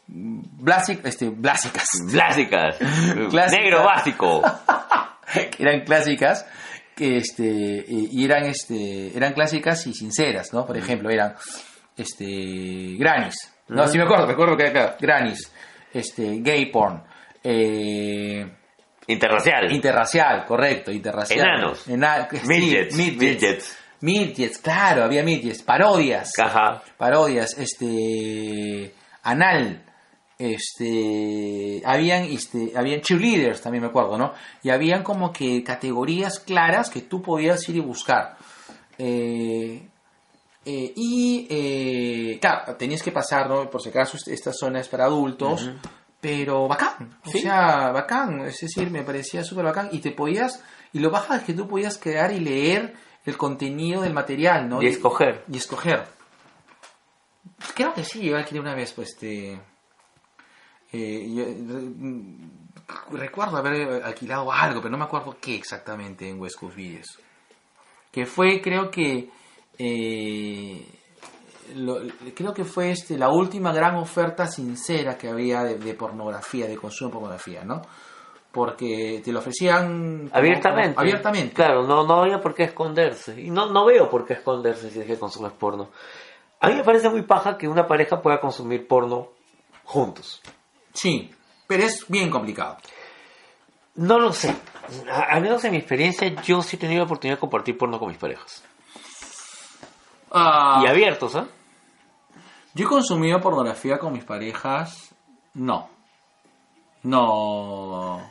blásic- 0.08 1.04
este, 1.04 1.28
blásicas. 1.30 1.88
Clásicas. 2.10 2.76
Negro 2.80 3.84
básico. 3.84 4.42
eran 5.58 5.80
clásicas 5.84 6.46
que 6.94 7.16
este 7.16 7.78
eh, 7.80 7.84
y 8.10 8.24
eran 8.24 8.44
este 8.44 9.16
eran 9.16 9.32
clásicas 9.32 9.86
y 9.86 9.94
sinceras 9.94 10.52
no 10.52 10.66
por 10.66 10.76
ejemplo 10.76 11.08
eran 11.08 11.34
este 11.96 12.96
granis 12.98 13.34
no 13.68 13.86
sí 13.88 13.96
me 13.96 14.04
acuerdo 14.04 14.26
me 14.26 14.34
acuerdo 14.34 14.58
que 14.58 14.66
era 14.66 14.82
acá, 14.84 14.96
granis 15.00 15.50
este 15.94 16.40
gay 16.42 16.66
porn 16.70 17.02
eh, 17.42 18.46
Interracial. 19.06 19.72
interracial 19.72 20.44
correcto 20.46 20.90
interracial 20.92 21.40
Enanos. 21.40 21.88
Ena- 21.88 22.28
sí, 22.30 22.38
Midgets. 22.46 22.94
midgets. 22.96 23.18
Midgets. 23.18 23.78
Midgets, 24.00 24.58
claro 24.58 25.04
había 25.04 25.22
midgets 25.22 25.62
parodias 25.62 26.32
Ajá. 26.38 26.82
parodias, 26.96 27.56
este, 27.58 28.92
anal, 29.22 29.82
este, 30.38 31.82
habían, 31.84 32.24
este, 32.24 32.72
habían 32.76 33.00
cheerleaders 33.00 33.60
también 33.60 33.82
me 33.82 33.88
acuerdo, 33.90 34.18
¿no? 34.18 34.32
Y 34.62 34.70
habían 34.70 35.02
como 35.02 35.32
que 35.32 35.62
categorías 35.62 36.40
claras 36.40 36.90
que 36.90 37.02
tú 37.02 37.22
podías 37.22 37.68
ir 37.68 37.76
y 37.76 37.80
buscar. 37.80 38.36
Eh, 38.98 39.82
eh, 40.64 40.92
y, 40.96 41.46
eh, 41.50 42.38
claro, 42.40 42.74
tenías 42.76 43.02
que 43.02 43.12
pasar, 43.12 43.48
¿no? 43.48 43.68
Por 43.70 43.82
si 43.82 43.88
acaso, 43.90 44.16
esta 44.26 44.52
zona 44.52 44.80
es 44.80 44.88
para 44.88 45.04
adultos, 45.04 45.70
pero 46.22 46.68
bacán. 46.68 47.18
O 47.26 47.30
Sí. 47.30 47.40
sea, 47.40 47.90
bacán. 47.90 48.42
Es 48.42 48.60
decir, 48.60 48.88
me 48.92 49.02
parecía 49.02 49.42
súper 49.42 49.64
bacán. 49.64 49.88
Y 49.90 49.98
te 49.98 50.12
podías, 50.12 50.62
y 50.92 51.00
lo 51.00 51.10
baja 51.10 51.36
es 51.36 51.42
que 51.42 51.52
tú 51.52 51.66
podías 51.66 51.98
quedar 51.98 52.30
y 52.32 52.38
leer 52.38 52.94
el 53.26 53.36
contenido 53.36 54.02
del 54.02 54.14
material, 54.14 54.68
¿no? 54.68 54.80
Y 54.80 54.86
escoger. 54.86 55.44
Y 55.52 55.56
escoger. 55.56 56.06
Creo 57.74 57.92
que 57.92 58.04
sí, 58.04 58.22
yo 58.22 58.36
alquilé 58.36 58.60
una 58.60 58.74
vez, 58.76 58.92
pues, 58.92 59.10
este... 59.10 59.60
eh, 60.92 61.26
yo, 61.34 61.44
mm, 61.44 62.50
recuerdo 63.12 63.56
haber 63.56 64.02
alquilado 64.04 64.52
algo, 64.52 64.80
pero 64.80 64.90
no 64.92 64.98
me 64.98 65.04
acuerdo 65.04 65.36
qué 65.40 65.56
exactamente 65.56 66.28
en 66.28 66.40
West 66.40 66.56
Coast 66.58 66.76
Videos. 66.76 67.18
Que 68.12 68.26
fue, 68.26 68.60
creo 68.62 68.90
que... 68.92 69.28
eh, 69.78 70.86
lo- 71.74 72.00
creo 72.34 72.52
que 72.54 72.64
fue 72.64 72.90
este 72.90 73.16
la 73.18 73.28
última 73.30 73.72
gran 73.72 73.96
oferta 73.96 74.46
sincera 74.46 75.16
que 75.18 75.28
había 75.28 75.62
de, 75.64 75.76
de 75.78 75.94
pornografía, 75.94 76.66
de 76.66 76.76
consumo 76.76 77.08
de 77.08 77.12
pornografía, 77.14 77.64
¿no? 77.64 77.82
Porque 78.50 79.22
te 79.24 79.32
lo 79.32 79.38
ofrecían 79.38 80.28
como- 80.28 80.36
Abiertamente. 80.36 80.94
como- 80.94 81.00
abiertamente. 81.00 81.54
Claro, 81.54 81.86
no, 81.86 82.06
no 82.06 82.22
había 82.22 82.40
por 82.40 82.54
qué 82.54 82.64
esconderse. 82.64 83.40
Y 83.40 83.50
no, 83.50 83.66
no 83.72 83.86
veo 83.86 84.10
por 84.10 84.26
qué 84.26 84.34
esconderse 84.34 84.90
si 84.90 85.00
es 85.00 85.06
que 85.06 85.18
consumes 85.18 85.52
porno. 85.52 85.88
A 86.60 86.68
mí 86.68 86.74
me 86.74 86.84
parece 86.84 87.08
muy 87.08 87.22
paja 87.22 87.56
que 87.56 87.66
una 87.66 87.86
pareja 87.86 88.20
pueda 88.20 88.40
consumir 88.40 88.86
porno 88.86 89.28
juntos. 89.84 90.40
Sí, 90.92 91.30
pero 91.66 91.84
es 91.84 92.04
bien 92.08 92.30
complicado. 92.30 92.76
No 93.94 94.18
lo 94.18 94.32
sé. 94.32 94.54
Al 95.10 95.40
menos 95.42 95.64
en 95.64 95.72
mi 95.72 95.78
experiencia, 95.78 96.28
yo 96.42 96.62
sí 96.62 96.76
he 96.76 96.78
tenido 96.78 97.00
la 97.00 97.04
oportunidad 97.06 97.36
de 97.36 97.40
compartir 97.40 97.76
porno 97.78 97.98
con 97.98 98.08
mis 98.08 98.18
parejas. 98.18 98.62
Ah, 100.32 100.80
Y 100.84 100.86
abiertos, 100.88 101.36
¿ah? 101.36 101.46
Yo 102.74 102.86
he 102.86 102.88
consumido 102.88 103.40
pornografía 103.40 103.98
con 103.98 104.12
mis 104.12 104.24
parejas. 104.24 105.14
No. 105.54 105.90
No. 107.02 108.30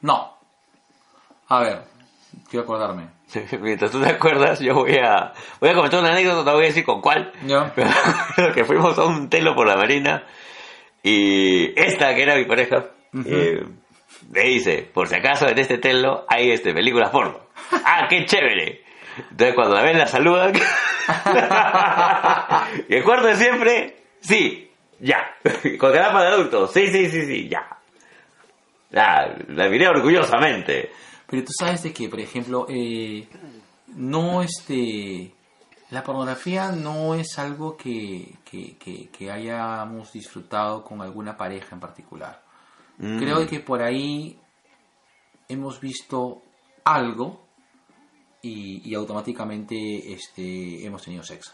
No. 0.00 0.36
A 1.48 1.60
ver, 1.60 1.82
quiero 2.48 2.64
acordarme. 2.64 3.08
Mientras 3.60 3.90
tú 3.90 4.00
te 4.00 4.08
acuerdas, 4.10 4.60
yo 4.60 4.74
voy 4.74 4.96
a, 4.96 5.32
voy 5.60 5.70
a 5.70 5.74
comentar 5.74 6.00
una 6.00 6.12
anécdota, 6.12 6.44
no 6.50 6.56
voy 6.56 6.64
a 6.64 6.68
decir 6.68 6.84
con 6.84 7.00
cuál. 7.00 7.32
Pero 8.36 8.52
que 8.54 8.64
fuimos 8.64 8.98
a 8.98 9.04
un 9.04 9.28
telo 9.28 9.54
por 9.54 9.66
la 9.66 9.76
marina 9.76 10.24
y 11.02 11.78
esta 11.80 12.14
que 12.14 12.22
era 12.22 12.36
mi 12.36 12.44
pareja 12.44 12.84
eh, 13.26 13.66
le 14.30 14.42
dice, 14.44 14.88
por 14.94 15.08
si 15.08 15.16
acaso 15.16 15.48
en 15.48 15.58
este 15.58 15.78
telo 15.78 16.24
hay 16.28 16.50
este 16.52 16.72
películas 16.72 17.10
porno. 17.10 17.40
¡Ah, 17.84 18.06
qué 18.08 18.24
chévere! 18.24 18.81
Entonces 19.30 19.54
cuando 19.54 19.74
la 19.74 19.82
ven 19.82 19.98
la 19.98 20.06
saludan. 20.06 20.52
y 22.88 22.94
el 22.94 23.04
cuarto 23.04 23.26
de 23.26 23.36
siempre, 23.36 23.96
sí, 24.20 24.70
ya. 25.00 25.34
Con 25.78 25.92
canal 25.92 26.12
para 26.12 26.28
adultos, 26.30 26.72
sí, 26.72 26.86
sí, 26.88 27.08
sí, 27.10 27.26
sí, 27.26 27.48
ya. 27.48 27.78
La, 28.90 29.36
la 29.48 29.68
miré 29.68 29.88
orgullosamente. 29.88 30.90
Pero 31.26 31.44
tú 31.44 31.52
sabes 31.58 31.82
de 31.82 31.92
que, 31.92 32.08
por 32.08 32.20
ejemplo, 32.20 32.66
eh, 32.68 33.26
no 33.88 34.42
este. 34.42 35.32
La 35.90 36.02
pornografía 36.02 36.72
no 36.72 37.14
es 37.14 37.38
algo 37.38 37.76
que, 37.76 38.34
que, 38.50 38.76
que- 38.78 39.08
que 39.10 39.30
hayamos 39.30 40.10
disfrutado 40.12 40.82
con 40.84 41.02
alguna 41.02 41.36
pareja 41.36 41.74
en 41.74 41.80
particular. 41.80 42.40
Mm. 42.98 43.18
Creo 43.18 43.46
que 43.46 43.60
por 43.60 43.82
ahí 43.82 44.38
hemos 45.50 45.80
visto 45.80 46.42
algo 46.84 47.41
y, 48.42 48.90
y 48.90 48.94
automáticamente 48.94 50.12
este, 50.12 50.84
hemos 50.84 51.02
tenido 51.02 51.22
sexo. 51.22 51.52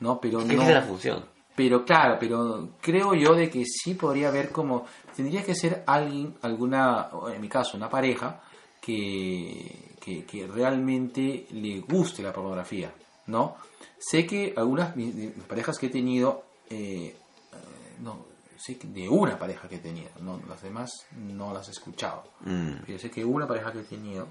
¿No? 0.00 0.18
Pero 0.20 0.38
¿Qué 0.44 0.54
no. 0.54 0.62
es 0.62 0.68
la 0.70 0.82
función? 0.82 1.24
Pero 1.54 1.84
claro, 1.84 2.16
pero 2.18 2.70
creo 2.80 3.14
yo 3.14 3.34
de 3.34 3.50
que 3.50 3.64
sí 3.66 3.94
podría 3.94 4.28
haber 4.28 4.50
como 4.50 4.86
tendría 5.14 5.44
que 5.44 5.54
ser 5.54 5.84
alguien, 5.86 6.34
alguna, 6.42 7.10
en 7.32 7.40
mi 7.40 7.48
caso, 7.48 7.76
una 7.76 7.90
pareja 7.90 8.40
que, 8.80 9.94
que, 10.00 10.24
que 10.24 10.46
realmente 10.46 11.46
le 11.52 11.80
guste 11.80 12.22
la 12.22 12.32
pornografía, 12.32 12.92
¿no? 13.26 13.56
Sé 13.98 14.26
que 14.26 14.54
algunas 14.56 14.96
mis, 14.96 15.14
de 15.14 15.26
mis 15.26 15.44
parejas 15.46 15.78
que 15.78 15.86
he 15.86 15.90
tenido, 15.90 16.42
eh, 16.70 17.14
eh, 17.52 17.96
no, 18.00 18.24
sé 18.56 18.78
que 18.78 18.88
de 18.88 19.08
una 19.08 19.38
pareja 19.38 19.68
que 19.68 19.76
he 19.76 19.80
tenido, 19.80 20.08
no, 20.20 20.40
las 20.48 20.62
demás 20.62 20.90
no 21.16 21.52
las 21.52 21.68
he 21.68 21.72
escuchado, 21.72 22.24
Mm. 22.40 22.82
pero 22.86 22.98
sé 22.98 23.10
que 23.10 23.24
una 23.24 23.46
pareja 23.46 23.70
que 23.72 23.80
he 23.80 23.84
tenido 23.84 24.26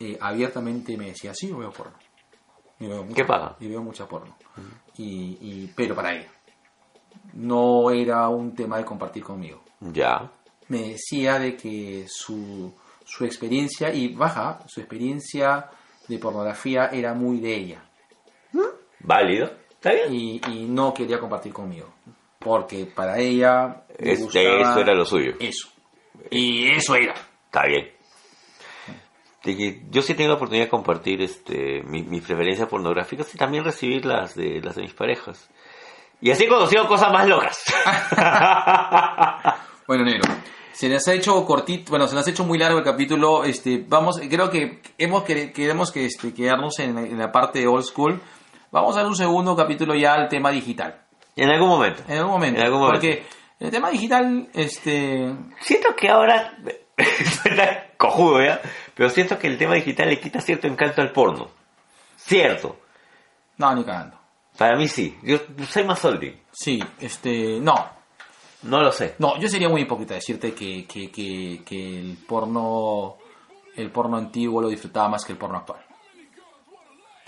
eh, 0.00 0.18
abiertamente 0.20 0.96
me 0.96 1.06
decía, 1.08 1.32
sí, 1.34 1.48
yo 1.48 1.58
veo 1.58 1.70
porno. 1.72 1.96
Yo 2.78 2.88
veo 2.88 3.04
mucha- 3.04 3.14
¿Qué 3.16 3.24
paga? 3.24 3.56
Yo 3.60 3.68
veo 3.68 3.82
mucha 3.82 4.06
porno. 4.08 4.36
y, 4.96 5.38
y, 5.40 5.72
pero 5.76 5.94
para 5.94 6.14
ella. 6.14 6.28
No 7.34 7.90
era 7.90 8.28
un 8.28 8.54
tema 8.54 8.78
de 8.78 8.84
compartir 8.84 9.22
conmigo. 9.22 9.62
Ya. 9.80 10.30
Me 10.68 10.88
decía 10.90 11.38
de 11.38 11.56
que 11.56 12.06
su, 12.08 12.72
su 13.04 13.24
experiencia, 13.24 13.92
y 13.92 14.14
baja, 14.14 14.60
su 14.66 14.80
experiencia 14.80 15.68
de 16.08 16.18
pornografía 16.18 16.86
era 16.92 17.14
muy 17.14 17.38
de 17.40 17.54
ella. 17.54 17.84
Válido. 19.00 19.50
¿Está 19.70 19.92
bien? 19.94 20.12
Y, 20.14 20.40
y 20.48 20.66
no 20.66 20.92
quería 20.92 21.18
compartir 21.18 21.52
conmigo. 21.52 21.88
Porque 22.38 22.86
para 22.86 23.18
ella... 23.18 23.84
Este, 23.98 24.60
eso 24.60 24.80
era 24.80 24.94
lo 24.94 25.04
suyo. 25.04 25.32
Eso. 25.40 25.68
Y 26.30 26.70
eso 26.70 26.94
era. 26.94 27.14
Está 27.46 27.66
bien. 27.66 27.88
De 29.50 29.56
que 29.56 29.82
yo 29.90 30.02
sí 30.02 30.14
tengo 30.14 30.28
la 30.30 30.34
oportunidad 30.36 30.64
de 30.66 30.70
compartir 30.70 31.22
este, 31.22 31.82
mi, 31.84 32.02
mi 32.02 32.20
preferencia 32.20 32.66
pornográfica 32.68 33.24
y 33.32 33.36
también 33.38 33.64
recibir 33.64 34.04
las 34.06 34.34
de, 34.34 34.60
las 34.62 34.76
de 34.76 34.82
mis 34.82 34.94
parejas. 34.94 35.48
Y 36.20 36.30
así 36.30 36.44
he 36.44 36.48
conocido 36.48 36.86
cosas 36.86 37.12
más 37.12 37.26
locas. 37.26 37.62
Bueno, 39.86 40.04
negro. 40.04 40.22
Se 40.72 40.88
nos 40.88 41.06
ha 41.08 41.14
hecho 41.14 41.44
cortito, 41.44 41.90
bueno, 41.90 42.06
se 42.06 42.14
nos 42.14 42.24
ha 42.26 42.30
hecho 42.30 42.44
muy 42.44 42.56
largo 42.58 42.78
el 42.78 42.84
capítulo. 42.84 43.42
Este, 43.44 43.84
vamos, 43.88 44.20
creo 44.30 44.48
que 44.50 44.80
hemos 44.98 45.24
que- 45.24 45.52
queremos 45.52 45.90
que 45.90 46.06
este, 46.06 46.32
quedarnos 46.32 46.78
en, 46.78 46.94
la- 46.94 47.00
en 47.02 47.18
la 47.18 47.32
parte 47.32 47.66
old 47.66 47.82
school. 47.84 48.20
Vamos 48.70 48.94
a 48.96 49.00
dar 49.00 49.08
un 49.08 49.16
segundo 49.16 49.56
capítulo 49.56 49.94
ya 49.96 50.14
al 50.14 50.28
tema 50.28 50.50
digital. 50.52 51.00
en 51.34 51.48
algún 51.50 51.68
momento. 51.68 52.02
En 52.08 52.18
algún 52.18 52.32
momento. 52.32 52.60
En 52.60 52.66
algún 52.66 52.80
momento. 52.82 53.00
Porque 53.00 53.24
el 53.58 53.70
tema 53.72 53.90
digital, 53.90 54.48
este, 54.54 55.34
Siento 55.60 55.88
que 55.96 56.08
ahora... 56.08 56.56
Cojudo, 57.96 58.42
¿ya? 58.44 58.60
Pero 59.00 59.08
siento 59.08 59.38
que 59.38 59.46
el 59.46 59.56
tema 59.56 59.76
digital 59.76 60.10
le 60.10 60.20
quita 60.20 60.42
cierto 60.42 60.66
encanto 60.66 61.00
al 61.00 61.10
porno. 61.10 61.48
Cierto. 62.18 62.78
no, 63.56 63.74
ni 63.74 63.82
cagando. 63.82 64.18
Para 64.58 64.76
mí 64.76 64.88
sí. 64.88 65.16
Yo 65.22 65.38
soy 65.70 65.84
más 65.84 66.04
oldie. 66.04 66.42
Sí, 66.52 66.78
este, 67.00 67.58
no, 67.60 67.74
No 68.62 68.82
lo 68.82 68.92
sé. 68.92 69.14
no, 69.18 69.38
yo 69.38 69.48
sería 69.48 69.70
muy 69.70 69.80
hipócrita 69.80 70.12
decirte 70.12 70.52
que, 70.52 70.84
que, 70.86 71.10
que, 71.10 71.62
que 71.64 71.98
el 71.98 72.18
porno, 72.28 73.16
el 73.74 73.90
porno 73.90 74.18
antiguo 74.18 74.60
lo 74.60 74.68
disfrutaba 74.68 75.08
más 75.08 75.24
que 75.24 75.32
el 75.32 75.38
porno 75.38 75.56
actual. 75.56 75.80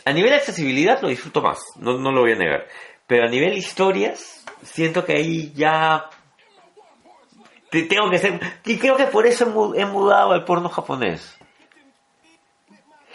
A 0.04 0.12
nivel 0.12 0.28
de 0.28 0.36
accesibilidad 0.36 1.00
lo 1.00 1.08
disfruto 1.08 1.40
más, 1.40 1.58
no, 1.76 1.96
no 1.96 2.12
lo 2.12 2.20
voy 2.20 2.32
a 2.32 2.36
negar. 2.36 2.66
Pero 3.06 3.24
a 3.24 3.30
nivel 3.30 3.56
historias, 3.56 4.44
siento 4.62 5.06
que 5.06 5.14
ahí 5.14 5.52
ya... 5.54 6.04
te- 7.70 7.84
tengo 7.84 8.10
que 8.10 8.18
ser... 8.18 8.38
Y 8.66 8.76
creo 8.76 8.94
que 8.98 9.06
por 9.06 9.26
eso 9.26 9.72
he 9.74 9.86
mudado 9.86 10.32
al 10.32 10.44
porno 10.44 10.68
japonés. 10.68 11.38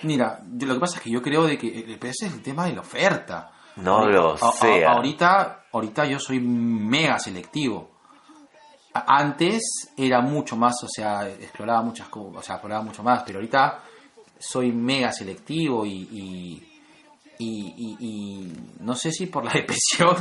Mira, 0.04 0.40
yo- 0.54 0.68
lo 0.68 0.74
que 0.76 0.80
pasa 0.80 0.98
es 0.98 1.04
que 1.04 1.12
yo 1.12 1.22
creo 1.22 1.46
de 1.46 1.58
que 1.58 1.68
eh, 1.68 1.98
ese 2.02 2.28
es 2.28 2.34
el 2.34 2.42
tema 2.42 2.66
de 2.66 2.74
la 2.74 2.82
oferta. 2.82 3.52
No 3.78 3.98
Ahorita- 4.00 4.20
lo 4.20 4.38
sé. 4.54 4.86
ahorita, 4.86 5.64
ahorita 5.72 6.06
yo 6.06 6.20
soy 6.20 6.40
mega 6.40 7.20
selectivo. 7.20 7.92
Antes 8.94 9.92
era 9.96 10.22
mucho 10.22 10.56
más, 10.56 10.84
o 10.84 10.88
sea, 10.88 11.28
exploraba 11.30 11.84
muchas 11.84 12.08
cosas, 12.10 12.38
o 12.38 12.42
sea, 12.42 12.56
exploraba 12.56 12.84
mucho 12.84 13.04
más, 13.04 13.22
pero 13.24 13.38
ahorita 13.38 13.80
soy 14.40 14.72
mega 14.72 15.12
selectivo 15.12 15.86
y, 15.86 15.92
y, 16.12 16.64
y, 17.38 17.74
y- 17.78 17.98
y 18.00 18.54
no 18.80 18.96
sé 18.96 19.12
si 19.12 19.28
por 19.28 19.46
la 19.46 19.52
depresión, 19.54 20.16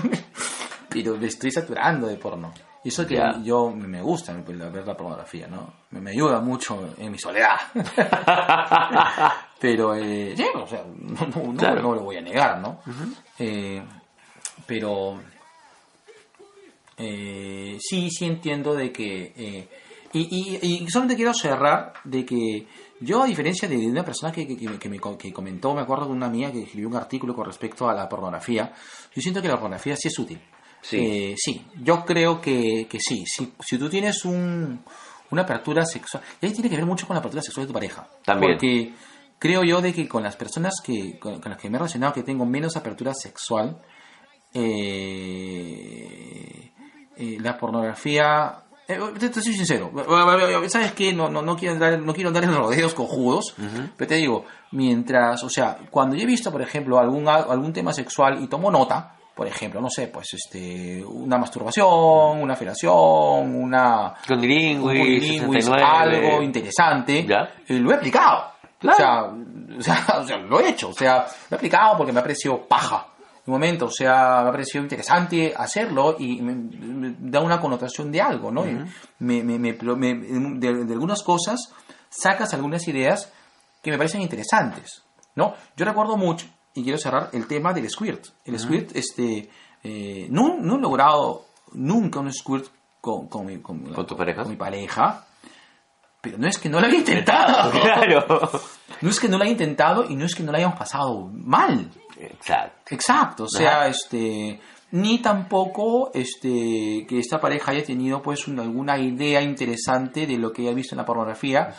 pero 0.90 1.16
me 1.16 1.26
estoy 1.28 1.50
saturando 1.50 2.06
de 2.06 2.16
porno. 2.16 2.52
Y 2.84 2.88
eso 2.90 3.06
que 3.06 3.18
yo 3.42 3.70
me 3.70 4.00
gusta 4.02 4.32
ver 4.34 4.86
la 4.86 4.96
pornografía, 4.96 5.48
¿no? 5.48 5.72
Me, 5.90 6.00
me 6.00 6.10
ayuda 6.12 6.40
mucho 6.40 6.94
en 6.98 7.10
mi 7.10 7.18
soledad. 7.18 7.56
pero, 9.58 9.94
eh, 9.94 10.34
sí, 10.36 10.44
o 10.54 10.66
sea, 10.66 10.84
no, 10.98 11.26
no- 11.26 11.52
no- 11.52 11.58
Claro. 11.58 11.82
no 11.82 11.94
lo 11.94 12.02
voy 12.02 12.16
a 12.16 12.20
negar, 12.20 12.60
¿no? 12.60 12.80
Eh, 13.38 13.82
pero 14.66 15.18
eh, 16.98 17.76
sí, 17.80 18.10
sí 18.10 18.24
entiendo 18.26 18.74
de 18.74 18.92
que... 18.92 19.32
eh, 19.36 19.68
y, 20.12 20.20
y, 20.62 20.82
y 20.84 20.88
solamente 20.88 21.16
quiero 21.16 21.34
cerrar 21.34 21.92
de 22.04 22.24
que 22.24 22.66
yo, 23.00 23.22
a 23.22 23.26
diferencia 23.26 23.68
de 23.68 23.76
una 23.86 24.02
persona 24.04 24.32
que, 24.32 24.46
que, 24.46 24.56
que- 24.78 24.88
me 24.88 24.98
que 25.18 25.32
comentó, 25.32 25.74
me 25.74 25.82
acuerdo 25.82 26.06
de 26.06 26.12
una 26.12 26.28
mía 26.30 26.50
que 26.50 26.62
escribió 26.62 26.88
un 26.88 26.96
artículo 26.96 27.34
con 27.34 27.44
respecto 27.44 27.88
a 27.88 27.92
la 27.94 28.08
pornografía, 28.08 28.72
yo 29.14 29.20
siento 29.20 29.42
que 29.42 29.48
la 29.48 29.54
pornografía 29.56 29.94
sí 29.96 30.08
es 30.08 30.18
útil. 30.18 30.40
Sí. 30.80 30.96
Eh, 30.98 31.34
sí, 31.36 31.66
yo 31.82 32.04
creo 32.04 32.40
que, 32.40 32.86
que 32.88 32.98
sí. 33.00 33.24
Si, 33.26 33.52
si 33.60 33.76
tú 33.76 33.90
tienes 33.90 34.24
un, 34.24 34.80
una 35.32 35.42
apertura 35.42 35.84
sexual, 35.84 36.22
y 36.40 36.46
ahí 36.46 36.52
tiene 36.52 36.70
que 36.70 36.76
ver 36.76 36.86
mucho 36.86 37.06
con 37.06 37.14
la 37.14 37.18
apertura 37.20 37.42
sexual 37.42 37.64
de 37.66 37.68
tu 37.68 37.74
pareja. 37.74 38.08
También. 38.24 38.52
Porque 38.52 38.92
creo 39.38 39.62
yo 39.64 39.80
de 39.80 39.92
que 39.92 40.08
con 40.08 40.22
las 40.22 40.36
personas 40.36 40.74
que 40.84 41.18
con, 41.18 41.40
con 41.40 41.50
las 41.52 41.60
que 41.60 41.68
me 41.70 41.76
he 41.76 41.78
relacionado 41.78 42.12
que 42.12 42.22
tengo 42.22 42.44
menos 42.46 42.76
apertura 42.76 43.12
sexual, 43.14 43.78
eh, 45.36 46.70
eh, 47.16 47.36
la 47.40 47.56
pornografía 47.58 48.62
eh, 48.88 48.98
te, 49.18 49.28
te 49.30 49.40
soy 49.42 49.54
sincero, 49.54 49.90
¿sabes 50.68 50.92
qué? 50.92 51.12
No, 51.12 51.28
no, 51.28 51.42
no 51.42 51.56
quiero 51.56 51.74
andar, 51.74 51.98
no 52.00 52.14
quiero 52.14 52.28
andar 52.28 52.44
en 52.44 52.54
rodeos 52.54 52.94
cojudos, 52.94 53.54
pero 53.96 54.08
te 54.08 54.14
digo, 54.16 54.44
mientras, 54.72 55.42
o 55.42 55.48
sea, 55.50 55.76
cuando 55.90 56.14
yo 56.14 56.22
he 56.22 56.26
visto, 56.26 56.52
por 56.52 56.62
ejemplo, 56.62 56.98
algún, 56.98 57.28
algún 57.28 57.72
tema 57.72 57.92
sexual 57.92 58.42
y 58.42 58.46
tomo 58.46 58.70
nota, 58.70 59.12
por 59.34 59.46
ejemplo, 59.48 59.80
no 59.82 59.90
sé, 59.90 60.06
pues 60.06 60.28
este, 60.34 61.04
una 61.04 61.36
masturbación, 61.36 62.40
una 62.40 62.54
felación, 62.56 62.94
una, 63.54 64.14
un 65.44 65.52
69. 65.52 65.82
algo 65.84 66.42
interesante, 66.42 67.26
Ya. 67.26 67.50
eh, 67.68 67.78
lo 67.80 67.90
he 67.90 67.94
aplicado. 67.96 68.52
Claro. 68.78 69.36
O, 69.78 69.82
sea, 69.82 70.02
o, 70.20 70.24
sea, 70.26 70.36
lo 70.38 70.60
he 70.60 70.70
hecho. 70.70 70.88
O 70.90 70.92
sea, 70.92 71.26
lo 71.50 71.54
he 71.54 71.56
aplicado 71.56 71.96
porque 71.96 72.12
me 72.12 72.20
ha 72.20 72.22
parecido 72.22 72.66
paja. 72.66 73.06
Un 73.46 73.52
momento, 73.52 73.86
o 73.86 73.90
sea, 73.90 74.40
me 74.42 74.48
ha 74.48 74.52
parecido 74.52 74.82
interesante 74.82 75.54
hacerlo 75.56 76.16
y 76.18 76.42
me, 76.42 76.52
me 76.54 77.14
da 77.20 77.40
una 77.40 77.60
connotación 77.60 78.10
de 78.10 78.20
algo, 78.20 78.50
¿no? 78.50 78.66
Y 78.66 78.76
me, 79.20 79.42
me, 79.44 79.56
me- 79.58 79.72
de, 79.72 80.84
de 80.84 80.92
algunas 80.92 81.22
cosas 81.22 81.72
sacas 82.08 82.52
algunas 82.54 82.88
ideas 82.88 83.32
que 83.82 83.92
me 83.92 83.98
parecen 83.98 84.20
interesantes, 84.20 85.04
¿no? 85.36 85.54
Yo 85.76 85.84
recuerdo 85.84 86.16
mucho, 86.16 86.46
y 86.74 86.82
quiero 86.82 86.98
cerrar, 86.98 87.30
el 87.32 87.46
tema 87.46 87.72
del 87.72 87.88
squirt. 87.88 88.26
El 88.44 88.58
squirt, 88.58 88.96
este, 88.96 89.48
eh, 89.84 90.26
no, 90.28 90.56
no 90.58 90.74
he 90.76 90.80
logrado 90.80 91.44
nunca 91.74 92.18
un 92.18 92.32
squirt 92.32 92.66
con, 93.00 93.28
con, 93.28 93.46
mi, 93.46 93.58
con, 93.58 93.78
¿Con 93.92 94.06
tu 94.08 94.16
pareja? 94.16 94.42
con 94.42 94.50
mi 94.50 94.56
pareja, 94.56 95.24
pero 96.26 96.38
no 96.38 96.48
es 96.48 96.58
que 96.58 96.68
no 96.68 96.80
lo 96.80 96.86
haya 96.86 96.96
intentado. 96.96 97.70
Claro. 97.80 98.50
No 99.00 99.10
es 99.10 99.20
que 99.20 99.28
no 99.28 99.36
lo 99.38 99.44
haya 99.44 99.52
intentado 99.52 100.04
y 100.08 100.16
no 100.16 100.24
es 100.26 100.34
que 100.34 100.42
no 100.42 100.50
lo 100.52 100.58
hayamos 100.58 100.78
pasado 100.78 101.30
mal. 101.32 101.88
Exacto. 102.18 102.94
Exacto, 102.94 103.44
o 103.44 103.48
sea, 103.48 103.76
Ajá. 103.82 103.88
este 103.88 104.60
ni 104.92 105.18
tampoco 105.18 106.10
este 106.14 107.04
que 107.08 107.18
esta 107.18 107.40
pareja 107.40 107.72
haya 107.72 107.84
tenido 107.84 108.22
pues 108.22 108.46
una- 108.48 108.62
alguna 108.62 108.96
idea 108.98 109.42
interesante 109.42 110.26
de 110.26 110.38
lo 110.38 110.52
que 110.52 110.62
haya 110.62 110.72
visto 110.74 110.94
en 110.94 110.98
la 110.98 111.04
pornografía, 111.04 111.74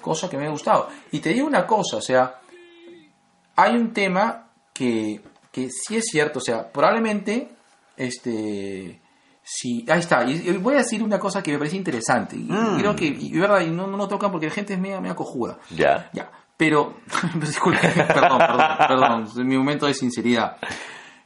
cosa 0.00 0.28
que 0.28 0.36
me 0.36 0.46
ha 0.46 0.50
gustado. 0.50 0.88
Y 1.12 1.20
te 1.20 1.30
digo 1.30 1.46
una 1.46 1.66
cosa, 1.66 1.98
o 1.98 2.00
sea, 2.02 2.40
hay 3.56 3.74
un 3.76 3.92
tema 3.92 4.48
que, 4.72 5.20
que 5.52 5.68
sí 5.70 5.96
es 5.96 6.04
cierto, 6.10 6.38
o 6.40 6.42
sea, 6.42 6.70
probablemente 6.72 7.48
este 7.96 9.00
si 9.48 9.84
ahí 9.88 10.00
está, 10.00 10.24
y 10.24 10.32
y 10.48 10.56
voy 10.56 10.74
a 10.74 10.78
decir 10.78 11.02
una 11.04 11.20
cosa 11.20 11.40
que 11.40 11.52
me 11.52 11.58
parece 11.58 11.76
interesante, 11.76 12.34
y 12.36 12.40
Mm. 12.50 12.78
creo 12.80 12.96
que 12.96 13.04
y, 13.06 13.38
verdad, 13.38 13.60
y 13.60 13.70
no, 13.70 13.86
no 13.86 14.08
tocan 14.08 14.32
porque 14.32 14.46
la 14.48 14.52
gente 14.52 14.74
es 14.74 14.80
media, 14.80 15.00
media 15.00 15.14
cojuda. 15.14 15.58
Ya. 15.70 16.10
Ya, 16.12 16.28
pero, 16.56 16.96
disculpe, 17.40 17.88
perdón, 17.88 18.38
perdón, 18.38 18.66
perdón, 18.88 19.22
es 19.22 19.34
mi 19.36 19.56
momento 19.56 19.86
de 19.86 19.94
sinceridad. 19.94 20.56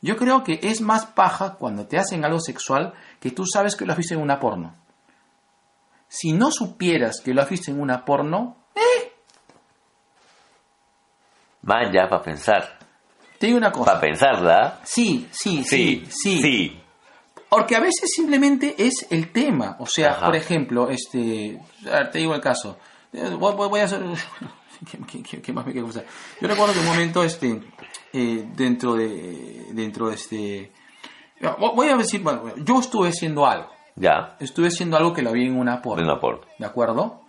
Yo 0.02 0.16
creo 0.16 0.44
que 0.44 0.60
es 0.62 0.80
más 0.82 1.06
paja 1.06 1.55
cuando 1.55 1.86
te 1.86 1.98
hacen 1.98 2.22
algo 2.24 2.40
sexual 2.40 2.92
que 3.20 3.30
tú 3.30 3.44
sabes 3.47 3.74
que 3.74 3.86
lo 3.86 3.92
has 3.92 3.98
visto 3.98 4.12
en 4.14 4.20
una 4.20 4.38
porno. 4.38 4.74
Si 6.09 6.32
no 6.32 6.51
supieras 6.51 7.20
que 7.24 7.32
lo 7.32 7.40
has 7.40 7.48
visto 7.48 7.70
en 7.70 7.80
una 7.80 8.05
porno, 8.05 8.56
Man, 11.62 11.92
ya 11.92 12.09
para 12.09 12.22
pensar. 12.22 12.78
te 13.38 13.47
digo 13.47 13.59
una 13.59 13.70
Para 13.70 13.84
cosa. 13.84 14.01
pensarla. 14.01 14.80
Sí, 14.84 15.28
sí, 15.30 15.62
sí, 15.64 16.05
sí, 16.10 16.40
Sí. 16.42 16.80
Porque 17.51 17.74
a 17.77 17.81
veces 17.81 18.09
simplemente 18.14 18.74
es 18.78 19.06
el 19.10 19.32
tema. 19.32 19.77
O 19.81 19.86
sea, 19.86 20.12
Ajá. 20.12 20.27
por 20.27 20.36
ejemplo, 20.36 20.89
este, 20.89 21.60
a 21.86 21.97
ver, 21.98 22.10
te 22.12 22.18
digo 22.20 22.35
el 22.35 22.40
caso. 22.40 22.78
Eh, 23.12 23.28
Voy, 23.39 23.81
a 23.81 23.85
hacer. 23.85 24.01
¿Qué, 25.10 25.22
qué- 25.22 25.43
qué- 25.43 25.52
más 25.52 25.66
me? 25.66 25.74
Yo 25.74 25.82
recuerdo 26.48 26.72
que 26.72 26.78
un 26.81 26.86
momento, 26.86 27.22
este, 27.24 27.60
eh, 28.12 28.47
dentro 28.55 28.94
de, 28.94 29.66
dentro 29.72 30.09
de 30.09 30.14
este, 30.14 30.72
voy 31.59 31.89
a 31.89 31.97
decir, 31.97 32.22
bueno, 32.22 32.44
yo 32.56 32.81
estuve 32.81 33.09
haciendo 33.09 33.47
algo. 33.47 33.68
Ya. 33.97 34.36
Estuve 34.40 34.68
haciendo 34.68 34.97
algo 34.97 35.12
que 35.12 35.20
lo 35.22 35.32
vi 35.32 35.47
en 35.47 35.59
una 35.59 35.77
De 35.77 35.82
porno. 35.82 36.05
una 36.05 36.20
porno. 36.20 36.40
¿De 36.59 36.64
acuerdo? 36.66 37.20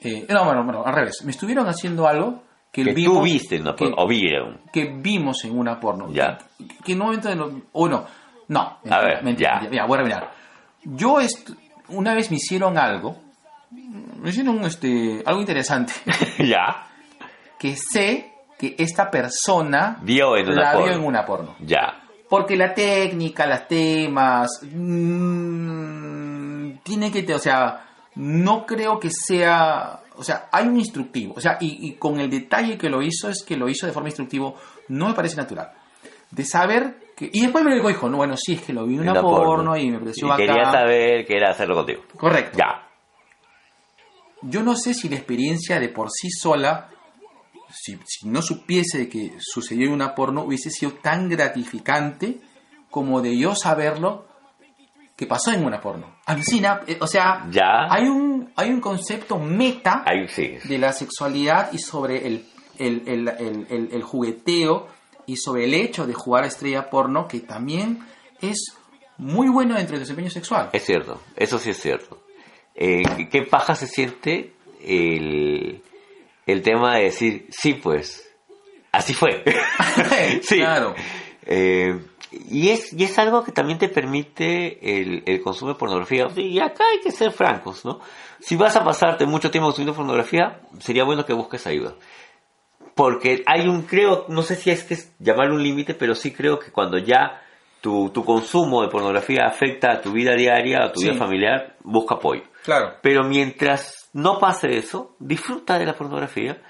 Eh, 0.00 0.26
no, 0.28 0.44
bueno, 0.44 0.64
bueno, 0.64 0.82
al 0.86 0.94
revés. 0.94 1.22
Me 1.24 1.32
estuvieron 1.32 1.66
haciendo 1.66 2.06
algo 2.06 2.42
que, 2.70 2.84
Que 2.84 2.92
vimos. 2.92 3.18
tú 3.18 3.22
viste 3.24 3.56
en 3.56 3.62
una 3.62 3.74
que- 3.74 3.84
porno. 3.86 3.96
O 4.02 4.06
vieron. 4.06 4.60
que 4.72 4.84
vimos 4.84 5.44
en 5.44 5.58
una 5.58 5.78
porno. 5.80 6.10
Ya. 6.12 6.38
Que, 6.58 6.66
que 6.84 6.92
en 6.92 7.00
un 7.00 7.06
momento 7.06 7.28
de 7.28 7.36
no, 7.36 7.62
o 7.72 7.88
no, 7.88 8.06
no. 8.48 8.78
mentira, 8.82 9.00
ver, 9.00 9.24
mentira, 9.24 9.60
ya. 9.62 9.70
Mira, 9.70 9.86
voy 9.86 9.98
a 9.98 10.02
mirar. 10.02 10.32
Yo 10.84 11.18
una 11.88 12.14
vez 12.14 12.30
me 12.30 12.36
hicieron 12.36 12.78
algo, 12.78 13.16
me 13.70 14.30
hicieron 14.30 14.62
este, 14.64 15.22
algo 15.24 15.40
interesante, 15.40 15.92
ya. 16.38 16.86
que 17.58 17.76
sé 17.76 18.32
que 18.58 18.74
esta 18.78 19.10
persona 19.10 19.98
Vio 20.02 20.36
en 20.36 20.48
una 20.48 20.62
la 20.62 20.70
vio 20.72 20.80
porno. 20.80 20.94
en 20.94 21.04
una 21.04 21.26
porno. 21.26 21.56
Ya. 21.60 22.00
Porque 22.28 22.56
la 22.56 22.74
técnica, 22.74 23.46
las 23.46 23.68
temas, 23.68 24.60
mm, 24.62 26.78
tiene 26.82 27.10
que, 27.10 27.34
o 27.34 27.38
sea, 27.38 27.86
no 28.16 28.64
creo 28.66 28.98
que 28.98 29.10
sea, 29.10 30.00
o 30.16 30.22
sea, 30.24 30.48
hay 30.52 30.66
un 30.66 30.78
instructivo, 30.78 31.34
o 31.36 31.40
sea, 31.40 31.58
y, 31.60 31.88
y 31.88 31.92
con 31.94 32.20
el 32.20 32.30
detalle 32.30 32.78
que 32.78 32.88
lo 32.88 33.02
hizo 33.02 33.28
es 33.28 33.42
que 33.44 33.56
lo 33.56 33.68
hizo 33.68 33.86
de 33.86 33.92
forma 33.92 34.08
instructivo, 34.08 34.56
no 34.88 35.08
me 35.08 35.14
parece 35.14 35.36
natural. 35.36 35.70
De 36.30 36.44
saber 36.44 37.03
que, 37.16 37.30
y 37.32 37.42
después 37.42 37.64
me 37.64 37.74
dijo, 37.74 38.08
no, 38.08 38.16
bueno, 38.18 38.36
sí, 38.36 38.54
es 38.54 38.62
que 38.62 38.72
lo 38.72 38.86
vi 38.86 38.94
en 38.94 39.08
una, 39.08 39.20
porno, 39.20 39.76
y 39.76 39.90
me 39.90 39.98
pareció 39.98 40.26
Y 40.26 40.30
bacán. 40.30 40.46
quería 40.46 40.70
saber 40.70 41.26
qué 41.26 41.36
era 41.36 41.50
hacerlo 41.50 41.74
contigo. 41.76 42.02
Correcto. 42.16 42.58
Ya. 42.58 42.88
Yo 44.42 44.62
no 44.62 44.76
sé 44.76 44.94
si 44.94 45.08
la 45.08 45.16
experiencia 45.16 45.80
de 45.80 45.88
por 45.88 46.08
sí 46.10 46.28
sola, 46.30 46.90
si, 47.70 47.98
si 48.04 48.28
no 48.28 48.42
supiese 48.42 49.08
que 49.08 49.32
sucedió 49.38 49.86
en 49.86 49.92
una 49.94 50.14
porno, 50.14 50.42
hubiese 50.42 50.70
sido 50.70 50.92
tan 50.92 51.28
gratificante 51.28 52.38
como 52.90 53.20
de 53.22 53.36
yo 53.38 53.54
saberlo 53.54 54.26
que 55.16 55.26
pasó 55.26 55.52
en 55.52 55.64
una 55.64 55.80
porno. 55.80 56.16
Alucina, 56.26 56.82
eh, 56.86 56.98
o 57.00 57.06
sea, 57.06 57.46
Ya. 57.50 57.86
hay 57.88 58.04
un 58.08 58.52
hay 58.56 58.70
un 58.70 58.80
concepto 58.80 59.38
meta 59.38 60.02
Ahí 60.06 60.28
sí. 60.28 60.56
de 60.64 60.78
la 60.78 60.92
sexualidad 60.92 61.72
y 61.72 61.78
sobre 61.78 62.26
el, 62.26 62.44
el- 62.78 63.02
el- 63.08 63.88
el 63.92 64.02
jugueteo 64.02 64.88
y 65.26 65.36
sobre 65.36 65.64
el 65.64 65.74
hecho 65.74 66.06
de 66.06 66.14
jugar 66.14 66.44
a 66.44 66.48
estrella 66.48 66.90
porno 66.90 67.28
que 67.28 67.40
también 67.40 68.00
es 68.40 68.76
muy 69.18 69.48
bueno 69.48 69.74
dentro 69.74 69.92
del 69.92 70.00
desempeño 70.00 70.30
sexual. 70.30 70.70
Es 70.72 70.84
cierto. 70.84 71.20
Eso 71.36 71.58
sí 71.58 71.70
es 71.70 71.80
cierto. 71.80 72.22
Eh, 72.74 73.02
¿Qué 73.30 73.42
paja 73.42 73.74
se 73.74 73.86
siente 73.86 74.52
el, 74.80 75.82
el 76.46 76.62
tema 76.62 76.96
de 76.96 77.04
decir, 77.04 77.46
sí, 77.50 77.74
pues, 77.74 78.28
así 78.90 79.14
fue? 79.14 79.44
sí. 80.42 80.56
Claro. 80.56 80.94
Eh, 81.46 82.00
y, 82.50 82.70
es, 82.70 82.92
y 82.92 83.04
es 83.04 83.18
algo 83.18 83.44
que 83.44 83.52
también 83.52 83.78
te 83.78 83.88
permite 83.88 85.00
el, 85.00 85.22
el 85.26 85.40
consumo 85.42 85.72
de 85.72 85.78
pornografía. 85.78 86.26
Y 86.36 86.58
acá 86.58 86.84
hay 86.90 87.00
que 87.00 87.12
ser 87.12 87.30
francos, 87.30 87.84
¿no? 87.84 88.00
Si 88.40 88.56
vas 88.56 88.76
a 88.76 88.84
pasarte 88.84 89.24
mucho 89.24 89.50
tiempo 89.50 89.68
consumiendo 89.68 89.94
pornografía, 89.94 90.60
sería 90.80 91.04
bueno 91.04 91.24
que 91.24 91.32
busques 91.32 91.66
ayuda. 91.66 91.94
Porque 92.94 93.42
hay 93.46 93.66
un, 93.68 93.82
creo, 93.82 94.26
no 94.28 94.42
sé 94.42 94.54
si 94.56 94.70
es 94.70 94.84
que 94.84 94.94
es 94.94 95.12
llamarlo 95.18 95.54
un 95.56 95.62
límite, 95.62 95.94
pero 95.94 96.14
sí 96.14 96.32
creo 96.32 96.58
que 96.58 96.70
cuando 96.70 96.96
ya 96.98 97.42
tu, 97.80 98.10
tu 98.10 98.24
consumo 98.24 98.82
de 98.82 98.88
pornografía 98.88 99.46
afecta 99.46 99.92
a 99.92 100.00
tu 100.00 100.12
vida 100.12 100.34
diaria, 100.34 100.84
a 100.84 100.92
tu 100.92 101.00
Sí. 101.00 101.08
vida 101.10 101.18
familiar, 101.18 101.76
busca 101.82 102.14
apoyo. 102.14 102.42
Claro. 102.64 102.94
Pero 103.02 103.24
mientras 103.24 104.08
no 104.12 104.38
pase 104.38 104.76
eso, 104.78 105.16
disfruta 105.18 105.78
de 105.78 105.86
la 105.86 105.94
pornografía 105.94 106.62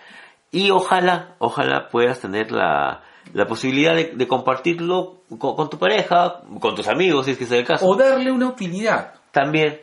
y 0.51 0.71
ojalá, 0.71 1.37
ojalá 1.39 1.89
puedas 1.89 2.21
tener 2.21 2.51
la, 2.51 3.03
la 3.33 3.47
posibilidad 3.47 3.95
de, 3.95 4.13
de 4.15 4.27
compartirlo 4.27 5.21
con, 5.39 5.55
con 5.55 5.69
tu 5.71 5.79
pareja, 5.79 6.41
con 6.59 6.75
tus 6.75 6.89
amigos, 6.89 7.27
si 7.27 7.33
es 7.33 7.39
que 7.39 7.45
es 7.45 7.53
el 7.53 7.65
caso. 7.67 7.87
O 7.87 7.97
darle 7.97 8.33
una 8.33 8.49
utilidad. 8.49 9.15
También. 9.31 9.81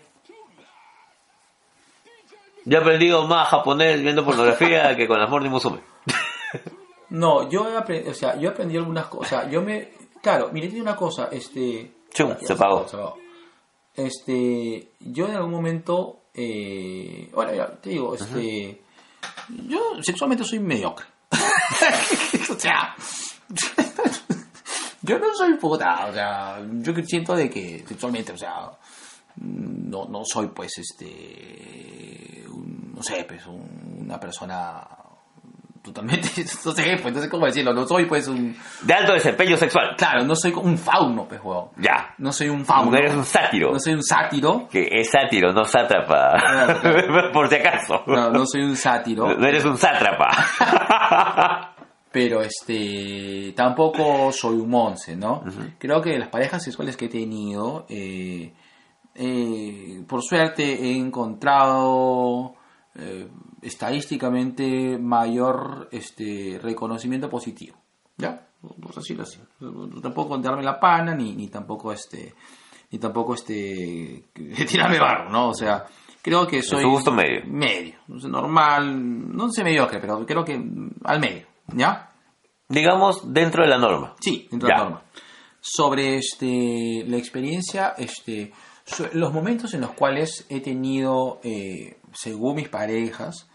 Yo 2.65 2.77
he 2.77 2.81
aprendido 2.81 3.25
más 3.27 3.47
japonés 3.49 4.01
viendo 4.01 4.23
pornografía 4.25 4.95
que 4.97 5.07
con 5.07 5.19
las 5.19 5.29
Morning 5.29 5.49
Musume. 5.49 5.79
No, 7.09 7.49
yo 7.49 7.69
he 7.69 7.75
aprendido, 7.77 8.11
o 8.11 8.15
sea, 8.15 8.37
yo 8.37 8.49
he 8.49 8.51
aprendido 8.51 8.81
algunas 8.81 9.07
cosas. 9.07 9.49
Yo 9.51 9.61
me. 9.61 9.89
Claro, 10.21 10.49
mire, 10.53 10.67
tiene 10.67 10.81
una 10.83 10.95
cosa, 10.95 11.27
este. 11.31 11.91
Chum, 12.13 12.35
se 12.41 12.53
apagó. 12.53 12.85
Este. 13.95 14.91
Yo 14.99 15.27
en 15.27 15.35
algún 15.35 15.51
momento. 15.51 16.19
Eh, 16.33 17.29
bueno, 17.33 17.65
te 17.81 17.89
digo, 17.89 18.15
este. 18.15 18.81
Yo 19.67 19.79
sexualmente 20.01 20.43
soy 20.45 20.59
mediocre. 20.59 21.05
o 22.49 22.59
sea. 22.59 22.95
yo 25.01 25.19
no 25.19 25.33
soy 25.35 25.55
puta, 25.55 26.07
o 26.09 26.13
sea, 26.13 26.61
yo 26.79 26.93
que 26.93 27.03
siento 27.05 27.35
de 27.35 27.49
que 27.49 27.83
sexualmente, 27.87 28.31
o 28.31 28.37
sea. 28.37 28.71
No, 29.37 30.05
no 30.05 30.23
soy 30.25 30.47
pues 30.47 30.71
este. 30.77 32.43
un- 32.49 32.93
no 32.95 33.01
sé, 33.03 33.23
pues 33.25 33.45
un- 33.47 33.97
una 34.01 34.19
persona 34.19 34.87
totalmente, 35.81 36.29
no 36.65 36.71
sé, 36.71 36.99
pues, 37.01 37.13
no 37.13 37.21
sé 37.21 37.29
cómo 37.29 37.45
decirlo, 37.45 37.73
no 37.73 37.87
soy 37.87 38.05
pues 38.05 38.27
un, 38.27 38.55
De 38.83 38.93
alto 38.93 39.13
desempeño 39.13 39.57
sexual. 39.57 39.95
claro, 39.97 40.23
no 40.23 40.35
soy 40.35 40.51
un 40.53 40.77
fauno, 40.77 41.27
pues, 41.27 41.41
huevón. 41.43 41.69
Ya. 41.77 42.13
No 42.17 42.31
soy 42.31 42.49
un 42.49 42.65
fauno. 42.65 42.91
No 42.91 42.97
eres 42.97 43.13
un 43.13 43.25
sátiro. 43.25 43.71
No 43.71 43.79
soy 43.79 43.93
un 43.93 44.03
sátiro. 44.03 44.67
Que 44.69 44.87
es 44.91 45.09
sátiro, 45.09 45.51
no 45.53 45.63
sátrapa. 45.63 46.37
Claro, 46.39 47.31
Por 47.33 47.49
si 47.49 47.55
acaso. 47.55 48.03
No, 48.07 48.29
no 48.29 48.45
soy 48.45 48.61
un 48.61 48.75
sátiro. 48.75 49.35
No 49.35 49.47
eres 49.47 49.65
un 49.65 49.77
sátrapa. 49.77 50.29
Pero 52.11 52.41
este 52.41 53.53
tampoco 53.55 54.31
soy 54.33 54.57
un 54.57 54.69
monce, 54.69 55.15
¿no? 55.15 55.43
Creo 55.77 56.01
que 56.01 56.19
las 56.19 56.27
parejas 56.27 56.61
sexuales 56.61 56.97
que 56.97 57.05
he 57.05 57.09
tenido, 57.09 57.85
eh, 57.87 58.53
eh, 59.15 60.03
por 60.07 60.21
suerte 60.21 60.63
he 60.63 60.97
encontrado 60.97 62.55
eh, 62.95 63.29
estadísticamente 63.61 64.97
mayor 64.97 65.87
este 65.91 66.59
reconocimiento 66.61 67.29
positivo. 67.29 67.77
¿Ya? 68.17 68.47
Pues 68.81 68.97
así 68.97 69.15
lo 69.15 69.23
así. 69.23 69.39
Tampoco 70.01 70.37
darme 70.37 70.63
la 70.63 70.79
pana 70.79 71.15
ni, 71.15 71.33
ni 71.35 71.47
tampoco 71.47 71.91
este 71.91 72.33
ni 72.91 72.99
tampoco 72.99 73.33
este 73.33 74.25
tirarme 74.69 74.99
barro, 74.99 75.29
¿no? 75.29 75.49
O 75.49 75.53
sea, 75.53 75.85
creo 76.21 76.45
que 76.45 76.61
soy 76.61 76.83
gusto 76.83 77.11
medio. 77.11 77.41
medio, 77.45 77.95
normal, 78.07 79.35
no 79.35 79.49
sé 79.49 79.63
mediocre, 79.63 79.99
pero 79.99 80.25
creo 80.25 80.43
que 80.43 80.61
al 81.05 81.19
medio, 81.19 81.47
¿ya? 81.73 82.11
Digamos, 82.67 83.33
dentro 83.33 83.63
de 83.63 83.69
la 83.69 83.77
norma. 83.77 84.15
Sí, 84.19 84.47
dentro 84.51 84.67
Ya. 84.69 84.75
de 84.75 84.79
la 84.79 84.89
norma. 84.89 85.03
Sobre 85.61 86.15
este, 86.17 87.03
la 87.07 87.17
experiencia, 87.17 87.93
este, 87.97 88.51
los 89.13 89.31
momentos 89.33 89.73
en 89.73 89.81
los 89.81 89.91
cuales 89.91 90.45
he 90.49 90.59
tenido, 90.59 91.39
eh, 91.43 91.99
según 92.13 92.55
mis 92.55 92.69
parejas, 92.69 93.49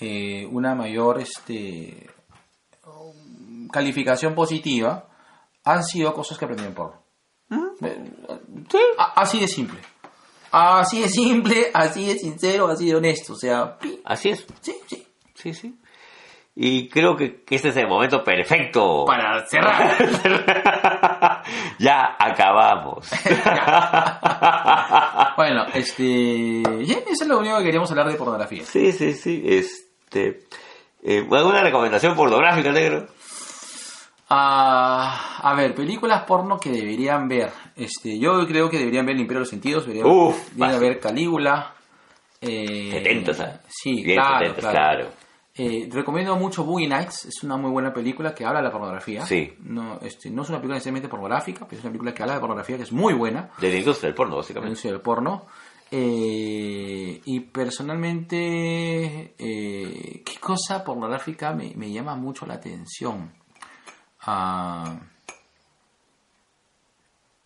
eh, 0.00 0.46
una 0.50 0.74
mayor 0.74 1.20
este, 1.20 2.08
calificación 3.72 4.34
positiva, 4.34 5.08
han 5.64 5.84
sido 5.84 6.12
cosas 6.14 6.38
que 6.38 6.44
aprendí 6.44 6.64
en 6.64 6.74
porno. 6.74 7.00
Eh, 7.82 8.10
a- 8.98 9.20
Así 9.22 9.40
de 9.40 9.48
simple. 9.48 9.78
Así 10.50 11.00
de 11.00 11.08
simple, 11.08 11.70
así 11.74 12.06
de 12.06 12.18
sincero, 12.18 12.68
así 12.68 12.86
de 12.88 12.96
honesto. 12.96 13.32
O 13.34 13.36
sea, 13.36 13.78
Así 14.04 14.30
es. 14.30 14.46
sí, 14.60 14.74
sí. 14.86 15.06
Sí, 15.34 15.54
sí. 15.54 15.78
Y 16.54 16.88
creo 16.90 17.16
que, 17.16 17.42
que 17.44 17.54
ese 17.56 17.70
es 17.70 17.76
el 17.78 17.88
momento 17.88 18.22
perfecto. 18.22 19.04
Para 19.06 19.46
cerrar. 19.46 19.96
ya 21.78 22.14
acabamos. 22.18 23.08
Bueno, 25.36 25.64
este. 25.74 26.62
ya, 26.84 26.98
Eso 26.98 27.22
es 27.24 27.26
lo 27.26 27.38
único 27.38 27.56
que 27.58 27.64
queríamos 27.64 27.90
hablar 27.90 28.08
de 28.08 28.16
pornografía. 28.16 28.64
sí, 28.64 28.92
sí, 28.92 29.14
sí. 29.14 29.42
Este. 29.46 29.81
Eh, 30.14 31.26
¿Alguna 31.30 31.62
recomendación 31.62 32.14
pornográfica, 32.16 32.70
negro? 32.72 33.06
Ah, 34.28 35.38
a 35.42 35.54
ver, 35.54 35.74
películas 35.74 36.22
porno 36.24 36.58
que 36.58 36.70
deberían 36.70 37.28
ver. 37.28 37.50
Este, 37.76 38.18
yo 38.18 38.46
creo 38.46 38.70
que 38.70 38.78
deberían 38.78 39.04
ver 39.04 39.14
El 39.16 39.22
Imperio 39.22 39.40
de 39.40 39.42
los 39.42 39.50
Sentidos, 39.50 39.84
deberían, 39.86 40.06
Uf, 40.08 40.52
deberían 40.54 40.80
ver 40.80 41.00
Calígula. 41.00 41.74
Eh, 42.40 42.90
70, 42.92 43.34
¿sabes? 43.34 43.54
Sí, 43.68 44.02
Bien, 44.02 44.18
claro, 44.18 44.38
70, 44.46 44.60
claro. 44.60 44.74
claro. 44.76 45.10
Eh, 45.54 45.86
recomiendo 45.92 46.34
mucho 46.36 46.64
Boogie 46.64 46.88
Nights, 46.88 47.26
es 47.26 47.42
una 47.44 47.58
muy 47.58 47.70
buena 47.70 47.92
película 47.92 48.34
que 48.34 48.42
habla 48.46 48.60
de 48.60 48.64
la 48.68 48.72
pornografía. 48.72 49.26
Sí. 49.26 49.52
No, 49.64 49.98
este, 50.00 50.30
no 50.30 50.42
es 50.42 50.48
una 50.48 50.58
película 50.58 50.76
necesariamente 50.76 51.08
pornográfica, 51.10 51.66
pero 51.66 51.76
es 51.78 51.84
una 51.84 51.90
película 51.92 52.14
que 52.14 52.22
habla 52.22 52.34
de 52.36 52.40
pornografía 52.40 52.76
que 52.78 52.84
es 52.84 52.92
muy 52.92 53.12
buena. 53.12 53.50
De 53.58 53.68
la 53.70 53.76
industria 53.76 54.08
del 54.08 54.14
porno, 54.14 54.32
la 54.32 54.38
básicamente. 54.38 54.68
industria 54.68 54.92
del 54.92 55.02
porno. 55.02 55.46
Eh, 55.94 57.20
y 57.26 57.40
personalmente, 57.40 59.34
eh, 59.38 60.22
¿qué 60.24 60.40
cosa 60.40 60.82
pornográfica 60.82 61.52
me, 61.52 61.74
me 61.76 61.92
llama 61.92 62.14
mucho 62.14 62.46
la 62.46 62.54
atención? 62.54 63.30
Ah, 64.22 64.98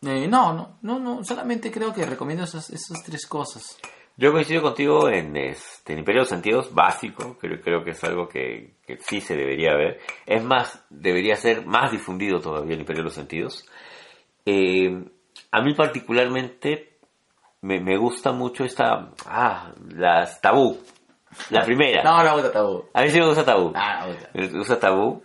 eh, 0.02 0.28
no, 0.28 0.52
no, 0.52 0.78
no, 0.82 1.00
no, 1.00 1.24
solamente 1.24 1.72
creo 1.72 1.92
que 1.92 2.06
recomiendo 2.06 2.44
esas, 2.44 2.70
esas 2.70 3.02
tres 3.04 3.26
cosas. 3.26 3.80
Yo 4.16 4.30
coincido 4.30 4.62
contigo 4.62 5.08
en 5.08 5.36
este, 5.36 5.94
el 5.94 5.98
Imperio 5.98 6.20
de 6.20 6.26
los 6.26 6.28
Sentidos 6.28 6.72
básico, 6.72 7.36
creo, 7.40 7.60
creo 7.60 7.82
que 7.82 7.90
es 7.90 8.04
algo 8.04 8.28
que, 8.28 8.76
que 8.86 8.96
sí 8.98 9.20
se 9.20 9.34
debería 9.34 9.74
ver. 9.74 9.98
Es 10.24 10.44
más, 10.44 10.84
debería 10.88 11.34
ser 11.34 11.66
más 11.66 11.90
difundido 11.90 12.38
todavía 12.38 12.74
el 12.74 12.80
Imperio 12.82 13.02
de 13.02 13.06
los 13.06 13.14
Sentidos. 13.14 13.66
A 14.46 15.62
mí 15.62 15.74
particularmente 15.74 16.95
me, 17.66 17.80
me 17.80 17.96
gusta 17.96 18.32
mucho 18.32 18.64
esta... 18.64 19.10
Ah, 19.26 19.72
las 19.94 20.40
tabú. 20.40 20.78
La 21.50 21.62
primera. 21.62 22.02
No, 22.02 22.22
no, 22.22 22.34
gusta 22.34 22.52
tabú. 22.52 22.84
A 22.94 23.02
mí 23.02 23.10
sí 23.10 23.18
me 23.18 23.26
gusta 23.26 23.44
tabú. 23.44 23.72
Ah, 23.74 24.00
no, 24.00 24.12
gusta. 24.12 24.30
Me 24.32 24.46
gusta 24.46 24.78
tabú. 24.78 25.22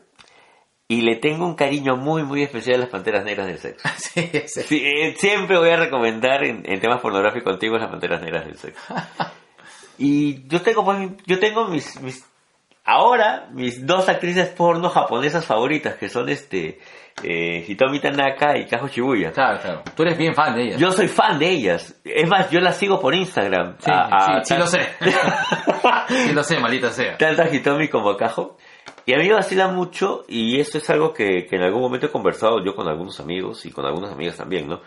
Y 0.87 1.01
le 1.01 1.17
tengo 1.17 1.45
un 1.45 1.55
cariño 1.55 1.95
muy, 1.95 2.23
muy 2.23 2.43
especial 2.43 2.77
a 2.77 2.79
las 2.79 2.89
panteras 2.89 3.23
negras 3.23 3.47
del 3.47 3.59
sexo. 3.59 3.87
Sí, 3.97 4.29
sí. 4.47 4.61
Sí, 4.63 4.83
eh, 4.83 5.15
siempre 5.17 5.57
voy 5.57 5.69
a 5.69 5.77
recomendar 5.77 6.43
en, 6.43 6.63
en 6.65 6.81
temas 6.81 6.99
pornográficos 6.99 7.53
antiguos 7.53 7.79
las 7.79 7.91
panteras 7.91 8.21
negras 8.21 8.45
del 8.45 8.57
sexo. 8.57 8.81
Y 9.97 10.47
yo 10.47 10.61
tengo, 10.63 10.83
pues, 10.83 11.11
yo 11.27 11.37
tengo 11.37 11.67
mis, 11.67 12.01
mis, 12.01 12.25
ahora, 12.83 13.47
mis 13.51 13.85
dos 13.85 14.07
actrices 14.09 14.49
porno 14.49 14.89
japonesas 14.89 15.45
favoritas, 15.45 15.95
que 15.95 16.09
son 16.09 16.29
este, 16.29 16.79
eh, 17.23 17.65
Hitomi 17.67 17.99
Tanaka 17.99 18.57
y 18.57 18.65
Kajo 18.65 18.87
Shibuya. 18.87 19.31
Claro, 19.31 19.59
claro. 19.59 19.81
Tú 19.95 20.03
eres 20.03 20.17
bien 20.17 20.33
fan 20.33 20.55
de 20.55 20.63
ella. 20.63 20.77
Yo 20.77 20.91
soy 20.91 21.07
fan 21.07 21.37
de 21.39 21.49
ellas. 21.49 21.99
Es 22.03 22.27
más, 22.27 22.49
yo 22.51 22.59
las 22.59 22.77
sigo 22.77 22.99
por 22.99 23.13
Instagram. 23.15 23.75
sí, 23.79 23.91
A- 23.91 24.07
a- 24.37 24.43
sí, 24.43 24.53
sí 24.53 24.59
lo 24.59 24.65
sé. 24.67 24.79
sí 26.09 26.33
lo 26.33 26.43
sé, 26.43 26.59
maldita 26.59 26.89
sea. 26.91 27.17
tanto 27.17 27.43
a 27.43 27.49
Hitomi 27.53 27.87
como 27.87 28.09
a 28.09 28.17
Kajo. 28.17 28.57
Y 29.05 29.13
a 29.13 29.17
mí 29.17 29.27
me 29.27 29.33
vacila 29.33 29.67
mucho, 29.67 30.23
y 30.27 30.59
esto 30.59 30.77
es 30.77 30.87
algo 30.91 31.11
que, 31.13 31.45
que 31.49 31.55
en 31.55 31.63
algún 31.63 31.81
momento 31.81 32.05
he 32.05 32.11
conversado 32.11 32.63
yo 32.63 32.75
con 32.75 32.87
algunos 32.87 33.19
amigos 33.19 33.65
y 33.65 33.71
con 33.71 33.83
algunas 33.85 34.11
amigas 34.11 34.37
también, 34.37 34.67
¿no? 34.67 34.79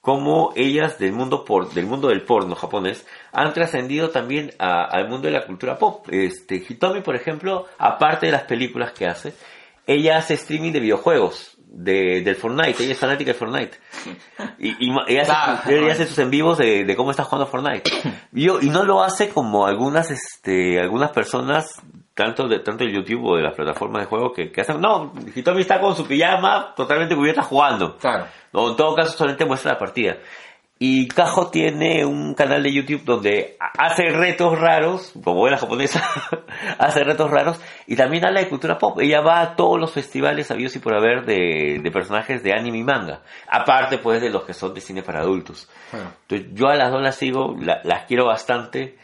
Cómo 0.00 0.52
ellas 0.56 0.98
del 0.98 1.12
mundo 1.12 1.44
por, 1.44 1.72
del 1.74 1.84
mundo 1.86 2.08
del 2.08 2.22
porno 2.22 2.54
japonés 2.54 3.06
han 3.32 3.52
trascendido 3.52 4.08
también 4.10 4.52
a- 4.58 4.84
al 4.84 5.08
mundo 5.08 5.26
de 5.28 5.32
la 5.34 5.44
cultura 5.46 5.76
pop. 5.76 6.06
Este, 6.10 6.54
Hitomi, 6.56 7.02
por 7.02 7.14
ejemplo, 7.16 7.66
aparte 7.78 8.26
de 8.26 8.32
las 8.32 8.44
películas 8.44 8.92
que 8.92 9.06
hace, 9.06 9.34
ella 9.86 10.16
hace 10.16 10.34
streaming 10.34 10.72
de 10.72 10.80
videojuegos, 10.80 11.56
de, 11.72 12.22
del 12.22 12.34
Fortnite, 12.34 12.82
ella 12.82 12.92
es 12.92 12.98
fanática 12.98 13.30
del 13.32 13.38
Fortnite. 13.38 13.78
Y, 14.58 14.70
y 14.88 14.92
ella, 15.08 15.22
hace, 15.22 15.78
ella 15.78 15.92
hace 15.92 16.06
sus 16.06 16.18
en 16.18 16.30
vivos 16.30 16.58
de, 16.58 16.84
de 16.84 16.96
cómo 16.96 17.10
está 17.10 17.24
jugando 17.24 17.46
Fortnite. 17.46 17.90
Y, 18.32 18.44
yo- 18.46 18.60
y 18.60 18.70
no 18.70 18.84
lo 18.84 19.02
hace 19.02 19.28
como 19.28 19.66
algunas, 19.66 20.10
este, 20.10 20.80
algunas 20.80 21.10
personas, 21.12 21.80
tanto 22.22 22.46
de, 22.48 22.58
tanto 22.60 22.84
de 22.84 22.92
YouTube 22.92 23.24
o 23.24 23.36
de 23.36 23.42
las 23.42 23.54
plataformas 23.54 24.02
de 24.02 24.06
juego 24.08 24.32
que, 24.32 24.52
que 24.52 24.60
hacen, 24.60 24.80
no, 24.80 25.12
Hitomi 25.34 25.62
está 25.62 25.80
con 25.80 25.96
su 25.96 26.06
pijama 26.06 26.74
totalmente 26.76 27.16
cubierta 27.16 27.42
jugando. 27.42 27.96
Claro. 27.96 28.26
No, 28.52 28.70
en 28.70 28.76
todo 28.76 28.94
caso 28.94 29.16
solamente 29.16 29.44
muestra 29.46 29.72
la 29.72 29.78
partida. 29.78 30.16
Y 30.82 31.08
Kajo 31.08 31.50
tiene 31.50 32.06
un 32.06 32.32
canal 32.32 32.62
de 32.62 32.72
YouTube 32.72 33.04
donde 33.04 33.56
hace 33.78 34.08
retos 34.08 34.58
raros, 34.58 35.12
como 35.22 35.40
buena 35.40 35.58
japonesa, 35.58 36.02
hace 36.78 37.04
retos 37.04 37.30
raros, 37.30 37.60
y 37.86 37.96
también 37.96 38.24
habla 38.24 38.40
de 38.40 38.48
cultura 38.48 38.78
pop. 38.78 38.98
Ella 38.98 39.20
va 39.20 39.40
a 39.42 39.56
todos 39.56 39.78
los 39.78 39.92
festivales 39.92 40.50
habidos 40.50 40.74
y 40.76 40.78
por 40.78 40.94
haber 40.94 41.26
de, 41.26 41.80
de 41.82 41.90
personajes 41.90 42.42
de 42.42 42.54
anime 42.54 42.78
y 42.78 42.82
manga. 42.84 43.20
Aparte, 43.48 43.98
pues, 43.98 44.22
de 44.22 44.30
los 44.30 44.44
que 44.44 44.54
son 44.54 44.72
de 44.72 44.80
cine 44.80 45.02
para 45.02 45.20
adultos. 45.20 45.68
Entonces, 45.92 46.48
yo 46.54 46.68
a 46.68 46.76
las 46.76 46.90
dos 46.90 47.02
las 47.02 47.14
sigo, 47.16 47.54
la- 47.60 47.80
las 47.84 48.06
quiero 48.06 48.24
bastante. 48.26 48.96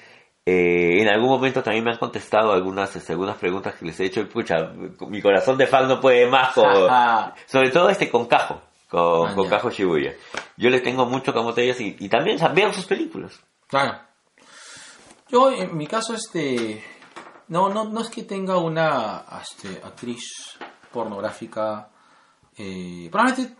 Eh, 0.48 1.02
en 1.02 1.08
algún 1.08 1.28
momento 1.28 1.60
también 1.60 1.84
me 1.84 1.90
han 1.90 1.98
contestado 1.98 2.52
algunas, 2.52 2.94
este, 2.94 3.12
algunas 3.12 3.36
preguntas 3.36 3.74
que 3.74 3.84
les 3.84 3.98
he 3.98 4.04
hecho 4.04 4.20
y 4.20 4.26
pucha, 4.26 4.70
mi 5.08 5.20
corazón 5.20 5.58
de 5.58 5.66
fan 5.66 5.88
no 5.88 6.00
puede 6.00 6.28
más 6.30 6.54
con, 6.54 6.64
sobre 7.46 7.70
todo 7.70 7.88
este 7.88 8.08
con 8.08 8.26
Cajo, 8.26 8.62
con, 8.88 9.28
Ah, 9.28 9.34
con. 9.34 9.48
Cajo 9.48 9.70
Shibuya. 9.70 10.14
Yo 10.56 10.70
le 10.70 10.80
tengo 10.80 11.04
mucho 11.04 11.34
camote 11.34 11.62
a 11.62 11.64
ellas 11.64 11.80
y, 11.80 11.96
y 11.98 12.08
también 12.08 12.38
veo 12.54 12.72
sus 12.72 12.86
películas. 12.86 13.40
Claro. 13.66 13.98
Yo, 15.28 15.50
en 15.50 15.76
mi 15.76 15.88
caso, 15.88 16.14
este. 16.14 16.84
No, 17.48 17.68
no, 17.68 17.84
no 17.84 18.00
es 18.00 18.08
que 18.08 18.22
tenga 18.22 18.58
una 18.58 19.24
este, 19.42 19.80
actriz 19.84 20.56
pornográfica. 20.92 21.88
Eh, 22.56 23.08
probablemente 23.10 23.56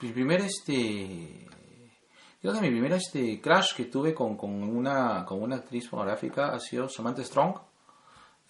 mi 0.00 0.12
primer 0.12 0.42
este. 0.42 1.48
Creo 2.40 2.54
que 2.54 2.60
mi 2.60 2.70
primer 2.70 2.92
este 2.94 3.40
crash 3.40 3.74
que 3.76 3.84
tuve 3.84 4.14
con, 4.14 4.36
con 4.36 4.50
una 4.62 5.24
con 5.26 5.42
una 5.42 5.56
actriz 5.56 5.88
pornográfica 5.88 6.48
ha 6.54 6.58
sido 6.60 6.88
Samantha 6.88 7.22
Strong. 7.24 7.54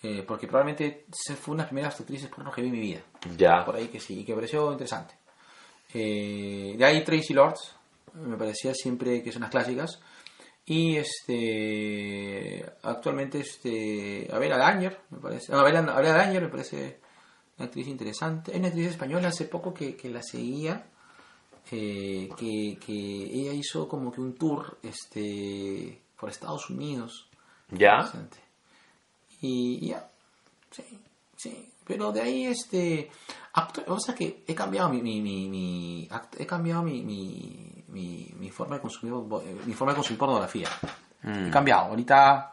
eh, 0.03 0.23
porque 0.27 0.47
probablemente 0.47 1.05
se 1.13 1.35
fue 1.35 1.55
una 1.55 1.65
de 1.65 1.67
las 1.67 1.71
primeras 1.71 2.01
actrices 2.01 2.31
porno 2.31 2.51
que 2.51 2.63
vi 2.63 2.69
en 2.69 2.73
mi 2.75 2.81
vida. 2.81 3.01
Ya. 3.37 3.65
Por 3.65 3.77
ahí 3.77 3.89
que 3.89 4.01
sí, 4.01 4.21
y 4.21 4.25
que 4.25 4.33
me 4.33 4.37
pareció 4.37 4.71
interesante. 4.73 5.15
Eh, 5.93 6.75
de 6.79 6.85
ahí 6.85 7.05
Tracy 7.05 7.35
Lords, 7.35 7.75
me 8.15 8.37
parecía 8.37 8.73
siempre 8.75 9.23
que 9.23 9.33
son 9.33 9.43
las 9.43 9.51
clásicas. 9.51 10.01
Y 10.65 10.97
este 10.97 12.65
actualmente 12.83 13.41
este 13.41 14.29
Abela 14.33 14.57
Dañer, 14.57 15.01
me 15.11 15.19
parece. 15.19 15.53
No, 15.53 15.59
Abela, 15.59 15.81
Abela 15.81 16.13
Dañer 16.15 16.43
me 16.43 16.49
parece 16.49 17.01
una 17.59 17.67
actriz 17.67 17.89
interesante. 17.89 18.53
Hay 18.53 18.59
una 18.61 18.69
actriz 18.69 18.89
española 18.89 19.29
hace 19.29 19.47
poco 19.47 19.75
que, 19.75 19.97
que 19.97 20.09
la 20.09 20.23
seguía. 20.23 20.87
Eh, 21.73 22.29
que, 22.37 22.79
que 22.85 22.93
ella 22.93 23.53
hizo 23.53 23.87
como 23.89 24.11
que 24.13 24.21
un 24.21 24.35
tour 24.35 24.79
este 24.83 26.01
por 26.19 26.29
Estados 26.31 26.69
Unidos. 26.71 27.29
Ya. 27.71 28.11
Y 29.41 29.89
ya. 29.89 30.11
Sí. 30.71 30.83
Sí, 31.37 31.73
pero 31.87 32.13
de 32.13 32.21
ahí 32.21 32.45
este 32.47 33.11
actu- 33.55 33.85
o 33.87 33.99
sea 33.99 34.15
que 34.15 34.45
he 34.47 34.55
cambiado 34.55 34.91
mi, 34.91 35.01
mi, 35.01 35.23
mi, 35.23 35.49
mi- 35.49 36.09
act- 36.11 36.39
he 36.39 36.47
cambiado 36.47 36.83
mi, 36.83 37.03
mi, 37.03 37.83
mi, 37.89 38.51
forma 38.51 38.77
de 38.77 38.83
consumir 38.83 39.15
eh, 39.45 39.61
mi 39.65 39.73
forma 39.73 39.93
de 39.93 39.97
consumir 39.97 40.19
pornografía. 40.19 40.69
He 41.23 41.51
cambiado. 41.51 41.87
Ahorita 41.87 42.53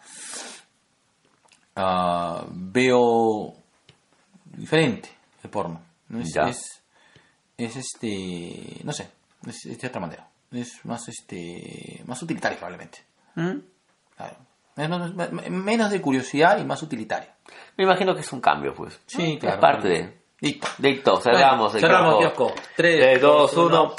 ah, 1.76 2.45
veo 2.49 3.53
diferente 4.45 5.10
el 5.44 5.49
porno. 5.49 5.81
¿no? 6.10 6.19
Es, 6.22 6.34
Ya. 6.34 6.49
es, 6.49 6.76
es 7.57 7.75
este 7.75 8.79
no 8.84 8.93
sé, 8.93 9.09
es, 9.47 9.65
es 9.65 9.79
de 9.79 9.88
otra 9.88 9.99
manera. 10.01 10.27
Es 10.51 10.85
más 10.85 11.07
este 11.09 12.01
más 12.05 12.21
utilitario 12.21 12.57
probablemente. 12.57 12.99
¿Mm? 13.35 13.57
Claro. 14.15 14.35
Es 14.77 14.89
más- 14.89 15.31
menos 15.49 15.89
de 15.89 16.01
curiosidad 16.01 16.59
y 16.59 16.63
más 16.63 16.81
utilitario. 16.84 17.29
Me 17.77 17.84
imagino 17.84 18.13
que 18.13 18.21
es 18.21 18.31
un 18.31 18.41
cambio, 18.41 18.73
pues. 18.73 18.99
Sí, 19.07 19.34
Es 19.34 19.39
claro. 19.39 19.59
parte 19.59 19.88
de... 19.88 20.17
Listo. 20.39 20.67
Listo, 20.77 21.19
cerramos 21.19 21.73
el 21.73 21.81
Cerramos 21.81 22.19
kiosco. 22.19 22.47
kiosco. 22.47 22.61
Tres, 22.75 22.99
3, 22.99 23.21
2, 23.21 23.55
dos, 23.55 23.65
1. 23.71 23.93